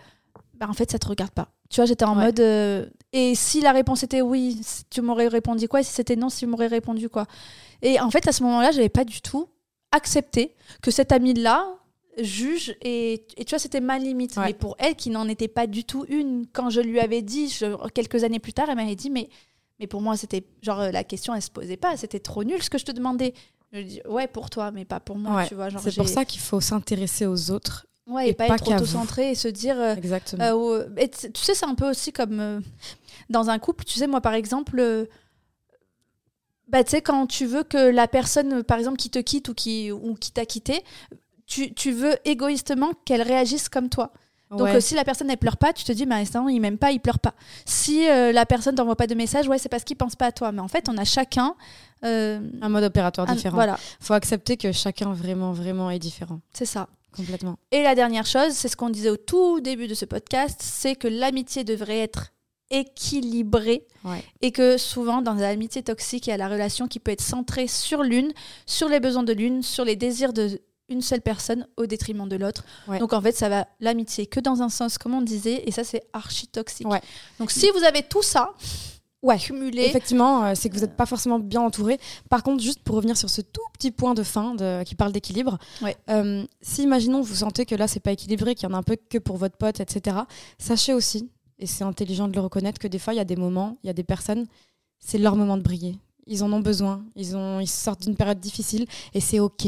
bah, 0.56 0.68
en 0.70 0.74
fait, 0.74 0.92
ça 0.92 1.00
te 1.00 1.08
regarde 1.08 1.32
pas. 1.32 1.50
Tu 1.70 1.78
vois, 1.78 1.86
j'étais 1.86 2.06
en 2.06 2.16
mode. 2.16 2.40
Euh, 2.40 2.86
et 3.12 3.36
si 3.36 3.62
la 3.62 3.72
réponse 3.72 4.04
était 4.04 4.22
oui, 4.22 4.62
tu 4.90 5.02
m'aurais 5.02 5.28
répondu 5.28 5.68
quoi 5.68 5.82
Et 5.82 5.84
si 5.84 5.92
c'était 5.92 6.16
non, 6.16 6.28
tu 6.28 6.48
m'aurais 6.48 6.68
répondu 6.68 7.10
quoi? 7.10 7.26
Et 7.82 8.00
en 8.00 8.10
fait, 8.10 8.28
à 8.28 8.32
ce 8.32 8.44
moment-là, 8.44 8.72
j'avais 8.72 8.90
pas 8.90 9.04
du 9.04 9.22
tout 9.22 9.50
accepté 9.92 10.56
que 10.82 10.92
cette 10.92 11.12
amie-là 11.12 11.78
juge 12.18 12.76
et, 12.82 13.26
et, 13.38 13.46
tu 13.46 13.52
vois 13.52 13.60
c'était 13.60 13.80
ma 13.80 14.00
limite 14.00 14.38
mais 14.38 14.54
pour 14.54 14.76
elle 14.80 14.96
qui 14.96 15.12
n'en 15.12 15.28
était 15.28 15.48
pas 15.48 15.68
du 15.68 15.84
tout 15.84 16.04
une 16.10 16.48
quand 16.52 16.72
je 16.72 16.82
lui 16.82 17.00
avais 17.00 17.22
dit 17.22 17.56
quelques 17.94 18.24
années 18.24 18.40
plus 18.40 18.54
tard 18.54 18.68
elle 18.70 18.76
m'avait 18.76 18.96
dit 18.96 19.12
mais 19.12 19.30
mais 19.80 19.86
pour 19.86 20.02
moi 20.02 20.18
c'était 20.18 20.44
genre 20.64 20.92
la 20.92 21.04
question 21.04 21.36
elle 21.36 21.44
se 21.44 21.52
posait 21.52 21.78
pas 21.78 21.96
c'était 21.96 22.20
trop 22.20 22.44
nul 22.44 22.62
ce 22.64 22.72
que 22.72 22.80
je 22.80 22.86
te 22.86 22.92
demandais 22.92 23.34
je 23.74 23.82
dis 23.82 24.02
ouais 24.08 24.28
pour 24.28 24.50
toi 24.50 24.72
mais 24.72 24.86
pas 24.86 25.00
pour 25.00 25.18
moi 25.18 25.46
tu 25.46 25.56
vois 25.56 25.70
c'est 25.70 25.96
pour 25.96 26.08
ça 26.08 26.26
qu'il 26.26 26.42
faut 26.42 26.62
s'intéresser 26.62 27.26
aux 27.26 27.52
autres 27.52 27.86
ouais 28.08 28.30
et, 28.30 28.34
pas, 28.34 28.48
être 28.48 28.68
auto-centré 28.68 29.32
et 29.32 29.36
se 29.36 29.48
dire 29.48 29.80
euh, 29.80 29.96
exactement. 29.96 30.44
euh, 30.44 30.86
tu 31.34 31.42
sais 31.42 31.54
c'est 31.54 31.66
un 31.66 31.76
peu 31.76 31.90
aussi 31.90 32.12
comme 32.14 32.40
euh, 32.40 32.60
dans 33.30 33.50
un 33.50 33.60
couple 33.60 33.84
tu 33.84 34.00
sais 34.00 34.08
moi 34.08 34.22
par 34.22 34.34
exemple 34.34 35.08
bah, 36.68 36.84
tu 36.84 36.92
sais, 36.92 37.02
quand 37.02 37.28
tu 37.28 37.46
veux 37.46 37.64
que 37.64 37.78
la 37.78 38.08
personne, 38.08 38.64
par 38.64 38.78
exemple, 38.78 38.98
qui 38.98 39.10
te 39.10 39.20
quitte 39.20 39.50
ou 39.50 39.54
qui, 39.54 39.92
ou 39.92 40.16
qui 40.16 40.32
t'a 40.32 40.46
quitté, 40.46 40.84
tu, 41.46 41.74
tu, 41.74 41.92
veux 41.92 42.16
égoïstement 42.26 42.92
qu'elle 43.06 43.22
réagisse 43.22 43.70
comme 43.70 43.90
toi. 43.90 44.12
Donc 44.52 44.70
si 44.80 44.96
la 44.96 45.04
personne 45.04 45.30
elle 45.30 45.38
pleure 45.38 45.58
pas, 45.58 45.74
tu 45.74 45.84
te 45.84 45.92
dis 45.92 46.06
mais 46.06 46.16
instant 46.16 46.48
il 46.48 46.60
m'aime 46.62 46.78
pas, 46.78 46.92
il 46.92 47.00
pleure 47.00 47.20
pas. 47.20 47.34
Si 47.66 48.08
euh, 48.10 48.32
la 48.32 48.46
personne 48.46 48.76
t'envoie 48.76 48.96
pas 48.96 49.08
de 49.08 49.16
message, 49.16 49.48
ouais 49.48 49.58
c'est 49.58 49.70
parce 49.70 49.84
qu'il 49.84 49.98
pense 49.98 50.16
pas 50.16 50.28
à 50.28 50.32
toi. 50.32 50.52
Mais 50.52 50.62
en 50.62 50.68
fait 50.68 50.88
on 50.90 50.98
a 50.98 51.04
chacun 51.04 51.56
euh, 52.04 52.40
un 52.62 52.70
mode 52.70 52.84
opératoire 52.84 53.28
différent. 53.28 53.56
Voilà. 53.56 53.78
Faut 54.00 54.14
accepter 54.14 54.58
que 54.58 54.72
chacun 54.72 55.14
vraiment 55.14 55.52
vraiment 55.52 55.90
est 55.90 56.00
différent. 56.00 56.40
C'est 56.54 56.66
ça. 56.66 56.88
Complètement. 57.16 57.58
Et 57.72 57.82
la 57.82 57.96
dernière 57.96 58.28
chose, 58.28 58.52
c'est 58.52 58.68
ce 58.68 58.78
qu'on 58.78 58.92
disait 58.92 59.10
au 59.10 59.18
tout 59.18 59.60
début 59.60 59.88
de 59.88 59.96
ce 59.96 60.06
podcast, 60.06 60.60
c'est 60.62 60.96
que 60.96 61.08
l'amitié 61.08 61.64
devrait 61.64 62.00
être 62.00 62.32
équilibré 62.70 63.86
et 64.42 64.52
que 64.52 64.78
souvent 64.78 65.22
dans 65.22 65.34
l'amitié 65.34 65.84
toxique 65.84 66.28
il 66.28 66.32
y 66.32 66.34
a 66.34 66.38
la 66.38 66.50
relation 66.50 66.88
qui 66.88 67.00
peut 67.00 67.12
être 67.12 67.22
centrée 67.22 67.68
sur 67.68 68.04
l'une, 68.04 68.34
sur 68.66 68.90
les 68.90 69.00
besoins 69.00 69.24
de 69.24 69.34
l'une, 69.34 69.64
sur 69.64 69.86
les 69.86 69.96
désirs 69.96 70.34
de 70.34 70.62
une 70.90 71.02
seule 71.02 71.22
personne 71.22 71.68
au 71.78 71.86
détriment 71.86 72.28
de 72.28 72.36
l'autre. 72.36 72.64
Donc 73.00 73.14
en 73.14 73.22
fait, 73.22 73.36
ça 73.36 73.50
va 73.50 73.68
l'amitié 73.80 74.26
que 74.26 74.40
dans 74.40 74.62
un 74.62 74.70
sens, 74.70 74.98
comme 74.98 75.14
on 75.14 75.22
disait, 75.22 75.64
et 75.66 75.72
ça 75.72 75.84
c'est 75.84 76.04
archi 76.14 76.48
toxique. 76.48 76.88
Donc 77.40 77.52
si 77.52 77.70
vous 77.72 77.84
avez 77.84 78.04
tout 78.04 78.24
ça, 78.24 78.54
ouais. 79.24 79.38
cumulé, 79.38 79.84
effectivement, 79.84 80.46
euh, 80.46 80.54
c'est 80.56 80.70
que 80.70 80.76
vous 80.76 80.82
n'êtes 80.82 80.96
pas 80.96 81.06
forcément 81.06 81.40
bien 81.40 81.62
entouré. 81.62 82.00
Par 82.30 82.44
contre, 82.44 82.64
juste 82.64 82.82
pour 82.84 82.96
revenir 82.96 83.18
sur 83.18 83.30
ce 83.30 83.42
tout 83.42 83.62
petit 83.74 83.92
point 83.92 84.14
de 84.14 84.24
fin 84.24 84.56
de, 84.56 84.84
qui 84.84 84.96
parle 84.96 85.12
d'équilibre, 85.12 85.58
euh, 86.10 86.46
si 86.62 86.84
imaginons 86.84 87.22
vous 87.22 87.36
sentez 87.36 87.66
que 87.66 87.76
là 87.76 87.88
c'est 87.88 88.00
pas 88.00 88.12
équilibré, 88.12 88.56
qu'il 88.56 88.70
y 88.70 88.72
en 88.72 88.76
a 88.76 88.78
un 88.78 88.84
peu 88.84 88.96
que 88.96 89.18
pour 89.18 89.38
votre 89.38 89.58
pote, 89.58 89.80
etc. 89.80 90.18
Sachez 90.58 90.94
aussi, 90.94 91.30
et 91.60 91.66
c'est 91.66 91.84
intelligent 91.84 92.28
de 92.28 92.34
le 92.34 92.42
reconnaître, 92.42 92.80
que 92.80 92.88
des 92.88 93.00
fois 93.00 93.14
il 93.14 93.18
y 93.18 93.22
a 93.22 93.26
des 93.26 93.36
moments, 93.36 93.78
il 93.84 93.88
y 93.88 93.90
a 93.90 93.94
des 93.94 94.04
personnes, 94.04 94.48
c'est 95.00 95.18
leur 95.18 95.36
moment 95.36 95.58
de 95.58 95.64
briller. 95.64 95.98
Ils 96.30 96.44
en 96.44 96.52
ont 96.52 96.60
besoin. 96.60 97.06
Ils, 97.16 97.38
ont, 97.38 97.62
ils 97.62 97.70
sortent 97.70 98.02
d'une 98.02 98.16
période 98.16 98.40
difficile 98.40 98.86
et 99.14 99.22
c'est 99.22 99.40
OK 99.40 99.68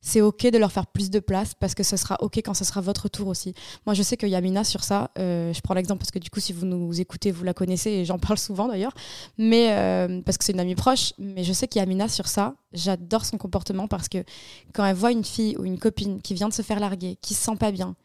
c'est 0.00 0.20
ok 0.20 0.50
de 0.50 0.58
leur 0.58 0.72
faire 0.72 0.86
plus 0.86 1.10
de 1.10 1.18
place 1.18 1.54
parce 1.54 1.74
que 1.74 1.82
ce 1.82 1.96
sera 1.96 2.16
ok 2.20 2.38
quand 2.38 2.54
ce 2.54 2.64
sera 2.64 2.80
votre 2.80 3.08
tour 3.08 3.28
aussi. 3.28 3.54
Moi, 3.86 3.94
je 3.94 4.02
sais 4.02 4.16
que 4.16 4.26
Yamina 4.26 4.64
sur 4.64 4.84
ça, 4.84 5.10
euh, 5.18 5.52
je 5.52 5.60
prends 5.60 5.74
l'exemple 5.74 5.98
parce 5.98 6.10
que 6.10 6.18
du 6.18 6.30
coup, 6.30 6.40
si 6.40 6.52
vous 6.52 6.66
nous 6.66 7.00
écoutez, 7.00 7.30
vous 7.30 7.44
la 7.44 7.54
connaissez 7.54 7.90
et 7.90 8.04
j'en 8.04 8.18
parle 8.18 8.38
souvent 8.38 8.68
d'ailleurs, 8.68 8.92
mais 9.38 9.72
euh, 9.72 10.20
parce 10.22 10.38
que 10.38 10.44
c'est 10.44 10.52
une 10.52 10.60
amie 10.60 10.74
proche. 10.74 11.12
Mais 11.18 11.44
je 11.44 11.52
sais 11.52 11.68
qu'Yamina 11.68 12.08
sur 12.08 12.28
ça, 12.28 12.54
j'adore 12.72 13.24
son 13.24 13.38
comportement 13.38 13.88
parce 13.88 14.08
que 14.08 14.24
quand 14.72 14.84
elle 14.84 14.96
voit 14.96 15.12
une 15.12 15.24
fille 15.24 15.56
ou 15.58 15.64
une 15.64 15.78
copine 15.78 16.20
qui 16.22 16.34
vient 16.34 16.48
de 16.48 16.54
se 16.54 16.62
faire 16.62 16.80
larguer, 16.80 17.18
qui 17.20 17.34
se 17.34 17.42
sent 17.42 17.56
pas 17.56 17.72
bien, 17.72 17.96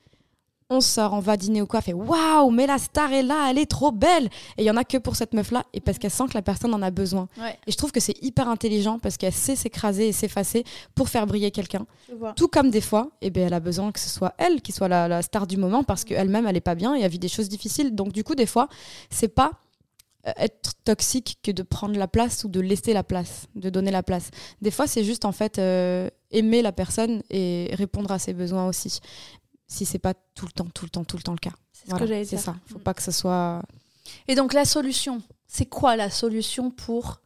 on 0.72 0.80
sort, 0.80 1.12
on 1.14 1.20
va 1.20 1.36
dîner 1.36 1.62
ou 1.62 1.68
quoi, 1.68 1.82
fait 1.82 1.94
waouh, 1.94 2.50
mais 2.50 2.66
la 2.66 2.78
star 2.78 3.12
est 3.12 3.24
là, 3.24 3.50
elle 3.52 3.58
est 3.58 3.70
trop 3.70 3.92
belle. 3.92 4.26
Et 4.58 4.64
il 4.64 4.66
y 4.66 4.72
en 4.72 4.78
a 4.78 4.86
que 4.86 4.98
pour 4.98 5.18
cette 5.18 5.34
meuf 5.34 5.52
là, 5.52 5.64
et 5.74 5.82
parce 5.82 6.00
qu'elle 6.00 6.12
sent 6.12 6.28
que 6.30 6.34
la 6.34 6.42
personne 6.42 6.74
en 6.74 6.82
a 6.82 6.90
besoin. 6.92 7.28
Et 7.68 7.72
je 7.72 7.78
trouve 7.78 7.92
que 7.92 8.00
c'est 8.00 8.16
hyper 8.24 8.48
intelligent 8.48 8.98
parce 8.98 9.18
qu'elle 9.18 9.34
sait 9.34 9.58
s'écraser 9.58 10.08
et 10.08 10.12
s'effacer 10.14 10.64
pour 10.96 11.10
faire 11.10 11.28
briller 11.28 11.52
quelqu'un. 11.52 11.86
Tout 12.38 12.48
comme 12.48 12.72
des 12.72 12.82
fois, 12.82 13.10
et 13.22 13.28
eh 13.28 13.30
ben 13.30 13.48
elle 13.48 13.54
a 13.54 13.60
besoin 13.60 13.92
que 13.92 14.00
ce 14.00 14.10
soit 14.10 14.34
elle 14.38 14.62
qui 14.62 14.72
soit 14.72 14.88
la, 14.88 15.22
star 15.22 15.46
du 15.46 15.58
moment 15.58 15.84
parce 15.84 16.06
qu'elle-même 16.06 16.48
elle 16.48 16.58
est 16.58 16.62
pas 16.62 16.76
bien 16.76 16.96
et 16.96 17.02
elle 17.02 17.12
vit 17.12 17.20
des 17.20 17.28
choses 17.28 17.50
difficiles. 17.50 17.94
Donc 17.94 18.14
du 18.14 18.24
coup 18.24 18.36
des 18.36 18.46
fois 18.46 18.70
c'est 19.10 19.28
pas 19.28 19.52
euh, 20.28 20.32
être 20.38 20.74
toxique 20.86 21.40
que 21.44 21.52
de 21.52 21.64
prendre 21.64 21.98
la 21.98 22.08
place 22.08 22.44
ou 22.44 22.48
de 22.48 22.60
laisser 22.60 22.94
la 22.94 23.04
place, 23.04 23.48
de 23.56 23.70
donner 23.70 23.92
la 23.92 24.04
place. 24.04 24.30
Des 24.62 24.70
fois, 24.70 24.86
c'est 24.86 25.04
juste 25.04 25.26
en 25.26 25.32
fait 25.32 25.58
euh, 25.58 26.10
aimer 26.30 26.62
la 26.62 26.72
personne 26.72 27.24
et 27.32 27.72
répondre 27.74 28.12
à 28.12 28.20
ses 28.20 28.34
besoins 28.34 28.68
aussi 28.68 29.00
si 29.72 29.86
c'est 29.86 30.00
pas 30.00 30.14
tout 30.14 30.46
le 30.46 30.52
temps, 30.52 30.68
tout 30.74 30.86
le 30.86 30.90
temps, 30.90 31.06
tout 31.06 31.16
le 31.16 31.24
temps 31.24 31.32
le 31.32 31.38
cas. 31.38 31.54
C'est 31.72 31.90
ce 31.90 31.96
que 31.96 32.06
j'allais 32.06 32.26
dire. 32.26 32.38
C'est 32.38 32.46
ça. 32.46 32.58
Faut 32.68 32.78
mm. 32.78 32.84
pas 32.84 32.94
que 32.94 33.02
ce 33.02 33.12
soit. 33.12 33.62
Et 34.28 34.36
donc 34.36 34.54
la 34.54 34.66
solution, 34.66 35.22
c'est 35.48 35.66
quoi 35.66 35.96
la 35.96 36.10
solution 36.10 36.72
pour 36.72 37.22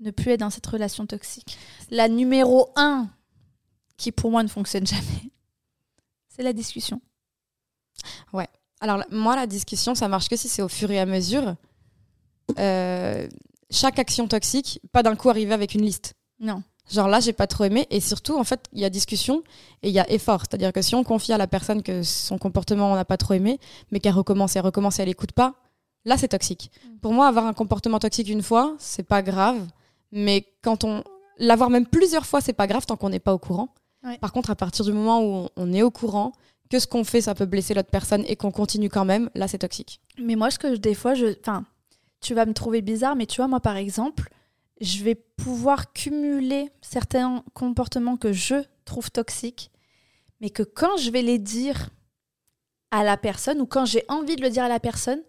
ne 0.00 0.10
plus 0.10 0.32
être 0.32 0.40
dans 0.40 0.50
cette 0.50 0.66
relation 0.66 1.06
toxique? 1.06 1.56
La 1.90 2.08
numéro 2.08 2.70
un, 2.76 3.08
qui 3.96 4.12
pour 4.12 4.30
moi 4.30 4.42
ne 4.42 4.48
fonctionne 4.48 4.86
jamais, 4.86 5.32
c'est 6.28 6.42
la 6.42 6.52
discussion. 6.52 7.00
Ouais. 8.34 8.48
Alors 8.80 9.02
moi, 9.10 9.34
la 9.34 9.46
discussion, 9.46 9.94
ça 9.94 10.06
marche 10.06 10.28
que 10.28 10.36
si 10.36 10.48
c'est 10.48 10.62
au 10.62 10.68
fur 10.68 10.90
et 10.90 11.00
à 11.00 11.06
mesure. 11.06 11.56
Euh, 12.58 13.26
chaque 13.70 13.98
action 13.98 14.28
toxique, 14.28 14.80
pas 14.92 15.02
d'un 15.02 15.16
coup 15.16 15.30
arriver 15.30 15.54
avec 15.54 15.74
une 15.74 15.82
liste. 15.82 16.12
Non. 16.38 16.62
Genre 16.90 17.08
là, 17.08 17.20
j'ai 17.20 17.32
pas 17.32 17.46
trop 17.46 17.64
aimé. 17.64 17.86
Et 17.90 18.00
surtout, 18.00 18.36
en 18.36 18.44
fait, 18.44 18.66
il 18.72 18.80
y 18.80 18.84
a 18.84 18.90
discussion 18.90 19.42
et 19.82 19.88
il 19.88 19.94
y 19.94 19.98
a 19.98 20.10
effort. 20.10 20.42
C'est-à-dire 20.42 20.72
que 20.72 20.82
si 20.82 20.94
on 20.94 21.04
confie 21.04 21.32
à 21.32 21.38
la 21.38 21.46
personne 21.46 21.82
que 21.82 22.02
son 22.02 22.38
comportement, 22.38 22.92
on 22.92 22.94
n'a 22.94 23.04
pas 23.04 23.16
trop 23.16 23.34
aimé, 23.34 23.58
mais 23.90 24.00
qu'elle 24.00 24.14
recommence 24.14 24.56
et 24.56 24.60
recommence 24.60 24.98
et 24.98 25.02
elle 25.02 25.08
écoute 25.08 25.32
pas, 25.32 25.54
là, 26.04 26.16
c'est 26.18 26.28
toxique. 26.28 26.70
Mm. 26.84 26.98
Pour 26.98 27.12
moi, 27.12 27.26
avoir 27.26 27.46
un 27.46 27.54
comportement 27.54 27.98
toxique 27.98 28.28
une 28.28 28.42
fois, 28.42 28.74
c'est 28.78 29.06
pas 29.06 29.22
grave. 29.22 29.60
Mais 30.12 30.46
quand 30.62 30.84
on. 30.84 31.02
L'avoir 31.38 31.68
même 31.68 31.86
plusieurs 31.86 32.26
fois, 32.26 32.40
c'est 32.40 32.52
pas 32.52 32.68
grave 32.68 32.86
tant 32.86 32.96
qu'on 32.96 33.08
n'est 33.08 33.18
pas 33.18 33.34
au 33.34 33.38
courant. 33.38 33.68
Par 34.20 34.32
contre, 34.32 34.50
à 34.50 34.54
partir 34.54 34.84
du 34.84 34.92
moment 34.92 35.24
où 35.24 35.48
on 35.56 35.72
est 35.72 35.82
au 35.82 35.90
courant, 35.90 36.32
que 36.70 36.78
ce 36.78 36.86
qu'on 36.86 37.04
fait, 37.04 37.22
ça 37.22 37.34
peut 37.34 37.46
blesser 37.46 37.72
l'autre 37.72 37.90
personne 37.90 38.22
et 38.28 38.36
qu'on 38.36 38.50
continue 38.50 38.90
quand 38.90 39.06
même, 39.06 39.30
là, 39.34 39.48
c'est 39.48 39.58
toxique. 39.58 40.00
Mais 40.18 40.36
moi, 40.36 40.50
ce 40.50 40.58
que 40.58 40.76
des 40.76 40.94
fois, 40.94 41.14
je. 41.14 41.34
Enfin, 41.40 41.64
tu 42.20 42.34
vas 42.34 42.46
me 42.46 42.52
trouver 42.52 42.82
bizarre, 42.82 43.16
mais 43.16 43.26
tu 43.26 43.36
vois, 43.36 43.48
moi, 43.48 43.60
par 43.60 43.76
exemple 43.76 44.28
je 44.80 45.02
vais 45.02 45.14
pouvoir 45.14 45.92
cumuler 45.92 46.70
certains 46.80 47.44
comportements 47.54 48.16
que 48.16 48.32
je 48.32 48.56
trouve 48.84 49.10
toxiques, 49.10 49.70
mais 50.40 50.50
que 50.50 50.62
quand 50.62 50.96
je 50.96 51.10
vais 51.10 51.22
les 51.22 51.38
dire 51.38 51.90
à 52.90 53.04
la 53.04 53.16
personne 53.16 53.60
ou 53.60 53.66
quand 53.66 53.86
j'ai 53.86 54.04
envie 54.08 54.36
de 54.36 54.42
le 54.42 54.50
dire 54.50 54.64
à 54.64 54.68
la 54.68 54.80
personne, 54.80 55.20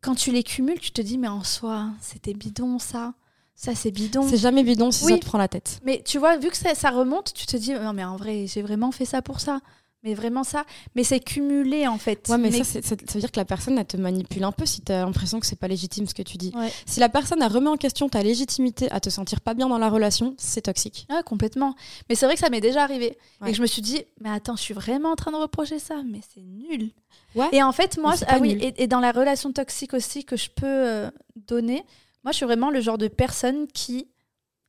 quand 0.00 0.14
tu 0.14 0.30
les 0.30 0.42
cumules, 0.42 0.78
tu 0.78 0.92
te 0.92 1.00
dis 1.00 1.18
mais 1.18 1.28
en 1.28 1.44
soi, 1.44 1.90
c'était 2.00 2.34
bidon 2.34 2.78
ça. 2.78 3.14
Ça, 3.58 3.74
c'est 3.74 3.90
bidon. 3.90 4.28
C'est 4.28 4.36
jamais 4.36 4.62
bidon 4.62 4.90
si 4.90 5.06
ça 5.06 5.16
te 5.16 5.24
prend 5.24 5.38
la 5.38 5.48
tête. 5.48 5.80
Mais 5.82 6.02
tu 6.04 6.18
vois, 6.18 6.36
vu 6.36 6.50
que 6.50 6.56
ça, 6.58 6.74
ça 6.74 6.90
remonte, 6.90 7.32
tu 7.32 7.46
te 7.46 7.56
dis, 7.56 7.72
non, 7.72 7.94
mais 7.94 8.04
en 8.04 8.16
vrai, 8.16 8.46
j'ai 8.46 8.60
vraiment 8.60 8.92
fait 8.92 9.06
ça 9.06 9.22
pour 9.22 9.40
ça 9.40 9.60
mais 10.06 10.14
vraiment 10.14 10.44
ça. 10.44 10.64
Mais 10.94 11.02
c'est 11.02 11.20
cumulé 11.20 11.88
en 11.88 11.98
fait. 11.98 12.28
Ouais, 12.28 12.38
mais, 12.38 12.52
Ça, 12.52 12.80
ça, 12.80 12.94
veut 12.94 13.20
dire 13.20 13.32
que 13.32 13.40
la 13.40 13.44
personne, 13.44 13.76
elle 13.76 13.86
te 13.86 13.96
manipule 13.96 14.44
un 14.44 14.52
peu 14.52 14.64
si 14.64 14.80
tu 14.80 14.92
as 14.92 15.04
l'impression 15.04 15.40
que 15.40 15.46
c'est 15.46 15.58
pas 15.58 15.66
légitime 15.66 16.06
ce 16.06 16.14
que 16.14 16.22
tu 16.22 16.38
dis. 16.38 16.52
Si 16.86 17.00
la 17.00 17.08
personne, 17.08 17.42
elle 17.42 17.52
remet 17.52 17.68
en 17.68 17.76
question 17.76 18.08
ta 18.08 18.22
légitimité 18.22 18.90
à 18.92 19.00
te 19.00 19.10
sentir 19.10 19.40
pas 19.40 19.54
bien 19.54 19.68
dans 19.68 19.78
la 19.78 19.90
relation, 19.90 20.34
c'est 20.38 20.62
toxique. 20.62 21.06
Ah, 21.10 21.22
complètement. 21.24 21.74
Mais 22.08 22.14
c'est 22.14 22.24
vrai 22.24 22.36
que 22.36 22.40
ça 22.40 22.50
m'est 22.50 22.60
déjà 22.60 22.82
arrivé. 22.84 23.18
Et 23.44 23.50
que 23.50 23.56
je 23.56 23.60
me 23.60 23.66
suis 23.66 23.82
dit, 23.82 24.04
mais 24.20 24.30
attends, 24.30 24.56
je 24.56 24.62
suis 24.62 24.74
vraiment 24.74 25.10
en 25.10 25.16
train 25.16 25.32
de 25.32 25.36
reprocher 25.36 25.80
ça, 25.80 25.96
mais 26.04 26.20
c'est 26.32 26.42
nul. 26.42 26.90
Ouais. 27.34 27.48
Et 27.52 27.62
en 27.62 27.72
fait, 27.72 27.98
moi, 27.98 28.14
ah 28.28 28.38
oui, 28.40 28.72
et, 28.76 28.86
dans 28.86 29.00
la 29.00 29.10
relation 29.10 29.52
toxique 29.52 29.92
aussi 29.92 30.24
que 30.24 30.36
je 30.36 30.48
peux 30.48 30.66
euh, 30.66 31.10
donner, 31.34 31.84
moi, 32.22 32.30
je 32.30 32.36
suis 32.36 32.46
vraiment 32.46 32.70
le 32.70 32.80
genre 32.80 32.98
de 32.98 33.08
personne 33.08 33.66
qui 33.66 34.08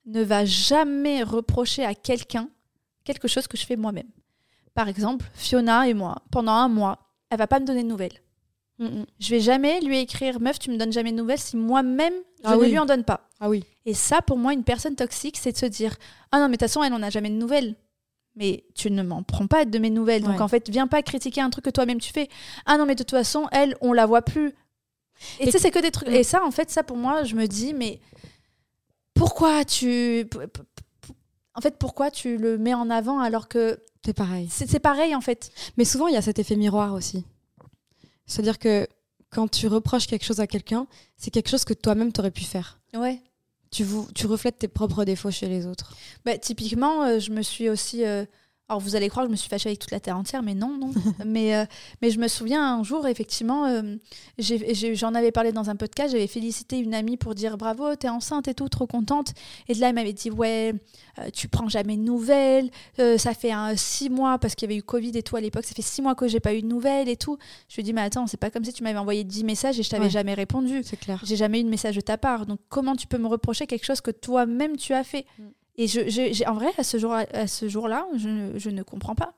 ne 0.05 0.23
va 0.23 0.45
jamais 0.45 1.21
reprocher 1.21 1.85
à 1.85 1.93
quelqu'un 1.93 2.49
quelque 3.03 3.27
chose 3.27 3.47
que 3.47 3.55
je 3.55 3.65
fais 3.65 3.75
moi-même. 3.75 4.09
Par 4.77 4.89
exemple, 4.89 5.25
Fiona 5.33 5.87
et 5.87 5.95
moi, 5.95 6.17
pendant 6.29 6.51
un 6.51 6.67
mois, 6.67 6.99
elle 7.31 7.39
va 7.39 7.47
pas 7.47 7.59
me 7.59 7.65
donner 7.65 7.81
de 7.81 7.87
nouvelles. 7.87 8.21
Je 8.77 8.85
mm, 8.85 8.89
mm. 8.89 9.05
Je 9.19 9.29
vais 9.31 9.39
jamais 9.39 9.81
lui 9.81 9.97
écrire 9.97 10.39
meuf, 10.39 10.59
tu 10.59 10.69
me 10.69 10.77
donnes 10.77 10.93
jamais 10.93 11.11
de 11.11 11.17
nouvelles 11.17 11.39
si 11.39 11.57
moi-même 11.57 12.13
je 12.43 12.49
ah 12.49 12.55
ne 12.55 12.63
lui 12.63 12.77
en 12.77 12.85
donne 12.85 13.03
pas. 13.03 13.27
Ah 13.39 13.49
oui. 13.49 13.63
Et 13.87 13.95
ça, 13.95 14.21
pour 14.21 14.37
moi, 14.37 14.53
une 14.53 14.63
personne 14.63 14.95
toxique, 14.95 15.37
c'est 15.37 15.51
de 15.51 15.57
se 15.57 15.65
dire 15.65 15.95
ah 16.31 16.37
non 16.37 16.43
mais 16.43 16.57
de 16.57 16.57
toute 16.57 16.69
façon 16.69 16.83
elle 16.83 16.91
n'en 16.91 17.01
a 17.01 17.09
jamais 17.09 17.31
de 17.31 17.37
nouvelles. 17.37 17.73
Mais 18.35 18.65
tu 18.75 18.91
ne 18.91 19.01
m'en 19.01 19.23
prends 19.23 19.47
pas 19.47 19.65
de 19.65 19.79
mes 19.79 19.89
nouvelles. 19.89 20.21
Donc 20.21 20.41
en 20.41 20.47
fait, 20.47 20.69
viens 20.69 20.85
pas 20.85 21.01
critiquer 21.01 21.41
un 21.41 21.49
truc 21.49 21.65
que 21.65 21.71
toi-même 21.71 21.99
tu 21.99 22.13
fais. 22.13 22.29
Ah 22.67 22.77
non 22.77 22.85
mais 22.85 22.93
de 22.93 23.01
toute 23.01 23.09
façon 23.09 23.47
elle, 23.51 23.75
on 23.81 23.93
la 23.93 24.05
voit 24.05 24.21
plus. 24.21 24.53
Et 25.39 25.45
tu 25.45 25.53
sais, 25.53 25.57
c'est 25.57 25.71
que 25.71 25.79
des 25.79 25.89
trucs. 25.89 26.07
Et 26.09 26.21
ça, 26.21 26.45
en 26.45 26.51
fait, 26.51 26.69
ça 26.69 26.83
pour 26.83 26.97
moi, 26.97 27.23
je 27.23 27.33
me 27.33 27.47
dis 27.47 27.73
mais 27.73 27.99
pourquoi 29.15 29.65
tu 29.65 30.29
en 31.55 31.61
fait, 31.61 31.79
pourquoi 31.79 32.11
tu 32.11 32.37
le 32.37 32.59
mets 32.59 32.75
en 32.75 32.91
avant 32.91 33.19
alors 33.19 33.47
que 33.47 33.79
c'est 34.05 34.13
pareil. 34.13 34.49
C'est 34.49 34.79
pareil 34.79 35.15
en 35.15 35.21
fait. 35.21 35.51
Mais 35.77 35.85
souvent, 35.85 36.07
il 36.07 36.13
y 36.13 36.17
a 36.17 36.21
cet 36.21 36.39
effet 36.39 36.55
miroir 36.55 36.93
aussi. 36.93 37.25
C'est-à-dire 38.25 38.59
que 38.59 38.87
quand 39.29 39.47
tu 39.49 39.67
reproches 39.67 40.07
quelque 40.07 40.25
chose 40.25 40.39
à 40.39 40.47
quelqu'un, 40.47 40.87
c'est 41.17 41.31
quelque 41.31 41.49
chose 41.49 41.65
que 41.65 41.73
toi-même 41.73 42.11
t'aurais 42.11 42.31
pu 42.31 42.43
faire. 42.43 42.79
Ouais. 42.93 43.21
Tu, 43.71 43.85
tu 44.15 44.27
reflètes 44.27 44.59
tes 44.59 44.67
propres 44.67 45.03
défauts 45.03 45.31
chez 45.31 45.47
les 45.47 45.65
autres. 45.65 45.95
Bah, 46.23 46.37
typiquement, 46.37 47.03
euh, 47.03 47.19
je 47.19 47.31
me 47.31 47.41
suis 47.41 47.69
aussi 47.69 48.05
euh, 48.05 48.25
alors 48.69 48.81
vous 48.81 48.95
allez 48.95 49.07
croire 49.07 49.25
que 49.25 49.29
je 49.29 49.31
me 49.31 49.37
suis 49.37 49.49
fâchée 49.49 49.69
avec 49.69 49.79
toute 49.79 49.91
la 49.91 49.99
terre 49.99 50.17
entière, 50.17 50.43
mais 50.43 50.53
non, 50.53 50.77
non. 50.77 50.91
mais, 51.25 51.55
euh, 51.55 51.65
mais 52.01 52.09
je 52.09 52.19
me 52.19 52.27
souviens 52.27 52.79
un 52.79 52.83
jour, 52.83 53.07
effectivement, 53.07 53.65
euh, 53.65 53.95
j'en 54.39 55.13
avais 55.15 55.31
parlé 55.31 55.53
dans 55.53 55.69
un 55.69 55.75
podcast, 55.75 56.11
j'avais 56.11 56.27
félicité 56.27 56.77
une 56.77 56.93
amie 56.93 57.15
pour 57.15 57.33
dire 57.33 57.57
bravo, 57.57 57.95
t'es 57.95 58.09
enceinte 58.09 58.47
et 58.49 58.53
tout, 58.53 58.67
trop 58.67 58.85
contente. 58.85 59.33
Et 59.69 59.73
de 59.73 59.79
là, 59.79 59.89
elle 59.89 59.95
m'avait 59.95 60.13
dit 60.13 60.29
ouais, 60.31 60.73
euh, 61.19 61.29
tu 61.33 61.47
prends 61.47 61.69
jamais 61.69 61.95
de 61.95 62.01
nouvelles, 62.01 62.69
ça 63.17 63.33
fait 63.33 63.51
un, 63.51 63.75
six 63.75 64.09
mois, 64.09 64.37
parce 64.37 64.55
qu'il 64.55 64.69
y 64.69 64.73
avait 64.73 64.79
eu 64.79 64.83
Covid 64.83 65.11
et 65.17 65.23
tout 65.23 65.37
à 65.37 65.41
l'époque, 65.41 65.63
ça 65.63 65.73
fait 65.73 65.81
six 65.81 66.01
mois 66.01 66.15
que 66.15 66.27
j'ai 66.27 66.41
pas 66.41 66.53
eu 66.53 66.61
de 66.61 66.67
nouvelles 66.67 67.07
et 67.07 67.17
tout. 67.17 67.37
Je 67.69 67.75
lui 67.75 67.81
ai 67.81 67.83
dit 67.83 67.93
mais 67.93 68.01
attends, 68.01 68.27
c'est 68.27 68.37
pas 68.37 68.49
comme 68.49 68.65
si 68.65 68.73
tu 68.73 68.83
m'avais 68.83 68.99
envoyé 68.99 69.23
dix 69.23 69.45
messages 69.45 69.79
et 69.79 69.83
je 69.83 69.89
t'avais 69.89 70.09
jamais 70.09 70.33
répondu. 70.33 70.81
C'est 70.83 70.99
clair. 70.99 71.21
J'ai 71.23 71.37
jamais 71.37 71.61
eu 71.61 71.63
de 71.63 71.69
message 71.69 71.95
de 71.95 72.01
ta 72.01 72.17
part. 72.17 72.45
Donc 72.45 72.59
comment 72.69 72.95
tu 72.95 73.07
peux 73.07 73.17
me 73.17 73.27
reprocher 73.27 73.65
quelque 73.65 73.85
chose 73.85 74.01
que 74.01 74.11
toi-même 74.11 74.75
tu 74.75 74.93
as 74.93 75.03
fait? 75.03 75.25
Mm. 75.39 75.43
Et 75.77 75.87
je, 75.87 76.47
en 76.49 76.53
vrai, 76.53 76.71
à 76.77 76.83
ce, 76.83 76.97
jour, 76.97 77.13
à 77.13 77.47
ce 77.47 77.69
jour-là, 77.69 78.07
je, 78.15 78.53
je, 78.55 78.69
ne 78.69 78.83
comprends 78.83 79.15
pas. 79.15 79.33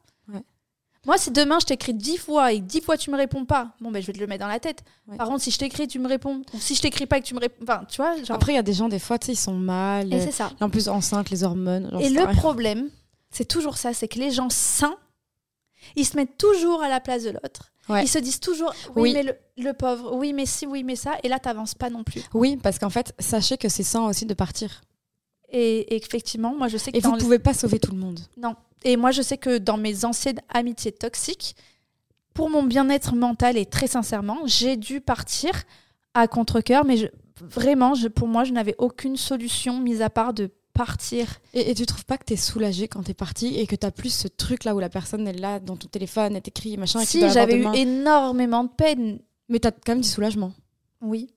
Moi, 1.06 1.18
si 1.18 1.32
demain 1.32 1.60
je 1.62 1.66
t'écris 1.66 1.94
dix 1.94 2.18
fois 2.18 2.52
et 2.52 2.60
dix 2.60 2.82
fois 2.82 2.98
tu 2.98 3.10
me 3.10 3.16
réponds 3.16 3.46
pas, 3.46 3.72
bon, 3.80 3.90
ben 3.90 4.02
je 4.02 4.08
vais 4.08 4.14
te 4.14 4.20
le 4.20 4.28
mettre 4.28 4.42
dans 4.42 4.52
la 4.52 4.60
tête. 4.60 4.84
Par 5.18 5.28
contre, 5.28 5.42
si 5.42 5.50
je 5.50 5.58
t'écris, 5.58 5.88
tu 5.88 5.98
me 5.98 6.08
réponds. 6.08 6.42
Ou 6.54 6.60
si 6.60 6.76
je 6.76 6.82
t'écris 6.82 7.06
pas 7.06 7.18
et 7.18 7.22
que 7.22 7.26
tu 7.26 7.34
me 7.34 7.40
réponds. 7.40 7.64
Enfin, 7.64 7.84
tu 7.90 8.02
vois. 8.02 8.16
Après, 8.30 8.52
il 8.52 8.56
y 8.56 8.60
a 8.60 8.64
des 8.64 8.74
gens, 8.74 8.90
des 8.90 9.00
fois, 9.00 9.18
tu 9.18 9.28
sais, 9.28 9.32
ils 9.32 9.38
sont 9.38 9.54
mal. 9.54 10.14
Et 10.14 10.20
c'est 10.20 10.32
ça. 10.32 10.52
en 10.60 10.70
plus, 10.70 10.90
enceintes, 10.90 11.30
les 11.30 11.44
hormones. 11.44 11.90
Et 12.02 12.10
le 12.10 12.32
problème, 12.36 12.90
c'est 13.32 13.46
toujours 13.46 13.78
ça 13.78 13.94
c'est 13.94 14.08
que 14.08 14.20
les 14.20 14.32
gens 14.32 14.50
sains, 14.50 14.98
ils 15.96 16.06
se 16.06 16.16
mettent 16.16 16.38
toujours 16.38 16.82
à 16.82 16.90
la 16.90 17.00
place 17.00 17.24
de 17.24 17.30
l'autre. 17.30 17.72
Ils 17.90 18.08
se 18.08 18.20
disent 18.20 18.40
toujours 18.40 18.72
oui, 18.96 19.14
mais 19.14 19.36
le, 19.58 19.74
pauvre, 19.74 20.16
oui, 20.16 20.32
mais 20.32 20.46
si, 20.46 20.68
oui, 20.68 20.84
mais 20.84 20.96
ça. 20.96 21.16
Et 21.24 21.28
là, 21.28 21.40
t'avances 21.40 21.74
pas 21.74 21.90
non 21.90 22.04
plus. 22.04 22.22
Oui, 22.36 22.56
parce 22.62 22.78
qu'en 22.78 22.92
fait, 22.92 23.16
sachez 23.18 23.58
que 23.58 23.68
c'est 23.68 23.84
sain 23.84 24.06
aussi 24.06 24.28
de 24.28 24.34
partir. 24.36 24.82
Et, 25.52 25.96
effectivement, 25.96 26.56
moi 26.56 26.68
je 26.68 26.78
sais 26.78 26.92
que. 26.92 26.98
Et 26.98 27.02
vous 27.02 27.16
ne 27.16 27.20
pouvez 27.20 27.40
pas 27.40 27.54
sauver 27.54 27.80
tout 27.80 27.92
le 27.92 27.98
monde. 27.98 28.20
Non. 28.38 28.56
Et 28.84 28.98
moi 28.98 29.12
je 29.12 29.22
sais 29.22 29.38
que 29.38 29.58
dans 29.58 29.78
mes 29.78 30.06
anciennes 30.06 30.42
amitiés 30.50 30.92
toxiques, 30.92 31.56
pour 32.34 32.50
mon 32.50 32.64
bien-être 32.64 33.16
mental 33.16 33.58
et 33.58 33.66
très 33.66 33.88
sincèrement, 33.88 34.40
j'ai 34.46 34.78
dû 34.78 35.02
partir 35.02 35.52
à 36.14 36.28
contre-coeur, 36.28 36.86
mais 36.86 37.12
vraiment, 37.42 37.94
je, 37.94 38.08
pour 38.08 38.28
moi, 38.28 38.44
je 38.44 38.54
n'avais 38.54 38.76
aucune 38.78 39.18
solution 39.18 39.80
mis 39.80 40.02
à 40.02 40.10
part 40.10 40.34
de 40.34 40.50
partir. 40.74 41.40
Et, 41.54 41.72
et 41.72 41.76
tu 41.76 41.86
trouves 41.86 42.06
pas 42.06 42.18
que 42.18 42.26
tu 42.26 42.34
es 42.34 42.38
soulagée 42.38 42.88
quand 42.88 43.04
tu 43.04 43.12
es 43.12 43.14
partie 43.14 43.58
et 43.58 43.68
que 43.68 43.76
tu 43.76 43.86
as 43.86 43.92
plus 43.92 44.14
ce 44.14 44.28
truc 44.28 44.64
là 44.64 44.76
où 44.76 44.80
la 44.80 44.90
personne 44.90 45.28
est 45.28 45.34
là 45.34 45.60
dans 45.60 45.76
ton 45.76 45.88
téléphone, 45.88 46.36
elle 46.36 46.42
t'écrit, 46.42 46.78
machin. 46.78 47.04
Si, 47.04 47.30
j'avais 47.30 47.58
eu 47.58 47.68
énormément 47.74 48.64
de 48.64 48.70
peine. 48.70 49.20
Mais 49.50 49.60
tu 49.60 49.68
as 49.68 49.72
quand 49.72 49.94
même 49.94 50.02
du 50.02 50.08
soulagement. 50.08 50.54
Oui. 51.02 51.30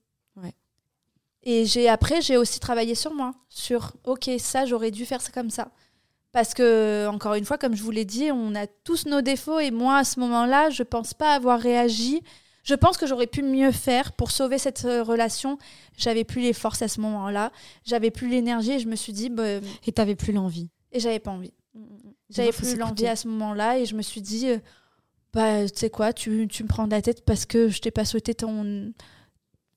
Et 1.43 1.65
j'ai 1.65 1.89
après, 1.89 2.21
j'ai 2.21 2.37
aussi 2.37 2.61
travaillé 2.61 2.95
sur 2.95 3.15
moi. 3.15 3.33
Sur, 3.49 3.93
ok, 4.05 4.31
ça, 4.39 4.65
j'aurais 4.65 4.91
dû 4.91 5.05
faire 5.05 5.21
ça 5.21 5.33
comme 5.33 5.51
ça. 5.51 5.73
Parce 6.33 6.55
que, 6.55 7.07
encore 7.09 7.35
une 7.35 7.45
fois, 7.45 7.59
comme 7.59 7.75
je 7.75 7.83
vous 7.83 7.91
l'ai 7.91 8.07
dit, 8.07 8.31
on 8.33 8.55
a 8.55 8.67
tous 8.67 9.07
nos 9.07 9.21
défauts 9.21 9.59
et 9.59 9.71
moi, 9.71 9.99
à 9.99 10.05
ce 10.05 10.19
moment-là, 10.21 10.71
je 10.71 10.83
pense 10.83 11.13
pas 11.13 11.35
avoir 11.35 11.61
réagi. 11.61 12.23
Je 12.63 12.75
pense 12.75 12.97
que 12.97 13.07
j'aurais 13.07 13.27
pu 13.27 13.43
mieux 13.43 13.73
faire 13.73 14.13
pour 14.13 14.31
sauver 14.31 14.57
cette 14.57 14.85
euh, 14.85 15.03
relation. 15.03 15.59
J'avais 15.97 16.25
plus 16.25 16.41
les 16.43 16.53
forces 16.53 16.81
à 16.81 16.89
ce 16.89 17.01
moment-là. 17.01 17.51
J'avais 17.85 18.11
plus 18.11 18.29
l'énergie 18.29 18.73
et 18.73 18.79
je 18.79 18.89
me 18.89 18.95
suis 18.95 19.13
dit. 19.13 19.31
Bah, 19.31 19.59
et 19.87 19.93
t'avais 19.93 20.15
plus 20.15 20.33
l'envie. 20.33 20.71
Et 20.93 21.01
j'avais 21.01 21.19
pas 21.19 21.33
envie. 21.33 21.53
J'avais 22.31 22.53
plus 22.53 22.77
l'envie 22.77 23.09
à 23.09 23.17
ce 23.17 23.27
moment-là 23.29 23.79
et 23.79 23.85
je 23.85 23.97
me 23.97 24.03
suis 24.03 24.23
dit. 24.23 24.49
Euh, 24.49 24.59
bah, 25.35 25.69
tu 25.69 25.79
sais 25.79 25.91
quoi, 25.91 26.13
tu, 26.13 26.47
tu 26.49 26.63
me 26.63 26.69
prends 26.69 26.87
de 26.87 26.93
la 26.93 27.03
tête 27.03 27.25
parce 27.25 27.47
que 27.47 27.69
je 27.69 27.81
t'ai 27.81 27.91
pas 27.91 28.05
souhaité 28.05 28.35
ton. 28.35 28.93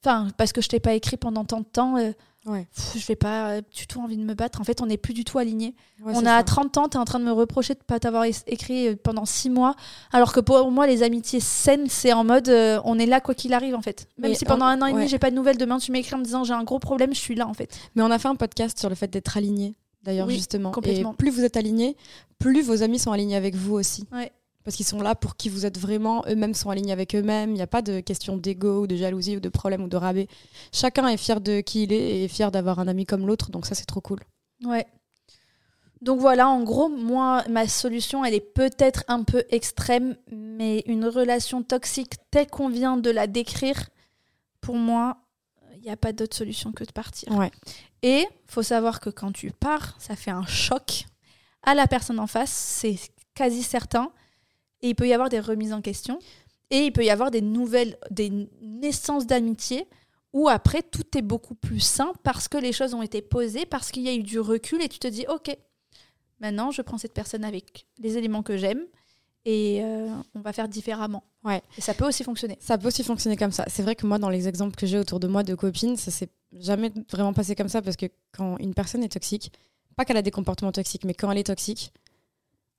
Enfin, 0.05 0.27
parce 0.37 0.53
que 0.53 0.61
je 0.61 0.69
t'ai 0.69 0.79
pas 0.79 0.93
écrit 0.93 1.17
pendant 1.17 1.45
tant 1.45 1.59
de 1.59 1.65
temps. 1.65 1.97
Euh, 1.97 2.11
Ouais. 2.45 2.67
je 2.95 3.03
vais 3.07 3.15
pas 3.15 3.59
du 3.61 3.87
tout 3.87 3.99
envie 3.99 4.17
de 4.17 4.23
me 4.23 4.35
battre. 4.35 4.61
En 4.61 4.63
fait, 4.63 4.79
on 4.79 4.85
n'est 4.85 4.97
plus 4.99 5.15
du 5.15 5.23
tout 5.23 5.39
alignés. 5.39 5.73
on 6.05 6.27
a 6.27 6.43
30 6.43 6.77
ans, 6.77 6.87
tu 6.87 6.95
es 6.95 6.99
en 6.99 7.05
train 7.05 7.17
de 7.19 7.23
me 7.23 7.31
reprocher 7.31 7.73
de 7.73 7.79
pas 7.79 7.99
t'avoir 7.99 8.25
écrit 8.45 8.89
euh, 8.89 8.95
pendant 8.95 9.25
6 9.25 9.49
mois. 9.49 9.75
Alors 10.11 10.31
que 10.31 10.39
pour 10.39 10.69
moi, 10.69 10.85
les 10.85 11.01
amitiés 11.01 11.39
saines, 11.39 11.87
c'est 11.89 12.13
en 12.13 12.23
mode 12.23 12.47
euh, 12.49 12.79
on 12.85 12.99
est 12.99 13.07
là 13.07 13.19
quoi 13.19 13.33
qu'il 13.33 13.51
arrive 13.53 13.73
en 13.73 13.81
fait. 13.81 14.07
Même 14.19 14.35
si 14.35 14.45
pendant 14.45 14.65
un 14.65 14.79
an 14.83 14.85
et 14.85 14.93
demi, 14.93 15.07
j'ai 15.07 15.17
pas 15.17 15.31
de 15.31 15.35
nouvelles, 15.35 15.57
demain 15.57 15.79
tu 15.79 15.91
m'écris 15.91 16.13
en 16.13 16.19
me 16.19 16.23
disant 16.23 16.43
j'ai 16.43 16.53
un 16.53 16.63
gros 16.63 16.77
problème, 16.77 17.15
je 17.15 17.19
suis 17.19 17.33
là 17.33 17.47
en 17.47 17.55
fait. 17.55 17.75
Mais 17.95 18.03
on 18.03 18.11
a 18.11 18.19
fait 18.19 18.27
un 18.27 18.35
podcast 18.35 18.77
sur 18.77 18.89
le 18.89 18.95
fait 18.95 19.07
d'être 19.07 19.35
aligné, 19.37 19.73
d'ailleurs, 20.03 20.29
justement. 20.29 20.69
Complètement. 20.69 21.13
Et 21.13 21.15
plus 21.15 21.31
vous 21.31 21.43
êtes 21.43 21.57
aligné, 21.57 21.97
plus 22.37 22.61
vos 22.61 22.83
amis 22.83 22.99
sont 22.99 23.11
alignés 23.11 23.37
avec 23.37 23.55
vous 23.55 23.73
aussi. 23.73 24.05
Ouais 24.11 24.31
parce 24.65 24.75
qu'ils 24.75 24.85
sont 24.85 24.99
là 24.99 25.13
pour 25.15 25.37
qui 25.37 25.47
vous 25.47 25.65
êtes 25.65 25.77
vraiment, 25.77 26.25
eux-mêmes 26.27 26.55
sont 26.55 26.71
alignés 26.71 26.91
avec 26.91 27.15
eux-mêmes, 27.15 27.51
il 27.51 27.53
n'y 27.53 27.61
a 27.61 27.67
pas 27.67 27.83
de 27.83 27.99
question 27.99 28.35
d'ego 28.35 28.81
ou 28.81 28.87
de 28.87 28.95
jalousie 28.95 29.37
ou 29.37 29.39
de 29.39 29.49
problème 29.49 29.83
ou 29.83 29.87
de 29.87 29.95
rabais. 29.95 30.27
Chacun 30.73 31.07
est 31.07 31.17
fier 31.17 31.39
de 31.39 31.61
qui 31.61 31.83
il 31.83 31.93
est 31.93 32.23
et 32.23 32.27
fier 32.27 32.51
d'avoir 32.51 32.79
un 32.79 32.87
ami 32.87 33.05
comme 33.05 33.27
l'autre, 33.27 33.51
donc 33.51 33.67
ça 33.67 33.75
c'est 33.75 33.85
trop 33.85 34.01
cool. 34.01 34.19
Ouais. 34.63 34.87
Donc 36.01 36.19
voilà, 36.19 36.49
en 36.49 36.63
gros, 36.63 36.89
moi, 36.89 37.43
ma 37.49 37.67
solution, 37.67 38.25
elle 38.25 38.33
est 38.33 38.53
peut-être 38.53 39.03
un 39.07 39.23
peu 39.23 39.43
extrême, 39.49 40.17
mais 40.31 40.83
une 40.87 41.05
relation 41.05 41.63
toxique 41.63 42.15
telle 42.31 42.47
qu'on 42.47 42.69
vient 42.69 42.97
de 42.97 43.09
la 43.09 43.27
décrire, 43.27 43.89
pour 44.61 44.75
moi, 44.75 45.17
il 45.75 45.81
n'y 45.81 45.89
a 45.89 45.97
pas 45.97 46.11
d'autre 46.11 46.35
solution 46.35 46.71
que 46.71 46.83
de 46.83 46.91
partir. 46.91 47.31
Ouais. 47.31 47.51
Et 48.01 48.27
faut 48.47 48.63
savoir 48.63 48.99
que 48.99 49.09
quand 49.11 49.31
tu 49.31 49.51
pars, 49.51 49.95
ça 49.99 50.15
fait 50.15 50.31
un 50.31 50.45
choc 50.45 51.05
à 51.61 51.75
la 51.75 51.87
personne 51.87 52.19
en 52.19 52.27
face, 52.27 52.51
c'est 52.51 52.97
quasi 53.35 53.63
certain. 53.63 54.11
Et 54.85 54.89
il 54.89 54.95
peut 54.95 55.07
y 55.07 55.13
avoir 55.13 55.29
des 55.29 55.39
remises 55.39 55.73
en 55.73 55.81
question. 55.81 56.19
Et 56.69 56.85
il 56.85 56.91
peut 56.91 57.03
y 57.03 57.09
avoir 57.09 57.31
des 57.31 57.41
nouvelles, 57.41 57.97
des 58.11 58.31
naissances 58.61 59.25
d'amitié 59.25 59.87
où 60.31 60.47
après 60.47 60.83
tout 60.83 61.17
est 61.17 61.23
beaucoup 61.23 61.55
plus 61.55 61.79
sain 61.79 62.13
parce 62.21 62.47
que 62.47 62.59
les 62.59 62.71
choses 62.71 62.93
ont 62.93 63.01
été 63.01 63.23
posées, 63.23 63.65
parce 63.65 63.89
qu'il 63.89 64.03
y 64.03 64.09
a 64.09 64.13
eu 64.13 64.21
du 64.21 64.39
recul 64.39 64.83
et 64.83 64.87
tu 64.87 64.99
te 64.99 65.07
dis 65.07 65.25
ok, 65.27 65.57
maintenant 66.39 66.69
je 66.69 66.83
prends 66.83 66.99
cette 66.99 67.15
personne 67.15 67.43
avec 67.43 67.87
les 67.97 68.17
éléments 68.17 68.43
que 68.43 68.57
j'aime 68.57 68.83
et 69.43 69.81
euh, 69.81 70.07
on 70.35 70.41
va 70.41 70.53
faire 70.53 70.67
différemment. 70.67 71.23
Ouais. 71.43 71.63
Et 71.79 71.81
ça 71.81 71.95
peut 71.95 72.07
aussi 72.07 72.23
fonctionner. 72.23 72.57
Ça 72.59 72.77
peut 72.77 72.89
aussi 72.89 73.03
fonctionner 73.03 73.37
comme 73.37 73.51
ça. 73.51 73.65
C'est 73.67 73.81
vrai 73.81 73.95
que 73.95 74.05
moi, 74.05 74.19
dans 74.19 74.29
les 74.29 74.47
exemples 74.47 74.75
que 74.75 74.85
j'ai 74.85 74.99
autour 74.99 75.19
de 75.19 75.27
moi 75.27 75.41
de 75.41 75.55
copines, 75.55 75.97
ça 75.97 76.11
s'est 76.11 76.29
jamais 76.51 76.91
vraiment 77.11 77.33
passé 77.33 77.55
comme 77.55 77.69
ça 77.69 77.81
parce 77.81 77.95
que 77.95 78.05
quand 78.31 78.59
une 78.59 78.75
personne 78.75 79.03
est 79.03 79.09
toxique, 79.09 79.51
pas 79.95 80.05
qu'elle 80.05 80.17
a 80.17 80.21
des 80.21 80.31
comportements 80.31 80.71
toxiques, 80.71 81.05
mais 81.05 81.15
quand 81.15 81.31
elle 81.31 81.39
est 81.39 81.43
toxique, 81.43 81.91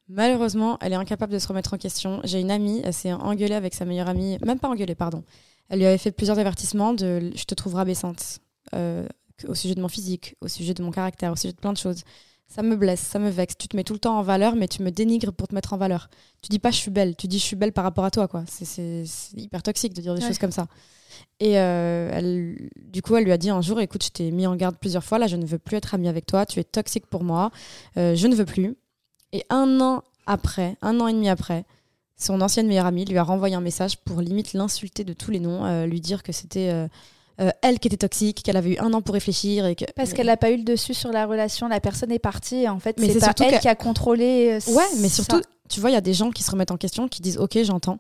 Malheureusement, 0.09 0.79
elle 0.81 0.93
est 0.93 0.97
incapable 0.97 1.33
de 1.33 1.39
se 1.39 1.49
remettre 1.49 1.75
en 1.75 1.79
question. 1.79 2.21
J'ai 2.25 2.41
une 2.41 2.51
amie, 2.51 2.81
elle 2.85 2.95
s'est 2.95 3.13
engueulée 3.13 3.55
avec 3.55 3.75
sa 3.75 3.85
meilleure 3.85 4.09
amie, 4.09 4.39
même 4.45 4.59
pas 4.59 4.69
engueulée, 4.69 4.95
pardon. 4.95 5.25
Elle 5.69 5.81
lui 5.81 5.87
avait 5.87 5.99
fait 5.99 6.13
plusieurs 6.13 6.39
avertissements 6.39 6.93
de 6.93 7.33
je 7.35 7.45
te 7.45 7.55
trouve 7.55 7.75
rabaissante 7.75 8.39
euh, 8.75 9.07
au 9.49 9.55
sujet 9.55 9.75
de 9.75 9.81
mon 9.81 9.89
physique, 9.89 10.37
au 10.41 10.49
sujet 10.49 10.75
de 10.75 10.83
mon 10.83 10.93
caractère, 10.93 11.33
au 11.33 11.37
sujet 11.37 11.53
de 11.53 11.59
plein 11.59 11.73
de 11.73 11.79
choses. 11.79 12.03
Ça 12.47 12.63
me 12.63 12.77
blesse, 12.77 13.01
ça 13.01 13.19
me 13.19 13.29
vexe. 13.29 13.55
Tu 13.59 13.67
te 13.67 13.77
mets 13.77 13.83
tout 13.83 13.93
le 13.93 13.99
temps 13.99 14.17
en 14.17 14.23
valeur, 14.23 14.55
mais 14.55 14.69
tu 14.69 14.81
me 14.83 14.91
dénigres 14.91 15.33
pour 15.33 15.49
te 15.49 15.55
mettre 15.55 15.73
en 15.73 15.77
valeur. 15.77 16.09
Tu 16.43 16.49
dis 16.49 16.61
pas 16.61 16.71
je 16.71 16.77
suis 16.77 16.93
belle, 16.93 17.17
tu 17.17 17.27
dis 17.27 17.41
je 17.41 17.45
suis 17.45 17.57
belle 17.57 17.73
par 17.73 17.83
rapport 17.83 18.05
à 18.05 18.13
toi, 18.13 18.29
quoi. 18.29 18.45
C'est 18.47 19.03
hyper 19.37 19.65
toxique 19.65 19.95
de 19.95 20.01
dire 20.01 20.15
des 20.15 20.21
choses 20.21 20.39
comme 20.39 20.53
ça. 20.53 20.69
Et 21.41 21.59
euh, 21.59 22.11
elle, 22.13 22.71
du 22.77 23.03
coup, 23.03 23.17
elle 23.17 23.25
lui 23.25 23.33
a 23.33 23.39
dit 23.39 23.51
un 23.51 23.63
jour 23.63 23.81
écoute, 23.81 24.05
je 24.05 24.11
t'ai 24.11 24.31
mis 24.31 24.47
en 24.47 24.55
garde 24.55 24.77
plusieurs 24.79 25.03
fois, 25.03 25.19
là, 25.19 25.27
je 25.27 25.37
ne 25.37 25.45
veux 25.45 25.59
plus 25.59 25.77
être 25.77 25.95
amie 25.95 26.09
avec 26.09 26.27
toi, 26.27 26.47
tu 26.47 26.61
es 26.61 26.65
toxique 26.65 27.07
pour 27.07 27.25
moi, 27.25 27.51
euh, 27.97 28.15
je 28.15 28.27
ne 28.29 28.35
veux 28.35 28.45
plus. 28.45 28.77
Et 29.33 29.45
un 29.51 29.81
an 29.81 30.03
après, 30.27 30.77
un 30.83 31.01
an 31.01 31.09
et 31.09 31.13
demi 31.13 31.29
après, 31.29 31.65
son 32.17 32.41
ancienne 32.41 32.67
meilleure 32.67 32.87
amie 32.87 33.05
lui 33.05 33.19
a 33.19 33.23
renvoyé 33.23 33.55
un 33.55 33.61
message 33.61 33.99
pour 33.99 34.21
limite 34.21 34.55
l'insulter 34.55 35.05
de 35.05 35.13
tous 35.13 35.31
les 35.31 35.41
noms, 35.41 35.65
euh, 35.65 35.87
lui 35.87 36.01
dire 36.01 36.23
que 36.23 36.33
c'était 36.33 36.71
euh, 36.71 36.89
euh, 37.41 37.51
elle 37.63 37.79
qui 37.79 37.89
était 37.89 37.99
toxique, 37.99 38.43
qu'elle 38.43 38.57
avait 38.57 38.75
eu 38.75 38.79
un 38.79 38.93
an 38.95 39.03
pour 39.03 39.15
réfléchir. 39.15 39.67
Et 39.67 39.75
que... 39.75 39.85
Parce 39.95 40.13
qu'elle 40.15 40.27
n'a 40.27 40.37
pas 40.37 40.51
eu 40.51 40.57
le 40.57 40.65
dessus 40.65 40.95
sur 40.95 41.13
la 41.13 41.27
relation, 41.27 41.69
la 41.69 41.81
personne 41.81 42.11
est 42.11 42.19
partie 42.19 42.63
et 42.63 42.69
en 42.69 42.79
fait 42.79 42.97
c'est 42.99 43.21
pas 43.21 43.35
elle 43.41 43.61
qui 43.61 43.69
a 43.69 43.75
contrôlé. 43.75 44.59
ouais, 44.69 44.85
mais 45.01 45.09
surtout, 45.09 45.43
tu 45.69 45.81
vois, 45.81 45.91
il 45.91 45.95
y 45.95 45.99
a 45.99 46.03
des 46.03 46.15
gens 46.15 46.31
qui 46.31 46.43
se 46.43 46.51
remettent 46.51 46.71
en 46.71 46.79
question, 46.79 47.09
qui 47.09 47.21
disent 47.21 47.39
ok 47.39 47.59
j'entends, 47.63 47.99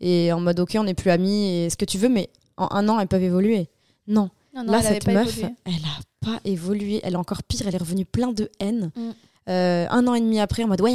et 0.00 0.32
en 0.32 0.40
mode 0.40 0.60
ok 0.60 0.76
on 0.78 0.84
n'est 0.84 0.94
plus 0.94 1.10
amis, 1.10 1.48
et 1.48 1.70
ce 1.70 1.76
que 1.76 1.84
tu 1.84 1.98
veux, 1.98 2.08
mais 2.08 2.30
en 2.56 2.68
un 2.70 2.88
an 2.88 3.00
elles 3.00 3.08
peuvent 3.08 3.22
évoluer. 3.22 3.68
Non. 4.06 4.30
Là, 4.64 4.80
cette 4.80 5.06
meuf, 5.06 5.38
elle 5.38 5.74
a 5.74 6.00
pas 6.20 6.40
évolué. 6.44 7.00
Elle 7.04 7.12
est 7.12 7.18
encore 7.18 7.42
pire. 7.42 7.66
Elle 7.66 7.74
est 7.74 7.78
revenue 7.78 8.06
plein 8.06 8.32
de 8.32 8.50
haine. 8.58 8.90
Mm. 8.96 9.10
Euh, 9.48 9.86
un 9.90 10.06
an 10.06 10.14
et 10.14 10.20
demi 10.20 10.40
après 10.40 10.64
en 10.64 10.68
mode 10.68 10.80
ouais, 10.80 10.94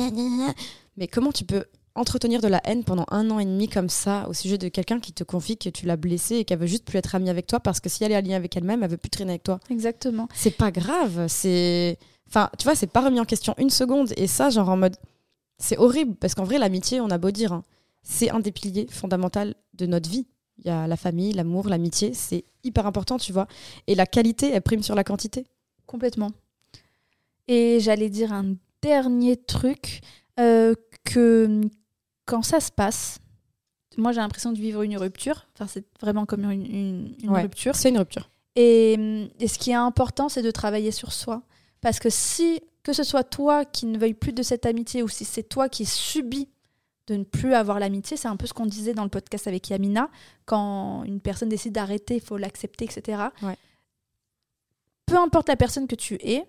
mais 0.98 1.08
comment 1.08 1.32
tu 1.32 1.46
peux 1.46 1.66
entretenir 1.96 2.42
de 2.42 2.48
la 2.48 2.62
haine 2.66 2.84
pendant 2.84 3.06
un 3.10 3.30
an 3.32 3.40
et 3.40 3.46
demi 3.46 3.70
comme 3.70 3.90
ça 3.90 4.28
au 4.30 4.34
sujet 4.34 4.58
de 4.58 4.68
quelqu'un 4.68 5.00
qui 5.00 5.14
te 5.14 5.24
confie 5.24 5.58
que 5.58 5.70
tu 5.70 5.86
l'as 5.86 5.98
blessé 5.98 6.36
et 6.38 6.46
qu'elle 6.46 6.60
veut 6.60 6.68
juste 6.68 6.86
plus 6.86 6.98
être 6.98 7.16
amie 7.16 7.30
avec 7.30 7.48
toi 7.48 7.60
parce 7.60 7.80
que 7.80 7.90
si 7.90 8.04
elle 8.04 8.12
est 8.12 8.16
alignée 8.16 8.36
avec 8.36 8.56
elle-même, 8.56 8.84
elle 8.84 8.90
veut 8.90 8.98
plus 8.98 9.10
traîner 9.10 9.32
avec 9.32 9.44
toi? 9.44 9.60
Exactement. 9.70 10.28
C'est 10.34 10.58
pas 10.58 10.72
grave, 10.72 11.28
c'est 11.28 11.98
enfin, 12.28 12.50
tu 12.58 12.64
vois, 12.64 12.76
c'est 12.76 12.88
pas 12.88 13.02
remis 13.02 13.20
en 13.20 13.26
question 13.26 13.56
une 13.58 13.70
seconde 13.70 14.14
et 14.18 14.28
ça 14.28 14.50
genre 14.50 14.70
en 14.70 14.78
mode 14.78 14.96
c'est 15.58 15.78
horrible 15.78 16.16
parce 16.16 16.34
qu'en 16.36 16.44
vrai 16.44 16.58
l'amitié, 16.58 17.00
on 17.02 17.10
a 17.10 17.18
beau 17.18 17.32
dire 17.32 17.54
hein, 17.54 17.64
c'est 18.04 18.32
un 18.32 18.40
des 18.40 18.52
piliers 18.52 18.88
fondamentaux 18.90 19.54
de 19.74 19.86
notre 19.86 20.10
vie. 20.10 20.28
Il 20.58 20.68
y 20.68 20.70
a 20.70 20.88
la 20.88 20.98
famille, 20.98 21.34
l'amour, 21.34 21.70
l'amitié, 21.70 22.14
c'est 22.14 22.46
hyper 22.64 22.86
important, 22.86 23.18
tu 23.18 23.32
vois. 23.32 23.48
Et 23.88 23.96
la 23.96 24.06
qualité, 24.06 24.52
elle 24.52 24.62
prime 24.62 24.84
sur 24.84 24.94
la 24.96 25.04
quantité. 25.04 25.46
Complètement. 25.88 26.32
Et 27.52 27.82
j'allais 27.82 28.08
dire 28.08 28.32
un 28.32 28.56
dernier 28.82 29.36
truc, 29.36 30.00
euh, 30.40 30.74
que 31.04 31.60
quand 32.26 32.44
ça 32.44 32.62
se 32.62 32.72
passe, 32.72 33.20
moi 33.98 34.14
j'ai 34.14 34.22
l'impression 34.22 34.54
de 34.54 34.58
vivre 34.58 34.84
une 34.84 34.98
rupture. 34.98 35.48
Enfin, 35.54 35.68
c'est 35.68 35.84
vraiment 36.00 36.26
comme 36.26 36.50
une, 36.50 37.14
rupture. 37.28 37.76
C'est 37.76 37.90
une 37.90 37.98
rupture. 37.98 38.30
Et, 38.56 38.94
et, 39.42 39.50
ce 39.50 39.60
qui 39.60 39.72
est 39.72 39.76
important, 39.76 40.30
c'est 40.30 40.42
de 40.42 40.50
travailler 40.50 40.92
sur 40.92 41.12
soi. 41.12 41.42
Parce 41.82 42.00
que 42.00 42.10
si, 42.10 42.62
que 42.84 42.94
ce 42.94 43.04
soit 43.04 43.26
toi 43.26 43.66
qui 43.66 43.86
ne 43.86 43.98
veuille 43.98 44.14
plus 44.14 44.32
de 44.32 44.44
cette 44.44 44.66
amitié 44.66 45.04
ou 45.04 45.10
si 45.10 45.26
c'est 45.26 45.44
toi 45.44 45.68
qui 45.68 45.86
subis 45.86 46.48
de 47.08 47.18
ne 47.18 47.26
plus 47.26 47.54
avoir 47.54 47.80
l'amitié, 47.80 48.16
c'est 48.16 48.30
un 48.30 48.38
peu 48.38 48.48
ce 48.48 48.54
qu'on 48.54 48.66
disait 48.66 48.94
dans 48.94 49.04
le 49.04 49.10
podcast 49.10 49.46
avec 49.48 49.70
Yamina. 49.70 50.10
Quand 50.46 51.04
une 51.04 51.20
personne 51.20 51.50
décide 51.50 51.74
d'arrêter, 51.74 52.16
il 52.16 52.22
faut 52.22 52.38
l'accepter, 52.38 52.86
etc. 52.86 53.24
Peu 55.06 55.18
importe 55.18 55.50
la 55.50 55.58
personne 55.58 55.88
que 55.88 55.96
tu 55.96 56.16
es, 56.16 56.46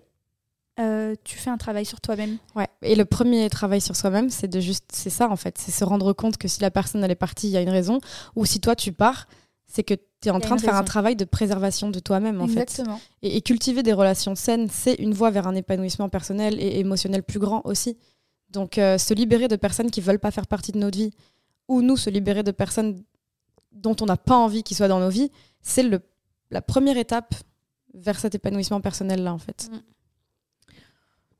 euh, 0.79 1.15
tu 1.23 1.37
fais 1.37 1.49
un 1.49 1.57
travail 1.57 1.85
sur 1.85 2.01
toi-même. 2.01 2.37
Ouais. 2.55 2.67
Et 2.81 2.95
le 2.95 3.05
premier 3.05 3.49
travail 3.49 3.81
sur 3.81 3.95
soi-même, 3.95 4.29
c'est 4.29 4.47
de 4.47 4.59
juste, 4.59 4.85
c'est 4.91 5.09
ça 5.09 5.29
en 5.29 5.35
fait, 5.35 5.57
c'est 5.57 5.71
se 5.71 5.83
rendre 5.83 6.13
compte 6.13 6.37
que 6.37 6.47
si 6.47 6.61
la 6.61 6.71
personne 6.71 7.03
elle 7.03 7.11
est 7.11 7.15
partie, 7.15 7.47
il 7.47 7.51
y 7.51 7.57
a 7.57 7.61
une 7.61 7.69
raison, 7.69 7.99
ou 8.35 8.45
si 8.45 8.59
toi 8.59 8.75
tu 8.75 8.91
pars, 8.91 9.27
c'est 9.67 9.83
que 9.83 9.93
tu 9.93 10.29
es 10.29 10.31
en 10.31 10.39
train 10.39 10.55
de 10.55 10.61
faire 10.61 10.75
un 10.75 10.83
travail 10.83 11.15
de 11.15 11.25
préservation 11.25 11.89
de 11.89 11.99
toi-même 11.99 12.41
en 12.41 12.45
Exactement. 12.45 12.97
fait. 12.97 13.27
Et, 13.27 13.37
et, 13.37 13.41
cultiver 13.41 13.83
des 13.83 13.93
relations 13.93 14.35
saines, 14.35 14.67
c'est 14.71 14.95
une 14.95 15.13
voie 15.13 15.31
vers 15.31 15.47
un 15.47 15.55
épanouissement 15.55 16.09
personnel 16.09 16.59
et 16.59 16.79
émotionnel 16.79 17.23
plus 17.23 17.39
grand 17.39 17.61
aussi. 17.65 17.97
Donc 18.49 18.77
euh, 18.77 18.97
se 18.97 19.13
libérer 19.13 19.47
de 19.47 19.55
personnes 19.55 19.91
qui 19.91 20.01
veulent 20.01 20.19
pas 20.19 20.31
faire 20.31 20.47
partie 20.47 20.71
de 20.71 20.77
notre 20.77 20.97
vie, 20.97 21.11
ou 21.67 21.81
nous 21.81 21.97
se 21.97 22.09
libérer 22.09 22.43
de 22.43 22.51
personnes 22.51 23.03
dont 23.71 23.95
on 24.01 24.05
n'a 24.05 24.17
pas 24.17 24.35
envie 24.35 24.63
qu'ils 24.63 24.77
soient 24.77 24.87
dans 24.87 24.99
nos 24.99 25.09
vies, 25.09 25.31
c'est 25.61 25.83
la 26.51 26.61
première 26.61 26.97
étape 26.97 27.33
vers 27.93 28.19
cet 28.19 28.35
épanouissement 28.35 28.81
personnel 28.81 29.23
là 29.23 29.33
en 29.33 29.37
fait. 29.37 29.69
Mm. 29.71 29.77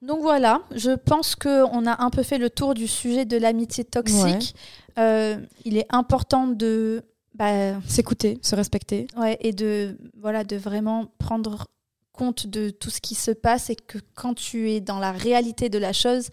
Donc 0.04 0.22
voilà, 0.22 0.62
je 0.76 0.92
pense 0.92 1.34
qu'on 1.36 1.86
a 1.86 2.04
un 2.04 2.10
peu 2.10 2.24
fait 2.24 2.38
le 2.38 2.50
tour 2.50 2.74
du 2.74 2.88
sujet 2.88 3.24
de 3.24 3.38
l'amitié 3.38 3.86
toxique. 3.86 4.54
Euh, 5.00 5.38
il 5.64 5.78
est 5.78 5.88
important 5.90 6.48
de 6.48 7.04
bah, 7.36 7.80
s'écouter, 7.88 8.38
se 8.42 8.54
respecter. 8.56 9.08
Ouais, 9.16 9.38
et 9.40 9.54
de, 9.54 9.98
voilà, 10.20 10.44
de 10.44 10.58
vraiment 10.58 11.08
prendre 11.20 11.68
compte 12.12 12.48
de 12.48 12.70
tout 12.70 12.90
ce 12.90 13.00
qui 13.00 13.16
se 13.16 13.32
passe 13.32 13.70
et 13.70 13.76
que 13.78 13.98
quand 14.14 14.34
tu 14.34 14.72
es 14.72 14.82
dans 14.82 15.00
la 15.00 15.14
réalité 15.14 15.70
de 15.70 15.78
la 15.78 15.94
chose, 15.94 16.30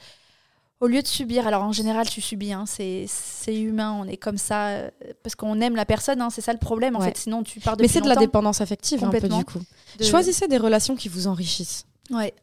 au 0.81 0.89
lieu 0.89 1.01
de 1.01 1.07
subir, 1.07 1.47
alors 1.47 1.63
en 1.63 1.73
général 1.73 2.09
tu 2.09 2.21
subis, 2.21 2.53
hein, 2.53 2.65
c'est 2.67 3.07
humain, 3.49 3.97
on 3.99 4.05
est 4.07 4.17
comme 4.17 4.37
ça, 4.37 4.69
euh, 4.69 4.91
parce 5.23 5.37
qu'on 5.37 5.61
aime 5.61 5.77
la 5.77 5.85
personne, 5.85 6.21
hein, 6.21 6.29
c'est 6.31 6.41
ça 6.41 6.53
le 6.53 6.59
problème 6.59 6.97
en 6.97 7.01
fait, 7.01 7.17
sinon 7.17 7.43
tu 7.43 7.61
pars 7.61 7.77
de 7.77 7.83
Mais 7.83 7.89
c'est 7.89 8.01
de 8.01 8.09
la 8.09 8.17
dépendance 8.17 8.61
affective 8.61 9.05
un 9.05 9.11
peu 9.11 9.29
du 9.29 9.45
coup. 9.45 9.61
Choisissez 10.03 10.49
des 10.49 10.59
relations 10.59 10.97
qui 10.97 11.09
vous 11.09 11.27
enrichissent. 11.29 11.87
Ouais. 12.11 12.35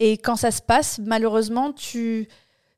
Et 0.00 0.18
quand 0.18 0.36
ça 0.36 0.50
se 0.50 0.62
passe, 0.62 1.00
malheureusement, 1.04 1.72
tu 1.72 2.28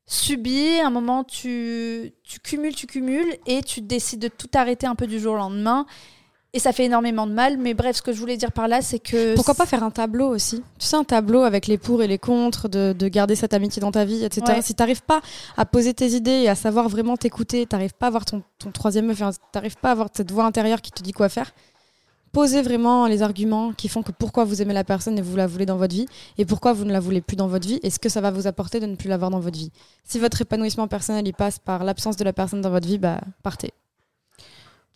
subis, 0.05 0.79
un 0.79 0.89
moment, 0.89 1.23
tu, 1.23 2.13
tu 2.23 2.39
cumules, 2.39 2.73
tu 2.73 2.87
cumules, 2.87 3.37
et 3.45 3.61
tu 3.61 3.81
décides 3.81 4.21
de 4.21 4.27
tout 4.27 4.49
arrêter 4.53 4.87
un 4.87 4.95
peu 4.95 5.05
du 5.07 5.19
jour 5.19 5.33
au 5.33 5.37
lendemain. 5.37 5.85
Et 6.51 6.57
ça 6.57 6.71
fait 6.71 6.85
énormément 6.85 7.27
de 7.27 7.31
mal. 7.31 7.59
Mais 7.59 7.75
bref, 7.75 7.97
ce 7.97 8.01
que 8.01 8.11
je 8.11 8.19
voulais 8.19 8.35
dire 8.35 8.51
par 8.51 8.67
là, 8.67 8.81
c'est 8.81 8.97
que. 8.97 9.35
Pourquoi 9.35 9.53
pas 9.53 9.67
faire 9.67 9.83
un 9.83 9.91
tableau 9.91 10.29
aussi? 10.29 10.63
Tu 10.79 10.87
sais, 10.87 10.95
un 10.95 11.03
tableau 11.03 11.43
avec 11.43 11.67
les 11.67 11.77
pour 11.77 12.01
et 12.01 12.07
les 12.07 12.17
contre, 12.17 12.67
de, 12.67 12.95
de 12.97 13.07
garder 13.07 13.35
cette 13.35 13.53
amitié 13.53 13.79
dans 13.81 13.91
ta 13.91 14.03
vie, 14.03 14.23
etc. 14.25 14.59
Si 14.63 14.73
t'arrives 14.73 15.03
pas 15.03 15.21
à 15.57 15.65
poser 15.65 15.93
tes 15.93 16.13
idées 16.13 16.31
et 16.31 16.49
à 16.49 16.55
savoir 16.55 16.89
vraiment 16.89 17.17
t'écouter, 17.17 17.67
t'arrives 17.67 17.93
pas 17.93 18.07
à 18.07 18.09
avoir 18.09 18.25
ton, 18.25 18.41
ton 18.57 18.71
troisième 18.71 19.05
meuf, 19.05 19.21
t'arrives 19.51 19.77
pas 19.77 19.89
à 19.89 19.91
avoir 19.91 20.07
cette 20.11 20.31
voix 20.31 20.45
intérieure 20.45 20.81
qui 20.81 20.91
te 20.91 21.03
dit 21.03 21.11
quoi 21.11 21.29
faire, 21.29 21.51
posez 22.31 22.61
vraiment 22.61 23.07
les 23.07 23.21
arguments 23.21 23.73
qui 23.73 23.87
font 23.87 24.03
que 24.03 24.11
pourquoi 24.11 24.43
vous 24.43 24.61
aimez 24.61 24.73
la 24.73 24.83
personne 24.83 25.17
et 25.17 25.21
vous 25.21 25.35
la 25.35 25.47
voulez 25.47 25.65
dans 25.65 25.77
votre 25.77 25.95
vie 25.95 26.07
et 26.37 26.45
pourquoi 26.45 26.73
vous 26.73 26.85
ne 26.85 26.91
la 26.91 26.99
voulez 26.99 27.21
plus 27.21 27.35
dans 27.35 27.47
votre 27.47 27.67
vie 27.67 27.79
et 27.83 27.89
ce 27.89 27.99
que 27.99 28.09
ça 28.09 28.21
va 28.21 28.31
vous 28.31 28.47
apporter 28.47 28.79
de 28.79 28.85
ne 28.85 28.95
plus 28.95 29.09
l'avoir 29.09 29.31
dans 29.31 29.39
votre 29.39 29.57
vie. 29.57 29.71
Si 30.03 30.19
votre 30.19 30.41
épanouissement 30.41 30.87
personnel 30.87 31.27
il 31.27 31.33
passe 31.33 31.59
par 31.59 31.83
l'absence 31.83 32.15
de 32.15 32.23
la 32.23 32.33
personne 32.33 32.61
dans 32.61 32.69
votre 32.69 32.87
vie, 32.87 32.97
bah 32.97 33.21
partez. 33.43 33.73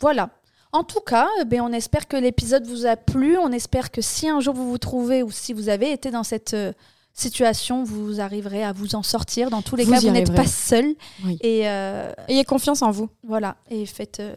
Voilà. 0.00 0.30
En 0.72 0.82
tout 0.82 1.00
cas, 1.00 1.28
ben, 1.46 1.60
on 1.60 1.72
espère 1.72 2.08
que 2.08 2.16
l'épisode 2.16 2.66
vous 2.66 2.84
a 2.84 2.96
plu. 2.96 3.38
On 3.38 3.52
espère 3.52 3.92
que 3.92 4.00
si 4.00 4.28
un 4.28 4.40
jour 4.40 4.54
vous 4.54 4.68
vous 4.68 4.78
trouvez 4.78 5.22
ou 5.22 5.30
si 5.30 5.52
vous 5.52 5.68
avez 5.68 5.92
été 5.92 6.10
dans 6.10 6.24
cette 6.24 6.54
euh, 6.54 6.72
situation, 7.12 7.84
vous 7.84 8.20
arriverez 8.20 8.64
à 8.64 8.72
vous 8.72 8.96
en 8.96 9.04
sortir. 9.04 9.50
Dans 9.50 9.62
tous 9.62 9.76
les 9.76 9.86
cas, 9.86 10.00
vous 10.00 10.10
n'êtes 10.10 10.34
pas 10.34 10.48
seul. 10.48 10.96
Et 11.42 11.68
euh, 11.68 12.12
ayez 12.26 12.44
confiance 12.44 12.82
en 12.82 12.90
vous. 12.90 13.08
Voilà. 13.22 13.56
Et 13.70 13.86
faites, 13.86 14.18
euh, 14.18 14.34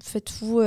faites-vous 0.00 0.60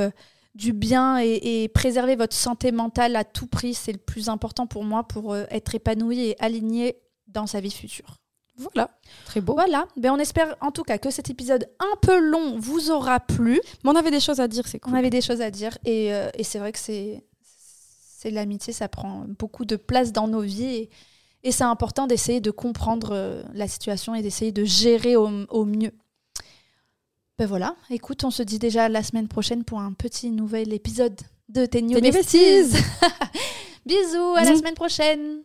du 0.58 0.72
bien 0.72 1.18
et, 1.22 1.62
et, 1.62 1.68
préservez 1.68 2.16
votre 2.16 2.34
santé 2.34 2.72
mentale 2.72 3.14
à 3.14 3.24
tout 3.24 3.46
prix. 3.46 3.74
C'est 3.74 3.92
le 3.92 3.98
plus 3.98 4.28
important 4.28 4.66
pour 4.66 4.84
moi 4.84 5.04
pour 5.04 5.36
être 5.36 5.74
épanoui 5.74 6.20
et 6.20 6.36
aligné 6.42 6.98
dans 7.28 7.46
sa 7.46 7.60
vie 7.60 7.70
future. 7.70 8.18
Voilà, 8.56 8.90
très 9.24 9.40
beau. 9.40 9.54
Voilà, 9.54 9.86
ben 9.96 10.12
on 10.12 10.18
espère 10.18 10.56
en 10.60 10.72
tout 10.72 10.82
cas 10.82 10.98
que 10.98 11.10
cet 11.10 11.30
épisode 11.30 11.68
un 11.78 11.96
peu 12.02 12.18
long 12.18 12.58
vous 12.58 12.90
aura 12.90 13.20
plu. 13.20 13.60
Mais 13.84 13.90
on 13.90 13.94
avait 13.94 14.10
des 14.10 14.18
choses 14.18 14.40
à 14.40 14.48
dire, 14.48 14.66
c'est 14.66 14.80
cool. 14.80 14.92
On 14.92 14.96
avait 14.96 15.10
des 15.10 15.20
choses 15.20 15.40
à 15.40 15.50
dire 15.50 15.78
et, 15.84 16.12
euh, 16.12 16.28
et 16.34 16.42
c'est 16.42 16.58
vrai 16.58 16.72
que 16.72 16.78
c'est 16.78 17.24
c'est 18.18 18.32
l'amitié, 18.32 18.72
ça 18.72 18.88
prend 18.88 19.26
beaucoup 19.38 19.64
de 19.64 19.76
place 19.76 20.10
dans 20.10 20.26
nos 20.26 20.40
vies 20.40 20.64
et, 20.64 20.90
et 21.44 21.52
c'est 21.52 21.62
important 21.62 22.08
d'essayer 22.08 22.40
de 22.40 22.50
comprendre 22.50 23.10
euh, 23.12 23.44
la 23.54 23.68
situation 23.68 24.12
et 24.16 24.22
d'essayer 24.22 24.50
de 24.50 24.64
gérer 24.64 25.14
au, 25.14 25.30
au, 25.50 25.64
mieux. 25.64 25.92
Ben 27.38 27.46
voilà, 27.46 27.76
écoute, 27.88 28.24
on 28.24 28.32
se 28.32 28.42
dit 28.42 28.58
déjà 28.58 28.88
la 28.88 29.04
semaine 29.04 29.28
prochaine 29.28 29.62
pour 29.62 29.78
un 29.78 29.92
petit 29.92 30.32
nouvel 30.32 30.72
épisode 30.72 31.14
de 31.48 31.66
Tes 31.66 31.82
New 31.82 32.00
Besties. 32.00 32.72
Bisous, 33.86 34.34
à 34.34 34.42
la 34.42 34.56
semaine 34.56 34.74
prochaine. 34.74 35.42